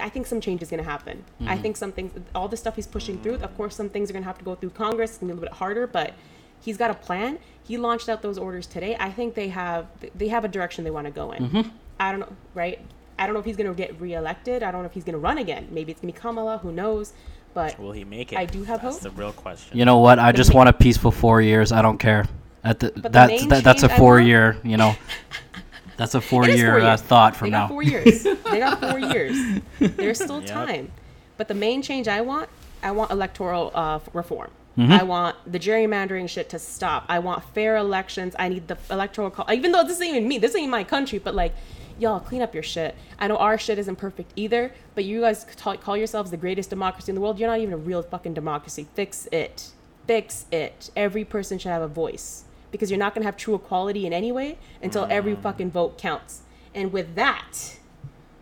I 0.01 0.09
think 0.09 0.27
some 0.27 0.41
change 0.41 0.63
is 0.63 0.71
gonna 0.71 0.83
happen. 0.83 1.25
I 1.41 1.45
mm-hmm. 1.45 1.63
think 1.63 1.77
some 1.77 1.93
things, 1.93 2.13
all 2.35 2.49
the 2.49 2.57
stuff 2.57 2.77
he's 2.77 2.87
pushing 2.87 3.21
through, 3.21 3.37
of 3.37 3.57
course, 3.57 3.77
some 3.77 3.89
things 3.89 4.11
are 4.11 4.13
gonna 4.13 4.25
have 4.25 4.39
to 4.39 4.45
go 4.45 4.55
through 4.55 4.71
Congress. 4.71 5.11
It's 5.11 5.19
gonna 5.19 5.33
be 5.33 5.39
a 5.39 5.41
little 5.41 5.51
bit 5.51 5.59
harder, 5.59 5.87
but 5.87 6.15
he's 6.61 6.77
got 6.77 6.91
a 6.91 6.95
plan. 6.95 7.39
He 7.63 7.79
launched 7.79 8.09
out 8.09 8.23
those 8.23 8.39
orders 8.39 8.67
today. 8.67 8.97
I 8.99 9.11
think 9.11 9.35
they 9.35 9.49
have, 9.49 9.87
they 10.15 10.29
have 10.29 10.45
a 10.45 10.49
direction 10.49 10.85
they 10.85 10.91
want 10.91 11.07
to 11.07 11.11
go 11.11 11.33
in. 11.33 11.49
Mm-hmm. 11.49 11.69
I 11.99 12.11
don't 12.13 12.21
know, 12.21 12.33
right? 12.55 12.81
I 13.19 13.27
don't 13.27 13.35
know 13.35 13.41
if 13.41 13.47
he's 13.47 13.57
going 13.57 13.69
to 13.69 13.75
get 13.75 13.99
reelected. 14.01 14.63
I 14.63 14.71
don't 14.71 14.83
know 14.83 14.87
if 14.87 14.93
he's 14.93 15.05
going 15.05 15.15
to 15.15 15.19
run 15.19 15.39
again. 15.39 15.69
Maybe 15.71 15.91
it's 15.91 16.01
going 16.01 16.13
to 16.13 16.17
be 16.17 16.21
Kamala. 16.21 16.59
Who 16.59 16.71
knows? 16.71 17.13
But 17.55 17.79
Will 17.79 17.93
he 17.93 18.05
make 18.05 18.33
it? 18.33 18.39
I 18.39 18.45
do 18.45 18.63
have 18.65 18.83
That's 18.83 18.97
hope. 18.97 19.15
the 19.15 19.19
real 19.19 19.33
question. 19.33 19.77
You 19.79 19.85
know 19.85 19.99
what? 19.99 20.19
I 20.19 20.33
just 20.33 20.53
want 20.53 20.69
a 20.69 20.73
peaceful 20.73 21.11
four 21.11 21.41
years. 21.41 21.73
I 21.73 21.81
don't 21.81 21.99
care. 21.99 22.29
At 22.63 22.81
the, 22.81 22.91
the 22.91 23.09
that's 23.09 23.31
main 23.31 23.49
that, 23.49 23.65
that's 23.65 23.83
a 23.83 23.89
four 23.89 24.21
year. 24.21 24.59
You 24.63 24.77
know, 24.77 24.95
that's 25.97 26.15
a 26.15 26.21
four-year 26.21 26.79
four 26.81 26.89
uh, 26.89 26.97
thought 26.97 27.33
they 27.35 27.39
from 27.39 27.51
got 27.51 27.59
now. 27.63 27.69
four 27.69 27.83
years. 27.83 28.23
they 28.51 28.59
got 28.59 28.81
four 28.81 28.99
years. 28.99 29.61
There's 29.79 30.19
still 30.19 30.41
Yep. 30.47 30.51
time. 30.51 30.93
But 31.37 31.49
the 31.49 31.55
main 31.55 31.83
change 31.83 32.09
I 32.09 32.21
want, 32.21 32.49
I 32.83 32.91
want 32.93 33.11
electoral 33.11 33.71
uh, 33.75 34.01
reform. 34.13 34.51
Mm-hmm. 34.79 34.93
I 34.93 35.03
want 35.05 35.37
the 35.51 35.59
gerrymandering 35.59 36.29
shit 36.29 36.51
to 36.51 36.59
stop. 36.59 37.05
I 37.09 37.19
want 37.19 37.43
fair 37.55 37.77
elections. 37.77 38.35
I 38.39 38.49
need 38.49 38.69
the 38.69 38.77
electoral 38.91 39.31
call. 39.31 39.51
Even 39.51 39.73
though 39.73 39.83
this 39.83 39.93
isn't 39.93 40.07
even 40.07 40.29
me, 40.29 40.39
this 40.39 40.55
ain't 40.55 40.71
my 40.71 40.85
country, 40.85 41.19
but 41.19 41.35
like, 41.35 41.55
y'all 41.99 42.21
clean 42.21 42.43
up 42.43 42.53
your 42.53 42.63
shit. 42.63 42.95
I 43.19 43.27
know 43.27 43.37
our 43.39 43.57
shit 43.57 43.79
isn't 43.79 43.97
perfect 43.97 44.33
either, 44.37 44.73
but 44.95 45.05
you 45.05 45.23
guys 45.23 45.47
call, 45.57 45.77
call 45.79 45.97
yourselves 45.97 46.31
the 46.31 46.37
greatest 46.37 46.69
democracy 46.69 47.11
in 47.11 47.15
the 47.15 47.23
world. 47.23 47.39
You're 47.39 47.49
not 47.49 47.61
even 47.61 47.73
a 47.73 47.79
real 47.79 48.03
fucking 48.03 48.35
democracy. 48.35 48.87
Fix 48.95 49.27
it. 49.33 49.71
Fix 50.07 50.45
it. 50.53 50.91
Every 50.95 51.25
person 51.25 51.59
should 51.59 51.71
have 51.71 51.83
a 51.83 51.89
voice 51.89 52.45
because 52.77 52.91
you're 52.91 52.99
not 52.99 53.15
gonna 53.15 53.27
have 53.27 53.37
true 53.37 53.55
equality 53.55 54.07
in 54.07 54.13
any 54.13 54.33
way 54.33 54.59
until 54.83 55.07
every 55.11 55.35
mm. 55.35 55.43
fucking 55.43 55.71
vote 55.71 55.99
counts. 55.99 56.43
And 56.75 56.93
with 56.93 57.15
that, 57.15 57.79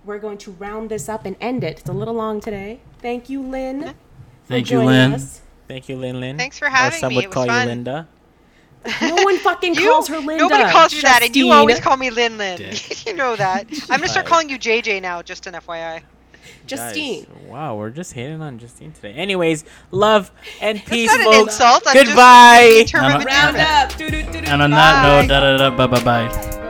we're 0.05 0.18
going 0.18 0.39
to 0.39 0.51
round 0.53 0.91
this 0.91 1.09
up 1.09 1.24
and 1.24 1.37
end 1.41 1.64
it. 1.64 1.80
It's 1.80 1.89
a 1.89 1.93
little 1.93 2.14
long 2.14 2.41
today. 2.41 2.80
Thank 3.01 3.30
you, 3.30 3.43
Lynn. 3.43 3.95
Thank 4.47 4.70
you, 4.70 4.82
Lynn. 4.82 5.14
us. 5.14 5.41
Thank 5.68 5.89
you, 5.89 5.97
Lin 5.97 6.20
Lin. 6.20 6.37
Thanks 6.37 6.59
for 6.59 6.66
Or 6.66 6.70
having 6.70 6.99
some 6.99 7.09
me. 7.11 7.16
would 7.16 7.30
call 7.30 7.47
fun. 7.47 7.62
you 7.62 7.68
Linda. 7.68 8.09
No 9.01 9.14
one 9.14 9.39
fucking 9.39 9.74
You, 9.76 9.91
calls 9.91 10.09
her 10.09 10.18
Linda. 10.18 10.37
nobody 10.37 10.70
calls 10.70 10.93
you 10.93 11.01
that, 11.03 11.22
and 11.22 11.35
you 11.35 11.51
always 11.51 11.80
call 11.80 11.97
me 11.97 12.11
Lin 12.11 12.37
Lin. 12.37 12.59
Dick. 12.59 13.07
you 13.07 13.14
know 13.14 13.35
that. 13.37 13.66
I'm 13.89 14.01
gonna 14.01 14.09
start 14.09 14.26
calling 14.26 14.51
you 14.51 14.59
JJ 14.59 15.01
now, 15.01 15.22
just 15.22 15.47
an 15.47 15.55
FYI. 15.55 16.03
Justine. 16.66 17.24
Guys, 17.24 17.49
wow, 17.49 17.76
we're 17.76 17.90
just 17.90 18.12
hating 18.12 18.40
on 18.42 18.59
Justine 18.59 18.92
today. 18.92 19.12
Anyways, 19.12 19.64
love 19.90 20.30
and 20.61 20.84
peace, 20.84 21.11
That's 21.11 21.24
not 21.24 21.34
an 21.34 21.40
folks. 21.40 21.55
insult. 21.55 21.82
I'm 21.86 21.95
just 21.95 22.07
Goodbye. 22.07 22.84
And- 22.95 22.95
Round 23.24 23.57
up. 23.57 24.01
And 24.49 24.62
on 24.62 24.70
that 24.70 25.03
note, 25.03 25.28
da 25.28 25.40
da 25.40 25.57
da, 25.57 25.76
bye 25.76 25.86
bye 25.86 26.05
bye. 26.05 26.61